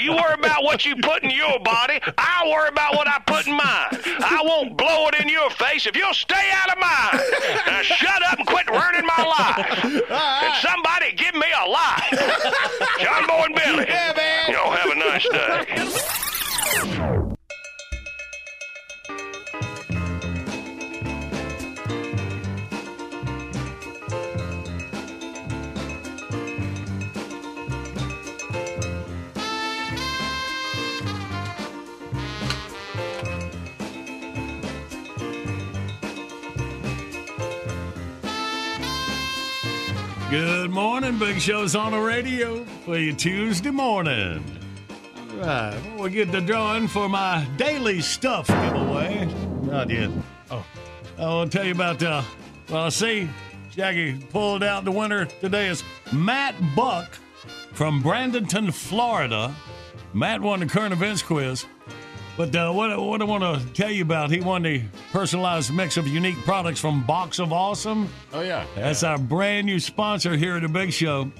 You 0.00 0.12
worry 0.12 0.34
about 0.34 0.62
what 0.64 0.84
you 0.86 0.96
put 0.96 1.22
in 1.22 1.30
your 1.30 1.58
body. 1.60 2.00
I'll 2.18 2.50
worry 2.50 2.68
about 2.68 2.94
what 2.94 3.06
I 3.06 3.18
put 3.26 3.46
in 3.46 3.52
mine. 3.54 3.90
I 4.22 4.42
won't 4.44 4.76
blow 4.76 5.08
it 5.08 5.20
in 5.20 5.28
your 5.28 5.50
face 5.50 5.86
if 5.86 5.94
you'll 5.96 6.14
stay 6.14 6.50
out 6.52 6.70
of 6.72 6.78
mine. 6.78 7.20
Now 7.66 7.82
shut 7.82 8.22
up 8.30 8.38
and 8.38 8.46
quit 8.46 8.68
ruining 8.70 9.06
my 9.06 9.22
life. 9.22 9.84
And 9.84 10.54
somebody 10.60 11.12
give 11.12 11.34
me 11.34 11.46
a 11.64 11.68
life. 11.68 12.10
John 13.00 13.26
Boy 13.26 13.44
and 13.46 13.54
Billy. 13.54 13.86
Yeah, 13.88 14.12
man. 14.16 14.52
Y'all 14.52 14.70
have 14.70 14.90
a 14.90 14.94
nice 14.94 15.28
day. 15.28 17.26
Good 40.30 40.70
morning. 40.70 41.18
Big 41.18 41.40
Show's 41.40 41.74
on 41.74 41.90
the 41.90 41.98
radio 41.98 42.64
for 42.84 42.96
you 42.96 43.12
Tuesday 43.12 43.72
morning. 43.72 44.44
All 45.32 45.36
right. 45.38 45.76
Well, 45.96 46.04
we 46.04 46.10
get 46.10 46.30
the 46.30 46.40
drawing 46.40 46.86
for 46.86 47.08
my 47.08 47.44
daily 47.56 48.00
stuff 48.00 48.46
giveaway. 48.46 49.24
Not 49.62 49.90
yet. 49.90 50.08
Oh. 50.52 50.64
I 51.18 51.22
want 51.22 51.50
to 51.50 51.58
tell 51.58 51.66
you 51.66 51.72
about, 51.72 52.00
uh, 52.04 52.22
well, 52.68 52.84
I 52.84 52.88
see 52.90 53.28
Jackie 53.72 54.20
pulled 54.30 54.62
out 54.62 54.84
the 54.84 54.92
winner 54.92 55.24
today 55.24 55.66
is 55.66 55.82
Matt 56.12 56.54
Buck 56.76 57.18
from 57.72 58.00
Bradenton, 58.00 58.72
Florida. 58.72 59.52
Matt 60.14 60.42
won 60.42 60.60
the 60.60 60.66
current 60.66 60.92
events 60.92 61.22
quiz. 61.22 61.66
But 62.40 62.56
uh, 62.56 62.72
what, 62.72 62.98
what 62.98 63.20
I 63.20 63.24
want 63.26 63.44
to 63.44 63.72
tell 63.74 63.90
you 63.90 64.00
about, 64.00 64.30
he 64.30 64.40
won 64.40 64.62
the 64.62 64.80
personalized 65.12 65.74
mix 65.74 65.98
of 65.98 66.08
unique 66.08 66.38
products 66.38 66.80
from 66.80 67.04
Box 67.04 67.38
of 67.38 67.52
Awesome. 67.52 68.08
Oh, 68.32 68.40
yeah. 68.40 68.64
That's 68.74 69.02
our 69.02 69.18
brand 69.18 69.66
new 69.66 69.78
sponsor 69.78 70.34
here 70.38 70.56
at 70.56 70.62
The 70.62 70.68
Big 70.68 70.90
Show. 70.90 71.30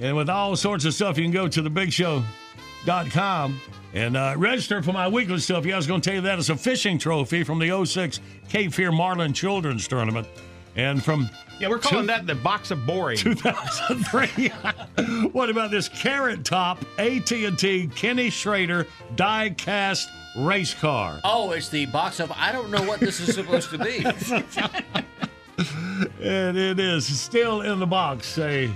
And 0.00 0.16
with 0.16 0.28
all 0.28 0.56
sorts 0.56 0.84
of 0.86 0.92
stuff, 0.92 1.18
you 1.18 1.22
can 1.22 1.30
go 1.30 1.46
to 1.46 1.62
thebigshow.com 1.62 3.60
and 3.94 4.16
uh, 4.16 4.34
register 4.36 4.82
for 4.82 4.92
my 4.92 5.06
weekly 5.06 5.38
stuff. 5.38 5.64
Yeah, 5.64 5.74
I 5.74 5.76
was 5.76 5.86
going 5.86 6.00
to 6.00 6.10
tell 6.10 6.16
you 6.16 6.22
that. 6.22 6.40
It's 6.40 6.48
a 6.48 6.56
fishing 6.56 6.98
trophy 6.98 7.44
from 7.44 7.60
the 7.60 7.86
06 7.86 8.18
Cape 8.48 8.74
Fear 8.74 8.90
Marlin 8.90 9.32
Children's 9.32 9.86
Tournament. 9.86 10.26
And 10.76 11.04
from 11.04 11.28
Yeah, 11.58 11.68
we're 11.68 11.78
calling 11.78 12.06
that 12.06 12.26
the 12.26 12.34
box 12.34 12.70
of 12.70 12.86
boring. 12.86 13.18
2003. 13.18 14.48
what 15.32 15.50
about 15.50 15.70
this 15.70 15.88
Carrot 15.88 16.44
Top 16.44 16.84
AT&T 16.98 17.90
Kenny 17.94 18.30
Schrader 18.30 18.86
die-cast 19.16 20.08
race 20.38 20.74
car? 20.74 21.20
Oh, 21.24 21.50
it's 21.52 21.68
the 21.68 21.86
box 21.86 22.20
of 22.20 22.30
I 22.32 22.52
don't 22.52 22.70
know 22.70 22.82
what 22.82 23.00
this 23.00 23.20
is 23.20 23.34
supposed 23.34 23.70
to 23.70 23.78
be. 23.78 24.04
And 26.22 26.56
it 26.56 26.78
is 26.78 27.20
still 27.20 27.60
in 27.60 27.78
the 27.78 27.86
box. 27.86 28.38
A, 28.38 28.70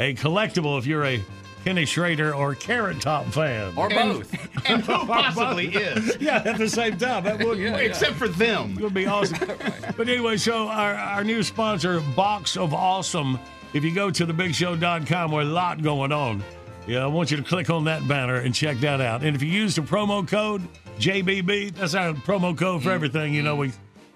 a 0.00 0.14
collectible 0.14 0.78
if 0.78 0.86
you're 0.86 1.06
a 1.06 1.22
Kenny 1.66 1.84
Schrader 1.84 2.32
or 2.32 2.54
Carrot 2.54 3.00
Top 3.00 3.26
fan. 3.26 3.72
Or 3.76 3.88
both. 3.88 4.32
And 4.70 4.82
who 4.82 5.04
possibly 5.04 5.66
is? 5.66 6.16
Yeah, 6.20 6.40
at 6.44 6.58
the 6.58 6.68
same 6.68 6.96
time. 6.96 7.24
That 7.24 7.42
would 7.44 7.58
Yeah, 7.58 7.70
yeah. 7.70 7.78
Except 7.78 8.14
for 8.14 8.28
them. 8.28 8.76
It 8.78 8.84
would 8.84 8.94
be 8.94 9.06
awesome. 9.06 9.36
But 9.96 10.08
anyway, 10.08 10.36
so 10.36 10.68
our, 10.68 10.94
our 10.94 11.24
new 11.24 11.42
sponsor, 11.42 12.00
Box 12.14 12.56
of 12.56 12.72
Awesome. 12.72 13.40
If 13.72 13.82
you 13.82 13.92
go 13.92 14.12
to 14.12 14.26
thebigshow.com, 14.26 15.30
there's 15.32 15.48
a 15.48 15.50
lot 15.50 15.82
going 15.82 16.12
on. 16.12 16.44
Yeah, 16.86 17.02
I 17.02 17.08
want 17.08 17.32
you 17.32 17.36
to 17.36 17.42
click 17.42 17.68
on 17.68 17.82
that 17.84 18.06
banner 18.06 18.36
and 18.36 18.54
check 18.54 18.78
that 18.78 19.00
out. 19.00 19.24
And 19.24 19.34
if 19.34 19.42
you 19.42 19.48
use 19.48 19.74
the 19.74 19.82
promo 19.82 20.26
code 20.26 20.62
JBB, 21.00 21.74
that's 21.74 21.94
our 21.94 22.12
promo 22.14 22.56
code 22.56 22.82
for 22.82 22.90
mm-hmm. 22.90 22.94
everything. 22.94 23.34
You 23.34 23.42
know, 23.42 23.56
we 23.56 23.72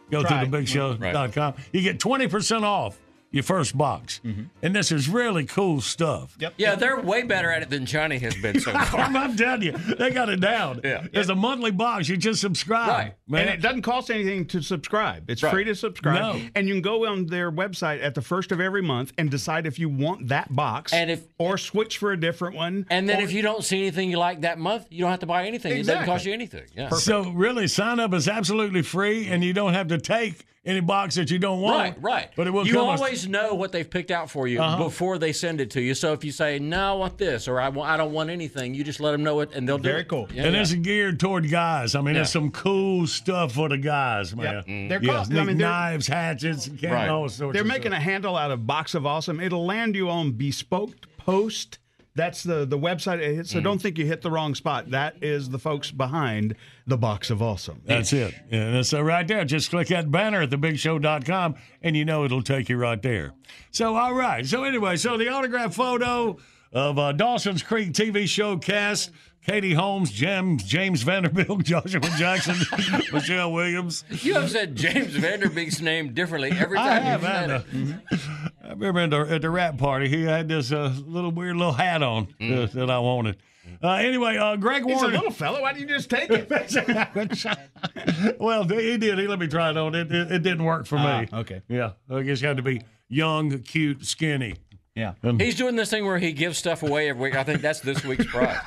go 0.08 0.22
Right. 0.22 0.48
to 0.48 0.56
thebigshow.com. 0.56 1.54
You 1.72 1.82
get 1.82 1.98
20% 1.98 2.62
off 2.62 2.96
your 3.32 3.42
first 3.44 3.76
box. 3.78 4.20
Mm-hmm. 4.24 4.42
And 4.62 4.74
this 4.74 4.90
is 4.90 5.08
really 5.08 5.44
cool 5.46 5.80
stuff. 5.80 6.36
Yep. 6.40 6.54
Yeah, 6.56 6.74
they're 6.74 7.00
way 7.00 7.22
better 7.22 7.50
at 7.50 7.62
it 7.62 7.70
than 7.70 7.86
Johnny 7.86 8.18
has 8.18 8.34
been 8.36 8.58
so 8.60 8.72
far. 8.84 9.00
I'm, 9.00 9.16
I'm 9.16 9.36
telling 9.36 9.62
you, 9.62 9.72
they 9.72 10.10
got 10.10 10.28
it 10.28 10.40
down. 10.40 10.80
Yeah. 10.82 11.06
There's 11.12 11.28
a 11.30 11.34
monthly 11.34 11.70
box. 11.70 12.08
You 12.08 12.16
just 12.16 12.40
subscribe. 12.40 12.88
Right. 12.88 13.14
Man. 13.28 13.42
And 13.42 13.50
it 13.50 13.62
doesn't 13.62 13.82
cost 13.82 14.10
anything 14.10 14.46
to 14.46 14.62
subscribe. 14.62 15.30
It's 15.30 15.42
Right. 15.42 15.52
free 15.52 15.64
to 15.64 15.74
subscribe. 15.74 16.16
No. 16.36 16.40
And 16.54 16.66
you 16.66 16.74
can 16.74 16.82
go 16.82 17.06
on 17.06 17.26
their 17.26 17.52
website 17.52 18.02
at 18.02 18.14
the 18.14 18.22
first 18.22 18.52
of 18.52 18.60
every 18.60 18.82
month 18.82 19.12
and 19.16 19.30
decide 19.30 19.66
if 19.66 19.78
you 19.78 19.88
want 19.88 20.28
that 20.28 20.54
box 20.54 20.92
And 20.92 21.10
if- 21.10 21.24
or 21.38 21.56
switch 21.56 21.98
for 21.98 22.12
a 22.12 22.18
different 22.18 22.56
one. 22.56 22.86
And 22.90 23.08
then 23.08 23.20
or- 23.20 23.22
if 23.24 23.32
you 23.32 23.42
don't 23.42 23.62
see 23.64 23.78
anything 23.80 24.10
you 24.10 24.18
like 24.18 24.40
that 24.42 24.58
month, 24.58 24.86
you 24.90 25.00
don't 25.02 25.10
have 25.10 25.20
to 25.20 25.26
buy 25.26 25.46
anything. 25.46 25.72
Exactly. 25.72 25.80
It 25.80 25.94
doesn't 26.06 26.12
cost 26.12 26.26
you 26.26 26.32
anything. 26.32 26.64
Yeah. 26.76 26.88
So 26.90 27.30
really, 27.30 27.68
sign 27.68 28.00
up 28.00 28.12
is 28.12 28.26
absolutely 28.28 28.82
free, 28.82 29.28
and 29.28 29.44
you 29.44 29.52
don't 29.52 29.72
have 29.74 29.88
to 29.88 29.98
take 29.98 30.44
any 30.64 30.80
box 30.80 31.14
that 31.14 31.30
you 31.30 31.38
don't 31.38 31.60
want. 31.62 31.96
Right, 31.96 32.02
right. 32.02 32.28
But 32.36 32.46
it 32.46 32.50
will 32.50 32.66
you 32.66 32.74
come 32.74 32.90
as- 32.90 33.00
always 33.00 33.26
know 33.26 33.54
what 33.54 33.72
they've 33.72 33.88
picked 33.88 34.10
out 34.10 34.30
for 34.30 34.46
you 34.46 34.60
Uh-huh. 34.60 34.84
before 34.84 35.16
they 35.16 35.32
send 35.32 35.58
it 35.60 35.70
to 35.70 35.80
you. 35.80 35.94
So 35.94 36.12
if 36.12 36.22
you 36.22 36.32
say 36.32 36.58
no, 36.58 36.92
I 36.92 36.92
want 36.98 37.16
this, 37.16 37.48
or 37.48 37.58
I, 37.58 37.70
want, 37.70 37.88
I 37.90 37.96
don't 37.96 38.12
want 38.12 38.28
anything, 38.28 38.74
you 38.74 38.84
just 38.84 39.00
let 39.00 39.12
them 39.12 39.22
know 39.22 39.40
it, 39.40 39.50
and 39.54 39.66
they'll 39.66 39.78
do 39.78 39.84
Very 39.88 40.00
it. 40.02 40.08
cool. 40.08 40.28
Yeah, 40.34 40.44
and 40.44 40.54
yeah. 40.54 40.60
it's 40.60 40.74
geared 40.74 41.18
toward 41.18 41.50
guys. 41.50 41.94
I 41.94 42.00
mean, 42.00 42.08
Yeah. 42.08 42.12
there's 42.20 42.30
some 42.30 42.50
cool 42.50 43.06
stuff 43.06 43.52
for 43.52 43.70
the 43.70 43.78
guys, 43.78 44.36
man. 44.36 44.54
Yep. 44.56 44.66
Mm. 44.66 44.88
They're 44.90 45.02
Yes, 45.02 45.28
cool. 45.28 45.40
I 45.40 45.44
mean, 45.44 45.56
they're- 45.58 45.66
knives, 45.66 46.06
hatchets, 46.06 46.68
Right. 46.68 47.08
all 47.08 47.28
sorts. 47.30 47.54
They're 47.54 47.62
of 47.62 47.66
making 47.68 47.92
stuff. 47.92 48.00
a 48.00 48.04
handle 48.04 48.36
out 48.36 48.50
of 48.50 48.66
Box 48.66 48.94
of 48.94 49.06
Awesome. 49.06 49.40
It'll 49.40 49.64
land 49.64 49.96
you 49.96 50.10
on 50.10 50.32
Bespoke 50.32 51.06
Post. 51.16 51.78
That's 52.16 52.42
the, 52.42 52.64
the 52.64 52.78
website. 52.78 53.46
So 53.46 53.60
don't 53.60 53.80
think 53.80 53.96
you 53.96 54.04
hit 54.04 54.20
the 54.22 54.30
wrong 54.30 54.54
spot. 54.54 54.90
That 54.90 55.22
is 55.22 55.48
the 55.48 55.58
folks 55.58 55.90
behind 55.90 56.56
the 56.86 56.98
Box 56.98 57.30
of 57.30 57.40
Awesome. 57.40 57.80
That's 57.84 58.12
it. 58.12 58.34
Yeah, 58.50 58.72
that's 58.72 58.92
uh, 58.92 59.02
right 59.02 59.26
there. 59.26 59.44
Just 59.44 59.70
click 59.70 59.88
that 59.88 60.10
banner 60.10 60.42
at 60.42 60.50
thebigshow.com 60.50 61.54
and 61.82 61.96
you 61.96 62.04
know 62.04 62.24
it'll 62.24 62.42
take 62.42 62.68
you 62.68 62.76
right 62.76 63.00
there. 63.00 63.32
So, 63.70 63.96
all 63.96 64.14
right. 64.14 64.44
So, 64.44 64.64
anyway, 64.64 64.96
so 64.96 65.16
the 65.16 65.28
autograph 65.28 65.74
photo 65.74 66.38
of 66.72 66.98
uh, 66.98 67.12
Dawson's 67.12 67.62
Creek 67.62 67.92
TV 67.92 68.28
show 68.28 68.56
cast 68.56 69.12
Katie 69.46 69.72
Holmes, 69.74 70.10
James, 70.10 70.62
James 70.64 71.02
Vanderbilt, 71.02 71.64
Joshua 71.64 72.00
Jackson, 72.18 72.56
Michelle 73.12 73.52
Williams. 73.52 74.04
You 74.10 74.34
have 74.34 74.50
said 74.50 74.76
James 74.76 75.14
Vanderbilt's 75.16 75.80
name 75.80 76.12
differently 76.12 76.50
every 76.52 76.78
I 76.78 76.88
time 76.88 77.02
have, 77.02 77.22
you've 77.22 77.30
I 77.30 77.34
said 77.34 77.48
know. 77.48 77.98
it. 78.12 78.20
I 78.64 78.72
remember 78.74 79.00
at 79.22 79.28
the, 79.28 79.34
at 79.36 79.42
the 79.42 79.50
rap 79.50 79.78
party, 79.78 80.08
he 80.08 80.22
had 80.22 80.48
this 80.48 80.70
uh, 80.72 80.94
little 81.06 81.32
weird 81.32 81.56
little 81.56 81.72
hat 81.72 82.02
on 82.02 82.28
uh, 82.40 82.66
that 82.74 82.90
I 82.90 82.98
wanted. 82.98 83.36
Uh, 83.82 83.92
anyway, 83.92 84.36
uh, 84.36 84.56
Greg 84.56 84.84
He's 84.84 85.00
a 85.00 85.06
little 85.06 85.30
fella. 85.30 85.62
Why 85.62 85.72
don't 85.72 85.80
you 85.80 85.86
just 85.86 86.10
take 86.10 86.28
it? 86.30 86.50
well, 88.40 88.64
he 88.64 88.96
did. 88.98 89.18
He 89.18 89.26
let 89.26 89.38
me 89.38 89.46
try 89.48 89.70
it 89.70 89.76
on. 89.76 89.94
It, 89.94 90.12
it, 90.12 90.32
it 90.32 90.42
didn't 90.42 90.64
work 90.64 90.86
for 90.86 90.98
Ah, 90.98 91.20
me. 91.22 91.28
okay. 91.32 91.62
Yeah. 91.68 91.92
I 92.10 92.22
guess 92.22 92.42
you 92.42 92.48
had 92.48 92.56
to 92.58 92.62
be 92.62 92.82
young, 93.08 93.58
cute, 93.60 94.04
skinny. 94.04 94.56
Yeah. 94.94 95.14
And- 95.22 95.40
He's 95.40 95.54
doing 95.56 95.76
this 95.76 95.88
thing 95.88 96.04
where 96.04 96.18
he 96.18 96.32
gives 96.32 96.58
stuff 96.58 96.82
away 96.82 97.08
every 97.08 97.22
week. 97.22 97.36
I 97.36 97.44
think 97.44 97.60
that's 97.62 97.80
this 97.80 98.04
week's 98.04 98.26
prize. 98.26 98.58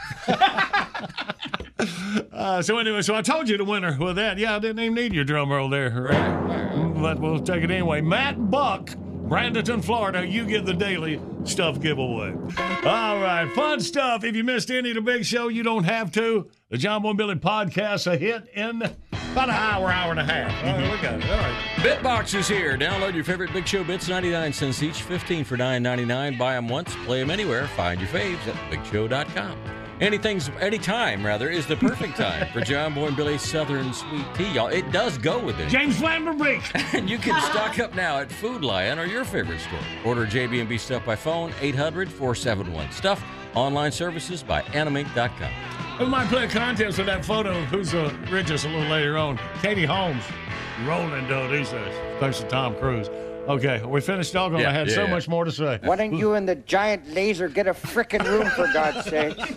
Uh, 2.32 2.62
so 2.62 2.78
anyway, 2.78 3.02
so 3.02 3.16
I 3.16 3.22
told 3.22 3.48
you 3.48 3.58
the 3.58 3.64
winner 3.64 3.96
with 4.00 4.16
that. 4.16 4.38
Yeah, 4.38 4.56
I 4.56 4.60
didn't 4.60 4.80
even 4.80 4.96
need 4.96 5.14
your 5.14 5.24
drum 5.24 5.52
roll 5.52 5.70
there, 5.70 5.90
right? 5.90 6.94
But 6.96 7.20
we'll 7.20 7.40
take 7.40 7.64
it 7.64 7.72
anyway. 7.72 8.02
Matt 8.02 8.50
Buck, 8.50 8.88
Bradenton, 8.90 9.84
Florida. 9.84 10.26
You 10.26 10.46
get 10.46 10.66
the 10.66 10.74
daily 10.74 11.22
stuff 11.46 11.80
giveaway. 11.80 12.34
All 12.86 13.20
right, 13.20 13.50
fun 13.54 13.80
stuff. 13.80 14.24
If 14.24 14.36
you 14.36 14.44
missed 14.44 14.72
any 14.72 14.90
of 14.90 14.96
the 14.96 15.02
big 15.02 15.26
show, 15.26 15.48
you 15.48 15.64
don't 15.64 15.84
have 15.84 16.12
to. 16.14 16.50
The 16.70 16.78
John 16.78 17.02
Boy 17.02 17.14
Billy 17.14 17.36
podcast 17.36 18.12
a 18.12 18.18
hit 18.18 18.48
in 18.54 18.82
about 18.82 19.50
an 19.50 19.56
hour, 19.56 19.90
hour 19.90 20.12
and 20.12 20.20
a 20.20 20.24
half. 20.24 20.64
All 20.64 20.74
right, 20.74 20.92
we 20.92 21.02
got 21.02 21.20
it. 21.20 21.30
All 21.30 21.38
right. 21.38 21.56
Bitbox 21.78 22.38
is 22.38 22.48
here. 22.48 22.78
Download 22.78 23.14
your 23.16 23.24
favorite 23.24 23.52
Big 23.54 23.68
Show 23.68 23.84
bits, 23.84 24.08
99 24.08 24.54
cents 24.54 24.84
each, 24.84 25.02
15 25.02 25.44
for 25.44 25.58
9.99. 25.58 26.38
Buy 26.38 26.54
them 26.54 26.68
once, 26.68 26.96
play 27.06 27.20
them 27.20 27.32
anywhere. 27.32 27.68
Find 27.70 28.00
your 28.00 28.10
faves 28.10 28.48
at 28.48 28.56
bigshow.com. 28.72 29.83
Anything's 30.02 30.50
anytime 30.60 31.26
rather 31.26 31.50
is 31.50 31.66
the 31.68 31.76
perfect 31.76 32.18
time 32.18 32.52
for 32.52 32.62
John 32.62 32.94
Boy 32.94 33.08
and 33.08 33.16
Billy's 33.16 33.42
Southern 33.42 33.94
Sweet 33.94 34.26
Tea, 34.36 34.52
y'all. 34.52 34.68
It 34.68 34.92
does 34.92 35.18
go 35.18 35.40
with 35.40 35.60
it. 35.60 35.70
James 35.70 35.98
Van 35.98 36.26
Der 36.26 36.34
Beek. 36.34 36.62
And 36.94 37.10
you 37.10 37.18
can 37.18 37.40
stock 37.44 37.80
up 37.80 37.96
now 37.96 38.20
at 38.20 38.32
Food 38.32 38.64
Lion 38.64 39.00
or 39.00 39.06
your 39.06 39.24
favorite 39.26 39.60
store. 39.60 39.80
Order 40.06 40.26
JB&B 40.26 40.78
Stuff 40.78 41.06
by 41.06 41.16
phone, 41.16 41.52
800-471-STUFF. 41.54 43.22
Online 43.56 43.92
services 43.92 44.42
by 44.44 44.62
animink.com. 44.64 45.52
We 46.00 46.06
might 46.08 46.28
play 46.28 46.46
a 46.46 46.48
contest 46.48 46.98
with 46.98 47.08
that 47.08 47.24
photo. 47.24 47.52
of 47.60 47.66
Who's 47.66 47.92
the 47.92 48.14
richest 48.32 48.66
a 48.66 48.70
little 48.70 48.90
later 48.90 49.18
on? 49.18 49.40
Katie 49.62 49.86
Holmes, 49.86 50.24
rolling 50.86 51.28
dough 51.28 51.48
these 51.50 51.70
days. 51.70 51.96
Thanks 52.20 52.40
to 52.40 52.48
Tom 52.48 52.76
Cruise. 52.76 53.10
Okay, 53.48 53.84
we 53.84 54.00
finished 54.00 54.32
talking? 54.32 54.60
Yeah, 54.60 54.70
I 54.70 54.74
had 54.74 54.88
yeah, 54.88 54.96
so 54.96 55.04
yeah. 55.04 55.10
much 55.12 55.28
more 55.28 55.44
to 55.44 55.52
say. 55.52 55.78
Why 55.84 55.98
don't 55.98 56.16
you 56.16 56.36
and 56.36 56.48
the 56.48 56.56
giant 56.56 57.10
laser 57.10 57.50
get 57.50 57.68
a 57.68 57.74
frickin' 57.74 58.26
room 58.26 58.50
for 58.52 58.72
God's 58.72 59.06
sake? 59.06 59.38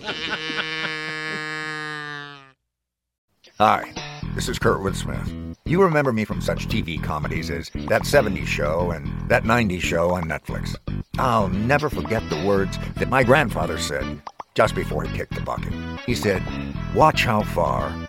Hi, 3.59 3.93
this 4.35 4.49
is 4.49 4.59
Kurtwood 4.59 4.97
Smith. 4.97 5.33
You 5.65 5.81
remember 5.83 6.13
me 6.13 6.25
from 6.25 6.41
such 6.41 6.67
TV 6.67 7.01
comedies 7.01 7.49
as 7.49 7.71
That 7.89 8.03
70s 8.03 8.47
Show 8.47 8.91
and 8.91 9.07
That 9.31 9.45
90s 9.45 9.83
Show 9.83 10.11
on 10.11 10.25
Netflix. 10.25 10.75
I'll 11.19 11.49
never 11.49 11.89
forget 11.89 12.29
the 12.29 12.45
words 12.45 12.79
that 12.97 13.09
my 13.09 13.23
grandfather 13.23 13.79
said 13.79 14.21
just 14.55 14.75
before 14.75 15.05
he 15.05 15.17
kicked 15.17 15.35
the 15.35 15.43
bucket. 15.43 15.73
He 16.07 16.17
said, 16.17 16.43
Watch 16.95 17.25
how 17.25 17.43
far 17.43 18.09